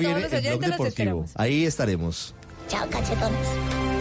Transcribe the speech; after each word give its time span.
el 0.00 0.60
deportivo. 0.60 1.24
Ahí 1.34 1.64
estaremos. 1.64 2.34
Chao, 2.68 2.88
cachetones. 2.88 3.91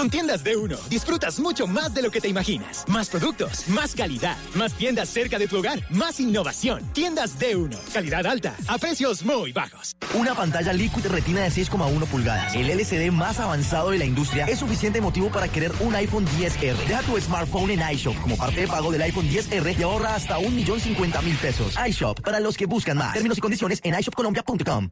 Con 0.00 0.08
tiendas 0.08 0.42
de 0.42 0.56
uno, 0.56 0.78
disfrutas 0.88 1.38
mucho 1.40 1.66
más 1.66 1.92
de 1.92 2.00
lo 2.00 2.10
que 2.10 2.22
te 2.22 2.28
imaginas. 2.28 2.86
Más 2.88 3.10
productos, 3.10 3.68
más 3.68 3.94
calidad, 3.94 4.38
más 4.54 4.72
tiendas 4.72 5.10
cerca 5.10 5.38
de 5.38 5.46
tu 5.46 5.58
hogar, 5.58 5.78
más 5.90 6.20
innovación. 6.20 6.90
Tiendas 6.94 7.38
de 7.38 7.54
uno, 7.54 7.76
calidad 7.92 8.24
alta, 8.24 8.56
a 8.66 8.78
precios 8.78 9.22
muy 9.22 9.52
bajos. 9.52 9.94
Una 10.14 10.34
pantalla 10.34 10.72
Liquid 10.72 11.04
Retina 11.04 11.42
de 11.42 11.50
6,1 11.50 12.06
pulgadas, 12.06 12.54
el 12.54 12.70
LCD 12.70 13.12
más 13.12 13.40
avanzado 13.40 13.90
de 13.90 13.98
la 13.98 14.06
industria, 14.06 14.46
es 14.46 14.60
suficiente 14.60 15.02
motivo 15.02 15.28
para 15.28 15.48
querer 15.48 15.70
un 15.80 15.94
iPhone 15.94 16.26
10R. 16.26 16.76
Deja 16.88 17.02
tu 17.02 17.20
smartphone 17.20 17.72
en 17.72 17.90
iShop 17.92 18.18
como 18.22 18.38
parte 18.38 18.62
de 18.62 18.68
pago 18.68 18.90
del 18.90 19.02
iPhone 19.02 19.28
10R 19.28 19.78
y 19.78 19.82
ahorra 19.82 20.14
hasta 20.14 20.38
1.050.000 20.38 21.36
pesos. 21.36 21.74
iShop, 21.88 22.22
para 22.22 22.40
los 22.40 22.56
que 22.56 22.64
buscan 22.64 22.96
más. 22.96 23.12
Términos 23.12 23.36
y 23.36 23.42
condiciones 23.42 23.80
en 23.84 24.00
iShopColombia.com. 24.00 24.88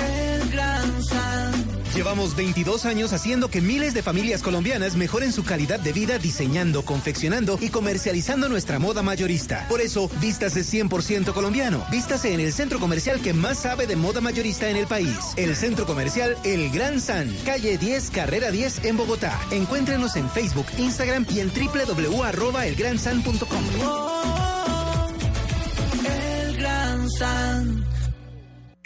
El 0.00 0.50
gran 0.50 1.04
Llevamos 1.98 2.36
22 2.36 2.84
años 2.84 3.12
haciendo 3.12 3.50
que 3.50 3.60
miles 3.60 3.92
de 3.92 4.04
familias 4.04 4.40
colombianas 4.40 4.94
mejoren 4.94 5.32
su 5.32 5.42
calidad 5.42 5.80
de 5.80 5.92
vida 5.92 6.18
diseñando, 6.18 6.84
confeccionando 6.84 7.58
y 7.60 7.70
comercializando 7.70 8.48
nuestra 8.48 8.78
moda 8.78 9.02
mayorista. 9.02 9.66
Por 9.68 9.80
eso, 9.80 10.08
vístase 10.20 10.60
100% 10.60 11.32
colombiano. 11.32 11.84
Vístase 11.90 12.32
en 12.32 12.38
el 12.38 12.52
centro 12.52 12.78
comercial 12.78 13.20
que 13.20 13.34
más 13.34 13.58
sabe 13.58 13.88
de 13.88 13.96
moda 13.96 14.20
mayorista 14.20 14.70
en 14.70 14.76
el 14.76 14.86
país. 14.86 15.18
El 15.34 15.56
centro 15.56 15.86
comercial 15.86 16.36
El 16.44 16.70
Gran 16.70 17.00
San, 17.00 17.34
calle 17.44 17.78
10, 17.78 18.10
carrera 18.10 18.52
10 18.52 18.84
en 18.84 18.96
Bogotá. 18.96 19.36
Encuéntrenos 19.50 20.14
en 20.14 20.30
Facebook, 20.30 20.66
Instagram 20.78 21.26
y 21.28 21.40
en 21.40 21.50
www.elgransan.com. 21.50 23.64
el 26.06 26.56
Gran 26.58 27.10
San. 27.10 27.97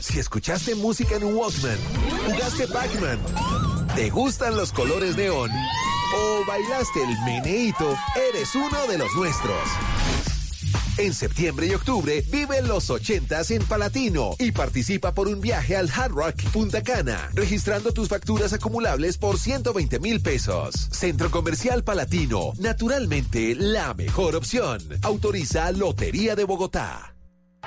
Si 0.00 0.18
escuchaste 0.18 0.74
música 0.74 1.16
en 1.16 1.24
Walkman, 1.24 1.78
jugaste 2.26 2.66
Pac-Man, 2.68 3.18
te 3.94 4.08
gustan 4.08 4.56
los 4.56 4.72
colores 4.72 5.16
neón 5.16 5.50
o 6.16 6.44
bailaste 6.46 7.02
el 7.02 7.18
meneíto, 7.24 7.94
eres 8.30 8.54
uno 8.54 8.86
de 8.88 8.98
los 8.98 9.14
nuestros. 9.14 9.68
En 10.96 11.14
septiembre 11.14 11.66
y 11.66 11.74
octubre 11.74 12.22
vive 12.30 12.62
los 12.62 12.90
80s 12.90 13.54
en 13.54 13.62
Palatino 13.64 14.34
y 14.38 14.52
participa 14.52 15.12
por 15.12 15.28
un 15.28 15.40
viaje 15.40 15.76
al 15.76 15.90
Hard 15.90 16.12
Rock 16.12 16.44
Punta 16.52 16.82
Cana, 16.82 17.30
registrando 17.34 17.92
tus 17.92 18.08
facturas 18.08 18.52
acumulables 18.52 19.16
por 19.18 19.38
120 19.38 19.98
mil 20.00 20.20
pesos. 20.20 20.74
Centro 20.90 21.30
Comercial 21.30 21.84
Palatino, 21.84 22.52
naturalmente 22.58 23.54
la 23.54 23.94
mejor 23.94 24.34
opción. 24.36 24.80
Autoriza 25.02 25.72
Lotería 25.72 26.34
de 26.36 26.44
Bogotá. 26.44 27.09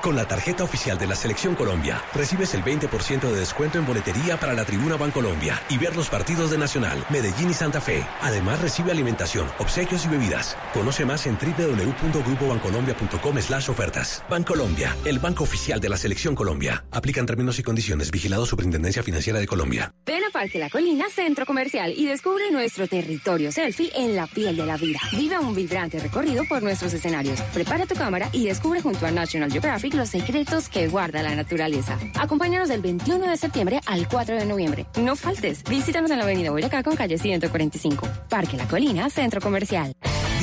Con 0.01 0.15
la 0.17 0.27
tarjeta 0.27 0.63
oficial 0.63 0.97
de 0.97 1.07
la 1.07 1.15
Selección 1.15 1.55
Colombia, 1.55 2.01
recibes 2.13 2.53
el 2.53 2.61
20% 2.63 3.21
de 3.21 3.39
descuento 3.39 3.79
en 3.79 3.85
boletería 3.85 4.37
para 4.37 4.53
la 4.53 4.65
Tribuna 4.65 4.97
Bancolombia 4.97 5.61
y 5.69 5.77
ver 5.77 5.95
los 5.95 6.09
partidos 6.09 6.51
de 6.51 6.57
Nacional, 6.57 7.05
Medellín 7.09 7.51
y 7.51 7.53
Santa 7.53 7.79
Fe. 7.79 8.05
Además, 8.21 8.59
recibe 8.59 8.91
alimentación, 8.91 9.47
obsequios 9.59 10.05
y 10.05 10.09
bebidas. 10.09 10.57
Conoce 10.73 11.05
más 11.05 11.25
en 11.25 11.37
www.grupobancolombia.com 11.37 13.41
slash 13.41 13.69
ofertas. 13.69 14.25
Bancolombia, 14.29 14.93
el 15.05 15.19
banco 15.19 15.45
oficial 15.45 15.79
de 15.79 15.87
la 15.87 15.95
Selección 15.95 16.35
Colombia. 16.35 16.83
Aplican 16.91 17.25
términos 17.25 17.57
y 17.59 17.63
condiciones. 17.63 18.11
Vigilado 18.11 18.45
Superintendencia 18.45 19.03
Financiera 19.03 19.39
de 19.39 19.47
Colombia. 19.47 19.93
Ven 20.05 20.25
a 20.25 20.31
Parque 20.31 20.59
La 20.59 20.69
Colina, 20.69 21.05
Centro 21.09 21.45
Comercial 21.45 21.93
y 21.95 22.07
descubre 22.07 22.51
nuestro 22.51 22.87
territorio 22.87 23.53
selfie 23.53 23.89
en 23.95 24.17
la 24.17 24.27
piel 24.27 24.57
de 24.57 24.65
la 24.65 24.75
vida. 24.75 24.99
Viva 25.13 25.39
un 25.39 25.55
vibrante 25.55 25.97
recorrido 25.99 26.43
por 26.49 26.61
nuestros 26.61 26.93
escenarios. 26.93 27.39
Prepara 27.53 27.85
tu 27.85 27.95
cámara 27.95 28.27
y 28.33 28.47
descubre 28.47 28.81
junto 28.81 29.05
a 29.05 29.11
National 29.11 29.49
Geographic 29.51 29.82
los 29.91 30.09
secretos 30.09 30.69
que 30.69 30.87
guarda 30.87 31.21
la 31.21 31.35
naturaleza. 31.35 31.99
Acompáñanos 32.17 32.69
del 32.69 32.81
21 32.81 33.27
de 33.27 33.37
septiembre 33.37 33.81
al 33.85 34.07
4 34.07 34.35
de 34.35 34.45
noviembre. 34.45 34.85
No 34.97 35.15
faltes. 35.15 35.63
Visítanos 35.63 36.11
en 36.11 36.17
la 36.17 36.23
avenida 36.23 36.51
Boyacá 36.51 36.83
con 36.83 36.95
calle 36.95 37.17
145. 37.17 38.07
Parque 38.29 38.55
La 38.55 38.67
Colina, 38.67 39.09
Centro 39.09 39.41
Comercial. 39.41 39.93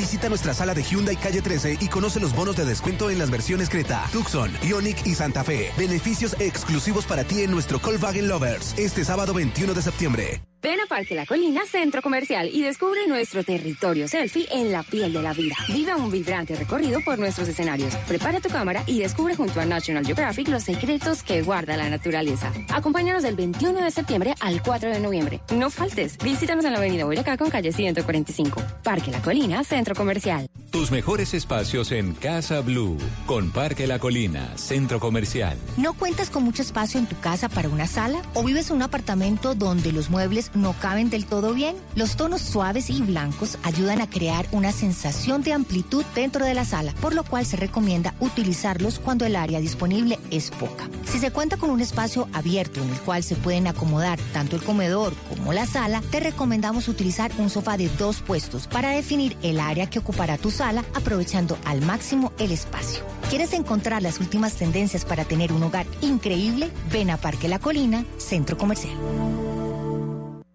Visita 0.01 0.29
nuestra 0.29 0.55
sala 0.55 0.73
de 0.73 0.81
Hyundai 0.81 1.15
Calle 1.15 1.43
13 1.43 1.77
y 1.79 1.87
conoce 1.87 2.19
los 2.19 2.33
bonos 2.33 2.55
de 2.55 2.65
descuento 2.65 3.11
en 3.11 3.19
las 3.19 3.29
versiones 3.29 3.69
Creta, 3.69 4.09
Tucson, 4.11 4.51
Ionic 4.63 5.05
y 5.05 5.13
Santa 5.13 5.43
Fe. 5.43 5.71
Beneficios 5.77 6.35
exclusivos 6.39 7.05
para 7.05 7.23
ti 7.23 7.43
en 7.43 7.51
nuestro 7.51 7.77
Volkswagen 7.77 8.27
Lovers. 8.27 8.73
Este 8.79 9.05
sábado 9.05 9.31
21 9.35 9.75
de 9.75 9.81
septiembre. 9.83 10.41
Ven 10.63 10.79
a 10.79 10.85
Parque 10.85 11.15
La 11.15 11.25
Colina, 11.25 11.61
Centro 11.65 12.03
Comercial 12.03 12.47
y 12.53 12.61
descubre 12.61 13.07
nuestro 13.07 13.43
territorio 13.43 14.07
selfie 14.07 14.47
en 14.51 14.71
la 14.71 14.83
piel 14.83 15.11
de 15.11 15.21
la 15.23 15.33
vida. 15.33 15.55
Viva 15.69 15.95
un 15.95 16.11
vibrante 16.11 16.55
recorrido 16.55 16.99
por 17.03 17.17
nuestros 17.17 17.47
escenarios. 17.47 17.95
Prepara 18.07 18.39
tu 18.41 18.49
cámara 18.49 18.83
y 18.85 18.99
descubre 18.99 19.35
junto 19.35 19.59
a 19.59 19.65
National 19.65 20.05
Geographic 20.05 20.49
los 20.49 20.61
secretos 20.61 21.23
que 21.23 21.41
guarda 21.41 21.75
la 21.77 21.89
naturaleza. 21.89 22.53
Acompáñanos 22.71 23.23
del 23.23 23.35
21 23.35 23.83
de 23.83 23.89
septiembre 23.89 24.35
al 24.39 24.61
4 24.61 24.91
de 24.91 24.99
noviembre. 24.99 25.41
No 25.51 25.71
faltes. 25.71 26.19
Visítanos 26.19 26.63
en 26.63 26.73
la 26.73 26.77
avenida 26.77 27.05
Boyacá 27.05 27.37
con 27.37 27.49
calle 27.49 27.71
145. 27.71 28.61
Parque 28.83 29.09
La 29.09 29.21
Colina, 29.23 29.63
Centro 29.63 29.90
Comercial. 29.95 30.47
Tus 30.71 30.89
mejores 30.89 31.33
espacios 31.33 31.91
en 31.91 32.13
Casa 32.13 32.61
Blue, 32.61 32.97
con 33.25 33.51
Parque 33.51 33.87
La 33.87 33.99
Colina, 33.99 34.57
Centro 34.57 35.01
Comercial. 35.01 35.57
¿No 35.75 35.93
cuentas 35.93 36.29
con 36.29 36.43
mucho 36.43 36.61
espacio 36.61 36.97
en 36.97 37.07
tu 37.07 37.19
casa 37.19 37.49
para 37.49 37.67
una 37.67 37.87
sala? 37.87 38.21
¿O 38.33 38.43
vives 38.43 38.69
en 38.69 38.77
un 38.77 38.81
apartamento 38.83 39.53
donde 39.53 39.91
los 39.91 40.09
muebles 40.09 40.51
no 40.55 40.73
caben 40.73 41.09
del 41.09 41.25
todo 41.25 41.53
bien, 41.53 41.75
los 41.95 42.15
tonos 42.15 42.41
suaves 42.41 42.89
y 42.89 43.01
blancos 43.01 43.57
ayudan 43.63 43.99
a 43.99 44.09
crear 44.09 44.47
una 44.53 44.71
sensación 44.71 45.43
de 45.43 45.53
amplitud 45.53 46.05
dentro 46.15 46.45
de 46.45 46.53
la 46.53 46.63
sala, 46.63 46.93
por 47.01 47.13
lo 47.13 47.23
cual 47.23 47.45
se 47.45 47.57
recomienda 47.57 48.13
utilizarlos 48.19 48.99
cuando 48.99 49.25
el 49.25 49.35
área 49.35 49.59
disponible 49.59 50.19
es 50.29 50.51
poca. 50.51 50.89
Si 51.03 51.19
se 51.19 51.31
cuenta 51.31 51.57
con 51.57 51.69
un 51.69 51.81
espacio 51.81 52.29
abierto 52.31 52.81
en 52.81 52.89
el 52.89 52.99
cual 53.01 53.23
se 53.23 53.35
pueden 53.35 53.67
acomodar 53.67 54.19
tanto 54.31 54.55
el 54.55 54.63
comedor 54.63 55.13
como 55.29 55.51
la 55.51 55.65
sala, 55.65 56.01
te 56.11 56.21
recomendamos 56.21 56.87
utilizar 56.87 57.31
un 57.37 57.49
sofá 57.49 57.75
de 57.75 57.89
dos 57.99 58.21
puestos 58.21 58.67
para 58.67 58.91
definir 58.91 59.35
el 59.41 59.59
área 59.59 59.80
que 59.89 59.99
ocupará 59.99 60.37
tu 60.37 60.51
sala 60.51 60.83
aprovechando 60.93 61.57
al 61.65 61.81
máximo 61.81 62.33
el 62.39 62.51
espacio. 62.51 63.03
¿Quieres 63.29 63.53
encontrar 63.53 64.01
las 64.01 64.19
últimas 64.19 64.55
tendencias 64.55 65.05
para 65.05 65.25
tener 65.25 65.53
un 65.53 65.63
hogar 65.63 65.85
increíble? 66.01 66.69
Ven 66.91 67.09
a 67.09 67.17
Parque 67.17 67.47
La 67.47 67.59
Colina, 67.59 68.05
Centro 68.17 68.57
Comercial. 68.57 68.97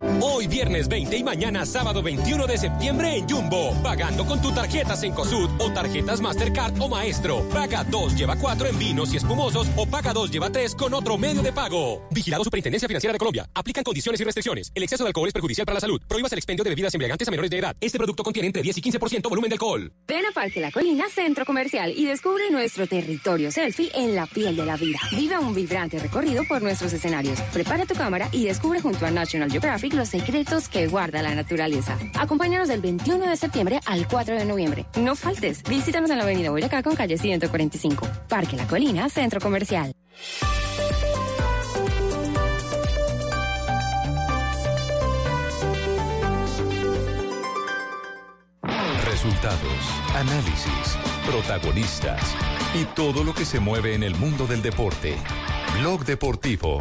Hoy 0.01 0.47
viernes 0.47 0.89
20 0.89 1.17
y 1.17 1.25
mañana 1.25 1.65
sábado 1.65 2.03
21 2.03 2.47
de 2.47 2.59
septiembre 2.59 3.17
en 3.17 3.27
Jumbo. 3.27 3.73
Pagando 3.83 4.27
con 4.27 4.43
tu 4.43 4.53
tarjeta 4.53 4.95
Sencosud 4.95 5.49
o 5.59 5.73
tarjetas 5.73 6.21
Mastercard 6.21 6.79
o 6.81 6.89
Maestro. 6.89 7.49
Paga 7.49 7.83
2, 7.85 8.15
lleva 8.15 8.37
4 8.37 8.69
en 8.69 8.79
vinos 8.79 9.15
y 9.15 9.17
espumosos 9.17 9.69
o 9.75 9.87
paga 9.87 10.13
2, 10.13 10.31
lleva 10.31 10.51
3 10.51 10.75
con 10.75 10.93
otro 10.93 11.17
medio 11.17 11.43
de 11.43 11.51
pago. 11.51 12.07
Vigilado 12.11 12.45
Superintendencia 12.45 12.87
Financiera 12.87 13.15
de 13.15 13.19
Colombia. 13.19 13.49
Aplican 13.55 13.85
condiciones 13.85 14.21
y 14.21 14.25
restricciones. 14.25 14.71
El 14.75 14.83
exceso 14.83 15.03
de 15.03 15.09
alcohol 15.09 15.29
es 15.29 15.33
perjudicial 15.33 15.65
para 15.65 15.75
la 15.75 15.81
salud. 15.81 16.01
Prohíbas 16.07 16.33
el 16.33 16.39
expendio 16.39 16.63
de 16.63 16.71
bebidas 16.71 16.93
embriagantes 16.93 17.27
a 17.29 17.31
menores 17.31 17.51
de 17.51 17.59
edad. 17.59 17.75
Este 17.81 17.97
producto 17.97 18.23
contiene 18.23 18.49
entre 18.49 18.63
10 18.63 18.77
y 18.77 18.83
15% 18.83 19.31
volumen 19.31 19.49
de 19.49 19.55
alcohol. 19.55 19.91
Ven 20.07 20.27
a 20.27 20.33
Parque 20.33 20.61
La 20.61 20.73
Colina, 20.73 21.09
Centro 21.09 21.47
Comercial 21.47 21.95
y 21.97 22.05
descubre 22.05 22.51
nuestro 22.51 22.87
territorio 22.87 23.51
selfie 23.51 23.91
en 23.95 24.15
la 24.15 24.27
piel 24.27 24.57
de 24.57 24.67
la 24.67 24.77
vida. 24.77 24.99
Viva 25.13 25.41
un 25.41 25.55
vibrante 25.55 25.99
recorrido 25.99 26.45
por 26.47 26.61
nuestros 26.61 26.93
escenarios. 26.93 27.41
Prepara 27.53 27.87
tu 27.87 27.95
cámara 27.95 28.29
y 28.31 28.45
descubre 28.45 28.83
junto 28.83 29.07
a 29.07 29.11
National 29.11 29.51
Geographic 29.51 29.86
los 29.95 30.09
secretos 30.09 30.69
que 30.69 30.87
guarda 30.87 31.23
la 31.23 31.35
naturaleza. 31.35 31.99
Acompáñanos 32.19 32.69
del 32.69 32.81
21 32.81 33.29
de 33.29 33.37
septiembre 33.37 33.81
al 33.87 34.07
4 34.09 34.35
de 34.35 34.45
noviembre. 34.45 34.87
No 34.99 35.15
faltes. 35.15 35.63
Visítanos 35.63 36.11
en 36.11 36.19
la 36.19 36.25
avenida 36.25 36.51
Boyacá 36.51 36.83
con 36.83 36.95
calle 36.95 37.19
145. 37.19 38.07
Parque 38.29 38.57
La 38.57 38.67
Colina, 38.67 39.09
Centro 39.09 39.41
Comercial. 39.41 39.93
Resultados, 49.05 49.61
análisis, 50.15 50.99
protagonistas 51.27 52.21
y 52.75 52.85
todo 52.95 53.25
lo 53.25 53.35
que 53.35 53.45
se 53.45 53.61
mueve 53.61 53.95
en 53.95 54.03
el 54.03 54.15
mundo 54.15 54.47
del 54.47 54.63
deporte. 54.63 55.17
Blog 55.81 56.05
Deportivo 56.05 56.81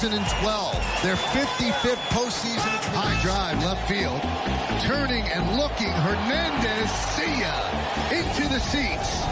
2012. 0.00 0.74
Their 1.04 1.14
55th 1.14 2.02
postseason. 2.10 2.74
High 2.90 3.14
drive, 3.22 3.62
left 3.62 3.86
field. 3.86 4.20
Turning 4.82 5.22
and 5.22 5.56
looking, 5.56 5.92
Hernandez, 6.02 6.90
see 7.14 7.38
ya, 7.38 7.54
into 8.10 8.42
the 8.50 8.58
seats. 8.58 9.22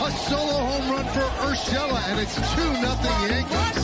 A 0.00 0.10
solo 0.28 0.64
home 0.64 0.90
run 0.92 1.04
for 1.12 1.28
Urshela, 1.44 2.00
and 2.08 2.20
it's 2.20 2.36
2 2.36 2.72
nothing 2.80 3.12
Yankees 3.28 3.82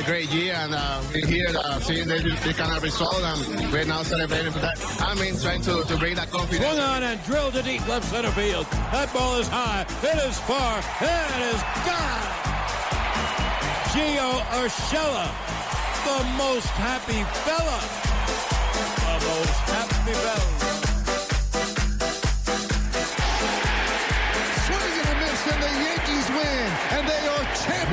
a 0.00 0.02
great 0.06 0.30
year, 0.32 0.54
and 0.54 0.74
uh, 0.74 1.02
we're 1.12 1.26
here 1.26 1.46
uh, 1.56 1.78
seeing 1.78 2.08
this, 2.08 2.22
this 2.42 2.56
kind 2.56 2.74
of 2.76 2.82
result, 2.82 3.22
and 3.22 3.72
we're 3.72 3.84
now 3.84 4.02
celebrating 4.02 4.50
for 4.50 4.60
that. 4.60 4.78
I 5.00 5.14
mean, 5.14 5.38
trying 5.38 5.62
to, 5.62 5.84
to 5.84 5.96
bring 5.98 6.14
that 6.14 6.30
confidence. 6.30 6.64
Swung 6.64 6.78
on 6.78 7.02
and 7.02 7.22
drilled 7.24 7.54
to 7.54 7.62
deep 7.62 7.86
left 7.86 8.06
center 8.10 8.30
field. 8.30 8.66
That 8.70 9.12
ball 9.12 9.36
is 9.36 9.48
high. 9.48 9.82
It 10.02 10.16
is 10.26 10.38
far. 10.40 10.78
It 11.00 11.54
is 11.54 11.62
gone. 11.86 12.53
Gio 13.94 14.42
Urshela, 14.58 15.30
the 16.04 16.24
most 16.36 16.66
happy 16.66 17.22
fella. 17.44 17.78
The 18.98 19.24
most 19.24 19.60
happy 19.70 20.12
fella. 20.14 20.63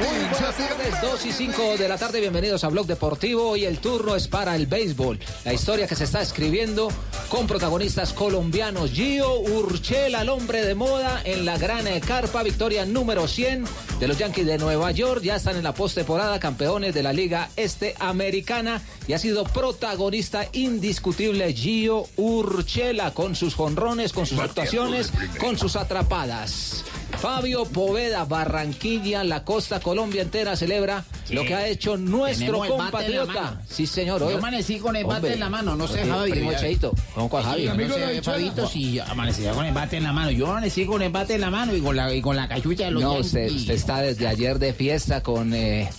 Buenas 0.02 0.58
tardes, 0.58 1.02
2 1.02 1.26
y 1.26 1.32
5 1.32 1.78
de 1.78 1.88
la 1.88 1.98
tarde, 1.98 2.20
bienvenidos 2.20 2.64
a 2.64 2.70
Blog 2.70 2.88
Deportivo 2.88 3.56
y 3.56 3.66
el 3.66 3.80
turno 3.80 4.16
es 4.16 4.28
para 4.28 4.56
el 4.56 4.66
béisbol. 4.66 5.20
La 5.46 5.54
historia 5.54 5.88
que 5.88 5.96
se 5.96 6.06
está 6.06 6.22
escribiendo 6.22 6.90
con 7.30 7.48
protagonistas 7.48 8.14
colombianos. 8.14 8.92
Gio 8.92 9.40
Urchela, 9.40 10.22
el 10.22 10.30
hombre 10.30 10.66
de 10.66 10.76
moda 10.76 11.22
en 11.24 11.46
la 11.46 11.58
gran 11.58 11.86
carpa, 12.02 12.44
victoria 12.44 12.86
número 12.86 13.28
100 13.28 13.66
de 14.00 14.08
los 14.08 14.18
Yankees 14.18 14.46
de 14.46 14.58
Nueva 14.58 14.92
York. 14.92 15.22
Ya 15.22 15.36
están 15.36 15.56
en 15.56 15.64
la 15.64 15.74
postemporada, 15.74 16.40
campeones 16.40 16.94
de 16.94 17.04
la 17.04 17.14
Liga 17.14 17.50
Este 17.56 17.96
Americana 18.00 18.82
y 19.08 19.14
ha 19.14 19.20
sido 19.20 19.44
protagonista 19.44 20.48
indiscutible 20.54 21.54
Gio 21.54 22.06
Urchela 22.18 23.14
con 23.14 23.36
sus 23.36 23.56
jonrones, 23.56 24.14
con 24.14 24.26
sus 24.26 24.40
actuaciones, 24.40 25.12
con 25.40 25.58
sus 25.58 25.76
atrapadas. 25.76 26.84
Fabio 27.18 27.66
Poveda, 27.66 28.26
Barranquilla, 28.26 29.24
la 29.24 29.44
costa 29.44 29.80
Colombia 29.80 30.22
entera 30.22 30.56
celebra 30.56 31.04
lo 31.30 31.44
que 31.44 31.56
ha 31.56 31.68
hecho 31.68 31.98
nuestro 31.98 32.60
compatriota. 32.60 33.62
Sí, 33.68 33.88
señor. 33.88 34.22
Yo 34.22 34.38
amanecí 34.38 34.80
con 34.80 34.96
el 34.96 35.06
bate 35.06 35.34
en 35.34 35.40
la 35.40 35.50
mano, 35.50 35.76
no 35.76 35.88
sé, 35.88 36.06
Javi. 36.06 36.32
Primo 36.32 36.52
Cheito, 36.54 36.94
¿cómo 37.14 37.30
con 37.30 37.44
Javi? 37.44 37.66
No 37.66 37.94
sé, 37.94 38.22
Fabito, 38.22 38.68
si 38.68 39.00
amanecía 39.00 39.52
con 39.54 39.66
el 39.66 39.74
bate 39.74 39.98
en 39.98 40.04
la 40.04 40.14
mano. 40.14 40.32
Yo 40.32 40.48
amanecí 40.48 40.86
con 40.86 41.02
el 41.02 41.12
bate 41.12 41.36
en 41.36 41.42
la 41.42 41.50
mano 41.50 41.76
y 41.76 41.82
con 41.82 41.96
la, 41.96 42.14
y 42.14 42.22
con 42.22 42.36
la 42.36 42.48
cachucha 42.48 42.86
de 42.86 42.92
los 42.92 43.04
No, 43.04 43.14
usted, 43.14 43.50
usted, 43.52 43.74
está 43.74 44.02
desde 44.02 44.28
ayer 44.28 44.60
de 44.60 44.74
fiesta 44.74 45.24
con, 45.24 45.54
eh, 45.54 45.90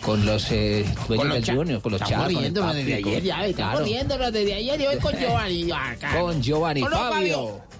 con 0.00 0.24
los 0.26 0.50
eh, 0.50 0.84
dueños 1.08 1.46
del 1.46 1.56
Junior, 1.56 1.82
con 1.82 1.92
los 1.92 2.02
chavos. 2.02 2.32
Estamos 2.42 2.74
desde 2.74 2.94
ayer, 2.94 3.22
ya, 3.22 3.46
estamos 3.46 3.82
claro. 3.82 4.30
desde 4.32 4.54
ayer 4.54 4.80
y 4.80 4.86
hoy 4.86 4.96
con 4.98 5.14
Giovanni. 5.18 5.70
Acá. 5.70 6.20
Con 6.20 6.42
Giovanni, 6.42 6.82
Fabio. 6.82 7.71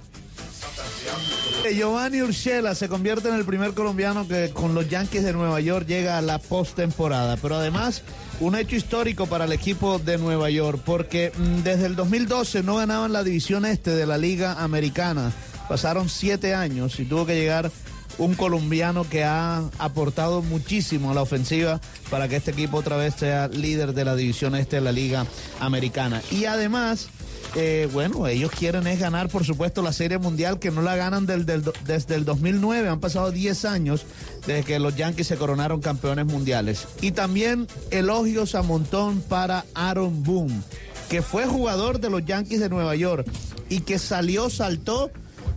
Giovanni 1.74 2.20
Urshela 2.22 2.74
se 2.74 2.88
convierte 2.88 3.28
en 3.28 3.36
el 3.36 3.44
primer 3.44 3.72
colombiano 3.72 4.26
que 4.26 4.50
con 4.50 4.74
los 4.74 4.88
Yankees 4.88 5.24
de 5.24 5.32
Nueva 5.32 5.60
York 5.60 5.86
llega 5.86 6.18
a 6.18 6.22
la 6.22 6.38
postemporada. 6.38 7.36
Pero 7.36 7.56
además, 7.56 8.02
un 8.40 8.56
hecho 8.56 8.76
histórico 8.76 9.26
para 9.26 9.44
el 9.44 9.52
equipo 9.52 9.98
de 9.98 10.18
Nueva 10.18 10.50
York, 10.50 10.82
porque 10.84 11.32
mm, 11.36 11.62
desde 11.62 11.86
el 11.86 11.96
2012 11.96 12.62
no 12.62 12.76
ganaban 12.76 13.12
la 13.12 13.22
división 13.22 13.64
este 13.64 13.90
de 13.92 14.06
la 14.06 14.18
Liga 14.18 14.62
Americana. 14.62 15.32
Pasaron 15.68 16.08
siete 16.08 16.54
años 16.54 16.98
y 17.00 17.04
tuvo 17.04 17.26
que 17.26 17.36
llegar 17.36 17.70
un 18.18 18.34
colombiano 18.34 19.08
que 19.08 19.24
ha 19.24 19.62
aportado 19.78 20.42
muchísimo 20.42 21.10
a 21.10 21.14
la 21.14 21.22
ofensiva 21.22 21.80
para 22.10 22.28
que 22.28 22.36
este 22.36 22.50
equipo 22.50 22.78
otra 22.78 22.96
vez 22.96 23.14
sea 23.14 23.48
líder 23.48 23.94
de 23.94 24.04
la 24.04 24.14
división 24.14 24.54
este 24.54 24.76
de 24.76 24.82
la 24.82 24.92
Liga 24.92 25.26
Americana. 25.60 26.20
Y 26.30 26.44
además 26.44 27.08
eh, 27.54 27.88
bueno, 27.92 28.26
ellos 28.26 28.50
quieren 28.50 28.86
es 28.86 28.98
ganar, 28.98 29.28
por 29.28 29.44
supuesto, 29.44 29.82
la 29.82 29.92
Serie 29.92 30.18
Mundial, 30.18 30.58
que 30.58 30.70
no 30.70 30.82
la 30.82 30.96
ganan 30.96 31.26
desde 31.26 32.14
el 32.14 32.24
2009. 32.24 32.88
Han 32.88 33.00
pasado 33.00 33.30
10 33.30 33.64
años 33.64 34.06
desde 34.46 34.64
que 34.64 34.78
los 34.78 34.96
Yankees 34.96 35.26
se 35.26 35.36
coronaron 35.36 35.80
campeones 35.80 36.26
mundiales. 36.26 36.86
Y 37.00 37.12
también 37.12 37.66
elogios 37.90 38.54
a 38.54 38.62
montón 38.62 39.20
para 39.20 39.64
Aaron 39.74 40.22
Boone, 40.22 40.62
que 41.08 41.22
fue 41.22 41.46
jugador 41.46 42.00
de 42.00 42.10
los 42.10 42.24
Yankees 42.24 42.60
de 42.60 42.68
Nueva 42.68 42.96
York 42.96 43.26
y 43.68 43.80
que 43.80 43.98
salió, 43.98 44.50
saltó 44.50 45.10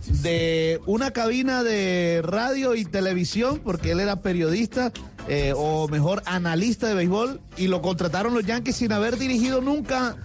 de 0.06 0.80
una 0.86 1.10
cabina 1.10 1.62
de 1.62 2.20
radio 2.22 2.74
y 2.74 2.84
televisión, 2.84 3.60
porque 3.64 3.92
él 3.92 4.00
era 4.00 4.20
periodista, 4.20 4.92
eh, 5.28 5.52
o 5.56 5.88
mejor, 5.88 6.22
analista 6.26 6.88
de 6.88 6.94
béisbol, 6.94 7.40
y 7.56 7.66
lo 7.66 7.82
contrataron 7.82 8.34
los 8.34 8.44
Yankees 8.44 8.76
sin 8.76 8.92
haber 8.92 9.18
dirigido 9.18 9.60
nunca 9.60 10.16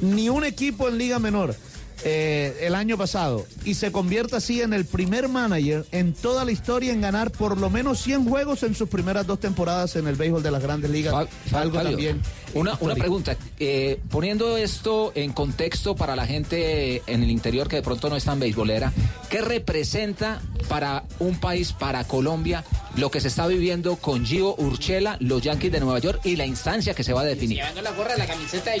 ni 0.00 0.28
un 0.28 0.44
equipo 0.44 0.88
en 0.88 0.98
Liga 0.98 1.18
Menor. 1.18 1.54
Eh, 2.02 2.56
el 2.62 2.74
año 2.74 2.96
pasado 2.96 3.44
y 3.62 3.74
se 3.74 3.92
convierte 3.92 4.34
así 4.34 4.62
en 4.62 4.72
el 4.72 4.86
primer 4.86 5.28
manager 5.28 5.84
en 5.92 6.14
toda 6.14 6.46
la 6.46 6.50
historia 6.50 6.94
en 6.94 7.02
ganar 7.02 7.30
por 7.30 7.58
lo 7.58 7.68
menos 7.68 8.00
100 8.00 8.26
juegos 8.26 8.62
en 8.62 8.74
sus 8.74 8.88
primeras 8.88 9.26
dos 9.26 9.38
temporadas 9.38 9.96
en 9.96 10.06
el 10.06 10.16
béisbol 10.16 10.42
de 10.42 10.50
las 10.50 10.62
grandes 10.62 10.90
ligas. 10.90 11.28
algo 11.52 11.82
también. 11.82 12.22
Una, 12.54 12.76
una 12.80 12.94
pregunta, 12.94 13.36
eh, 13.58 14.00
poniendo 14.10 14.56
esto 14.56 15.12
en 15.14 15.32
contexto 15.32 15.94
para 15.94 16.16
la 16.16 16.26
gente 16.26 17.02
en 17.06 17.22
el 17.22 17.30
interior 17.30 17.68
que 17.68 17.76
de 17.76 17.82
pronto 17.82 18.10
no 18.10 18.16
es 18.16 18.24
tan 18.24 18.40
beisbolera, 18.40 18.92
¿qué 19.28 19.40
representa 19.40 20.40
para 20.68 21.04
un 21.18 21.38
país, 21.38 21.72
para 21.72 22.04
Colombia, 22.04 22.64
lo 22.96 23.10
que 23.10 23.20
se 23.20 23.28
está 23.28 23.46
viviendo 23.46 23.96
con 23.96 24.24
Gio 24.24 24.54
Urchela, 24.56 25.16
los 25.20 25.42
Yankees 25.42 25.72
de 25.72 25.80
Nueva 25.80 25.98
York 26.00 26.20
y 26.24 26.36
la 26.36 26.46
instancia 26.46 26.94
que 26.94 27.04
se 27.04 27.12
va 27.12 27.22
a 27.22 27.24
definir? 27.24 27.60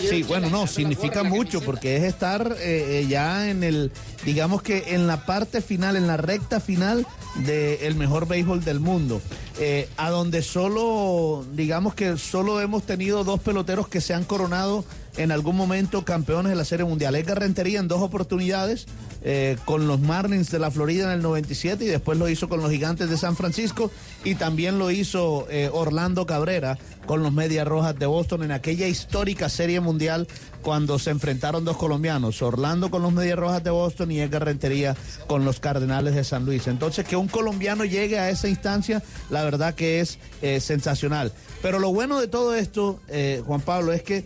sí, 0.08 0.22
bueno, 0.24 0.50
no, 0.50 0.66
significa 0.66 1.22
mucho 1.22 1.60
porque 1.60 1.96
es 1.96 2.02
estar 2.04 2.56
eh, 2.60 3.06
ya 3.08 3.50
en 3.50 3.62
el, 3.62 3.92
digamos 4.24 4.62
que 4.62 4.94
en 4.94 5.06
la 5.06 5.26
parte 5.26 5.60
final, 5.60 5.96
en 5.96 6.06
la 6.06 6.16
recta 6.16 6.60
final 6.60 7.06
del 7.36 7.94
mejor 7.94 8.26
béisbol 8.26 8.64
del 8.64 8.80
mundo. 8.80 9.20
Eh, 9.62 9.88
a 9.98 10.08
donde 10.08 10.40
solo, 10.42 11.44
digamos 11.52 11.94
que 11.94 12.16
solo 12.16 12.60
hemos 12.62 12.84
tenido 12.84 13.24
dos 13.24 13.40
peloteros 13.60 13.88
que 13.88 14.00
se 14.00 14.14
han 14.14 14.24
coronado 14.24 14.84
en 15.16 15.32
algún 15.32 15.56
momento 15.56 16.04
campeones 16.04 16.50
de 16.50 16.56
la 16.56 16.64
Serie 16.64 16.84
Mundial. 16.84 17.14
Edgar 17.14 17.40
Rentería 17.40 17.80
en 17.80 17.88
dos 17.88 18.02
oportunidades 18.02 18.86
eh, 19.22 19.58
con 19.66 19.86
los 19.86 20.00
Marlins 20.00 20.50
de 20.50 20.58
la 20.58 20.70
Florida 20.70 21.04
en 21.04 21.10
el 21.10 21.22
97 21.22 21.84
y 21.84 21.88
después 21.88 22.18
lo 22.18 22.26
hizo 22.30 22.48
con 22.48 22.62
los 22.62 22.70
Gigantes 22.70 23.10
de 23.10 23.18
San 23.18 23.36
Francisco 23.36 23.90
y 24.24 24.34
también 24.34 24.78
lo 24.78 24.90
hizo 24.90 25.46
eh, 25.50 25.68
Orlando 25.70 26.24
Cabrera 26.24 26.78
con 27.04 27.22
los 27.22 27.30
Medias 27.30 27.68
Rojas 27.68 27.98
de 27.98 28.06
Boston 28.06 28.44
en 28.44 28.52
aquella 28.52 28.86
histórica 28.86 29.50
Serie 29.50 29.80
Mundial 29.80 30.26
cuando 30.62 30.98
se 30.98 31.10
enfrentaron 31.10 31.66
dos 31.66 31.76
colombianos, 31.76 32.40
Orlando 32.40 32.90
con 32.90 33.02
los 33.02 33.12
Medias 33.12 33.38
Rojas 33.38 33.62
de 33.62 33.70
Boston 33.70 34.10
y 34.10 34.20
Edgar 34.20 34.46
Rentería 34.46 34.96
con 35.26 35.44
los 35.44 35.60
Cardenales 35.60 36.14
de 36.14 36.24
San 36.24 36.46
Luis. 36.46 36.66
Entonces 36.66 37.06
que 37.06 37.16
un 37.16 37.28
colombiano 37.28 37.84
llegue 37.84 38.18
a 38.18 38.30
esa 38.30 38.48
instancia, 38.48 39.02
la 39.28 39.44
verdad 39.44 39.74
que 39.74 40.00
es 40.00 40.18
eh, 40.40 40.60
sensacional. 40.60 41.32
Pero 41.60 41.78
lo 41.78 41.92
bueno 41.92 42.20
de 42.20 42.28
todo 42.28 42.54
esto, 42.54 43.00
Juan 43.44 43.60
Pablo, 43.60 43.92
es 43.92 44.02
que 44.02 44.24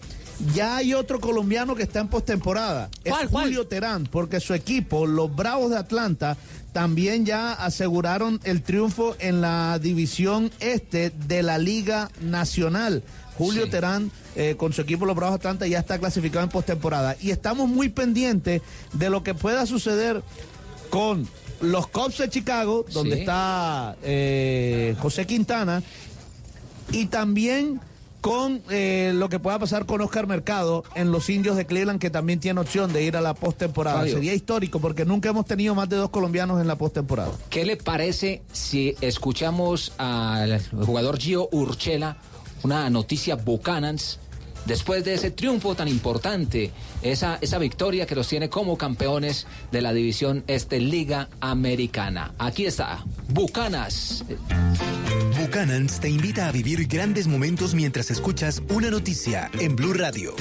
ya 0.54 0.76
hay 0.76 0.94
otro 0.94 1.20
colombiano 1.20 1.74
que 1.74 1.84
está 1.84 2.00
en 2.00 2.08
postemporada. 2.08 2.90
Es 3.04 3.14
Julio 3.30 3.66
Terán, 3.66 4.06
porque 4.10 4.40
su 4.40 4.54
equipo, 4.54 5.06
los 5.06 5.34
Bravos 5.34 5.70
de 5.70 5.78
Atlanta, 5.78 6.36
también 6.72 7.24
ya 7.24 7.52
aseguraron 7.52 8.40
el 8.44 8.62
triunfo 8.62 9.16
en 9.20 9.40
la 9.40 9.78
división 9.78 10.50
este 10.60 11.10
de 11.10 11.42
la 11.42 11.58
Liga 11.58 12.10
Nacional. 12.20 13.02
Julio 13.38 13.68
Terán 13.68 14.10
eh, 14.36 14.54
con 14.56 14.72
su 14.72 14.80
equipo 14.80 15.06
los 15.06 15.16
Bravos 15.16 15.34
de 15.34 15.48
Atlanta 15.48 15.66
ya 15.66 15.78
está 15.78 15.98
clasificado 15.98 16.44
en 16.44 16.50
postemporada. 16.50 17.16
Y 17.20 17.30
estamos 17.30 17.68
muy 17.68 17.88
pendientes 17.88 18.62
de 18.92 19.10
lo 19.10 19.22
que 19.22 19.34
pueda 19.34 19.66
suceder 19.66 20.22
con 20.90 21.28
los 21.60 21.86
Cubs 21.88 22.18
de 22.18 22.28
Chicago, 22.28 22.84
donde 22.92 23.20
está 23.20 23.96
eh, 24.02 24.96
José 25.00 25.26
Quintana, 25.26 25.82
y 26.92 27.06
también 27.06 27.80
con 28.24 28.62
eh, 28.70 29.12
lo 29.14 29.28
que 29.28 29.38
pueda 29.38 29.58
pasar 29.58 29.84
con 29.84 30.00
Oscar 30.00 30.26
Mercado 30.26 30.82
en 30.94 31.12
los 31.12 31.28
indios 31.28 31.58
de 31.58 31.66
Cleveland, 31.66 32.00
que 32.00 32.08
también 32.08 32.40
tiene 32.40 32.58
opción 32.58 32.90
de 32.90 33.02
ir 33.02 33.18
a 33.18 33.20
la 33.20 33.34
postemporada. 33.34 34.02
Sería 34.04 34.32
histórico 34.32 34.80
porque 34.80 35.04
nunca 35.04 35.28
hemos 35.28 35.44
tenido 35.44 35.74
más 35.74 35.90
de 35.90 35.96
dos 35.96 36.08
colombianos 36.08 36.58
en 36.58 36.66
la 36.66 36.76
postemporada. 36.76 37.32
¿Qué 37.50 37.66
le 37.66 37.76
parece 37.76 38.40
si 38.50 38.96
escuchamos 39.02 39.92
al 39.98 40.58
jugador 40.72 41.18
Gio 41.18 41.50
Urchela 41.52 42.16
una 42.62 42.88
noticia 42.88 43.36
Buchanans? 43.36 44.18
Después 44.66 45.04
de 45.04 45.14
ese 45.14 45.30
triunfo 45.30 45.74
tan 45.74 45.88
importante, 45.88 46.70
esa, 47.02 47.38
esa 47.40 47.58
victoria 47.58 48.06
que 48.06 48.14
los 48.14 48.28
tiene 48.28 48.48
como 48.48 48.78
campeones 48.78 49.46
de 49.70 49.82
la 49.82 49.92
división 49.92 50.44
este 50.46 50.80
Liga 50.80 51.28
Americana. 51.40 52.34
Aquí 52.38 52.66
está, 52.66 53.04
Bucanas. 53.28 54.24
Buchanans 55.38 56.00
te 56.00 56.08
invita 56.08 56.48
a 56.48 56.52
vivir 56.52 56.86
grandes 56.88 57.28
momentos 57.28 57.74
mientras 57.74 58.10
escuchas 58.10 58.60
una 58.70 58.90
noticia 58.90 59.50
en 59.60 59.76
Blue 59.76 59.92
Radio. 59.92 60.34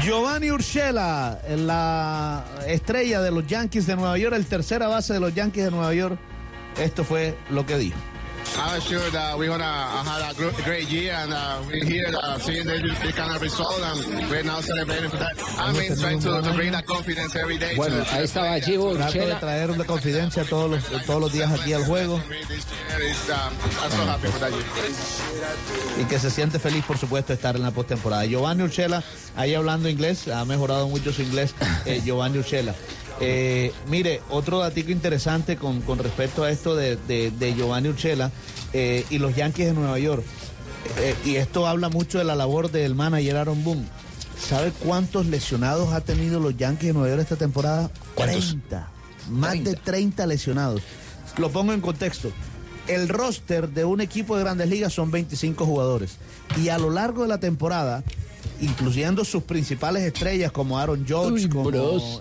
Giovanni 0.00 0.50
Urshela, 0.50 1.40
la 1.56 2.44
estrella 2.66 3.20
de 3.20 3.30
los 3.30 3.46
Yankees 3.46 3.86
de 3.86 3.96
Nueva 3.96 4.16
York, 4.16 4.36
el 4.36 4.46
tercera 4.46 4.86
base 4.86 5.12
de 5.12 5.20
los 5.20 5.34
Yankees 5.34 5.64
de 5.64 5.70
Nueva 5.70 5.92
York. 5.92 6.18
Esto 6.80 7.04
fue 7.04 7.36
lo 7.50 7.66
que 7.66 7.76
dijo. 7.78 7.98
I'm 8.58 8.80
sure 8.80 9.10
that 9.10 9.38
we're 9.38 9.48
gonna 9.48 9.64
uh, 9.64 10.04
have 10.04 10.38
a 10.38 10.62
great 10.62 10.88
year, 10.88 11.12
and 11.12 11.32
uh, 11.32 11.62
we're 11.66 11.84
here 11.84 12.08
uh, 12.22 12.38
seeing 12.38 12.66
this, 12.66 12.82
this 13.00 13.14
kind 13.14 13.34
of 13.34 13.40
result, 13.42 13.80
and 13.80 14.30
we're 14.30 14.42
now 14.42 14.60
celebrating 14.60 15.10
for 15.10 15.16
that. 15.16 15.34
I 15.58 15.72
mean, 15.72 15.96
trying 15.96 16.20
to, 16.20 16.42
to 16.42 16.52
bring 16.54 16.72
that 16.72 16.86
confidence 16.86 17.34
every 17.36 17.58
day. 17.58 17.74
Bueno, 17.76 18.04
ahí 18.10 18.24
estaba 18.24 18.58
Trato 18.60 19.18
de 19.18 19.34
traer 19.34 19.70
una 19.70 19.84
confidencia 19.84 20.44
todos 20.44 20.70
los, 20.70 21.04
todos 21.06 21.20
los 21.20 21.32
días 21.32 21.50
aquí 21.50 21.72
al 21.72 21.84
juego. 21.84 22.20
Y 26.00 26.04
que 26.04 26.18
se 26.18 26.30
siente 26.30 26.58
feliz, 26.58 26.84
por 26.84 26.98
supuesto, 26.98 27.32
estar 27.32 27.56
en 27.56 27.62
la 27.62 27.70
postemporada. 27.70 28.24
Giovanni 28.24 28.62
Urchela, 28.62 29.02
ahí 29.36 29.54
hablando 29.54 29.88
inglés, 29.88 30.28
ha 30.28 30.44
mejorado 30.44 30.88
mucho 30.88 31.12
su 31.12 31.22
inglés, 31.22 31.54
eh, 31.86 32.00
Giovanni 32.04 32.38
Urchela. 32.38 32.74
Eh, 33.24 33.72
mire, 33.88 34.20
otro 34.30 34.58
datico 34.58 34.90
interesante 34.90 35.56
con, 35.56 35.80
con 35.82 35.98
respecto 35.98 36.42
a 36.42 36.50
esto 36.50 36.74
de, 36.74 36.96
de, 36.96 37.30
de 37.30 37.54
Giovanni 37.54 37.88
Urchela 37.88 38.32
eh, 38.72 39.04
y 39.10 39.18
los 39.18 39.36
Yankees 39.36 39.66
de 39.66 39.72
Nueva 39.74 39.98
York. 40.00 40.24
Eh, 40.98 41.14
y 41.24 41.36
esto 41.36 41.68
habla 41.68 41.88
mucho 41.88 42.18
de 42.18 42.24
la 42.24 42.34
labor 42.34 42.72
del 42.72 42.96
manager 42.96 43.36
Aaron 43.36 43.62
Boone. 43.62 43.86
¿Sabe 44.36 44.72
cuántos 44.72 45.26
lesionados 45.26 45.92
ha 45.92 46.00
tenido 46.00 46.40
los 46.40 46.56
Yankees 46.56 46.88
de 46.88 46.92
Nueva 46.94 47.10
York 47.10 47.22
esta 47.22 47.36
temporada? 47.36 47.90
30. 48.16 48.88
Más 49.30 49.62
de 49.62 49.74
30 49.74 50.26
lesionados. 50.26 50.82
Lo 51.38 51.50
pongo 51.50 51.72
en 51.72 51.80
contexto. 51.80 52.32
El 52.88 53.08
roster 53.08 53.68
de 53.68 53.84
un 53.84 54.00
equipo 54.00 54.36
de 54.36 54.42
grandes 54.42 54.68
ligas 54.68 54.92
son 54.92 55.12
25 55.12 55.64
jugadores. 55.64 56.16
Y 56.60 56.70
a 56.70 56.78
lo 56.78 56.90
largo 56.90 57.22
de 57.22 57.28
la 57.28 57.38
temporada, 57.38 58.02
incluyendo 58.62 59.24
sus 59.24 59.42
principales 59.42 60.02
estrellas 60.04 60.50
como 60.52 60.78
Aaron 60.78 61.04
George, 61.06 61.48
como, 61.48 61.70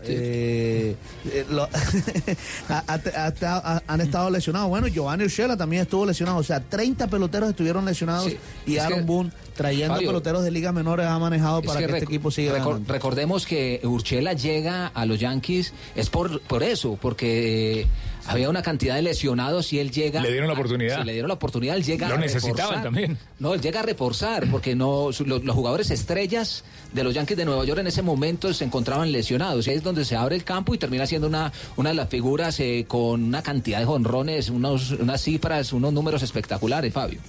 eh, 0.03 0.95
eh, 1.25 1.45
lo- 1.49 1.63
ha- 2.69 2.83
ha- 2.87 3.33
ha- 3.41 3.83
han 3.87 4.01
estado 4.01 4.29
lesionados. 4.29 4.67
Bueno, 4.69 4.87
Giovanni 4.87 5.23
Urshela 5.23 5.55
también 5.55 5.83
estuvo 5.83 6.05
lesionado. 6.05 6.37
O 6.39 6.43
sea, 6.43 6.59
30 6.59 7.07
peloteros 7.07 7.49
estuvieron 7.51 7.85
lesionados 7.85 8.25
Sí, 8.31 8.37
y 8.65 8.75
es 8.75 8.83
Aaron 8.83 8.99
que- 8.99 9.05
Boone 9.05 9.31
trayendo 9.55 9.95
Fabio, 9.95 10.09
peloteros 10.09 10.43
de 10.43 10.51
ligas 10.51 10.73
menores 10.73 11.05
ha 11.05 11.19
manejado 11.19 11.61
para 11.61 11.79
que, 11.79 11.85
que 11.87 11.91
este 11.93 12.05
equipo 12.05 12.31
siga 12.31 12.57
recor-. 12.57 12.81
Recordemos 12.87 13.45
que 13.45 13.79
Urchela 13.83 14.33
llega 14.33 14.87
a 14.87 15.05
los 15.05 15.19
Yankees 15.19 15.73
es 15.95 16.09
por, 16.09 16.41
por 16.41 16.63
eso, 16.63 16.97
porque 16.99 17.81
eh, 17.81 17.87
había 18.27 18.49
una 18.49 18.61
cantidad 18.61 18.95
de 18.95 19.01
lesionados 19.01 19.73
y 19.73 19.79
él 19.79 19.91
llega. 19.91 20.21
Le 20.21 20.29
dieron 20.31 20.47
la 20.47 20.53
a- 20.53 20.57
oportunidad. 20.57 20.99
sí, 20.99 21.05
le 21.05 21.13
dieron 21.13 21.27
la 21.27 21.33
oportunidad, 21.33 21.75
él 21.75 21.83
llega 21.83 22.07
Lo 22.07 22.15
a 22.15 22.17
necesitaban 22.17 22.55
reforzar. 22.57 22.83
también. 22.83 23.17
No, 23.39 23.53
él 23.53 23.61
llega 23.61 23.79
a 23.79 23.83
reforzar, 23.83 24.49
porque 24.51 24.75
no 24.75 25.11
su- 25.11 25.25
los, 25.25 25.43
los 25.43 25.55
jugadores 25.55 25.89
estrellas 25.91 26.63
de 26.93 27.03
los 27.03 27.13
Yankees 27.13 27.37
de 27.37 27.45
Nueva 27.45 27.65
York 27.65 27.79
en 27.79 27.87
ese 27.87 28.01
momento 28.01 28.53
se 28.53 28.63
encontraban 28.65 29.11
lesionados. 29.11 29.65
Y 29.67 29.71
ahí 29.71 29.77
es 29.77 29.83
donde 29.83 30.05
se 30.05 30.15
abre 30.15 30.35
el 30.35 30.43
campo 30.43 30.73
y 30.73 30.77
termina 30.77 31.05
siendo 31.07 31.27
una, 31.27 31.51
una 31.77 31.89
de 31.89 31.95
las 31.95 32.09
figuras 32.09 32.59
eh, 32.59 32.85
con 32.87 33.23
una 33.23 33.41
cantidad 33.41 33.79
de 33.79 33.85
jonrones, 33.85 34.49
unos, 34.49 34.91
unas 34.91 35.21
cifras, 35.21 35.73
unos 35.73 35.91
números 35.93 36.21
espectaculares, 36.23 36.93
Fabio. 36.93 37.19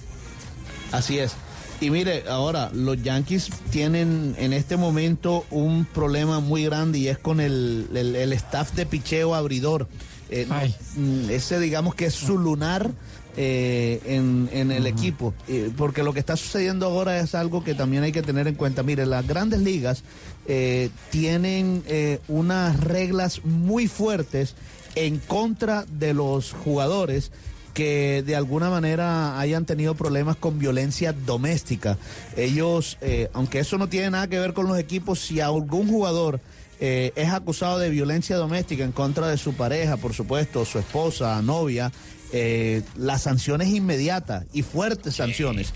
Así 0.91 1.17
es. 1.19 1.33
Y 1.81 1.89
mire, 1.89 2.23
ahora 2.29 2.69
los 2.73 3.01
Yankees 3.01 3.49
tienen 3.71 4.35
en 4.37 4.53
este 4.53 4.77
momento 4.77 5.45
un 5.49 5.85
problema 5.85 6.39
muy 6.39 6.63
grande 6.63 6.99
y 6.99 7.07
es 7.09 7.17
con 7.17 7.41
el, 7.41 7.87
el- 7.93 8.15
el 8.15 8.31
staff 8.33 8.71
de 8.73 8.85
picheo 8.85 9.35
abridor. 9.35 9.87
Eh, 10.35 10.47
mm, 10.95 11.29
ese 11.29 11.59
digamos 11.59 11.93
que 11.93 12.05
es 12.05 12.13
su 12.15 12.39
lunar 12.39 12.89
eh, 13.35 13.99
en, 14.05 14.47
en 14.53 14.71
el 14.71 14.85
equipo. 14.85 15.33
Eh, 15.47 15.71
porque 15.75 16.03
lo 16.03 16.13
que 16.13 16.19
está 16.19 16.37
sucediendo 16.37 16.85
ahora 16.85 17.19
es 17.19 17.33
algo 17.33 17.63
que 17.63 17.73
también 17.73 18.03
hay 18.03 18.11
que 18.11 18.21
tener 18.21 18.47
en 18.47 18.53
cuenta. 18.53 18.83
Mire, 18.83 19.07
las 19.07 19.27
grandes 19.27 19.61
ligas 19.61 20.03
eh, 20.47 20.91
tienen 21.09 21.83
unas 22.27 22.79
reglas 22.79 23.43
muy 23.43 23.87
fuertes 23.87 24.53
en 24.93 25.17
contra 25.17 25.83
de 25.87 26.13
los 26.13 26.51
jugadores 26.51 27.31
que 27.73 28.21
de 28.23 28.35
alguna 28.35 28.69
manera 28.69 29.39
hayan 29.39 29.65
tenido 29.65 29.95
problemas 29.95 30.35
con 30.35 30.59
violencia 30.59 31.11
doméstica. 31.11 31.97
Ellos, 32.37 32.99
aunque 33.33 33.59
eso 33.59 33.79
no 33.79 33.89
tiene 33.89 34.11
nada 34.11 34.27
que 34.27 34.37
ver 34.37 34.53
con 34.53 34.67
los 34.67 34.77
equipos, 34.77 35.19
si 35.19 35.39
algún 35.39 35.87
jugador 35.87 36.39
eh, 36.85 37.13
es 37.15 37.29
acusado 37.29 37.79
de 37.79 37.89
violencia 37.89 38.35
doméstica 38.35 38.83
en 38.83 38.91
contra 38.91 39.29
de 39.29 39.37
su 39.37 39.53
pareja, 39.53 39.95
por 39.95 40.13
supuesto, 40.13 40.65
su 40.65 40.79
esposa, 40.79 41.41
novia, 41.41 41.93
eh, 42.33 42.81
la 42.97 43.17
sanción 43.19 43.61
es 43.61 43.69
inmediata 43.69 44.43
y 44.51 44.63
fuertes 44.63 45.15
sanciones. 45.15 45.73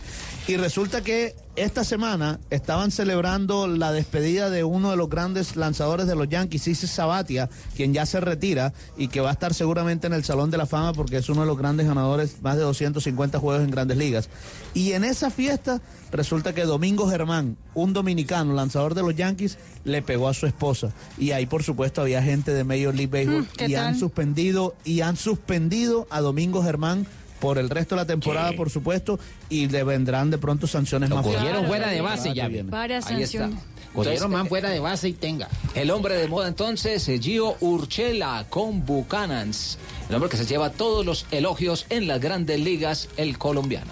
Y 0.47 0.55
resulta 0.55 1.01
que 1.01 1.35
esta 1.57 1.83
semana 1.83 2.39
estaban 2.51 2.91
celebrando 2.91 3.67
la 3.67 3.91
despedida 3.91 4.49
de 4.49 4.63
uno 4.63 4.91
de 4.91 4.95
los 4.95 5.09
grandes 5.09 5.57
lanzadores 5.57 6.07
de 6.07 6.15
los 6.15 6.29
Yankees, 6.29 6.67
Isis 6.67 6.89
Sabatia, 6.89 7.49
quien 7.75 7.93
ya 7.93 8.05
se 8.05 8.21
retira 8.21 8.73
y 8.95 9.09
que 9.09 9.19
va 9.19 9.29
a 9.29 9.33
estar 9.33 9.53
seguramente 9.53 10.07
en 10.07 10.13
el 10.13 10.23
Salón 10.23 10.49
de 10.49 10.57
la 10.57 10.65
Fama 10.65 10.93
porque 10.93 11.17
es 11.17 11.27
uno 11.27 11.41
de 11.41 11.47
los 11.47 11.57
grandes 11.57 11.87
ganadores, 11.87 12.41
más 12.41 12.55
de 12.55 12.61
250 12.61 13.39
juegos 13.39 13.63
en 13.63 13.71
grandes 13.71 13.97
ligas. 13.97 14.29
Y 14.73 14.93
en 14.93 15.03
esa 15.03 15.31
fiesta 15.31 15.81
resulta 16.11 16.53
que 16.53 16.63
Domingo 16.63 17.09
Germán, 17.09 17.57
un 17.73 17.91
dominicano, 17.91 18.53
lanzador 18.53 18.93
de 18.93 19.01
los 19.01 19.15
Yankees, 19.15 19.57
le 19.83 20.01
pegó 20.01 20.29
a 20.29 20.33
su 20.33 20.45
esposa. 20.45 20.93
Y 21.17 21.31
ahí, 21.31 21.45
por 21.45 21.63
supuesto, 21.63 22.01
había 22.01 22.23
gente 22.23 22.53
de 22.53 22.63
Major 22.63 22.95
League 22.95 23.07
Baseball 23.07 23.41
Mm, 23.41 23.47
¿qué 23.57 23.67
y 23.67 23.75
han 23.75 23.97
suspendido 23.99 24.75
y 24.85 25.01
han 25.01 25.17
suspendido 25.17 26.07
a 26.09 26.21
Domingo 26.21 26.63
Germán 26.63 27.05
por 27.39 27.57
el 27.57 27.69
resto 27.69 27.95
de 27.95 28.01
la 28.01 28.07
temporada, 28.07 28.53
por 28.53 28.69
supuesto, 28.69 29.19
y 29.49 29.67
le 29.67 29.83
vendrán 29.83 30.29
de 30.31 30.37
pronto 30.37 30.67
sanciones 30.67 31.09
más 31.09 31.23
cogieron 31.23 31.43
fuertes. 31.43 31.67
fuera 31.67 31.87
de 31.89 32.01
base 32.01 32.33
ya. 32.33 32.49
Varias 32.63 33.07
Ahí 33.07 33.21
está. 33.23 33.39
sanciones. 33.39 33.63
Cogieron 33.93 34.31
man 34.31 34.47
fuera 34.47 34.69
de 34.69 34.79
base 34.79 35.09
y 35.09 35.13
tenga. 35.13 35.47
El 35.73 35.89
hombre 35.89 36.15
de 36.15 36.27
moda 36.27 36.47
entonces, 36.47 37.09
Gio 37.19 37.55
Urchela 37.61 38.45
con 38.49 38.85
Buchanans. 38.85 39.79
El 40.09 40.15
hombre 40.15 40.29
que 40.29 40.37
se 40.37 40.45
lleva 40.45 40.69
todos 40.69 41.05
los 41.05 41.25
elogios 41.31 41.85
en 41.89 42.07
las 42.07 42.19
grandes 42.21 42.59
ligas, 42.59 43.09
el 43.17 43.37
colombiano. 43.39 43.91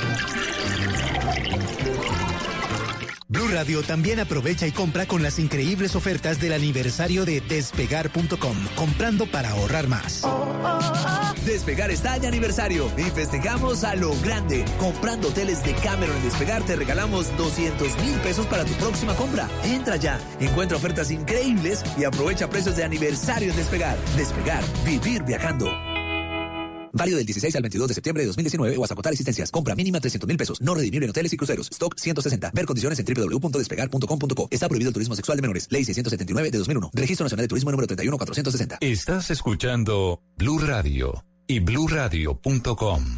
Blue 3.31 3.47
Radio 3.47 3.81
también 3.81 4.19
aprovecha 4.19 4.67
y 4.67 4.73
compra 4.73 5.05
con 5.05 5.23
las 5.23 5.39
increíbles 5.39 5.95
ofertas 5.95 6.41
del 6.41 6.51
aniversario 6.51 7.23
de 7.23 7.39
despegar.com, 7.39 8.57
comprando 8.75 9.25
para 9.25 9.51
ahorrar 9.51 9.87
más. 9.87 10.23
Despegar 11.45 11.91
está 11.91 12.19
de 12.19 12.27
aniversario 12.27 12.91
y 12.97 13.03
festejamos 13.03 13.85
a 13.85 13.95
lo 13.95 14.13
grande. 14.19 14.65
Comprando 14.77 15.29
hoteles 15.29 15.63
de 15.63 15.73
Cameron 15.75 16.17
en 16.17 16.23
Despegar 16.23 16.61
te 16.63 16.75
regalamos 16.75 17.35
200 17.37 17.97
mil 17.99 18.15
pesos 18.19 18.47
para 18.47 18.65
tu 18.65 18.73
próxima 18.73 19.15
compra. 19.15 19.47
Entra 19.63 19.95
ya, 19.95 20.19
encuentra 20.41 20.75
ofertas 20.75 21.09
increíbles 21.09 21.85
y 21.97 22.03
aprovecha 22.03 22.49
precios 22.49 22.75
de 22.75 22.83
aniversario 22.83 23.51
en 23.51 23.55
Despegar. 23.55 23.97
Despegar, 24.17 24.61
vivir 24.85 25.23
viajando. 25.23 25.90
Válido 26.93 27.17
del 27.17 27.25
16 27.25 27.55
al 27.55 27.61
22 27.61 27.87
de 27.89 27.93
septiembre 27.93 28.23
de 28.23 28.27
2019 28.27 28.77
o 28.77 28.83
hasta 28.83 28.93
agotar 28.93 29.13
existencias. 29.13 29.51
Compra 29.51 29.75
mínima 29.75 29.99
300 29.99 30.27
mil 30.27 30.37
pesos. 30.37 30.61
No 30.61 30.73
redimible 30.73 31.05
en 31.05 31.11
hoteles 31.11 31.33
y 31.33 31.37
cruceros. 31.37 31.69
Stock 31.71 31.95
160. 31.97 32.51
Ver 32.53 32.65
condiciones 32.65 32.99
en 32.99 33.05
www.despegar.com.co. 33.05 34.47
Está 34.49 34.67
prohibido 34.67 34.89
el 34.89 34.93
turismo 34.93 35.15
sexual 35.15 35.37
de 35.37 35.41
menores. 35.41 35.67
Ley 35.69 35.85
679 35.85 36.51
de 36.51 36.57
2001. 36.57 36.91
Registro 36.93 37.25
Nacional 37.25 37.43
de 37.43 37.47
Turismo 37.47 37.71
número 37.71 37.87
31460. 37.87 38.77
Estás 38.81 39.31
escuchando 39.31 40.21
Blue 40.37 40.59
Radio 40.59 41.23
y 41.47 41.59
bluradio.com. 41.59 43.17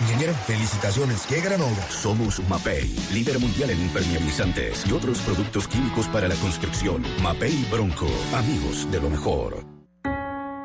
Ingeniero, 0.00 0.34
felicitaciones, 0.34 1.24
qué 1.26 1.40
gran 1.40 1.60
obra. 1.60 1.88
Somos 1.88 2.40
Mapei, 2.48 2.92
líder 3.12 3.38
mundial 3.38 3.70
en 3.70 3.80
impermeabilizantes 3.80 4.84
y 4.86 4.92
otros 4.92 5.20
productos 5.20 5.68
químicos 5.68 6.08
para 6.08 6.26
la 6.28 6.34
construcción. 6.36 7.04
Mapei 7.22 7.64
Bronco, 7.70 8.08
amigos 8.34 8.90
de 8.90 9.00
lo 9.00 9.08
mejor. 9.08 9.64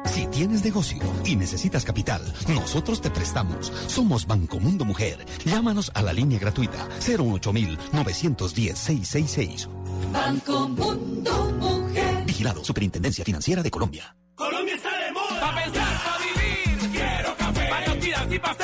Si 0.05 0.25
tienes 0.27 0.63
negocio 0.63 1.03
y 1.23 1.35
necesitas 1.35 1.83
capital, 1.85 2.21
nosotros 2.47 3.01
te 3.01 3.11
prestamos. 3.11 3.71
Somos 3.87 4.25
Banco 4.25 4.59
Mundo 4.59 4.83
Mujer. 4.83 5.23
Llámanos 5.45 5.91
a 5.93 6.01
la 6.01 6.11
línea 6.11 6.39
gratuita 6.39 6.89
08910-666. 6.99 9.67
Banco 10.11 10.67
Mundo 10.69 11.53
Mujer. 11.59 12.25
Vigilado 12.25 12.63
Superintendencia 12.63 13.23
Financiera 13.23 13.61
de 13.61 13.69
Colombia. 13.69 14.15
Colombia 14.33 14.73
está 14.73 14.89
de 14.97 15.11
moda. 15.11 15.39
Pa' 15.39 15.53
pensar, 15.63 16.01
pa' 16.03 16.17
vivir. 16.17 16.79
Quiero 16.91 17.37
café. 17.37 17.69
Para 17.69 17.93
y 18.33 18.39
pa' 18.39 18.55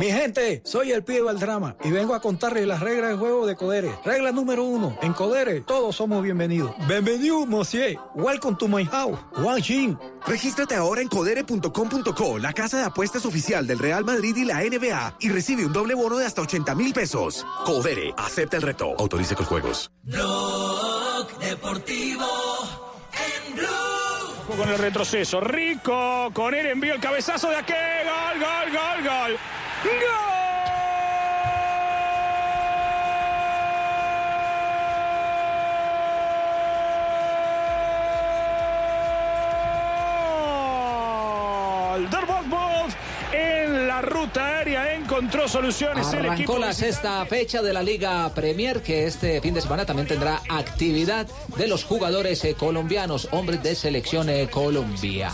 Mi 0.00 0.10
gente, 0.10 0.62
soy 0.64 0.92
el 0.92 1.04
pibe 1.04 1.30
drama 1.34 1.76
y 1.84 1.90
vengo 1.90 2.14
a 2.14 2.22
contarles 2.22 2.66
las 2.66 2.80
reglas 2.80 3.10
del 3.10 3.18
juego 3.18 3.46
de 3.46 3.54
Codere. 3.54 3.90
Regla 4.02 4.32
número 4.32 4.64
uno, 4.64 4.96
en 5.02 5.12
Codere 5.12 5.60
todos 5.60 5.94
somos 5.94 6.22
bienvenidos. 6.22 6.72
Bienvenido, 6.88 7.44
monsieur. 7.44 7.98
Welcome 8.14 8.56
to 8.56 8.66
my 8.66 8.86
house. 8.86 9.18
Wang 9.36 9.62
Xin. 9.62 9.98
Regístrate 10.26 10.74
ahora 10.74 11.02
en 11.02 11.08
codere.com.co, 11.08 12.38
la 12.38 12.54
casa 12.54 12.78
de 12.78 12.84
apuestas 12.84 13.26
oficial 13.26 13.66
del 13.66 13.78
Real 13.78 14.02
Madrid 14.02 14.34
y 14.36 14.46
la 14.46 14.62
NBA, 14.62 15.16
y 15.20 15.28
recibe 15.28 15.66
un 15.66 15.72
doble 15.74 15.92
bono 15.92 16.16
de 16.16 16.24
hasta 16.24 16.40
80 16.40 16.74
mil 16.76 16.94
pesos. 16.94 17.44
Codere, 17.66 18.14
acepta 18.16 18.56
el 18.56 18.62
reto. 18.62 18.94
Autorice 18.98 19.36
con 19.36 19.44
juegos. 19.44 19.90
Blog 20.04 21.38
Deportivo 21.40 22.26
en 23.12 23.54
Blue. 23.54 24.56
Con 24.56 24.66
el 24.66 24.78
retroceso, 24.78 25.42
Rico, 25.42 26.30
con 26.32 26.54
él 26.54 26.68
envío 26.68 26.94
el 26.94 27.00
cabezazo 27.00 27.50
de 27.50 27.56
aquel, 27.56 27.76
gol, 28.06 28.40
gol, 28.40 28.72
gol, 28.72 29.04
gol. 29.04 29.38
En 43.32 43.86
la 43.86 44.00
ruta 44.02 44.44
aérea 44.58 44.94
encontró 44.94 45.46
soluciones 45.46 46.12
el 46.12 46.20
equipo 46.26 46.32
Arrancó 46.32 46.58
la 46.58 46.66
de- 46.68 46.74
sexta 46.74 47.24
fecha 47.26 47.62
de 47.62 47.72
la 47.72 47.82
Liga 47.82 48.28
Premier, 48.34 48.82
que 48.82 49.06
este 49.06 49.40
fin 49.40 49.54
de 49.54 49.60
semana 49.60 49.86
también 49.86 50.08
tendrá 50.08 50.40
actividad 50.48 51.26
de 51.56 51.68
los 51.68 51.84
jugadores 51.84 52.44
eh, 52.44 52.54
colombianos, 52.54 53.28
hombres 53.30 53.62
de 53.62 53.74
selección 53.76 54.28
eh, 54.28 54.48
Colombia. 54.50 55.30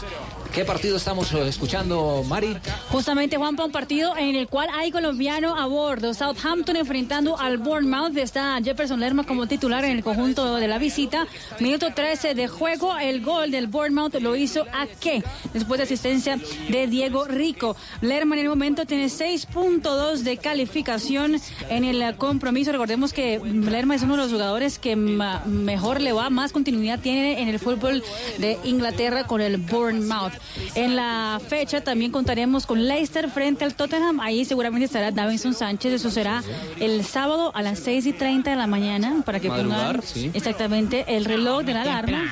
¿Qué 0.57 0.65
partido 0.65 0.97
estamos 0.97 1.31
eh, 1.35 1.47
escuchando, 1.49 2.25
Mari? 2.27 2.57
Justamente, 2.89 3.37
Juanpa, 3.37 3.67
un 3.67 3.73
partido 3.73 4.17
en 4.17 4.37
el 4.37 4.49
cual 4.49 4.71
hay 4.73 4.91
colombiano 4.91 5.55
a 5.55 5.67
bordo. 5.67 6.15
Southampton 6.15 6.77
enfrentando 6.77 7.39
al 7.39 7.59
Bournemouth. 7.59 8.17
Está 8.17 8.59
Jefferson 8.65 8.99
Lerma 8.99 9.25
como 9.25 9.47
titular 9.47 9.85
en 9.85 9.99
el 9.99 10.03
conjunto 10.03 10.57
de 10.57 10.67
la 10.67 10.79
visita. 10.79 11.27
Minuto 11.61 11.93
13 11.95 12.35
de 12.35 12.49
juego. 12.49 12.97
El 12.97 13.21
gol 13.21 13.51
del 13.51 13.67
Bournemouth 13.67 14.15
lo 14.15 14.35
hizo 14.35 14.63
a 14.73 14.87
qué? 14.87 15.23
Después 15.53 15.77
de 15.77 15.85
asistencia 15.85 16.39
de 16.71 16.87
Diego 16.87 17.27
Rico. 17.27 17.77
Lerma 18.01 18.35
en 18.37 18.41
el 18.41 18.49
momento 18.49 18.87
tiene 18.87 19.09
6.2 19.09 20.21
de 20.21 20.39
calificación 20.39 21.39
en 21.69 21.85
el 21.85 22.17
compromiso. 22.17 22.73
Recordemos 22.73 23.13
que 23.13 23.41
Lerma 23.45 23.95
es 23.95 24.03
uno 24.05 24.17
de 24.17 24.23
los 24.23 24.33
jugadores 24.33 24.79
que 24.79 24.97
mejor 24.97 26.01
le 26.01 26.15
va, 26.15 26.31
más 26.31 26.53
continuidad 26.53 26.99
tiene 26.99 27.43
en 27.43 27.49
el 27.49 27.59
fútbol 27.59 28.03
de 28.39 28.59
Inglaterra 28.65 29.27
con 29.27 29.43
el 29.43 29.59
Bournemouth. 29.59 30.33
En 30.75 30.97
la 30.97 31.41
fecha 31.47 31.81
también 31.83 32.11
contaremos 32.11 32.67
con 32.67 32.87
Leicester 32.87 33.29
frente 33.31 33.65
al 33.65 33.75
Tottenham. 33.75 34.21
Ahí 34.21 34.45
seguramente 34.45 34.87
estará 34.87 35.11
Davinson 35.11 35.55
Sánchez. 35.55 35.93
Eso 35.95 36.11
será 36.11 36.43
el 36.81 37.05
sábado 37.05 37.53
a 37.55 37.63
las 37.63 37.79
6 37.81 38.07
y 38.07 38.13
30 38.13 38.51
de 38.51 38.57
la 38.57 38.67
mañana 38.67 39.23
para 39.25 39.41
que 39.41 39.49
Madrugar, 39.49 39.97
pongan 39.97 40.03
sí. 40.03 40.31
exactamente 40.35 41.05
el 41.17 41.25
reloj 41.25 41.63
de 41.65 41.75
la 41.75 41.83
alarma. 41.83 42.23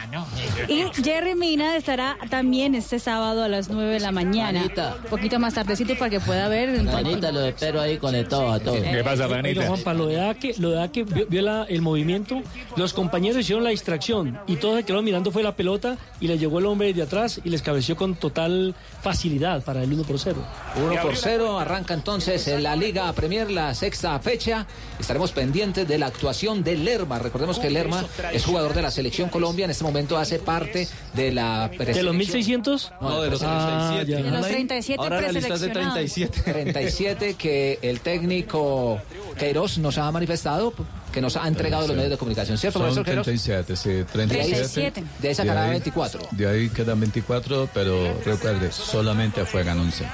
Y 0.68 0.82
Jerry 1.02 1.34
Mina 1.34 1.76
estará 1.76 2.16
también 2.30 2.74
este 2.74 2.98
sábado 2.98 3.42
a 3.44 3.48
las 3.48 3.68
9 3.68 3.94
de 3.94 4.00
la 4.00 4.12
mañana. 4.12 4.62
Un 5.04 5.10
poquito 5.10 5.38
más 5.38 5.54
tardecito 5.54 5.96
para 5.96 6.10
que 6.10 6.20
pueda 6.20 6.48
ver. 6.48 6.84
Ranita, 6.86 7.30
lo 7.32 7.44
espero 7.44 7.80
ahí 7.80 7.98
con 7.98 8.14
el 8.14 8.26
todo 8.28 8.50
a 8.52 8.60
todo. 8.60 8.74
Oiga, 8.74 9.66
Juanpa, 9.66 9.94
lo 9.94 10.06
de 10.06 10.20
Ake, 10.20 10.54
lo 10.58 10.70
de 10.70 10.82
Ake 10.82 11.04
vio, 11.04 11.26
vio 11.28 11.42
la- 11.42 11.64
el 11.68 11.82
movimiento, 11.82 12.42
los 12.76 12.92
compañeros 12.92 13.38
hicieron 13.40 13.64
la 13.64 13.70
distracción 13.70 14.38
y 14.46 14.56
todos 14.56 14.76
se 14.76 14.84
quedaron 14.84 15.04
mirando 15.04 15.30
fue 15.30 15.42
la 15.42 15.54
pelota 15.56 15.96
y 16.20 16.28
le 16.28 16.38
llegó 16.38 16.58
el 16.58 16.66
hombre 16.66 16.92
de 16.92 17.02
atrás 17.02 17.40
y 17.44 17.48
les 17.50 17.62
cabeció 17.62 17.93
con 17.96 18.14
total 18.16 18.74
facilidad 19.02 19.62
para 19.64 19.82
el 19.82 19.92
1 19.92 20.02
por 20.04 20.18
0. 20.18 20.42
1 20.76 21.02
por 21.02 21.16
0, 21.16 21.58
arranca 21.58 21.94
entonces 21.94 22.46
en 22.48 22.62
la 22.62 22.76
Liga 22.76 23.12
Premier, 23.12 23.50
la 23.50 23.74
sexta 23.74 24.18
fecha. 24.20 24.66
Estaremos 24.98 25.32
pendientes 25.32 25.86
de 25.86 25.98
la 25.98 26.06
actuación 26.06 26.62
de 26.64 26.76
Lerma. 26.76 27.18
Recordemos 27.18 27.58
que 27.58 27.70
Lerma 27.70 28.04
es 28.32 28.44
jugador 28.44 28.74
de 28.74 28.82
la 28.82 28.90
Selección 28.90 29.28
Colombia, 29.28 29.64
en 29.64 29.70
este 29.70 29.84
momento 29.84 30.16
hace 30.16 30.38
parte 30.38 30.88
de 31.14 31.32
la 31.32 31.68
¿De 31.68 32.02
los 32.02 32.14
1600? 32.14 32.92
No, 33.00 33.20
de 33.22 33.30
los 33.30 33.42
Ah, 33.42 33.92
37. 33.96 34.10
ya. 34.10 34.30
De 34.30 34.36
los 34.38 34.46
37 34.48 35.02
Ahora 35.02 35.20
la 35.20 35.32
lista 35.32 35.54
es 35.54 35.60
de 35.60 35.68
preseleccionados. 35.68 36.12
37. 36.14 36.52
37 36.52 37.34
que 37.38 37.78
el 37.82 38.00
técnico 38.00 39.00
Queiroz 39.38 39.78
nos 39.78 39.98
ha 39.98 40.10
manifestado, 40.10 40.72
que 41.14 41.20
nos 41.20 41.36
ha 41.36 41.46
entregado 41.46 41.86
los 41.86 41.94
medios 41.94 42.10
de 42.10 42.18
comunicación, 42.18 42.58
¿cierto, 42.58 42.80
Son 42.80 42.86
profesor 42.88 43.04
Queiroz? 43.04 43.24
37, 43.24 43.76
sí, 43.76 44.04
37. 44.12 44.44
37. 44.90 45.04
De 45.22 45.30
esa 45.30 45.44
ahí- 45.64 45.70
24. 45.70 46.20
De 46.32 46.46
ahí 46.48 46.68
quedan 46.70 46.98
24, 46.98 47.68
pero 47.72 48.20
recuerde, 48.24 48.72
solamente 48.72 49.44
juegan 49.46 49.78
11. 49.78 50.04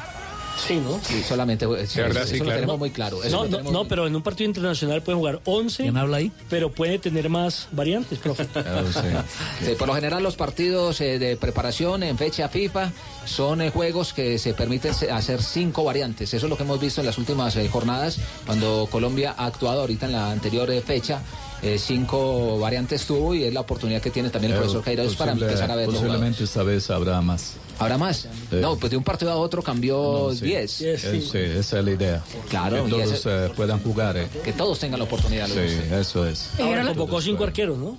Sí, 0.67 0.77
¿no? 0.77 1.01
Sí, 1.03 1.23
solamente. 1.27 1.67
sí, 1.87 2.01
verdad, 2.01 2.23
eso 2.25 2.33
sí, 2.33 2.39
lo 2.39 2.45
claro. 2.45 2.61
tenemos 2.61 2.79
muy 2.79 2.91
claro. 2.91 3.23
eso 3.25 3.37
No, 3.37 3.45
lo 3.45 3.63
no, 3.63 3.71
no, 3.71 3.79
muy- 3.81 3.89
pero 3.89 4.07
en 4.07 4.15
un 4.15 4.23
partido 4.23 4.49
internacional 4.49 5.03
pueden 5.03 5.19
jugar 5.19 5.41
11. 5.45 5.83
¿Quién 5.85 5.97
habla 5.97 6.19
ahí? 6.19 6.31
Pero 6.49 6.71
puede 6.71 6.99
tener 6.99 7.29
más 7.29 7.69
variantes, 7.73 8.19
profe. 8.19 8.47
Sí, 9.65 9.73
por 9.79 9.89
lo 9.89 9.95
general 9.95 10.23
los 10.23 10.37
partidos 10.37 11.01
eh, 11.01 11.19
de 11.19 11.37
preparación 11.37 12.03
en 12.03 12.17
fecha 12.19 12.49
FIFA 12.49 12.93
son 13.25 13.63
eh, 13.63 13.71
juegos 13.71 14.13
que 14.13 14.39
se 14.39 14.55
permiten 14.55 14.93
hacer 15.13 15.43
cinco 15.43 15.85
variantes. 15.85 16.33
Eso 16.35 16.47
es 16.47 16.51
lo 16.51 16.57
que 16.57 16.63
hemos 16.63 16.81
visto 16.81 17.01
en 17.01 17.07
las 17.07 17.19
últimas 17.19 17.57
eh, 17.57 17.69
jornadas 17.69 18.19
cuando 18.47 18.89
Colombia 18.91 19.35
ha 19.37 19.47
actuado 19.47 19.81
ahorita 19.83 20.07
en 20.07 20.13
la 20.13 20.31
anterior 20.31 20.71
eh, 20.71 20.81
fecha. 20.83 21.21
Eh, 21.63 21.79
cinco 21.79 22.59
variantes 22.59 23.05
tuvo 23.07 23.35
y 23.35 23.45
es 23.45 23.53
la 23.55 23.61
oportunidad 23.61 24.01
que 24.01 24.11
tiene 24.11 24.31
también 24.31 24.53
el 24.53 24.59
profesor 24.59 24.83
Queiroz 24.83 25.15
para 25.17 25.33
empezar 25.33 25.71
a 25.71 25.77
ver. 25.77 25.87
Posiblemente 25.87 26.45
esta 26.45 26.63
vez 26.63 26.89
habrá 26.91 27.21
más. 27.21 27.55
¿Habrá 27.79 27.97
más? 27.99 28.29
No, 28.51 28.77
pues 28.77 28.91
de 28.91 28.97
un 28.97 29.05
partido 29.05 29.31
a 29.31 29.37
otro 29.37 29.63
cambió 29.63 30.29
No, 30.29 30.35
sí. 30.35 30.45
10. 30.47 30.81
Eh, 30.83 30.99
sí, 30.99 31.39
esa 31.39 31.79
es 31.79 31.85
la 31.85 31.91
idea. 31.91 32.23
Claro, 32.49 32.85
que 32.85 32.91
todos 32.91 33.11
ese- 33.13 33.47
eh, 33.47 33.51
puedan 33.57 33.81
jugar. 33.83 34.17
eh. 34.17 34.29
Que 34.45 34.53
todos 34.53 34.79
tengan 34.79 34.99
la 35.01 35.05
oportunidad. 35.05 35.47
Sí, 35.49 35.81
eso 35.93 36.27
es. 36.27 36.51
Ahora 36.61 36.85
convocó 36.87 37.21
cinco 37.21 37.45
arqueros, 37.45 37.79
¿no? 37.79 37.97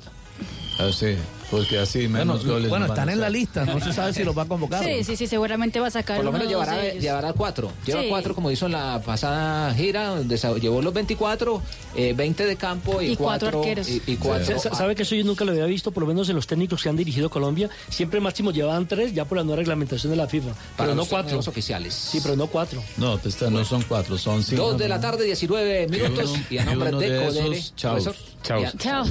Ah, 0.80 0.90
sí, 0.94 1.16
porque 1.52 1.78
así 1.78 2.08
menos 2.08 2.40
Bueno, 2.40 2.54
goles. 2.54 2.70
bueno, 2.70 2.88
no 2.88 2.94
están 2.94 3.10
en 3.10 3.20
la 3.20 3.30
lista, 3.30 3.66
no 3.66 3.80
se 3.80 3.92
sabe 3.94 4.14
si 4.14 4.24
los 4.24 4.36
va 4.36 4.44
a 4.44 4.46
convocar. 4.48 4.84
Sí, 4.84 5.04
sí, 5.04 5.16
sí, 5.18 5.28
seguramente 5.28 5.80
va 5.80 5.88
a 5.88 5.92
sacar 5.92 6.16
Por 6.16 6.26
lo 6.26 6.32
menos 6.32 6.48
llevará, 6.48 6.82
llevará 6.94 7.34
cuatro. 7.34 7.72
Lleva 7.86 8.02
Sí. 8.02 8.08
cuatro 8.10 8.34
como 8.34 8.50
hizo 8.50 8.66
en 8.68 8.72
la 8.72 9.02
pasada 9.06 9.74
gira, 9.74 10.08
donde 10.08 10.38
llevó 10.62 10.82
los 10.82 10.94
24, 10.94 11.62
eh, 11.96 12.14
20 12.16 12.46
de 12.46 12.56
campo 12.56 13.02
y, 13.02 13.12
Y 13.12 13.16
cuatro 13.18 13.60
arqueros. 13.60 13.90
Y, 13.90 14.02
y 14.08 14.16
cuatro. 14.16 14.58
Sa- 14.58 14.74
¿Sabe 14.74 14.96
que 14.96 15.04
eso 15.04 15.14
yo 15.16 15.24
nunca 15.26 15.44
lo 15.46 15.52
había 15.52 15.66
visto? 15.66 15.92
Por 15.92 16.02
lo 16.04 16.08
menos 16.08 16.30
en 16.30 16.36
los 16.36 16.48
técnicos 16.48 16.82
que 16.82 16.90
han 16.90 16.96
dirigido 16.96 17.30
Colombia, 17.30 17.70
siempre 17.90 18.20
máximo 18.22 18.52
llevaban 18.52 18.88
tres, 18.88 19.14
ya 19.14 19.26
por 19.26 19.38
la 19.38 19.44
nueva 19.44 19.58
reglamentación 19.58 20.12
de 20.12 20.16
la 20.18 20.28
FIFA. 20.28 20.54
Para 20.54 20.60
Pero 20.78 20.90
no 20.92 20.96
los 21.02 21.08
cuatro. 21.10 21.28
torneos 21.30 21.48
oficiales. 21.50 21.94
Sí, 21.94 22.20
pero 22.24 22.36
no 22.38 22.48
cuatro. 22.48 22.82
No, 22.98 23.18
pues, 23.18 23.42
no 23.42 23.66
son 23.66 23.84
cuatro, 23.84 24.18
son 24.18 24.44
cinco. 24.44 24.62
Dos 24.70 24.78
de 24.78 24.88
la 24.88 25.02
tarde, 25.02 25.26
19 25.26 25.88
minutos. 25.88 26.32
uno- 26.32 26.44
y 26.50 26.58
a 26.58 26.66
nombre 26.66 26.90
y 26.90 26.94
uno 26.94 27.00
de, 27.02 27.10
de 27.10 27.26
Codere. 27.26 27.58
esos, 27.58 28.16
ya- 28.44 28.74
Chao. 28.78 29.06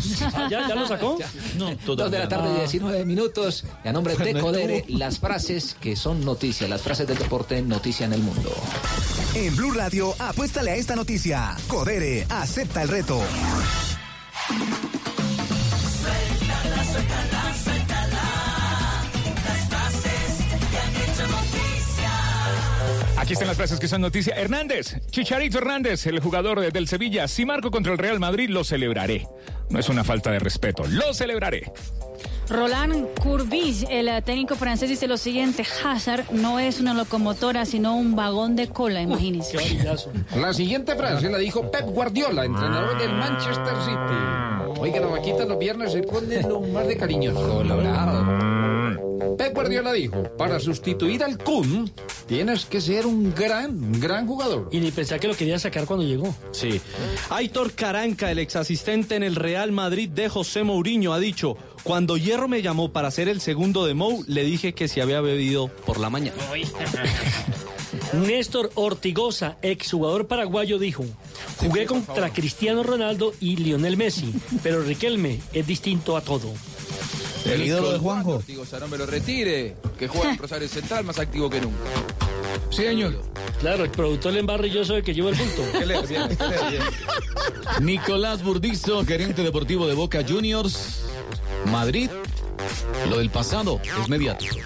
¿Ya, 0.50 0.68
ya 0.68 0.74
lo 0.74 0.86
sacó? 0.86 1.18
No, 1.56 1.74
Dos 1.86 2.10
de 2.10 2.18
la 2.18 2.28
tarde, 2.28 2.58
19 2.58 3.04
minutos. 3.04 3.64
Y 3.84 3.88
a 3.88 3.92
nombre 3.92 4.16
de 4.16 4.40
Codere, 4.40 4.84
las 4.88 5.18
frases 5.18 5.76
que 5.80 5.96
son 5.96 6.24
noticias, 6.24 6.68
las 6.70 6.82
frases 6.82 7.06
del 7.06 7.18
deporte, 7.18 7.60
noticia 7.62 8.06
en 8.06 8.12
el 8.12 8.22
mundo. 8.22 8.50
En 9.34 9.54
Blue 9.56 9.72
Radio, 9.72 10.14
apuéstale 10.18 10.72
a 10.72 10.76
esta 10.76 10.96
noticia. 10.96 11.56
Codere, 11.68 12.26
acepta 12.28 12.82
el 12.82 12.88
reto. 12.88 13.20
Suéltala, 16.00 16.84
suéltala, 16.84 17.54
suéltala. 17.54 17.69
Aquí 23.20 23.34
están 23.34 23.48
las 23.48 23.56
frases 23.56 23.78
que 23.78 23.86
son 23.86 24.00
noticia. 24.00 24.34
Hernández, 24.34 24.96
Chicharito 25.10 25.58
Hernández, 25.58 26.06
el 26.06 26.20
jugador 26.20 26.58
de- 26.60 26.70
del 26.70 26.88
Sevilla. 26.88 27.28
Si 27.28 27.44
marco 27.44 27.70
contra 27.70 27.92
el 27.92 27.98
Real 27.98 28.18
Madrid, 28.18 28.48
lo 28.48 28.64
celebraré. 28.64 29.26
No 29.68 29.78
es 29.78 29.88
una 29.90 30.04
falta 30.04 30.30
de 30.30 30.38
respeto, 30.38 30.84
lo 30.88 31.12
celebraré. 31.12 31.70
Roland 32.48 33.06
Courbis, 33.22 33.84
el 33.88 34.08
eh, 34.08 34.22
técnico 34.22 34.56
francés, 34.56 34.88
dice 34.88 35.06
lo 35.06 35.16
siguiente: 35.18 35.64
Hazard 35.84 36.32
no 36.32 36.58
es 36.58 36.80
una 36.80 36.94
locomotora, 36.94 37.64
sino 37.66 37.94
un 37.94 38.16
vagón 38.16 38.56
de 38.56 38.68
cola, 38.68 39.00
imagínense. 39.02 39.56
La 40.34 40.52
siguiente 40.52 40.96
frase 40.96 41.28
la 41.30 41.38
dijo 41.38 41.70
Pep 41.70 41.86
Guardiola, 41.86 42.44
entrenador 42.46 42.98
del 42.98 43.12
Manchester 43.12 43.74
City. 43.84 44.80
Oiga, 44.80 44.98
la 45.00 45.06
vaquita 45.08 45.44
los 45.44 45.58
viernes 45.58 45.92
se 45.92 46.02
pone 46.02 46.42
lo 46.42 46.60
más 46.62 46.88
de 46.88 46.96
cariñoso. 46.96 47.46
Colorado. 47.46 48.59
Pep 49.36 49.54
Guardiola 49.54 49.92
dijo, 49.92 50.22
para 50.36 50.60
sustituir 50.60 51.22
al 51.22 51.38
Kun, 51.38 51.90
tienes 52.26 52.64
que 52.64 52.80
ser 52.80 53.06
un 53.06 53.34
gran, 53.34 54.00
gran 54.00 54.26
jugador. 54.26 54.68
Y 54.72 54.80
ni 54.80 54.90
pensaba 54.90 55.18
que 55.18 55.28
lo 55.28 55.36
quería 55.36 55.58
sacar 55.58 55.86
cuando 55.86 56.04
llegó. 56.04 56.34
Sí. 56.52 56.80
Aitor 57.30 57.72
Caranca, 57.72 58.30
el 58.30 58.38
exasistente 58.38 59.16
en 59.16 59.22
el 59.22 59.36
Real 59.36 59.72
Madrid 59.72 60.08
de 60.08 60.28
José 60.28 60.64
Mourinho, 60.64 61.12
ha 61.12 61.18
dicho, 61.18 61.56
cuando 61.82 62.16
Hierro 62.16 62.48
me 62.48 62.62
llamó 62.62 62.92
para 62.92 63.10
ser 63.10 63.28
el 63.28 63.40
segundo 63.40 63.86
de 63.86 63.94
Mou, 63.94 64.24
le 64.26 64.44
dije 64.44 64.74
que 64.74 64.88
se 64.88 65.02
había 65.02 65.20
bebido 65.20 65.68
por 65.68 65.98
la 65.98 66.10
mañana. 66.10 66.36
Néstor 68.12 68.70
Ortigosa, 68.74 69.56
exjugador 69.62 70.26
paraguayo, 70.26 70.78
dijo: 70.78 71.04
Jugué 71.58 71.86
contra 71.86 72.32
Cristiano 72.32 72.82
Ronaldo 72.82 73.32
y 73.40 73.56
Lionel 73.56 73.96
Messi, 73.96 74.32
pero 74.62 74.82
Riquelme 74.82 75.40
es 75.52 75.66
distinto 75.66 76.16
a 76.16 76.20
todo. 76.20 76.52
El 77.44 77.62
ídolo 77.62 77.92
de 77.92 77.98
Juanjo. 77.98 78.36
Ortigosa, 78.36 78.78
no 78.78 78.88
me 78.88 78.98
lo 78.98 79.06
retire, 79.06 79.76
que 79.98 80.08
juega 80.08 80.30
en 80.30 80.38
Rosario 80.38 80.68
Central 80.68 81.04
más 81.04 81.18
activo 81.18 81.48
que 81.48 81.60
nunca. 81.60 81.78
Sí, 82.70 82.82
señor. 82.82 83.22
Claro, 83.60 83.84
el 83.84 83.90
productor 83.90 84.32
le 84.32 84.40
embarra 84.40 84.66
y 84.66 84.70
yo 84.70 84.84
soy 84.84 84.98
el 84.98 85.02
que 85.02 85.14
llevo 85.14 85.28
el 85.28 85.36
punto. 85.36 85.62
Nicolás 87.80 88.42
Burdizo, 88.42 89.04
gerente 89.04 89.42
deportivo 89.42 89.86
de 89.86 89.94
Boca 89.94 90.24
Juniors. 90.26 91.04
Madrid. 91.70 92.10
Lo 93.08 93.18
del 93.18 93.30
pasado 93.30 93.80
es 94.00 94.08
mediático. 94.08 94.56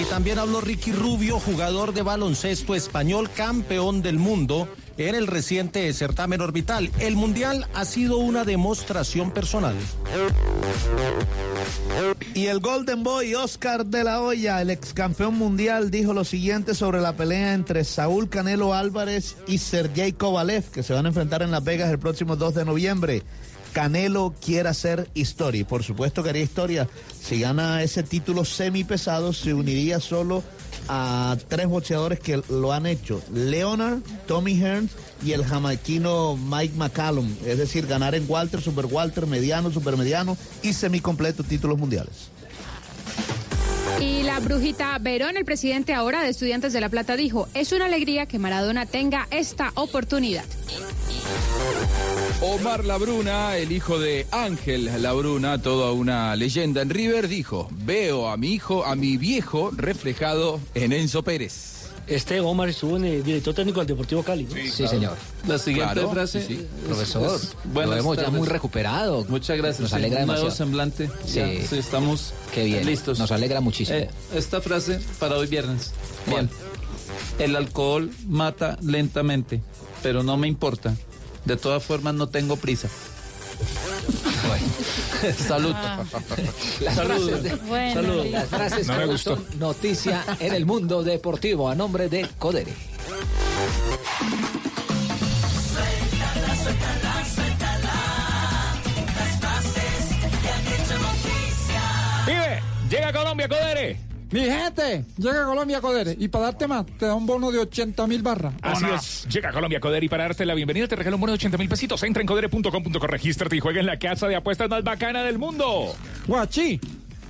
Y 0.00 0.04
también 0.04 0.38
habló 0.38 0.60
Ricky 0.60 0.92
Rubio, 0.92 1.38
jugador 1.38 1.92
de 1.92 2.02
baloncesto 2.02 2.74
español, 2.74 3.30
campeón 3.30 4.02
del 4.02 4.18
mundo 4.18 4.68
en 5.08 5.14
el 5.14 5.26
reciente 5.26 5.92
certamen 5.92 6.40
orbital. 6.40 6.90
El 6.98 7.16
mundial 7.16 7.66
ha 7.74 7.84
sido 7.84 8.18
una 8.18 8.44
demostración 8.44 9.30
personal. 9.30 9.74
Y 12.34 12.46
el 12.46 12.60
Golden 12.60 13.02
Boy 13.02 13.34
Oscar 13.34 13.86
de 13.86 14.04
la 14.04 14.20
Hoya, 14.20 14.60
el 14.60 14.70
ex 14.70 14.92
campeón 14.92 15.36
mundial, 15.36 15.90
dijo 15.90 16.12
lo 16.12 16.24
siguiente 16.24 16.74
sobre 16.74 17.00
la 17.00 17.16
pelea 17.16 17.54
entre 17.54 17.84
Saúl 17.84 18.28
Canelo 18.28 18.74
Álvarez 18.74 19.36
y 19.46 19.58
Sergey 19.58 20.12
Kovalev, 20.12 20.70
que 20.70 20.82
se 20.82 20.94
van 20.94 21.06
a 21.06 21.08
enfrentar 21.08 21.42
en 21.42 21.50
Las 21.50 21.64
Vegas 21.64 21.90
el 21.90 21.98
próximo 21.98 22.36
2 22.36 22.54
de 22.54 22.64
noviembre. 22.64 23.22
Canelo 23.72 24.34
quiere 24.44 24.68
hacer 24.68 25.08
historia 25.14 25.62
por 25.64 25.82
supuesto 25.82 26.22
que 26.22 26.30
haría 26.30 26.42
historia. 26.42 26.88
Si 27.20 27.40
gana 27.40 27.82
ese 27.82 28.02
título 28.02 28.44
semipesado, 28.44 29.32
se 29.32 29.54
uniría 29.54 30.00
solo 30.00 30.42
a 30.88 31.36
tres 31.48 31.66
boxeadores 31.66 32.20
que 32.20 32.42
lo 32.48 32.72
han 32.72 32.86
hecho: 32.86 33.22
Leonard, 33.32 34.00
Tommy 34.26 34.54
Hearns 34.54 34.92
y 35.24 35.32
el 35.32 35.44
jamaiquino 35.44 36.36
Mike 36.36 36.74
McCallum. 36.76 37.34
Es 37.46 37.58
decir, 37.58 37.86
ganar 37.86 38.14
en 38.14 38.24
Walter, 38.28 38.60
Super 38.60 38.86
Walter, 38.86 39.26
mediano, 39.26 39.70
supermediano 39.70 40.36
y 40.62 40.72
semicompleto 40.72 41.42
títulos 41.42 41.78
mundiales. 41.78 42.30
Y 44.00 44.22
la 44.24 44.40
brujita 44.40 44.98
Verón, 44.98 45.36
el 45.36 45.44
presidente 45.44 45.94
ahora 45.94 46.22
de 46.22 46.30
Estudiantes 46.30 46.72
de 46.72 46.80
La 46.80 46.88
Plata, 46.88 47.16
dijo, 47.16 47.48
es 47.54 47.72
una 47.72 47.84
alegría 47.84 48.26
que 48.26 48.38
Maradona 48.38 48.86
tenga 48.86 49.28
esta 49.30 49.70
oportunidad. 49.74 50.44
Omar 52.42 52.84
Labruna, 52.84 53.56
el 53.56 53.70
hijo 53.70 53.98
de 54.00 54.26
Ángel 54.32 54.90
Labruna, 55.00 55.62
toda 55.62 55.92
una 55.92 56.34
leyenda 56.34 56.82
en 56.82 56.90
River, 56.90 57.28
dijo, 57.28 57.68
veo 57.70 58.28
a 58.28 58.36
mi 58.36 58.52
hijo, 58.52 58.84
a 58.84 58.96
mi 58.96 59.16
viejo 59.16 59.70
reflejado 59.76 60.58
en 60.74 60.92
Enzo 60.92 61.22
Pérez. 61.22 61.70
Este 62.08 62.40
Omar 62.40 62.68
estuvo 62.68 62.96
en 62.96 63.04
el 63.04 63.22
director 63.22 63.54
técnico 63.54 63.78
del 63.78 63.86
Deportivo 63.86 64.24
Cali. 64.24 64.42
¿no? 64.44 64.56
Sí, 64.56 64.88
señor. 64.88 65.16
La 65.46 65.56
siguiente 65.56 65.92
Claro, 65.94 66.10
frase, 66.10 66.44
sí, 66.44 66.56
sí. 66.56 66.66
Profesor, 66.84 67.40
buenas 67.72 67.90
lo 67.90 67.96
vemos 67.96 68.16
ya 68.16 68.28
muy 68.30 68.48
recuperado. 68.48 69.24
Muchas 69.28 69.56
gracias. 69.56 69.80
Nos 69.82 69.90
sí, 69.90 69.96
alegra 69.96 70.20
un 70.22 70.26
nuevo 70.26 70.40
demasiado. 70.42 70.64
semblante. 70.66 71.10
Sí. 71.24 71.34
Ya, 71.38 71.46
sí, 71.68 71.78
estamos 71.78 72.34
Qué 72.52 72.64
bien. 72.64 72.84
listos. 72.84 73.20
Nos 73.20 73.30
alegra 73.30 73.60
muchísimo. 73.60 73.98
Eh, 73.98 74.10
esta 74.34 74.60
frase 74.60 75.00
para 75.20 75.36
hoy 75.36 75.46
viernes. 75.46 75.92
Bien. 76.26 76.50
El 77.38 77.54
alcohol 77.54 78.10
mata 78.26 78.78
lentamente, 78.82 79.62
pero 80.02 80.24
no 80.24 80.36
me 80.36 80.48
importa. 80.48 80.96
De 81.44 81.56
todas 81.56 81.82
formas, 81.82 82.14
no 82.14 82.28
tengo 82.28 82.56
prisa. 82.56 82.88
Salud. 85.46 85.72
Ah. 85.74 86.02
Las 86.80 86.94
Saludos. 86.96 87.30
frases, 87.30 87.42
de- 87.42 87.54
Bueno, 87.66 87.94
Saludos. 87.94 88.26
Las 88.30 88.48
frases 88.48 88.86
No 88.88 88.98
que 88.98 89.04
gustó. 89.06 89.38
noticia 89.58 90.24
en 90.40 90.54
el 90.54 90.66
mundo 90.66 91.02
deportivo 91.02 91.68
a 91.68 91.74
nombre 91.74 92.08
de 92.08 92.26
Codere. 92.38 92.72
Suéltala, 95.52 96.56
suéltala, 96.56 97.24
suéltala. 97.34 97.94
Las 99.16 99.32
frases 99.40 100.02
que 100.42 100.48
han 100.48 100.66
hecho 100.66 100.96
noticia. 100.98 101.82
Vive, 102.26 102.62
llega 102.90 103.08
a 103.08 103.12
Colombia, 103.12 103.48
Codere. 103.48 103.98
Mi 104.32 104.40
gente, 104.40 105.04
llega 105.18 105.42
a 105.42 105.46
Colombia 105.46 105.80
Codere 105.82 106.16
y 106.18 106.26
para 106.28 106.46
darte 106.46 106.66
más 106.66 106.86
te 106.98 107.04
da 107.06 107.14
un 107.14 107.26
bono 107.26 107.52
de 107.52 107.58
80 107.58 108.06
mil 108.06 108.22
barras. 108.22 108.54
Así 108.62 108.86
es, 108.94 109.26
llega 109.28 109.50
a 109.50 109.52
Colombia 109.52 109.78
Codere 109.78 110.06
y 110.06 110.08
para 110.08 110.24
darte 110.24 110.46
la 110.46 110.54
bienvenida 110.54 110.88
te 110.88 110.96
regalo 110.96 111.16
un 111.16 111.20
bono 111.20 111.32
de 111.32 111.36
80 111.36 111.58
mil 111.58 111.68
pesitos. 111.68 112.02
Entra 112.02 112.22
en 112.22 112.26
codere.com.co, 112.26 113.06
regístrate 113.06 113.56
y 113.56 113.60
juega 113.60 113.80
en 113.80 113.86
la 113.86 113.98
casa 113.98 114.28
de 114.28 114.36
apuestas 114.36 114.70
más 114.70 114.82
bacana 114.82 115.22
del 115.22 115.38
mundo. 115.38 115.94
Guachi. 116.26 116.80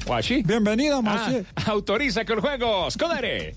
Guachi. 0.06 0.42
Bienvenido, 0.42 0.98
Ah, 0.98 1.02
Macié. 1.02 1.44
autoriza 1.66 2.24
con 2.24 2.40
juegos, 2.40 2.96
Codere. 2.96 3.56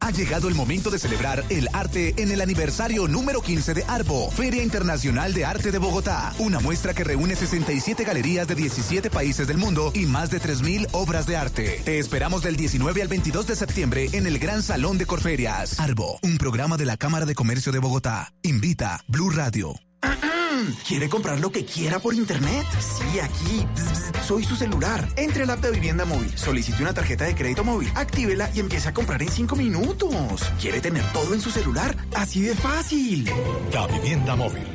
Ha 0.00 0.10
llegado 0.10 0.48
el 0.48 0.54
momento 0.54 0.90
de 0.90 0.98
celebrar 0.98 1.44
el 1.48 1.68
arte 1.72 2.14
en 2.16 2.30
el 2.30 2.40
aniversario 2.40 3.08
número 3.08 3.40
15 3.40 3.74
de 3.74 3.84
ARBO, 3.86 4.30
Feria 4.30 4.62
Internacional 4.62 5.34
de 5.34 5.44
Arte 5.44 5.70
de 5.70 5.78
Bogotá. 5.78 6.32
Una 6.38 6.60
muestra 6.60 6.94
que 6.94 7.04
reúne 7.04 7.34
67 7.34 8.04
galerías 8.04 8.46
de 8.46 8.54
17 8.54 9.10
países 9.10 9.46
del 9.46 9.58
mundo 9.58 9.90
y 9.94 10.06
más 10.06 10.30
de 10.30 10.40
3.000 10.40 10.88
obras 10.92 11.26
de 11.26 11.36
arte. 11.36 11.82
Te 11.84 11.98
esperamos 11.98 12.42
del 12.42 12.56
19 12.56 13.02
al 13.02 13.08
22 13.08 13.46
de 13.46 13.56
septiembre 13.56 14.08
en 14.12 14.26
el 14.26 14.38
Gran 14.38 14.62
Salón 14.62 14.98
de 14.98 15.06
Corferias. 15.06 15.78
ARBO, 15.80 16.18
un 16.22 16.38
programa 16.38 16.76
de 16.76 16.86
la 16.86 16.96
Cámara 16.96 17.26
de 17.26 17.34
Comercio 17.34 17.72
de 17.72 17.78
Bogotá. 17.78 18.32
Invita 18.42 19.02
Blue 19.08 19.30
Radio. 19.30 19.87
¿Quiere 20.86 21.08
comprar 21.08 21.40
lo 21.40 21.50
que 21.50 21.64
quiera 21.64 21.98
por 21.98 22.14
internet? 22.14 22.66
Sí, 22.80 23.18
aquí. 23.20 23.66
Bzz, 23.74 24.12
bzz, 24.12 24.26
Soy 24.26 24.44
su 24.44 24.56
celular. 24.56 25.08
Entre 25.16 25.42
al 25.42 25.50
app 25.50 25.60
de 25.60 25.70
Vivienda 25.70 26.04
Móvil, 26.04 26.36
solicite 26.36 26.82
una 26.82 26.94
tarjeta 26.94 27.24
de 27.24 27.34
crédito 27.34 27.64
móvil, 27.64 27.90
actívela 27.94 28.50
y 28.54 28.60
empiece 28.60 28.88
a 28.88 28.94
comprar 28.94 29.22
en 29.22 29.30
5 29.30 29.56
minutos. 29.56 30.42
¿Quiere 30.60 30.80
tener 30.80 31.04
todo 31.12 31.34
en 31.34 31.40
su 31.40 31.50
celular? 31.50 31.96
Así 32.14 32.42
de 32.42 32.54
fácil. 32.54 33.30
La 33.72 33.86
vivienda 33.86 34.36
móvil. 34.36 34.66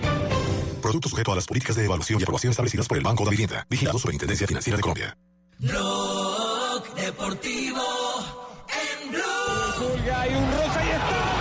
Producto 0.82 1.10
sujeto 1.10 1.32
a 1.32 1.36
las 1.36 1.46
políticas 1.46 1.76
de 1.76 1.86
evaluación 1.86 2.20
y 2.20 2.24
aprobación 2.24 2.52
establecidas 2.52 2.88
por 2.88 2.98
el 2.98 3.04
Banco 3.04 3.24
de 3.24 3.32
Vivienda. 3.32 3.66
Vigilado 3.70 3.98
Superintendencia 3.98 4.48
Financiera 4.48 4.78
de 4.78 4.82
Colombia. 4.82 5.18
Blog 5.60 6.96
Deportivo 6.96 7.84
en 8.68 9.12
Blue. 9.12 10.14
Hay 10.14 10.36
un 10.36 10.52
rosa 10.52 10.86
y 10.86 10.90
está. 10.90 11.34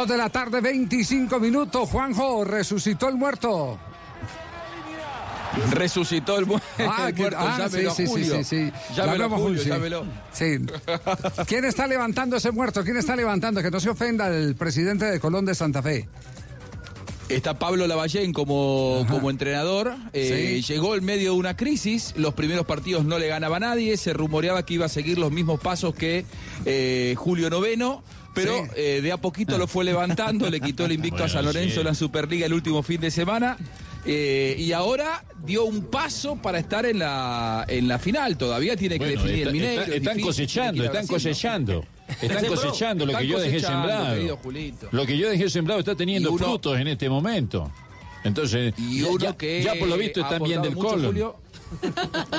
Dos 0.00 0.08
de 0.08 0.16
la 0.16 0.30
tarde, 0.30 0.62
25 0.62 1.38
minutos. 1.38 1.86
Juanjo, 1.90 2.42
resucitó 2.42 3.10
el 3.10 3.16
muerto. 3.16 3.78
Resucitó 5.72 6.38
el, 6.38 6.46
mu- 6.46 6.58
Ah, 6.78 7.08
el 7.10 7.14
muerto, 7.16 7.36
ah, 7.38 7.68
sí, 7.70 7.80
sí, 7.94 8.06
Julio. 8.06 8.36
sí, 8.36 8.44
sí, 8.44 8.70
sí. 8.70 8.94
Llámelo 8.96 9.28
Julio, 9.28 9.62
llámelo. 9.62 10.06
Sí. 10.32 10.56
¿Quién 11.46 11.66
está 11.66 11.86
levantando 11.86 12.36
ese 12.36 12.50
muerto? 12.50 12.82
¿Quién 12.82 12.96
está 12.96 13.14
levantando? 13.14 13.60
Que 13.60 13.70
no 13.70 13.78
se 13.78 13.90
ofenda 13.90 14.28
el 14.28 14.54
presidente 14.54 15.04
de 15.04 15.20
Colón 15.20 15.44
de 15.44 15.54
Santa 15.54 15.82
Fe. 15.82 16.08
Está 17.28 17.58
Pablo 17.58 17.86
Lavallén 17.86 18.32
como, 18.32 19.06
como 19.10 19.28
entrenador. 19.28 19.94
Eh, 20.14 20.62
Sí. 20.64 20.72
Llegó 20.72 20.94
en 20.96 21.04
medio 21.04 21.32
de 21.32 21.38
una 21.38 21.58
crisis. 21.58 22.14
Los 22.16 22.32
primeros 22.32 22.64
partidos 22.64 23.04
no 23.04 23.18
le 23.18 23.28
ganaba 23.28 23.58
a 23.58 23.60
nadie. 23.60 23.98
Se 23.98 24.14
rumoreaba 24.14 24.64
que 24.64 24.72
iba 24.74 24.86
a 24.86 24.88
seguir 24.88 25.18
los 25.18 25.30
mismos 25.30 25.60
pasos 25.60 25.94
que 25.94 26.24
eh, 26.64 27.14
Julio 27.18 27.50
Noveno. 27.50 28.02
Pero 28.34 28.64
Sí. 28.64 28.70
eh, 28.76 29.00
de 29.02 29.12
a 29.12 29.16
poquito 29.16 29.58
lo 29.58 29.66
fue 29.66 29.84
levantando, 29.84 30.48
le 30.48 30.60
quitó 30.60 30.84
el 30.86 30.92
invicto 30.92 31.24
a 31.24 31.28
San 31.28 31.44
Lorenzo 31.44 31.74
sí. 31.74 31.80
en 31.80 31.86
la 31.86 31.94
Superliga 31.94 32.46
el 32.46 32.52
último 32.54 32.82
fin 32.82 33.00
de 33.00 33.10
semana. 33.10 33.56
eh, 34.06 34.56
y 34.58 34.72
ahora 34.72 35.22
dio 35.44 35.64
un 35.66 35.84
paso 35.84 36.36
para 36.36 36.58
estar 36.58 36.86
en 36.86 37.00
la, 37.00 37.66
en 37.68 37.86
la 37.86 37.98
final. 37.98 38.38
Todavía 38.38 38.74
tiene 38.74 38.94
que 38.98 39.04
Bueno, 39.04 39.20
definir 39.22 39.38
está- 39.40 39.48
el 39.48 39.52
Mineiro. 39.52 39.80
está- 39.82 39.90
es 39.94 39.98
están 39.98 40.16
difícil, 40.16 40.26
cosechando, 40.26 40.84
están 40.84 41.06
cosechando. 41.06 41.84
Están 42.22 42.46
cosechando 42.46 43.06
lo 43.06 43.16
que 43.18 43.26
yo 43.26 43.38
dejé 43.38 43.60
sembrado. 43.60 44.16
Lo 44.90 45.06
que 45.06 45.16
yo 45.18 45.28
dejé 45.30 45.48
sembrado 45.50 45.78
está 45.80 45.94
teniendo 45.94 46.32
uno- 46.32 46.38
frutos 46.44 46.80
en 46.80 46.88
este 46.88 47.08
momento. 47.10 47.70
Entonces, 48.24 48.74
Y 48.78 49.02
ya- 49.02 49.08
uno 49.08 49.18
ya, 49.18 49.36
que 49.36 49.62
ya 49.62 49.74
por 49.74 49.86
lo 49.88 49.96
visto 49.96 50.20
están 50.22 50.42
bien 50.42 50.60
del. 50.62 50.74
Julio, 50.74 51.36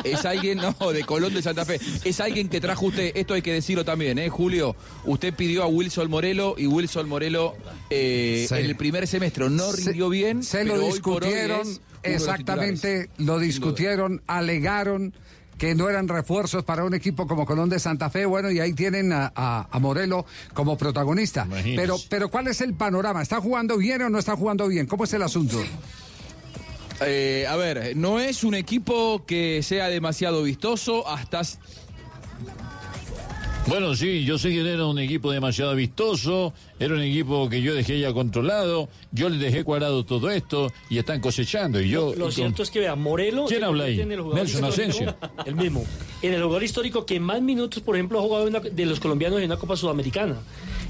es 0.04 0.26
alguien, 0.26 0.58
no, 0.60 0.74
de 0.91 1.04
Colón 1.04 1.34
de 1.34 1.41
Santa 1.41 1.65
Fe. 1.65 1.80
Es 2.04 2.20
alguien 2.20 2.50
que 2.50 2.60
trajo 2.62 2.88
usted, 2.88 3.12
esto 3.15 3.34
hay 3.34 3.41
que 3.41 3.54
decirlo 3.54 3.86
también, 3.86 4.17
¿eh, 4.20 4.30
Julio? 4.30 4.76
Usted 5.06 5.34
pidió 5.34 5.63
a 5.63 5.67
Wilson 5.67 6.10
Morelo 6.10 6.56
y 6.58 6.67
Wilson 6.67 7.08
Morelo 7.10 7.56
eh, 7.89 8.46
Sí. 8.48 8.56
en 8.56 8.65
el 8.65 8.76
primer 8.76 9.08
semestre 9.08 9.50
no 9.50 9.72
rindió 9.72 10.10
bien. 10.10 10.44
Se 10.44 10.63
lo 10.63 10.80
discutieron, 10.80 11.67
exactamente, 12.04 13.10
lo 13.17 13.39
discutieron, 13.39 14.22
alegaron 14.28 15.13
que 15.58 15.76
no 15.76 15.89
eran 15.89 16.08
refuerzos 16.08 16.63
para 16.63 16.84
un 16.84 16.96
equipo 16.96 17.28
como 17.28 17.46
Colón 17.46 17.70
de 17.70 17.78
Santa 17.78 18.10
Fe, 18.10 18.26
bueno, 18.26 18.50
y 18.50 18.60
ahí 18.60 18.74
tienen 18.74 19.13
a, 19.13 19.32
a- 19.36 19.67
a 19.70 19.80
Morelo 19.80 20.26
como 20.56 20.76
protagonista. 20.76 21.48
Pero, 21.76 21.98
pero 22.10 22.30
¿cuál 22.30 22.48
es 22.48 22.62
el 22.62 22.74
panorama? 22.74 23.22
¿Está 23.22 23.39
jugando 23.39 23.78
bien 23.78 24.02
o 24.02 24.10
no 24.10 24.17
está 24.17 24.36
jugando 24.36 24.67
bien? 24.67 24.88
¿Cómo 24.88 25.04
es 25.04 25.13
el 25.13 25.22
asunto? 25.22 25.62
Eh, 27.04 27.46
a 27.48 27.56
ver, 27.56 27.96
no 27.98 28.20
es 28.20 28.44
un 28.44 28.54
equipo 28.54 29.26
que 29.26 29.64
sea 29.64 29.90
demasiado 29.90 30.44
vistoso 30.44 31.08
hasta 31.08 31.42
Bueno, 33.66 33.96
sí, 33.96 34.24
yo 34.24 34.38
sé 34.38 34.50
que 34.50 34.60
era 34.62 34.86
un 34.86 35.00
equipo 35.00 35.32
demasiado 35.32 35.74
vistoso, 35.76 36.54
era 36.80 36.94
un 36.94 37.02
equipo 37.02 37.50
que 37.50 37.62
yo 37.64 37.74
dejé 37.74 38.00
ya 38.00 38.14
controlado, 38.14 38.88
yo 39.12 39.30
le 39.30 39.38
dejé 39.38 39.64
cuadrado 39.64 40.06
todo 40.06 40.30
esto 40.30 40.72
y 40.90 41.00
están 41.00 41.22
cosechando. 41.22 41.82
Y 41.82 41.90
yo, 41.90 42.14
Lo 42.16 42.30
cierto 42.30 42.62
es 42.62 42.70
que 42.70 42.80
vea, 42.80 42.96
Morelo. 42.96 43.46
¿Quién 43.46 43.64
habla 43.64 43.86
ahí? 43.86 43.96
tiene 43.96 44.14
el 44.14 44.22
jugador 44.22 44.44
Nelson 44.44 44.66
Asensio. 44.66 45.16
El 45.46 45.56
mismo. 45.56 45.84
En 46.22 46.34
el 46.34 46.44
jugador 46.44 46.64
histórico 46.64 47.06
que 47.06 47.20
más 47.20 47.42
minutos, 47.42 47.82
por 47.82 47.96
ejemplo, 47.96 48.20
ha 48.20 48.22
jugado 48.22 48.48
de 48.48 48.86
los 48.86 49.00
colombianos 49.00 49.40
en 49.40 49.46
una 49.46 49.58
Copa 49.58 49.76
Sudamericana. 49.76 50.38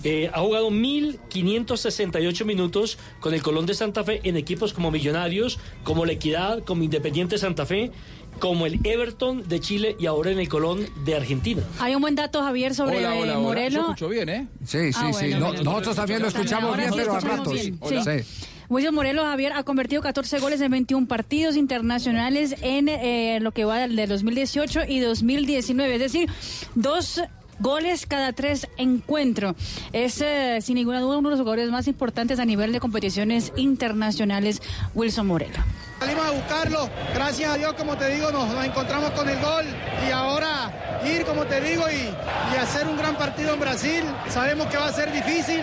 Eh, 0.04 0.30
ha 0.34 0.40
jugado 0.42 0.70
1.568 0.72 2.46
minutos 2.46 2.98
con 3.20 3.34
el 3.34 3.42
Colón 3.42 3.66
de 3.66 3.74
Santa 3.74 4.04
Fe 4.04 4.20
en 4.24 4.36
equipos 4.38 4.74
como 4.74 4.92
Millonarios, 4.92 5.60
como 5.84 6.06
La 6.06 6.14
Equidad, 6.14 6.64
como 6.64 6.84
Independiente 6.84 7.38
Santa 7.38 7.66
Fe, 7.66 7.92
como 8.40 8.66
el 8.66 8.80
Everton 8.84 9.48
de 9.48 9.60
Chile 9.60 9.96
y 10.00 10.08
ahora 10.08 10.32
en 10.32 10.40
el 10.40 10.50
Colón 10.50 10.86
de 11.06 11.16
Argentina. 11.16 11.62
Hay 11.80 11.94
un 11.94 12.02
buen 12.02 12.16
dato, 12.16 12.42
Javier, 12.42 12.74
sobre 12.74 12.98
Hola, 12.98 13.10
hola, 13.10 13.18
eh, 13.18 13.22
hola. 13.22 13.34
Yo 13.36 13.42
Morelo. 13.42 13.80
escucho 13.82 14.10
bien, 14.10 14.30
¿eh? 14.30 14.48
Sí, 14.66 14.92
sí, 14.92 15.00
Ah, 15.04 15.14
sí. 15.14 15.26
bueno, 15.30 15.40
No- 15.40 15.46
bueno. 15.48 15.64
nosotros 15.64 15.96
también 15.96 16.22
lo 16.22 16.28
escuchamos 16.30 16.78
bien, 16.78 16.90
sí 16.92 16.96
pero 16.98 17.14
a 17.14 17.20
ratos. 17.20 17.54
bien. 17.54 17.80
Sí. 17.88 17.96
Sí. 18.04 18.46
Wilson 18.70 18.96
Morelos 18.96 19.26
Javier 19.26 19.52
ha 19.54 19.64
convertido 19.64 20.02
14 20.02 20.40
goles 20.40 20.62
en 20.62 20.72
21 20.72 21.06
partidos 21.06 21.58
internacionales 21.58 22.56
en 22.62 22.88
eh, 22.88 23.40
lo 23.42 23.52
que 23.52 23.66
va 23.66 23.80
del 23.80 23.98
de 23.98 24.08
2018 24.08 24.84
y 24.88 25.00
2019, 25.02 25.96
es 25.96 26.00
decir, 26.00 26.30
dos 26.74 27.22
goles 27.62 28.06
cada 28.06 28.34
tres 28.34 28.67
encuentros. 28.78 29.56
Es 29.93 30.21
eh, 30.21 30.60
sin 30.62 30.76
ninguna 30.76 31.00
duda 31.00 31.17
uno 31.17 31.30
de 31.30 31.36
los 31.36 31.41
jugadores 31.41 31.69
más 31.69 31.88
importantes 31.88 32.39
a 32.39 32.45
nivel 32.45 32.71
de 32.71 32.80
competiciones 32.80 33.54
internacionales, 33.56 34.62
Wilson 34.93 35.28
Morelo. 35.28 35.60
Salimos 36.00 36.26
a 36.26 36.32
buscarlo, 36.32 36.89
gracias 37.13 37.54
a 37.54 37.58
Dios, 37.58 37.74
como 37.74 37.95
te 37.95 38.10
digo, 38.10 38.32
nos, 38.32 38.47
nos 38.47 38.65
encontramos 38.65 39.12
con 39.12 39.30
el 39.30 39.39
gol 39.39 39.65
y 40.08 40.12
ahora 40.12 41.00
ir, 41.06 41.24
como 41.26 41.45
te 41.45 41.62
digo, 41.62 41.84
y, 41.89 42.10
y 42.54 42.58
hacer 42.58 42.88
un 42.88 42.97
gran 42.97 43.15
partido 43.15 43.54
en 43.54 43.60
Brasil. 43.60 44.04
Sabemos 44.28 44.65
que 44.67 44.78
va 44.78 44.88
a 44.88 44.93
ser 44.93 45.12
difícil, 45.12 45.62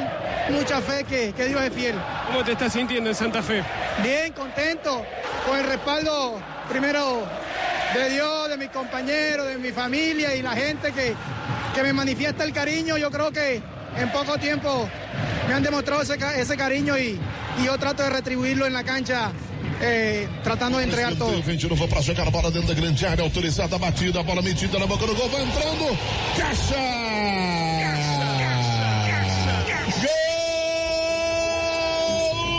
mucha 0.50 0.80
fe 0.80 1.02
que, 1.02 1.32
que 1.32 1.46
Dios 1.46 1.60
es 1.60 1.72
fiel. 1.72 1.96
¿Cómo 2.28 2.44
te 2.44 2.52
estás 2.52 2.72
sintiendo 2.72 3.10
en 3.10 3.16
Santa 3.16 3.42
Fe? 3.42 3.64
Bien, 4.00 4.32
contento, 4.32 5.04
con 5.44 5.58
el 5.58 5.64
respaldo 5.66 6.40
primero 6.68 7.26
de 7.94 8.10
Dios, 8.10 8.48
de 8.48 8.56
mis 8.56 8.68
compañeros, 8.68 9.46
de 9.46 9.58
mi 9.58 9.72
familia 9.72 10.34
y 10.34 10.42
la 10.42 10.52
gente 10.52 10.92
que, 10.92 11.14
que 11.74 11.82
me 11.82 11.92
manifiesta 11.92 12.44
el 12.44 12.52
cariño. 12.52 12.96
Yo 12.98 13.10
creo 13.10 13.30
que 13.32 13.62
en 13.96 14.12
poco 14.12 14.38
tiempo 14.38 14.88
me 15.48 15.54
han 15.54 15.62
demostrado 15.62 16.02
ese, 16.02 16.16
esse 16.36 16.56
cariño 16.56 16.98
y, 16.98 17.18
y 17.60 17.64
yo 17.64 17.78
trato 17.78 18.02
de 18.02 18.10
retribuirlo 18.10 18.66
en 18.66 18.72
la 18.74 18.84
cancha, 18.84 19.30
eh, 19.80 20.28
tratando 20.44 20.78
de 20.78 20.84
entregar 20.84 21.14
todo. 21.14 21.42
Vem 21.42 21.56
de 21.56 21.68
novo 21.68 21.88
pra 21.88 22.02
chegar 22.02 22.26
a 22.26 22.30
bola 22.30 22.50
dentro 22.50 22.74
da 22.74 22.80
grande 22.80 23.06
área, 23.06 23.24
autorizada 23.24 23.76
a 23.76 23.78
batida, 23.78 24.20
a 24.20 24.22
bola 24.22 24.42
metida 24.42 24.78
na 24.78 24.86
boca 24.86 25.06
do 25.06 25.14
gol, 25.14 25.28
vai 25.30 25.42
entrando. 25.42 25.98
Caixa! 26.36 26.76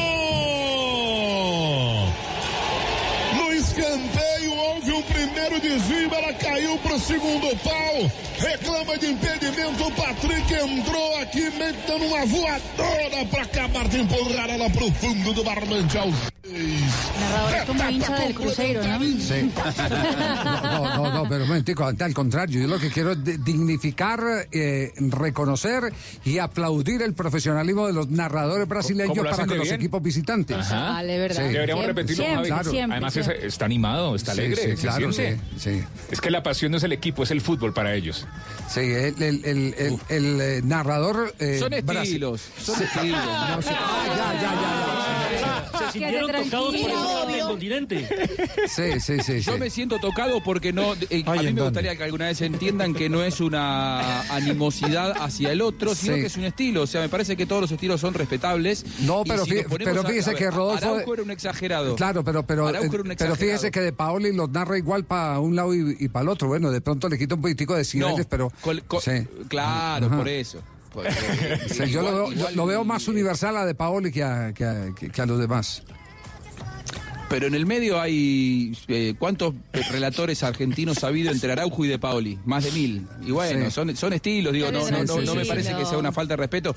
Primeiro 5.39 5.61
desvio, 5.61 6.13
ela 6.13 6.33
caiu 6.33 6.77
pro 6.79 6.99
segundo 6.99 7.55
pau. 7.63 8.28
Reclama 8.41 8.95
de 8.97 9.07
impedimento, 9.09 9.87
o 9.87 9.91
Patrick 9.91 10.53
entrou 10.53 11.17
aqui 11.21 11.49
dando 11.51 12.05
uma 12.05 12.25
voadora 12.25 13.25
para 13.29 13.43
acabar 13.43 13.87
de 13.89 13.97
empurrar 13.99 14.49
ela 14.49 14.69
pro 14.69 14.89
fundo 14.93 15.33
do 15.33 15.43
barbante 15.43 15.97
aos 15.97 16.15
Narrador 16.49 17.55
es 17.55 17.63
como 17.65 17.89
hincha 17.89 18.15
del 18.17 18.33
Cruzeiro, 18.33 18.81
¿no? 18.83 18.99
Sí. 19.19 19.51
No, 20.63 20.95
no, 20.97 21.13
no, 21.13 21.29
pero 21.29 21.43
un 21.43 21.49
momentico, 21.49 21.85
al 21.85 22.13
contrario, 22.13 22.61
yo 22.61 22.67
lo 22.67 22.79
que 22.79 22.89
quiero 22.89 23.11
es 23.11 23.23
de- 23.23 23.37
dignificar, 23.37 24.19
eh, 24.51 24.91
reconocer 24.97 25.93
y 26.25 26.39
aplaudir 26.39 27.01
el 27.03 27.13
profesionalismo 27.13 27.85
de 27.87 27.93
los 27.93 28.09
narradores 28.09 28.67
brasileños 28.67 29.09
¿Cómo 29.17 29.23
lo 29.23 29.29
para 29.31 29.45
con 29.45 29.57
los 29.57 29.65
bien? 29.67 29.75
equipos 29.75 30.01
visitantes. 30.01 30.57
Ajá. 30.57 30.91
Vale, 30.93 31.17
verdad. 31.19 31.47
Sí. 31.47 31.53
Deberíamos 31.53 31.83
Siempre, 31.85 32.01
repetirlo, 32.03 32.23
siempre, 32.25 32.49
Javi. 32.51 32.69
siempre, 32.71 32.93
Además 32.95 33.17
es- 33.17 33.27
está 33.43 33.65
animado, 33.65 34.15
está 34.15 34.31
alegre. 34.31 34.75
sí, 34.77 34.81
claro, 34.81 35.11
sí, 35.13 35.23
sí. 35.57 35.83
Es 36.09 36.19
que 36.21 36.31
la 36.31 36.41
pasión 36.41 36.71
no 36.71 36.77
es 36.77 36.83
el 36.83 36.93
equipo, 36.93 37.23
es 37.23 37.31
el 37.31 37.41
fútbol 37.41 37.73
para 37.73 37.93
ellos. 37.93 38.25
Sí, 38.69 38.81
el, 38.81 39.21
el- 39.21 39.45
el- 39.45 39.73
el- 39.77 39.99
el, 40.09 40.41
eh, 40.41 40.61
narrador. 40.63 41.33
eh, 41.39 41.57
Son 41.59 41.73
estilos, 41.73 42.41
son 42.59 42.75
Sí. 42.77 42.83
estilos. 42.83 43.19
No, 43.25 43.61
sí. 43.61 43.69
Ah, 43.71 44.03
ya, 44.07 44.33
ya, 44.41 45.71
ya, 45.71 45.79
Se 45.79 45.91
sintieron 45.93 46.31
tocados 46.31 46.75
por 46.75 46.91
parte 46.91 47.33
del 47.33 47.41
continente. 47.45 48.07
Sí, 48.67 48.99
sí, 48.99 49.19
sí. 49.23 49.41
Yo 49.41 49.53
sí. 49.53 49.59
me 49.59 49.69
siento 49.71 49.97
tocado 49.99 50.43
porque 50.43 50.71
no. 50.71 50.93
eh, 51.09 51.23
a 51.25 51.31
mí 51.31 51.39
¿en 51.39 51.55
me 51.55 51.61
dónde? 51.61 51.61
gustaría 51.63 51.95
que 51.95 52.03
alguna 52.03 52.25
vez 52.27 52.41
entiendan 52.41 52.93
que 52.93 53.09
no 53.09 53.23
es 53.23 53.39
una 53.39 54.21
animosidad 54.33 55.13
hacia 55.19 55.51
el 55.51 55.61
otro, 55.61 55.95
sino 55.95 56.15
que 56.15 56.25
es 56.27 56.37
un 56.37 56.43
estilo. 56.43 56.83
O 56.83 56.87
sea, 56.87 57.01
me 57.01 57.09
parece 57.09 57.35
que 57.35 57.45
todos 57.47 57.61
los 57.61 57.71
estilos 57.71 57.99
son 58.01 58.13
respetables. 58.13 58.85
No, 58.99 59.23
pero 59.27 59.45
si 59.45 59.51
fí- 59.51 59.65
pero 59.83 60.03
fíjese 60.03 60.29
a 60.29 60.33
ver, 60.33 60.39
que 60.43 60.51
Rodolfo- 60.51 60.77
Araujo 60.85 61.13
era 61.13 61.23
un 61.23 61.31
exagerado. 61.31 61.95
Claro, 61.95 62.23
pero 62.23 62.45
pero 62.45 62.69
eh, 62.69 62.89
pero 63.17 63.35
fíjese 63.35 63.71
que 63.71 63.79
de 63.81 63.93
Paoli 63.93 64.31
los 64.33 64.49
narra 64.51 64.77
igual 64.77 65.05
para 65.05 65.39
un 65.39 65.55
lado 65.55 65.73
y, 65.73 66.07
para 66.09 66.23
el 66.23 66.29
otro. 66.29 66.47
Bueno, 66.49 66.69
de 66.71 66.81
pronto 66.81 67.09
le 67.09 67.17
quita 67.17 67.35
un 67.35 67.41
poquitico 67.41 67.75
de 67.75 67.83
No, 68.23 68.29
pero 68.29 68.51
col- 68.61 68.83
col- 68.87 69.01
sí. 69.01 69.27
Claro, 69.47 70.07
Ajá. 70.07 70.17
por 70.17 70.27
eso. 70.27 70.61
Porque- 70.93 71.11
Sí, 71.69 71.89
yo 71.91 72.01
lo 72.01 72.09
igual- 72.09 72.13
veo, 72.15 72.31
igual- 72.33 72.55
lo 72.55 72.65
veo 72.65 72.83
más 72.83 73.07
universal 73.07 73.55
a 73.57 73.65
de 73.65 73.75
Paoli 73.75 74.11
que 74.11 74.23
a, 74.23 74.53
que 74.53 74.65
a- 74.65 74.87
que 74.95 75.21
a 75.21 75.25
los 75.25 75.39
demás. 75.39 75.83
Pero 77.29 77.45
en 77.45 77.53
el 77.53 77.65
medio 77.67 78.01
hay. 78.01 78.75
eh, 78.87 79.13
¿Cuántos 79.19 79.53
relatores 79.91 80.41
argentinos 80.41 81.03
ha 81.03 81.07
habido 81.07 81.31
entre 81.31 81.51
Araujo 81.51 81.85
y 81.85 81.87
De 81.87 81.99
Paoli? 81.99 82.39
Más 82.45 82.63
de 82.63 82.71
mil. 82.71 83.07
Y 83.25 83.31
bueno, 83.31 83.65
Sí. 83.65 83.71
son, 83.71 83.95
son 83.95 84.13
estilos, 84.13 84.51
digo, 84.51 84.71
no, 84.71 84.79
no, 84.89 85.35
me 85.35 85.45
parece 85.45 85.75
que 85.75 85.85
sea 85.85 85.97
una 85.99 86.11
falta 86.11 86.33
de 86.33 86.37
respeto. 86.37 86.75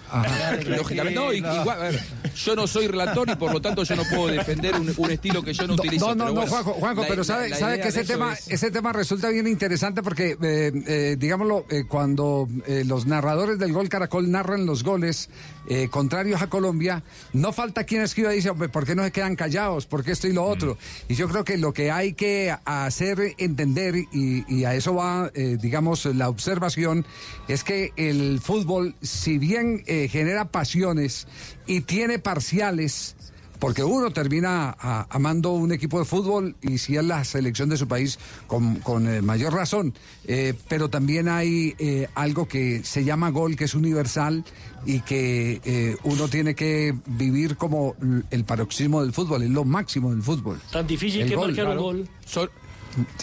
Lógicamente, 0.67 1.19
no, 1.19 1.33
igual, 1.33 1.71
a 1.71 1.77
ver, 1.85 2.01
Yo 2.37 2.55
no 2.57 2.67
soy 2.67 2.87
relator 2.87 3.29
y 3.31 3.37
por 3.37 3.53
lo 3.53 3.61
tanto 3.61 3.83
yo 3.85 3.97
no 3.97 4.03
puedo 4.05 4.27
defender 4.29 4.75
un, 4.75 4.93
un 4.97 5.11
estilo 5.11 5.43
que 5.43 5.53
yo 5.55 5.67
no, 5.67 5.75
utilizo. 5.75 6.15
No, 6.15 6.15
no, 6.15 6.25
pero 6.27 6.35
no, 6.45 6.47
Juanjo, 6.51 6.73
Juanjo, 6.75 7.03
la- 7.03 7.09
pero 7.09 7.25
sabe, 7.25 7.49
la 7.51 7.57
sabe 7.57 7.81
que 7.81 7.89
ese 7.89 8.05
tema, 8.05 8.33
es- 8.35 8.49
ese 8.49 8.71
tema 8.71 8.93
resulta 8.93 9.29
bien 9.31 9.47
interesante 9.47 10.03
porque, 10.03 10.37
eh, 10.43 10.73
eh, 10.87 11.17
digámoslo, 11.19 11.67
eh, 11.71 11.85
cuando 11.89 12.49
eh, 12.67 12.85
los 12.87 13.07
narradores 13.07 13.59
del 13.59 13.73
gol 13.73 13.89
Caracol 13.89 14.31
narran 14.31 14.67
los 14.67 14.83
goles 14.83 15.29
eh, 15.69 15.89
contrarios 15.91 16.43
a 16.43 16.49
Colombia, 16.49 17.03
no 17.33 17.53
falta 17.53 17.85
quien 17.85 18.03
escriba 18.03 18.33
y 18.33 18.37
dice, 18.37 18.51
"Hombre, 18.51 18.69
¿por 18.69 18.85
qué 18.85 18.95
no 18.95 19.05
se 19.05 19.13
quedan 19.13 19.37
callados? 19.37 19.87
¿Por 19.87 20.05
qué 20.05 20.13
esto 20.13 20.29
y 20.29 20.33
lo 20.33 20.45
otro? 20.45 20.77
Y 21.09 21.15
yo 21.15 21.29
creo 21.29 21.45
que 21.45 21.57
lo 21.59 21.73
que 21.73 21.91
hay 21.91 22.15
que 22.15 22.55
hacer 22.65 23.35
entender, 23.39 23.95
y, 23.97 24.45
y 24.49 24.65
a 24.65 24.75
eso 24.75 24.95
va, 24.95 25.31
eh, 25.35 25.57
digamos, 25.61 26.05
la 26.07 26.29
observación, 26.29 27.07
es 27.49 27.65
que 27.65 27.93
el 27.97 28.41
fútbol, 28.41 28.95
si 29.03 29.39
bien 29.39 29.83
eh, 29.87 30.09
genera 30.09 30.47
pasiones 30.47 31.27
y 31.67 31.83
tiene 31.83 32.19
parciales, 32.19 33.17
porque 33.63 33.85
uno 33.85 34.11
termina 34.11 34.75
a- 34.77 35.07
amando 35.09 35.53
un 35.53 35.71
equipo 35.71 36.01
de 36.01 36.05
fútbol 36.05 36.57
y 36.63 36.79
si 36.79 36.97
es 36.97 37.05
la 37.05 37.23
selección 37.23 37.69
de 37.69 37.77
su 37.77 37.87
país 37.87 38.19
con, 38.49 38.75
con, 38.81 39.07
eh, 39.07 39.23
mayor 39.23 39.55
razón. 39.55 39.95
Eh, 40.25 40.55
pero 40.69 40.91
también 40.91 41.29
hay 41.29 41.73
eh, 41.79 42.09
algo 42.17 42.49
que 42.49 42.83
se 42.83 43.05
llama 43.05 43.31
gol, 43.31 43.55
que 43.55 43.67
es 43.67 43.75
universal 43.77 44.45
y 44.85 44.99
que 45.03 45.61
eh, 45.65 45.97
uno 46.03 46.27
tiene 46.27 46.57
que 46.57 46.93
vivir 47.07 47.57
como 47.57 47.95
el 48.33 48.43
paroxismo 48.45 49.01
del 49.01 49.13
fútbol, 49.13 49.45
es 49.45 49.51
lo 49.51 49.65
máximo 49.65 50.11
del 50.11 50.23
fútbol. 50.25 50.59
Tan 50.73 50.85
difícil 50.89 51.21
El 51.21 51.29
que 51.29 51.37
gol, 51.37 51.47
marcar 51.53 51.67
un 51.67 51.71
claro. 51.73 51.83
gol. 51.83 52.09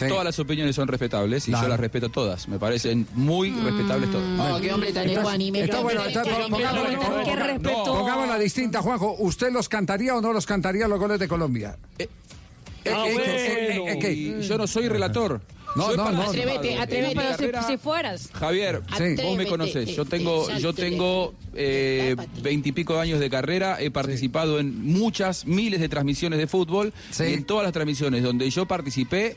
Todas 0.08 0.24
las 0.24 0.38
opiniones 0.38 0.74
son 0.74 0.88
respetables 0.88 1.46
y 1.48 1.52
Claro. 1.52 1.66
yo 1.66 1.70
las 1.70 1.80
respeto 1.80 2.08
todas. 2.08 2.48
Me 2.48 2.58
parecen 2.58 3.06
muy 3.14 3.50
respetables 3.50 4.10
todas. 4.10 4.56
Oh, 4.56 4.60
qué 4.60 4.72
hombre 4.72 4.92
tan 4.92 5.08
ecuánime. 5.08 5.62
está 5.62 5.80
bueno, 5.80 6.04
está- 6.04 6.22
pongámosla- 6.24 8.38
distinta, 8.38 8.82
Juanjo. 8.82 9.16
¿Usted 9.18 9.52
los 9.52 9.68
cantaría 9.68 10.16
o 10.16 10.20
no 10.20 10.32
los 10.32 10.46
cantaría 10.46 10.88
los 10.88 10.98
goles 10.98 11.18
de 11.18 11.28
Colombia? 11.28 11.76
Ah, 11.76 12.02
eh, 12.84 13.12
bueno. 13.12 13.20
eh, 13.20 13.92
eh, 13.92 13.98
eh, 14.02 14.40
yo 14.42 14.58
no 14.58 14.66
soy 14.66 14.88
relator. 14.88 15.40
No, 15.76 15.94
no, 15.94 16.10
no. 16.10 16.22
Atrévete, 16.22 16.78
atrévete. 16.78 17.14
Pero 17.14 17.30
si, 17.30 17.36
carrera- 17.38 17.66
si 17.66 17.76
fueras. 17.76 18.30
Javier, 18.32 18.82
Sí. 18.96 19.22
vos 19.22 19.36
me 19.36 19.46
conocés. 19.46 19.94
Yo 19.94 20.04
tengo, 20.04 20.48
yo 20.58 20.72
tengo 20.72 21.34
eh, 21.54 22.16
veintipico 22.42 22.94
de 22.94 23.00
años 23.00 23.20
de 23.20 23.30
carrera. 23.30 23.80
He 23.80 23.90
participado 23.90 24.58
en 24.58 24.84
muchas, 24.84 25.46
miles 25.46 25.80
de 25.80 25.88
transmisiones 25.88 26.38
de 26.38 26.46
fútbol. 26.46 26.92
Sí. 27.10 27.24
Y 27.24 27.34
en 27.34 27.44
todas 27.44 27.64
las 27.64 27.72
transmisiones 27.72 28.22
donde 28.22 28.50
yo 28.50 28.66
participé, 28.66 29.36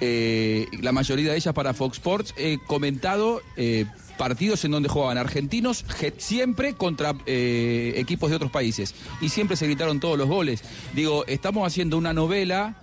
eh, 0.00 0.66
la 0.80 0.92
mayoría 0.92 1.30
de 1.32 1.36
ellas 1.36 1.54
para 1.54 1.74
Fox 1.74 1.98
Sports, 1.98 2.34
he 2.36 2.58
comentado 2.66 3.42
eh, 3.56 3.86
partidos 4.16 4.64
en 4.64 4.70
donde 4.70 4.88
jugaban 4.88 5.18
argentinos 5.18 5.84
siempre 6.18 6.74
contra 6.74 7.14
eh, 7.26 7.94
equipos 7.96 8.30
de 8.30 8.36
otros 8.36 8.50
países. 8.50 8.94
Y 9.20 9.28
siempre 9.28 9.56
se 9.56 9.66
gritaron 9.66 10.00
todos 10.00 10.16
los 10.16 10.28
goles. 10.28 10.62
Digo, 10.94 11.24
estamos 11.26 11.66
haciendo 11.66 11.98
una 11.98 12.12
novela 12.12 12.76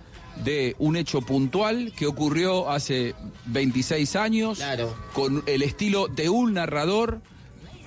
de 0.44 0.74
un 0.78 0.96
hecho 0.96 1.20
puntual 1.20 1.92
que 1.96 2.06
ocurrió 2.06 2.70
hace 2.70 3.14
26 3.46 4.16
años 4.16 4.58
Claro. 4.58 4.94
con 5.12 5.42
el 5.46 5.62
estilo 5.62 6.08
de 6.08 6.28
un 6.28 6.54
narrador 6.54 7.20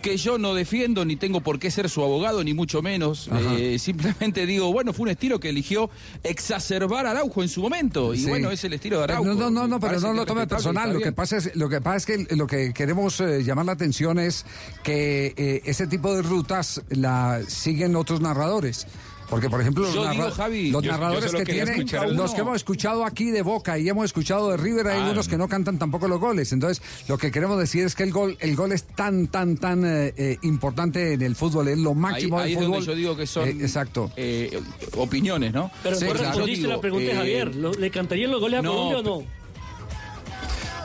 que 0.02 0.18
yo 0.18 0.38
no 0.38 0.54
defiendo 0.54 1.04
ni 1.04 1.16
tengo 1.16 1.42
por 1.42 1.58
qué 1.58 1.72
ser 1.72 1.90
su 1.90 2.04
abogado 2.04 2.44
ni 2.44 2.54
mucho 2.54 2.84
menos. 2.84 3.28
Eh, 3.58 3.80
simplemente 3.80 4.46
digo 4.46 4.72
bueno 4.72 4.94
fue 4.94 5.06
un 5.06 5.10
estilo 5.10 5.40
que 5.40 5.50
eligió 5.50 5.90
exacerbar 6.24 7.08
a 7.08 7.12
Araujo 7.12 7.42
en 7.42 7.50
su 7.50 7.62
momento 7.62 8.14
y 8.14 8.20
Sí. 8.20 8.28
bueno 8.30 8.52
es 8.52 8.64
el 8.64 8.74
estilo 8.74 9.00
de 9.00 9.06
Araujo 9.06 9.26
No, 9.26 9.34
no, 9.34 9.50
no, 9.50 9.68
no, 9.68 9.80
pero 9.80 10.00
no 10.00 10.14
lo 10.14 10.26
tome 10.28 10.46
personal. 10.46 10.94
Lo 10.94 11.00
que 11.00 11.12
pasa 11.12 11.38
es, 11.38 11.56
lo 11.56 11.70
que 11.70 11.82
pasa 11.82 11.98
es 11.98 12.06
que 12.28 12.36
lo 12.36 12.46
que 12.46 12.72
queremos 12.72 13.20
eh, 13.20 13.42
llamar 13.44 13.66
la 13.66 13.72
atención 13.72 14.20
es 14.20 14.46
que 14.84 15.34
eh, 15.38 15.62
ese 15.66 15.88
tipo 15.88 16.14
de 16.14 16.22
rutas 16.22 16.84
la 16.90 17.42
siguen 17.48 17.96
otros 17.96 18.22
narradores. 18.22 18.86
Porque, 19.30 19.50
por 19.50 19.60
ejemplo, 19.60 19.84
los, 19.84 19.94
Yo 19.94 20.10
digo, 20.10 20.24
narra- 20.26 20.32
Javi, 20.36 20.70
los 20.72 20.84
yo- 20.84 20.88
yo 20.88 20.92
narradores 20.94 21.32
que 21.34 21.46
tienen, 21.46 21.86
los 22.16 22.34
que 22.34 22.42
hemos 22.42 22.56
escuchado 22.58 23.04
aquí 23.06 23.32
de 23.32 23.42
Boca 23.42 23.78
y 23.80 23.90
hemos 23.90 24.06
escuchado 24.06 24.52
de 24.52 24.58
River, 24.58 24.88
hay 24.88 25.02
Ah, 25.02 25.12
unos 25.12 25.28
que 25.28 25.38
no 25.38 25.48
cantan 25.48 25.80
tampoco 25.80 26.08
los 26.08 26.20
goles. 26.20 26.52
Entonces, 26.54 26.82
lo 27.08 27.18
que 27.18 27.32
queremos 27.32 27.58
decir 27.58 27.86
es 27.86 27.96
que 27.96 28.04
el 28.04 28.12
gol, 28.12 28.38
el 28.40 28.56
gol 28.56 28.72
es 28.72 28.84
tan, 28.84 29.28
tan, 29.28 29.58
tan 29.58 29.84
eh, 29.86 30.14
eh, 30.16 30.38
importante 30.44 31.14
en 31.14 31.22
el 31.24 31.36
fútbol, 31.36 31.68
es 31.70 31.78
lo 31.80 31.94
máximo 31.96 32.38
ahí 32.40 32.52
del 32.52 32.60
es 32.60 32.66
fútbol. 32.66 32.72
donde 32.80 32.86
yo 32.92 32.96
digo 32.96 33.18
que 33.18 33.26
son 33.28 33.48
Eh, 33.50 33.58
exacto. 33.62 34.12
eh, 34.16 34.60
opiniones 34.96 35.54
no 35.54 35.72
Pero 35.84 35.96
Sí, 35.96 36.06
claro. 36.06 36.20
respondiste 36.20 36.68
la 36.68 36.80
pregunta 36.82 37.06
de 37.08 37.12
eh, 37.14 37.16
Javier. 37.16 37.56
¿Lo- 37.56 37.74
¿Le 37.74 37.90
cantarían 37.90 38.32
los 38.32 38.40
goles 38.42 38.60
a 38.60 38.62
no, 38.62 38.72
Colombia 38.74 39.00
o 39.00 39.04
no? 39.22 39.45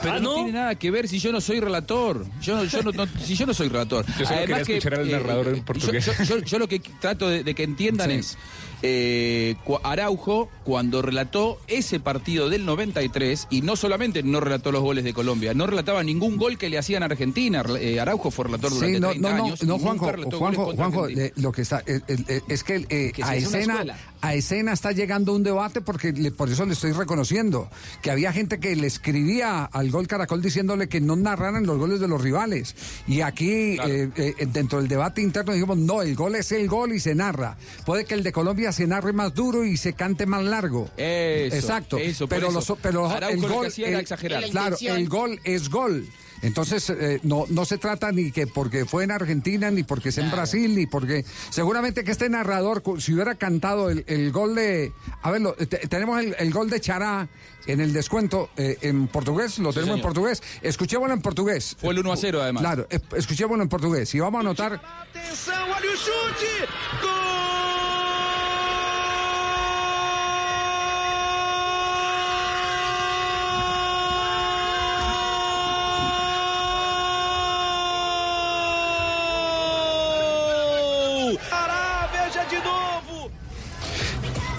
Pero 0.02 0.14
Ah, 0.14 0.18
no, 0.20 0.30
¿no? 0.30 0.34
tiene 0.36 0.52
nada 0.52 0.74
que 0.76 0.90
ver 0.90 1.08
si 1.08 1.18
yo 1.18 1.30
no 1.32 1.40
soy 1.40 1.60
relator. 1.60 2.24
Yo, 2.40 2.64
yo 2.64 2.82
no, 2.82 2.90
no- 2.92 3.06
si 3.22 3.34
yo 3.34 3.44
no 3.46 3.52
soy 3.54 3.68
relator. 3.68 4.04
Yo 4.18 4.24
solo 4.26 4.40
quería 4.40 4.58
escuchar 4.60 4.94
al 4.94 5.10
narrador 5.10 5.48
en 5.48 5.56
yo- 5.56 5.64
portugués. 5.64 6.06
Yo, 6.06 6.24
yo- 6.24 6.38
yo 6.38 6.58
lo 6.58 6.68
que 6.68 6.80
trato 6.80 7.28
de, 7.28 7.44
de 7.44 7.54
que 7.54 7.62
entiendan 7.64 8.10
Sí. 8.10 8.16
es. 8.16 8.38
Eh, 8.82 9.56
Araujo, 9.82 10.48
cuando 10.64 11.02
relató 11.02 11.58
ese 11.66 12.00
partido 12.00 12.48
del 12.48 12.64
93, 12.64 13.46
y 13.50 13.62
no 13.62 13.76
solamente 13.76 14.22
no 14.22 14.40
relató 14.40 14.72
los 14.72 14.82
goles 14.82 15.04
de 15.04 15.12
Colombia, 15.12 15.54
no 15.54 15.66
relataba 15.66 16.02
ningún 16.02 16.36
gol 16.36 16.58
que 16.58 16.68
le 16.68 16.78
hacían 16.78 17.02
a 17.02 17.06
Argentina. 17.06 17.62
Eh, 17.78 18.00
Araujo 18.00 18.30
fue 18.30 18.46
relator 18.46 18.70
durante 18.72 18.94
Sí, 18.94 19.00
no, 19.00 19.08
30 19.10 19.30
no, 19.30 19.36
no, 19.36 19.44
años. 19.44 19.62
no, 19.64 19.78
Juanjo, 19.78 20.12
Juanjo, 20.38 20.72
Juanjo, 20.76 21.06
le- 21.08 21.32
lo 21.36 21.52
que 21.52 21.62
está 21.62 21.82
eh, 21.86 22.00
es 22.48 22.64
que 22.64 22.86
eh, 22.88 23.12
Que 23.14 23.22
a 23.22 23.36
escena, 23.36 23.84
a 24.20 24.34
escena 24.34 24.72
está 24.72 24.92
llegando 24.92 25.34
un 25.34 25.42
debate 25.42 25.80
porque 25.80 26.12
le- 26.12 26.30
por 26.30 26.48
eso 26.50 26.64
le 26.66 26.72
estoy 26.74 26.92
reconociendo 26.92 27.68
que 28.02 28.10
había 28.10 28.32
gente 28.32 28.60
que 28.60 28.74
le 28.76 28.86
escribía 28.86 29.64
al 29.64 29.90
gol 29.90 30.06
Caracol 30.06 30.42
diciéndole 30.42 30.88
que 30.88 31.00
no 31.00 31.16
narraran 31.16 31.66
los 31.66 31.78
goles 31.78 32.00
de 32.00 32.08
los 32.08 32.20
rivales 32.20 32.74
y 33.06 33.20
aquí 33.20 33.76
dentro 34.52 34.78
del 34.78 34.88
debate 34.88 35.22
interno 35.22 35.52
dijimos 35.52 35.76
no, 35.78 36.02
el 36.02 36.14
gol 36.14 36.34
es 36.36 36.52
el 36.52 36.68
gol 36.68 36.92
y 36.92 37.00
se 37.00 37.14
narra. 37.14 37.56
Puede 37.84 38.04
que 38.04 38.14
el 38.14 38.22
de 38.22 38.32
Colombia 38.32 38.69
se 38.72 38.86
narre 38.86 39.12
más 39.12 39.34
duro 39.34 39.64
y 39.64 39.76
se 39.76 39.92
cante 39.94 40.26
más 40.26 40.42
largo. 40.44 40.90
Eso, 40.96 41.56
Exacto. 41.56 41.98
eso, 41.98 42.28
pero 42.28 42.48
eso. 42.48 42.54
los- 42.68 42.78
pero 42.80 43.06
el 43.28 43.40
lo 43.40 43.48
que 43.48 43.54
gol 43.54 43.66
hacía 43.66 43.88
era 43.88 43.98
el- 44.00 44.50
Claro, 44.50 44.76
el 44.80 45.08
gol 45.08 45.40
es 45.44 45.68
gol. 45.68 46.06
Entonces, 46.42 46.88
eh, 46.88 47.20
no, 47.22 47.44
no 47.50 47.66
se 47.66 47.76
trata 47.76 48.12
ni 48.12 48.32
que 48.32 48.46
porque 48.46 48.86
fue 48.86 49.04
en 49.04 49.10
Argentina, 49.10 49.70
ni 49.70 49.82
porque 49.82 50.08
es 50.08 50.16
en 50.16 50.30
Brasil, 50.30 50.74
ni 50.74 50.86
porque... 50.86 51.22
Seguramente 51.50 52.02
que 52.02 52.12
este 52.12 52.30
narrador, 52.30 52.82
si 52.98 53.12
hubiera 53.12 53.34
cantado 53.34 53.90
el, 53.90 54.04
el 54.08 54.32
gol 54.32 54.54
de... 54.54 54.90
A 55.20 55.30
ver, 55.30 55.42
lo- 55.42 55.52
te- 55.52 55.86
tenemos 55.86 56.18
el, 56.18 56.34
el 56.38 56.50
gol 56.50 56.70
de 56.70 56.80
Chará 56.80 57.28
en 57.66 57.82
el 57.82 57.92
descuento 57.92 58.48
eh, 58.56 58.78
en 58.80 59.06
portugués, 59.08 59.58
lo 59.58 59.70
tenemos 59.74 59.96
en 59.96 60.02
portugués. 60.02 60.42
Escuchémoslo 60.62 61.12
en 61.12 61.20
portugués. 61.20 61.76
Fue 61.78 61.92
el 61.92 61.98
1 61.98 62.10
a 62.10 62.16
0 62.16 62.40
además. 62.40 62.62
Claro, 62.62 62.86
es- 62.88 63.02
escuchémoslo 63.16 63.62
en 63.62 63.68
portugués. 63.68 64.14
Y 64.14 64.20
vamos 64.20 64.38
a 64.38 64.40
anotar... 64.40 64.80
Chute! 65.12 66.66
Gol! 67.02 67.29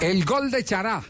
El 0.02 0.24
gol 0.24 0.50
de 0.50 0.64
Chará. 0.64 1.02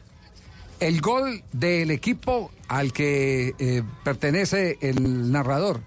El 0.80 1.00
gol 1.00 1.42
del 1.52 1.90
equipo 1.90 2.50
al 2.68 2.92
que 2.92 3.54
eh, 3.58 3.82
pertenece 4.04 4.78
el 4.80 5.30
narrador. 5.30 5.80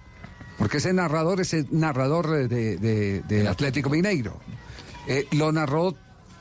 Porque 0.57 0.77
ese 0.77 0.93
narrador 0.93 1.41
es 1.41 1.53
el 1.53 1.67
narrador 1.71 2.47
de, 2.47 2.77
de- 2.77 3.21
de 3.21 3.47
Atlético 3.47 3.89
Mineiro. 3.89 4.39
Eh, 5.07 5.27
lo 5.31 5.51
narró 5.51 5.95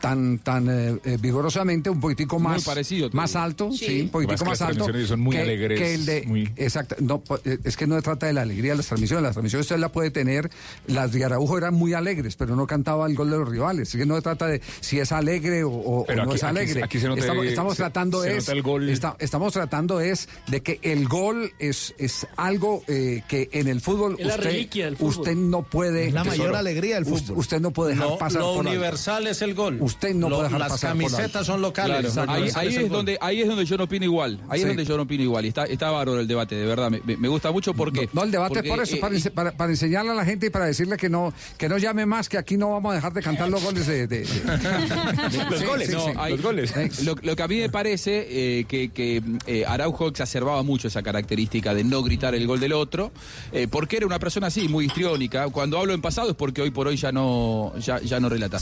tan 0.04 0.38
tan 0.38 0.68
eh, 0.68 0.98
eh, 1.04 1.18
vigorosamente, 1.20 1.88
un 1.90 2.00
poquitico 2.00 2.38
Muy 2.38 2.52
más, 2.52 2.64
parecido, 2.64 3.08
más 3.12 3.30
digo. 3.32 3.42
alto, 3.44 3.72
sí, 3.72 3.86
Sí. 3.86 4.00
un 4.02 4.08
poquitico 4.10 4.44
Más 4.44 4.58
que 4.58 4.64
alto. 4.64 4.74
transmisiones 4.84 5.08
son 5.08 5.20
muy 5.20 5.36
alegres, 5.36 5.78
que 5.80 5.94
el 5.94 6.06
de, 6.06 6.22
muy- 6.26 6.50
Exacto, 6.56 6.96
no, 7.00 7.22
eh, 7.44 7.58
es 7.64 7.76
que 7.76 7.86
no 7.86 7.96
se 7.96 8.02
trata 8.02 8.26
de 8.26 8.32
la 8.34 8.42
alegría 8.42 8.72
de 8.72 8.76
las 8.78 8.86
transmisiones, 8.86 9.22
las 9.22 9.32
transmisiones 9.32 9.64
usted 9.64 9.78
la 9.78 9.90
puede 9.90 10.10
tener, 10.10 10.50
las 10.86 11.12
de 11.12 11.24
Araujo 11.24 11.56
eran 11.58 11.74
muy 11.74 11.94
alegres, 11.94 12.36
pero 12.36 12.54
no 12.56 12.66
cantaba 12.66 13.06
el 13.06 13.14
gol 13.14 13.30
de 13.30 13.38
los 13.38 13.48
rivales, 13.48 13.88
así 13.88 13.98
que 13.98 14.06
no 14.06 14.16
se 14.16 14.22
trata 14.22 14.46
de 14.46 14.60
si 14.80 14.98
es 14.98 15.10
alegre 15.12 15.64
o, 15.64 16.04
no 16.14 16.22
aquí- 16.22 16.34
es 16.34 16.44
alegre. 16.44 16.82
aquí 16.84 16.98
se 17.00 17.08
nota- 17.08 17.20
estamos, 17.22 17.46
estamos 17.46 17.72
se- 17.74 17.82
tratando 17.82 18.22
se 18.22 18.30
es 18.32 18.36
nota 18.44 18.52
el 18.52 18.62
gol. 18.62 18.88
esta- 18.90 19.16
estamos 19.18 19.52
tratando 19.52 20.00
es 20.00 20.28
de 20.48 20.60
que 20.62 20.80
el 20.82 21.08
gol 21.08 21.50
es, 21.58 21.94
es 21.98 22.26
algo 22.36 22.82
eh, 22.88 23.22
que 23.28 23.48
en 23.52 23.68
el 23.68 23.80
fútbol 23.80 24.16
Es 24.18 24.26
la 24.26 24.34
usted, 24.34 24.44
reliquia 24.50 24.84
del 24.84 24.96
fútbol. 24.96 25.10
usted 25.20 25.34
no 25.36 25.62
puede 25.62 26.08
Es 26.08 26.12
la 26.12 26.22
tesoro, 26.24 26.38
mayor 26.42 26.56
alegría 26.56 26.96
del 26.96 27.06
fútbol. 27.06 27.38
Usted 27.38 27.60
no 27.60 27.70
puede 27.70 27.92
dejar 27.92 28.08
Lo, 28.10 28.18
pasar 28.18 28.40
lo 28.42 28.48
por 28.54 28.58
alto. 28.66 28.70
universal 28.70 29.26
es 29.26 29.40
el 29.42 29.54
gol. 29.54 29.78
Usted 29.80 29.93
usted 29.94 30.14
no 30.14 30.28
Lo- 30.28 30.36
puede 30.36 30.48
dejar 30.48 30.60
las 30.60 30.70
pasar. 30.72 30.90
camisetas 30.90 31.46
son 31.46 31.62
locales. 31.62 32.12
Claro, 32.12 32.30
ahí, 32.32 32.50
ahí 32.54 32.76
es 32.76 32.88
donde, 32.90 33.18
ahí 33.20 33.40
es 33.40 33.48
donde 33.48 33.64
yo 33.64 33.76
no 33.76 33.84
opino 33.84 34.04
igual. 34.04 34.40
Ahí 34.48 34.58
Sí. 34.60 34.62
es 34.62 34.68
donde 34.68 34.84
yo 34.84 34.96
no 34.96 35.02
opino 35.04 35.22
igual. 35.22 35.44
Y 35.44 35.48
está, 35.48 35.64
está 35.64 35.90
bárbaro 35.90 36.20
el 36.20 36.26
debate, 36.28 36.54
de 36.54 36.66
verdad. 36.66 36.90
Me, 36.90 37.28
gusta 37.28 37.50
mucho 37.52 37.74
porque. 37.74 38.08
No, 38.12 38.22
el 38.24 38.30
debate 38.30 38.54
porque, 38.54 38.68
es 38.68 38.74
por 38.74 38.82
eso, 38.84 38.96
eh, 38.96 39.00
para, 39.00 39.14
ense- 39.14 39.30
para- 39.30 39.52
para 39.52 39.70
enseñarle 39.72 40.10
a 40.10 40.14
la 40.14 40.24
gente 40.24 40.46
y 40.46 40.50
para 40.50 40.66
decirle 40.66 40.96
que 40.96 41.08
no, 41.08 41.32
que 41.58 41.68
no 41.68 41.78
llame 41.78 42.06
más, 42.06 42.28
que 42.28 42.38
aquí 42.38 42.56
no 42.56 42.70
vamos 42.72 42.92
a 42.92 42.94
dejar 42.96 43.12
de 43.12 43.22
cantar 43.22 43.48
los 43.48 43.62
goles 43.62 43.86
de. 43.86 44.06
de- 44.06 44.20
de- 44.20 44.24
Los 45.50 45.60
Sí, 45.60 45.66
goles, 45.66 45.88
sí, 45.88 45.94
no, 45.94 47.04
Lo, 47.04 47.14
lo 47.22 47.36
que 47.36 47.42
a 47.42 47.48
mí 47.48 47.58
me 47.58 47.68
parece 47.68 48.26
eh, 48.60 48.64
que, 48.64 48.90
que, 48.90 49.22
eh, 49.46 49.64
Araujo 49.66 50.08
exacerbaba 50.08 50.62
mucho 50.62 50.88
esa 50.88 51.02
característica 51.02 51.74
de 51.74 51.84
no 51.84 52.02
gritar 52.02 52.34
el 52.34 52.46
gol 52.46 52.60
del 52.60 52.72
otro, 52.72 53.12
eh, 53.52 53.68
porque 53.70 53.96
era 53.98 54.06
una 54.06 54.18
persona 54.18 54.48
así, 54.48 54.68
muy 54.68 54.86
histriónica. 54.86 55.48
Cuando 55.48 55.78
hablo 55.78 55.94
en 55.94 56.00
pasado 56.02 56.30
es 56.30 56.36
porque 56.36 56.62
hoy 56.62 56.70
por 56.70 56.86
hoy 56.88 56.96
ya 56.96 57.12
no, 57.12 57.72
ya, 57.78 58.00
ya 58.00 58.20
no 58.20 58.28
relata. 58.28 58.58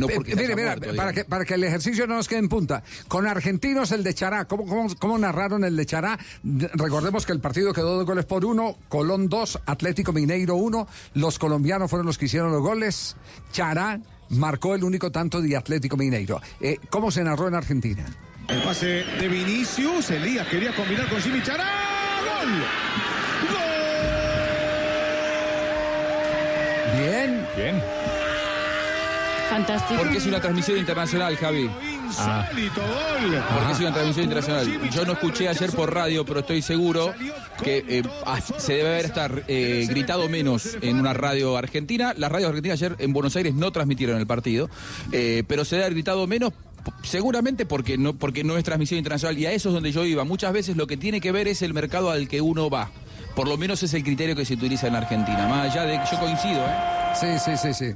No 0.00 0.06
porque 0.08 0.34
mire, 0.36 0.54
muerto, 0.64 0.96
para, 0.96 1.12
que, 1.12 1.24
para 1.24 1.44
que 1.44 1.54
el 1.54 1.64
ejercicio 1.64 2.06
no 2.06 2.16
nos 2.16 2.28
quede 2.28 2.40
en 2.40 2.48
punta. 2.48 2.82
Con 3.08 3.26
argentinos 3.26 3.92
el 3.92 4.02
de 4.02 4.14
Chará, 4.14 4.44
¿cómo, 4.46 4.66
cómo, 4.66 4.88
cómo 4.98 5.18
narraron 5.18 5.64
el 5.64 5.76
de 5.76 5.86
Chará? 5.86 6.18
Recordemos 6.42 7.26
que 7.26 7.32
el 7.32 7.40
partido 7.40 7.72
quedó 7.72 7.96
dos 7.96 8.06
goles 8.06 8.24
por 8.24 8.44
uno, 8.44 8.76
Colón 8.88 9.28
dos, 9.28 9.58
Atlético 9.66 10.12
Mineiro 10.12 10.56
uno, 10.56 10.88
los 11.14 11.38
colombianos 11.38 11.90
fueron 11.90 12.06
los 12.06 12.18
que 12.18 12.26
hicieron 12.26 12.52
los 12.52 12.62
goles, 12.62 13.16
Chará 13.52 14.00
marcó 14.30 14.74
el 14.74 14.84
único 14.84 15.10
tanto 15.10 15.40
de 15.40 15.56
Atlético 15.56 15.96
Mineiro. 15.96 16.40
Eh, 16.60 16.78
¿Cómo 16.90 17.10
se 17.10 17.22
narró 17.22 17.48
en 17.48 17.54
Argentina? 17.54 18.04
El 18.48 18.62
pase 18.62 18.86
de 18.86 19.28
Vinicius, 19.28 20.10
Elías 20.10 20.46
quería 20.48 20.74
combinar 20.74 21.08
con 21.08 21.20
Jimmy 21.20 21.42
Chará. 21.42 21.64
¡Gol! 22.42 22.48
Bien. 26.98 27.46
Bien. 27.56 27.82
Fantástico. 29.54 30.00
Porque 30.02 30.18
es 30.18 30.26
una 30.26 30.40
transmisión 30.40 30.78
internacional, 30.78 31.36
Javi. 31.36 31.66
Gol. 31.66 33.42
Porque 33.54 33.72
es 33.72 33.78
una 33.78 33.92
transmisión 33.92 34.24
internacional. 34.24 34.90
Yo 34.90 35.04
no 35.04 35.12
escuché 35.12 35.48
ayer 35.48 35.70
por 35.70 35.94
radio, 35.94 36.26
pero 36.26 36.40
estoy 36.40 36.60
seguro 36.60 37.14
que 37.62 37.84
eh, 37.86 38.02
ah, 38.26 38.40
se 38.40 38.72
debe 38.74 38.88
haber 38.88 39.06
hasta 39.06 39.30
eh, 39.46 39.86
gritado 39.88 40.28
menos 40.28 40.76
en 40.80 40.98
una 40.98 41.12
radio 41.12 41.56
argentina. 41.56 42.14
Las 42.16 42.32
radios 42.32 42.48
argentinas 42.48 42.82
ayer 42.82 42.96
en 42.98 43.12
Buenos 43.12 43.36
Aires 43.36 43.54
no 43.54 43.70
transmitieron 43.70 44.18
el 44.18 44.26
partido, 44.26 44.68
eh, 45.12 45.44
pero 45.46 45.64
se 45.64 45.76
debe 45.76 45.84
haber 45.84 45.94
gritado 45.94 46.26
menos. 46.26 46.52
Seguramente 47.04 47.64
porque 47.64 47.96
no, 47.96 48.14
porque 48.14 48.42
no 48.42 48.58
es 48.58 48.64
transmisión 48.64 48.98
internacional 48.98 49.38
y 49.38 49.46
a 49.46 49.52
eso 49.52 49.68
es 49.68 49.74
donde 49.74 49.92
yo 49.92 50.04
iba. 50.04 50.24
Muchas 50.24 50.52
veces 50.52 50.76
lo 50.76 50.88
que 50.88 50.96
tiene 50.96 51.20
que 51.20 51.30
ver 51.30 51.46
es 51.46 51.62
el 51.62 51.74
mercado 51.74 52.10
al 52.10 52.26
que 52.26 52.40
uno 52.40 52.70
va. 52.70 52.90
Por 53.36 53.46
lo 53.46 53.56
menos 53.56 53.84
es 53.84 53.94
el 53.94 54.02
criterio 54.02 54.34
que 54.34 54.44
se 54.44 54.54
utiliza 54.54 54.88
en 54.88 54.96
Argentina. 54.96 55.46
Más 55.46 55.70
allá 55.70 55.84
de 55.84 56.00
que 56.00 56.10
yo 56.10 56.18
coincido, 56.18 56.60
¿eh? 56.66 56.74
Sí, 57.14 57.28
sí, 57.38 57.56
sí, 57.56 57.72
sí. 57.72 57.94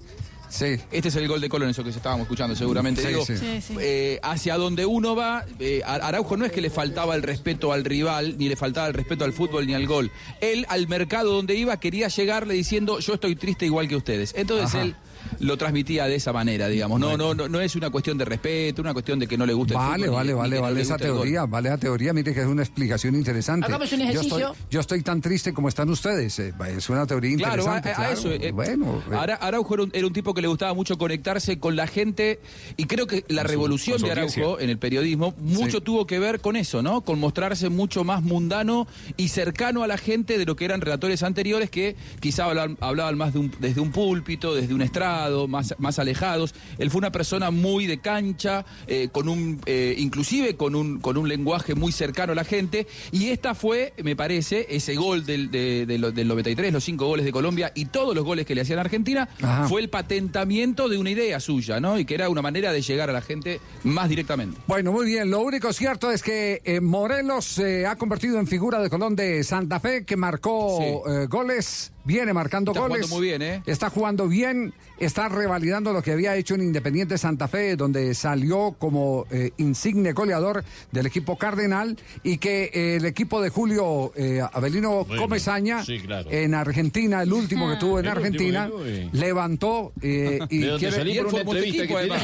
Sí. 0.49 0.77
Este 0.91 1.09
es 1.09 1.17
el 1.17 1.29
gol 1.29 1.41
de 1.41 1.49
Colón, 1.49 1.69
eso 1.71 1.85
que 1.85 1.91
estábamos 1.91 2.25
escuchando 2.25 2.55
seguramente. 2.57 3.03
Sí, 3.03 3.09
Digo, 3.09 3.25
sí. 3.25 3.37
Sí, 3.37 3.61
sí. 3.61 3.75
eh, 3.81 4.19
hacia 4.23 4.57
donde 4.57 4.87
uno 4.87 5.15
va, 5.15 5.45
eh, 5.59 5.83
Araujo 5.85 6.37
no 6.37 6.45
es 6.45 6.53
que 6.53 6.61
le 6.61 6.71
faltaba 6.71 7.15
el 7.15 7.23
respeto 7.23 7.73
al 7.73 7.85
rival, 7.85 8.37
ni 8.39 8.49
le 8.49 8.57
faltaba 8.57 8.87
el 8.89 8.95
respeto 8.95 9.25
al 9.25 9.33
fútbol 9.33 9.67
ni 9.67 9.75
al 9.75 9.87
gol. 9.87 10.11
Él 10.41 10.65
al 10.69 10.89
mercado 10.89 11.33
donde 11.33 11.55
iba 11.55 11.79
quería 11.79 12.09
llegarle 12.09 12.55
diciendo 12.55 12.99
yo 13.01 13.15
estoy 13.15 13.37
triste 13.37 13.67
igual 13.67 13.89
que 13.89 13.97
ustedes. 13.97 14.35
Entonces 14.37 14.75
Ajá. 14.75 14.83
él 14.83 14.95
lo 15.41 15.57
transmitía 15.57 16.07
de 16.07 16.15
esa 16.17 16.33
manera, 16.33 16.69
digamos. 16.69 16.99
No, 17.01 17.17
no, 17.17 17.35
no, 17.35 17.49
no 17.49 17.61
es 17.61 17.77
una 17.77 17.91
cuestión 17.91 18.19
de 18.19 18.25
respeto, 18.25 18.83
una 18.83 18.93
cuestión 18.93 19.19
de 19.19 19.27
que 19.27 19.37
no 19.39 19.47
le 19.47 19.53
guste 19.53 19.75
el 19.75 19.79
Vale, 19.79 20.05
fútbol. 20.07 20.17
vale, 20.17 20.29
ni- 20.29 20.35
ni 20.35 20.39
vale, 20.41 20.61
vale 20.61 20.75
le 20.77 20.81
esa 20.83 20.95
el 20.95 21.01
teoría, 21.01 21.45
vale 21.47 21.69
la 21.71 21.79
teoría, 21.79 22.13
mire 22.13 22.35
que 22.35 22.41
es 22.41 22.47
una 22.47 22.63
explicación 22.63 23.15
interesante. 23.15 23.67
Hagamos 23.67 23.93
un 23.93 23.99
Yo 24.01 24.05
ejercicio. 24.05 24.39
estoy, 24.51 24.57
yo 24.71 24.81
estoy 24.81 25.03
tan 25.03 25.21
triste 25.21 25.53
como 25.53 25.69
están 25.69 25.89
ustedes, 25.91 26.39
eh, 26.39 26.53
es 26.77 26.89
una 26.89 27.07
teoría 27.07 27.37
Claro, 27.37 27.69
a, 27.71 27.77
interesante. 27.77 27.91
a 27.91 27.95
claro. 27.95 28.13
eso. 28.13 28.33
eh, 28.33 28.53
bueno, 28.53 29.03
eh, 29.11 29.15
Ara- 29.15 29.35
Araujo 29.37 29.75
era 29.75 29.83
un, 29.85 29.91
era 29.93 30.07
un 30.07 30.13
tipo 30.13 30.35
que 30.35 30.43
le 30.43 30.49
gustaba 30.49 30.75
mucho 30.75 30.99
conectarse 30.99 31.59
con 31.59 31.77
la 31.77 31.87
gente 31.87 32.41
y 32.77 32.85
creo 32.87 33.07
que 33.07 33.25
la 33.29 33.43
su- 33.43 33.49
revolución 33.49 34.01
de 34.03 34.11
Araujo 34.11 34.61
en 34.61 34.71
el 34.71 34.79
periodismo 34.79 35.35
mucho 35.39 35.79
Sí. 35.79 35.85
tuvo 35.85 36.07
que 36.07 36.19
ver 36.19 36.41
con 36.41 36.57
eso, 36.57 36.83
¿no? 36.83 37.03
Con 37.03 37.19
mostrarse 37.21 37.69
mucho 37.69 38.05
más 38.05 38.23
mundano 38.23 38.87
y 39.17 39.29
cercano 39.29 39.83
a 39.83 39.87
la 39.87 39.99
gente 39.99 40.39
de 40.39 40.45
lo 40.47 40.57
que 40.57 40.65
eran 40.65 40.81
relatores 40.81 41.23
anteriores 41.23 41.71
que 41.71 41.97
quizá 42.21 42.45
hablaban, 42.45 42.77
hablaban 42.81 43.17
más 43.19 43.33
de 43.33 43.39
un- 43.41 43.53
desde 43.61 43.81
un 43.81 43.91
púlpito, 43.93 44.55
desde 44.55 44.75
un 44.75 44.83
estrado, 44.83 45.08
más, 45.49 45.75
más 45.79 45.99
alejados. 45.99 46.55
Él 46.79 46.91
fue 46.91 46.99
una 46.99 47.13
persona 47.13 47.51
muy 47.51 47.87
de 47.87 47.99
cancha, 47.99 48.65
eh, 48.87 49.09
con 49.11 49.29
un, 49.29 49.61
eh, 49.67 49.95
inclusive 49.99 50.57
con 50.57 50.75
un, 50.75 50.99
con 51.01 51.17
un 51.17 51.29
lenguaje 51.29 51.75
muy 51.75 51.93
cercano 51.93 52.33
a 52.33 52.35
la 52.35 52.45
gente 52.45 52.87
y 53.13 53.29
esta 53.29 53.55
fue, 53.55 53.93
me 54.03 54.17
parece, 54.17 54.67
ese 54.71 54.95
gol 54.97 55.25
del, 55.25 55.51
de- 55.51 55.87
de 55.87 55.99
del 56.13 56.29
93, 56.29 56.73
los 56.73 56.85
cinco 56.85 57.07
goles 57.07 57.25
de 57.25 57.33
Colombia 57.33 57.73
y 57.75 57.87
todos 57.87 58.15
los 58.15 58.25
goles 58.25 58.47
que 58.47 58.55
le 58.55 58.63
hacían 58.63 58.79
a 58.79 58.83
Argentina, 58.83 59.29
Ajá. 59.43 59.69
fue 59.69 59.81
el 59.81 59.89
patentamiento 59.89 60.89
de 60.89 60.99
una 60.99 61.11
idea 61.11 61.41
suya, 61.41 61.81
¿no? 61.81 61.99
Y 61.99 62.05
que 62.05 62.15
era 62.15 62.29
una 62.29 62.43
manera 62.43 62.73
de 62.73 62.83
llegar 62.83 63.11
a 63.11 63.13
la 63.13 63.21
gente 63.23 63.61
más 63.85 64.09
directamente. 64.09 64.59
Bueno, 64.67 64.93
muy 64.93 65.07
bien. 65.07 65.31
Lo 65.31 65.41
único 65.41 65.73
cierto 65.73 66.11
es 66.11 66.23
que 66.23 66.61
eh, 66.65 66.81
Morelos 66.81 67.45
se 67.45 67.87
ha 67.87 67.97
convertido 67.97 68.39
en 68.39 68.47
figura 68.47 68.81
de 68.81 68.91
Colón 68.91 69.17
de 69.17 69.43
Santa 69.45 69.81
Fe, 69.81 70.05
que 70.05 70.17
marcó 70.17 70.79
Sí. 70.79 71.27
goles, 71.29 71.93
viene 72.09 72.33
marcando 72.33 72.73
Está 72.73 72.81
goles. 72.81 73.07
jugando 73.07 73.17
muy 73.17 73.27
bien, 73.29 73.43
¿eh? 73.43 73.63
Está 73.67 73.91
jugando 73.91 74.27
bien, 74.29 74.73
está 74.99 75.29
revalidando 75.29 75.93
lo 75.93 76.01
que 76.03 76.13
había 76.13 76.35
hecho 76.37 76.55
en 76.55 76.63
Independiente 76.63 77.19
Santa 77.19 77.49
Fe, 77.49 77.77
donde 77.77 78.15
salió 78.15 78.75
como 78.79 79.27
eh, 79.31 79.51
insigne 79.59 80.13
goleador 80.13 80.65
del 80.91 81.05
equipo 81.07 81.37
Cardenal 81.37 81.99
y 82.23 82.39
que 82.39 82.71
eh, 82.73 82.97
el 82.97 83.05
equipo 83.05 83.43
de 83.43 83.51
Julio 83.51 84.11
eh, 84.17 84.41
Avelino 84.53 85.05
Bueno, 85.05 85.23
Comesaña 85.23 85.85
sí, 85.85 86.01
claro. 86.01 86.31
en 86.33 86.55
Argentina, 86.55 87.23
el 87.23 87.33
último 87.33 87.69
que 87.71 87.77
tuvo 87.77 87.99
en 88.01 88.07
El 88.07 88.13
último 88.13 88.27
Argentina, 88.27 88.71
que 88.85 89.03
eh. 89.03 89.09
levantó 89.13 89.93
eh, 90.01 90.39
y 90.49 90.63
quiere- 90.79 90.91
salí 90.97 91.19
por 91.19 91.27
una 91.27 91.41
entrevista 91.43 91.87
que 91.87 91.93
equipo, 91.93 91.99
tenía. 91.99 92.17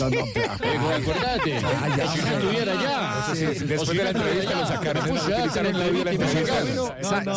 No, 0.00 0.10
no, 0.10 0.24
pero- 0.34 0.90
Acordate, 0.90 1.60
Ah, 1.62 3.32
después 3.34 3.88
de 3.88 4.04
la 4.04 4.10
entrevista 4.10 4.60
lo 4.60 4.66
sacaron, 4.66 5.18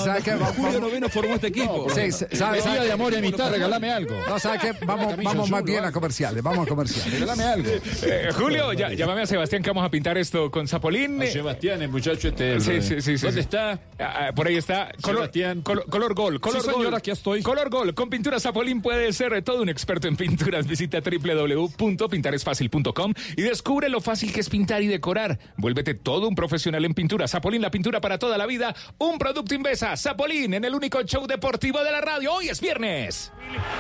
¿sabe 0.04 0.22
qué? 0.24 0.32
Julio 0.58 0.80
Noveno 0.80 1.10
formó 1.10 1.36
este 1.36 1.48
equipo. 1.48 1.83
Sí, 1.90 2.12
sí, 2.12 2.26
sabe- 2.36 2.62
sabe- 2.62 2.86
de 2.86 2.92
amor 2.92 3.14
y 3.14 3.18
amistad, 3.18 3.52
regálame 3.52 3.92
algo. 3.92 4.16
No, 4.28 4.40
¿sabe 4.40 4.58
qué? 4.60 4.74
Vamos, 4.86 5.16
vamos 5.24 5.50
más 5.50 5.64
bien 5.64 5.84
a 5.86 5.92
comerciales, 5.92 6.44
vamos 6.44 6.66
a 6.66 6.70
comerciales. 6.70 7.14
Regálame 7.14 7.44
algo. 7.44 7.70
Eh, 8.06 8.30
Julio, 8.34 8.74
ya, 8.74 8.92
llámame 8.94 9.22
a 9.22 9.26
Sebastián 9.26 9.64
que 9.64 9.70
vamos 9.70 9.86
a 9.86 9.90
pintar 9.90 10.18
esto 10.18 10.52
con 10.52 10.68
Zapolín. 10.68 11.22
A 11.22 11.26
Sebastián, 11.28 11.82
el 11.82 11.90
muchacho 11.90 12.28
este. 12.30 12.60
Sí, 12.60 12.82
sí, 12.82 13.02
sí, 13.02 13.18
sí, 13.18 13.26
¿Dónde 13.26 13.42
sí. 13.42 13.46
está? 13.46 13.72
Ah, 14.00 14.28
ah, 14.28 14.32
por 14.36 14.48
ahí 14.48 14.58
está. 14.58 14.92
Color, 15.02 15.22
Sebastián. 15.22 15.62
Color, 15.62 15.86
color 15.90 16.14
gol. 16.14 16.40
Color 16.42 16.62
Sí, 16.62 16.68
señor, 16.70 16.86
gol. 16.86 16.96
aquí 16.96 17.12
estoy. 17.12 17.42
Color 17.42 17.70
gol. 17.70 17.94
Con 17.94 18.10
pintura 18.10 18.40
Zapolín 18.40 18.82
puede 18.82 19.12
ser 19.14 19.42
todo 19.44 19.62
un 19.62 19.70
experto 19.70 20.08
en 20.08 20.16
pinturas. 20.18 20.68
Visita 20.68 21.00
www.pintaresfacil.com 21.02 23.14
y 23.38 23.42
descubre 23.42 23.90
lo 23.90 24.02
fácil 24.02 24.32
que 24.34 24.40
es 24.42 24.50
pintar 24.50 24.82
y 24.82 24.88
decorar. 24.88 25.40
Vuélvete 25.58 25.94
todo 25.94 26.28
un 26.28 26.36
profesional 26.36 26.84
en 26.86 26.94
pintura. 26.94 27.28
Zapolín, 27.28 27.62
la 27.62 27.72
pintura 27.72 28.02
para 28.02 28.18
toda 28.18 28.38
la 28.38 28.46
vida. 28.46 28.76
Un 28.98 29.18
producto 29.18 29.54
Invesa. 29.56 29.96
Zapolín 29.98 30.54
en 30.54 30.66
el 30.66 30.74
único 30.76 31.02
show 31.04 31.26
deportivo 31.28 31.73
de 31.82 31.92
la 31.92 32.02
radio. 32.02 32.34
Hoy 32.34 32.50
es 32.50 32.62
viernes. 32.62 33.32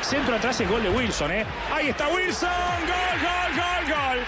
Centro 0.01 0.35
atrás 0.35 0.59
el 0.61 0.67
gol 0.67 0.81
de 0.81 0.89
Wilson, 0.89 1.31
¿eh? 1.31 1.45
Ahí 1.71 1.89
está 1.89 2.07
Wilson. 2.07 2.49
Gol, 2.49 3.19
gol, 3.21 3.51
gol, 3.55 3.85
gol. 3.93 4.19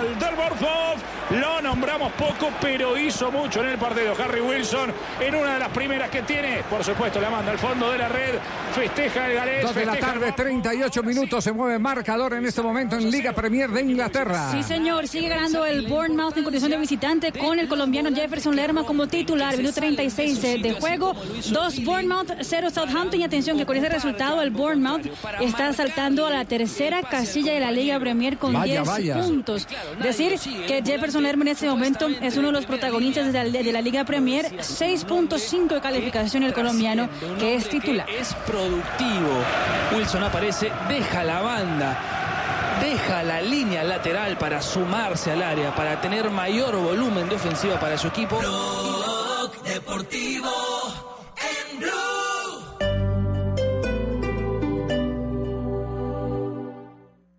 Gol 0.00 0.18
del 0.18 0.34
Borfov. 0.36 1.13
Lo 1.30 1.60
nombramos 1.62 2.12
poco, 2.12 2.50
pero 2.60 2.98
hizo 2.98 3.30
mucho 3.32 3.62
en 3.62 3.70
el 3.70 3.78
partido. 3.78 4.14
Harry 4.22 4.40
Wilson 4.40 4.92
en 5.20 5.34
una 5.34 5.54
de 5.54 5.58
las 5.58 5.68
primeras 5.70 6.10
que 6.10 6.22
tiene. 6.22 6.62
Por 6.68 6.84
supuesto, 6.84 7.20
la 7.20 7.30
manda 7.30 7.50
al 7.52 7.58
fondo 7.58 7.90
de 7.90 7.98
la 7.98 8.08
red. 8.08 8.34
Festeja 8.74 9.28
el 9.28 9.34
galés. 9.34 9.62
Dos 9.62 9.74
de 9.74 9.86
la 9.86 9.96
tarde, 9.96 10.26
gol. 10.26 10.34
38 10.34 11.02
minutos, 11.02 11.42
se 11.44 11.52
mueve 11.52 11.78
marcador 11.78 12.34
en 12.34 12.44
este 12.44 12.60
momento 12.62 12.96
en 12.96 13.10
Liga 13.10 13.32
Premier 13.32 13.70
de 13.70 13.80
Inglaterra. 13.82 14.50
Sí, 14.50 14.62
señor. 14.62 15.08
Sigue 15.08 15.28
ganando 15.28 15.64
el 15.64 15.86
Bournemouth 15.86 16.36
en 16.36 16.44
condición 16.44 16.70
de 16.70 16.76
visitante 16.78 17.32
con 17.32 17.58
el 17.58 17.68
colombiano 17.68 18.10
Jefferson 18.14 18.54
Lerma 18.54 18.84
como 18.84 19.06
titular. 19.06 19.56
Minuto 19.56 19.76
36 19.76 20.42
de, 20.42 20.58
de 20.58 20.72
juego. 20.74 21.14
Dos 21.50 21.82
Bournemouth, 21.84 22.32
cero 22.42 22.68
Southampton. 22.70 23.20
Y 23.20 23.24
atención 23.24 23.56
que 23.56 23.64
con 23.64 23.76
ese 23.76 23.88
resultado 23.88 24.42
el 24.42 24.50
Bournemouth 24.50 25.06
está 25.40 25.72
saltando 25.72 26.26
a 26.26 26.30
la 26.30 26.44
tercera 26.44 27.02
casilla 27.02 27.54
de 27.54 27.60
la 27.60 27.70
Liga 27.72 27.98
Premier 27.98 28.36
con 28.36 28.52
Vaya, 28.52 28.82
10 28.82 28.86
vaya. 28.88 29.20
puntos. 29.20 29.66
Decir 30.02 30.34
que 30.66 30.82
Jefferson 30.84 31.13
Lerma 31.20 31.42
en 31.42 31.48
este 31.48 31.68
momento 31.68 32.08
es 32.08 32.36
uno 32.36 32.48
de 32.48 32.52
los 32.52 32.66
protagonistas 32.66 33.32
de 33.32 33.44
la, 33.44 33.50
de 33.50 33.72
la 33.72 33.80
Liga 33.80 34.04
Premier. 34.04 34.46
6.5 34.58 35.68
de 35.74 35.80
calificación 35.80 36.42
el 36.42 36.52
colombiano 36.52 37.08
que 37.38 37.56
es 37.56 37.68
titular. 37.68 38.08
Es 38.08 38.34
productivo. 38.46 39.44
Wilson 39.94 40.22
aparece, 40.22 40.70
deja 40.88 41.24
la 41.24 41.40
banda, 41.40 41.98
deja 42.80 43.22
la 43.22 43.40
línea 43.40 43.84
lateral 43.84 44.36
para 44.38 44.60
sumarse 44.60 45.32
al 45.32 45.42
área, 45.42 45.74
para 45.74 46.00
tener 46.00 46.30
mayor 46.30 46.76
volumen 46.76 47.28
de 47.28 47.36
ofensiva 47.36 47.78
para 47.78 47.96
su 47.98 48.08
equipo. 48.08 48.40
Deportivo 49.64 50.50
en 51.36 51.80
Blue. 51.80 52.23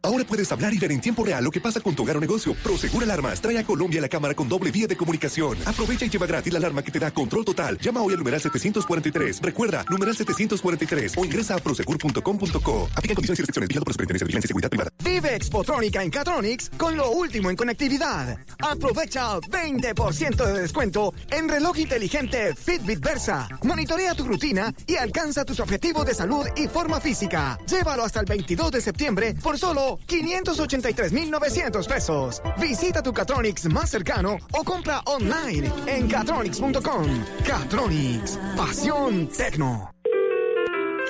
Ahora 0.06 0.24
puedes 0.24 0.52
hablar 0.52 0.72
y 0.72 0.78
ver 0.78 0.92
en 0.92 1.02
tiempo 1.02 1.26
real 1.26 1.44
lo 1.44 1.50
que 1.50 1.60
pasa 1.60 1.82
con 1.82 1.96
tu 1.96 2.04
hogar 2.04 2.18
o 2.18 2.20
negocio. 2.20 2.54
Prosegur 2.64 3.02
Alarmas 3.02 3.42
trae 3.42 3.58
a 3.58 3.64
Colombia 3.64 4.00
la 4.00 4.08
cámara 4.08 4.36
con 4.36 4.48
doble 4.48 4.70
vía 4.70 4.86
de 4.86 4.96
comunicación. 4.96 5.58
Aprovecha 5.66 6.06
y 6.06 6.10
lleva 6.12 6.28
gratis 6.28 6.54
la 6.54 6.60
alarma 6.60 6.84
que 6.84 6.92
te 6.92 7.00
da 7.00 7.10
control 7.10 7.44
total. 7.44 7.80
Llama 7.80 8.04
hoy 8.04 8.14
al 8.14 8.20
numeral 8.20 8.40
743. 8.40 9.42
Recuerda, 9.42 9.84
numeral 9.90 10.16
743 10.16 11.18
o 11.18 11.26
ingresa 11.26 11.56
a 11.56 11.58
prosegur.com.co. 11.58 12.90
Aplica 12.94 13.16
condiciones 13.16 13.40
y 13.40 13.42
restricciones. 13.42 13.68
Vigilado 13.68 13.86
por 13.86 13.94
Superintendencia 13.94 14.26
de 14.26 14.28
Vigilancia 14.28 14.46
y 14.46 14.50
Seguridad 14.50 14.70
Privada. 14.70 14.92
Vive 15.04 15.36
Expotrónica 15.36 16.04
en 16.04 16.12
Catronics 16.12 16.70
con 16.78 16.96
lo 16.96 17.10
último 17.10 17.50
en 17.50 17.56
conectividad. 17.56 18.38
Aprovecha 18.60 19.40
20% 19.40 20.46
de 20.46 20.62
descuento 20.62 21.16
en 21.32 21.50
reloj 21.50 21.80
inteligente 21.80 22.54
Fitbit 22.54 23.00
Versa. 23.00 23.48
Monitorea 23.64 24.14
tu 24.14 24.26
rutina 24.26 24.72
y 24.86 24.98
alcanza 24.98 25.44
tus 25.46 25.60
objetivos 25.60 26.06
de 26.06 26.14
salud 26.14 26.46
y 26.56 26.68
forma 26.68 27.02
física. 27.02 27.58
Llévalo 27.68 28.04
hasta 28.04 28.20
el 28.20 28.28
22 28.28 28.70
de 28.70 28.82
septiembre 28.82 29.34
por 29.42 29.58
solo 29.58 29.95
583,900 30.06 31.88
pesos. 31.88 32.42
Visita 32.58 33.02
tu 33.02 33.14
Catronics 33.14 33.66
más 33.66 33.90
cercano 33.90 34.38
o 34.52 34.64
compra 34.64 35.02
online 35.06 35.72
en 35.88 36.08
catronics.com. 36.08 37.26
Catronics, 37.46 38.40
pasión 38.56 39.28
tecno. 39.28 39.92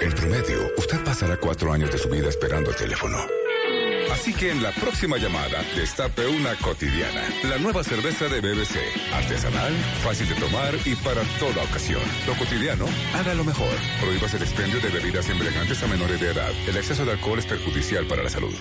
En 0.01 0.11
promedio, 0.11 0.59
usted 0.77 1.01
pasará 1.03 1.37
cuatro 1.37 1.71
años 1.71 1.89
de 1.91 1.97
su 1.97 2.09
vida 2.09 2.27
esperando 2.27 2.69
el 2.69 2.75
teléfono. 2.75 3.17
Así 4.11 4.33
que 4.33 4.51
en 4.51 4.63
la 4.63 4.71
próxima 4.71 5.17
llamada, 5.17 5.63
destape 5.75 6.27
una 6.27 6.55
cotidiana. 6.55 7.21
La 7.43 7.57
nueva 7.57 7.83
cerveza 7.83 8.27
de 8.27 8.41
BBC. 8.41 8.77
Artesanal, 9.13 9.73
fácil 10.03 10.27
de 10.29 10.35
tomar 10.35 10.73
y 10.85 10.95
para 10.95 11.21
toda 11.39 11.63
ocasión. 11.63 12.01
Lo 12.27 12.35
cotidiano, 12.37 12.85
haga 13.13 13.33
lo 13.33 13.43
mejor. 13.43 13.69
Prohíbas 14.01 14.33
el 14.33 14.43
expendio 14.43 14.79
de 14.79 14.89
bebidas 14.89 15.29
embriagantes 15.29 15.81
a 15.83 15.87
menores 15.87 16.19
de 16.19 16.31
edad. 16.31 16.51
El 16.67 16.77
exceso 16.77 17.05
de 17.05 17.11
alcohol 17.11 17.39
es 17.39 17.45
perjudicial 17.45 18.07
para 18.07 18.23
la 18.23 18.29
salud. 18.29 18.53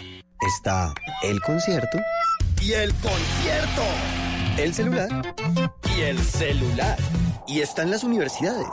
Está 0.46 0.92
el 1.22 1.40
concierto 1.40 1.98
y 2.60 2.72
el 2.72 2.92
concierto. 2.94 3.82
el 4.58 4.74
celular 4.74 5.34
y 5.96 6.00
el 6.02 6.18
celular. 6.18 6.96
y 7.46 7.60
están 7.60 7.90
las 7.90 8.04
universidades. 8.04 8.68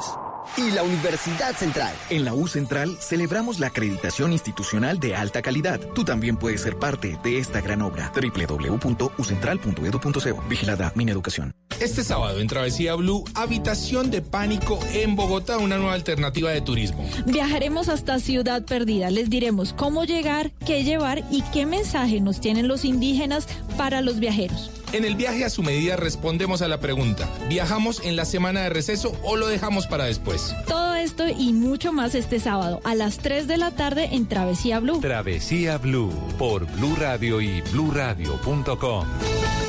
Y 0.57 0.71
la 0.71 0.83
Universidad 0.83 1.55
Central. 1.55 1.93
En 2.09 2.25
la 2.25 2.33
U 2.33 2.45
Central 2.47 2.97
celebramos 2.99 3.59
la 3.59 3.67
acreditación 3.67 4.33
institucional 4.33 4.99
de 4.99 5.15
alta 5.15 5.41
calidad. 5.41 5.79
Tú 5.95 6.03
también 6.03 6.35
puedes 6.35 6.59
ser 6.61 6.77
parte 6.77 7.17
de 7.23 7.37
esta 7.37 7.61
gran 7.61 7.81
obra. 7.81 8.11
www.ucentral.edu.co. 8.13 10.43
Vigilada 10.49 10.91
Mineducación. 10.95 11.53
Este 11.79 12.03
sábado 12.03 12.39
en 12.39 12.47
Travesía 12.47 12.95
Blue, 12.95 13.23
habitación 13.33 14.11
de 14.11 14.21
pánico 14.21 14.77
en 14.93 15.15
Bogotá, 15.15 15.57
una 15.57 15.77
nueva 15.77 15.93
alternativa 15.93 16.51
de 16.51 16.59
turismo. 16.61 17.09
Viajaremos 17.25 17.89
hasta 17.89 18.19
Ciudad 18.19 18.63
Perdida. 18.63 19.09
Les 19.09 19.31
diremos 19.31 19.73
cómo 19.73 20.03
llegar, 20.03 20.51
qué 20.65 20.83
llevar 20.83 21.23
y 21.31 21.41
qué 21.53 21.65
mensaje 21.65 22.19
nos 22.21 22.39
tienen 22.39 22.67
los 22.67 22.85
indígenas 22.85 23.47
para 23.77 24.01
los 24.01 24.19
viajeros. 24.19 24.69
En 24.93 25.05
el 25.05 25.15
viaje 25.15 25.45
a 25.45 25.49
su 25.49 25.63
medida 25.63 25.95
respondemos 25.95 26.61
a 26.61 26.67
la 26.67 26.79
pregunta, 26.79 27.29
¿viajamos 27.47 28.03
en 28.03 28.17
la 28.17 28.25
semana 28.25 28.61
de 28.61 28.69
receso 28.69 29.17
o 29.23 29.37
lo 29.37 29.47
dejamos 29.47 29.87
para 29.87 30.05
después? 30.05 30.53
Todo 30.67 30.95
esto 30.95 31.27
y 31.29 31.53
mucho 31.53 31.93
más 31.93 32.13
este 32.13 32.39
sábado 32.39 32.81
a 32.83 32.93
las 32.93 33.19
3 33.19 33.47
de 33.47 33.57
la 33.57 33.71
tarde 33.71 34.09
en 34.11 34.27
Travesía 34.27 34.79
Blue. 34.79 34.99
Travesía 34.99 35.77
Blue 35.77 36.11
por 36.37 36.65
Blue 36.73 36.95
Radio 36.99 37.39
y 37.39 37.61
bluradio.com. 37.61 39.07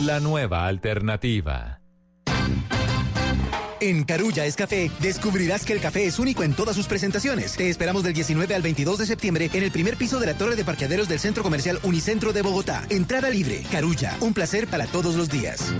La 0.00 0.18
nueva 0.18 0.66
alternativa. 0.66 1.81
En 3.82 4.04
Carulla 4.04 4.46
es 4.46 4.54
Café, 4.54 4.92
descubrirás 5.00 5.64
que 5.64 5.72
el 5.72 5.80
café 5.80 6.04
es 6.04 6.20
único 6.20 6.44
en 6.44 6.54
todas 6.54 6.76
sus 6.76 6.86
presentaciones. 6.86 7.54
Te 7.56 7.68
esperamos 7.68 8.04
del 8.04 8.12
19 8.12 8.54
al 8.54 8.62
22 8.62 8.96
de 8.96 9.06
septiembre 9.06 9.50
en 9.52 9.64
el 9.64 9.72
primer 9.72 9.96
piso 9.96 10.20
de 10.20 10.26
la 10.26 10.34
torre 10.34 10.54
de 10.54 10.64
parqueaderos 10.64 11.08
del 11.08 11.18
Centro 11.18 11.42
Comercial 11.42 11.80
Unicentro 11.82 12.32
de 12.32 12.42
Bogotá. 12.42 12.84
Entrada 12.90 13.28
libre. 13.28 13.64
Carulla, 13.72 14.16
un 14.20 14.34
placer 14.34 14.68
para 14.68 14.86
todos 14.86 15.16
los 15.16 15.28
días. 15.28 15.74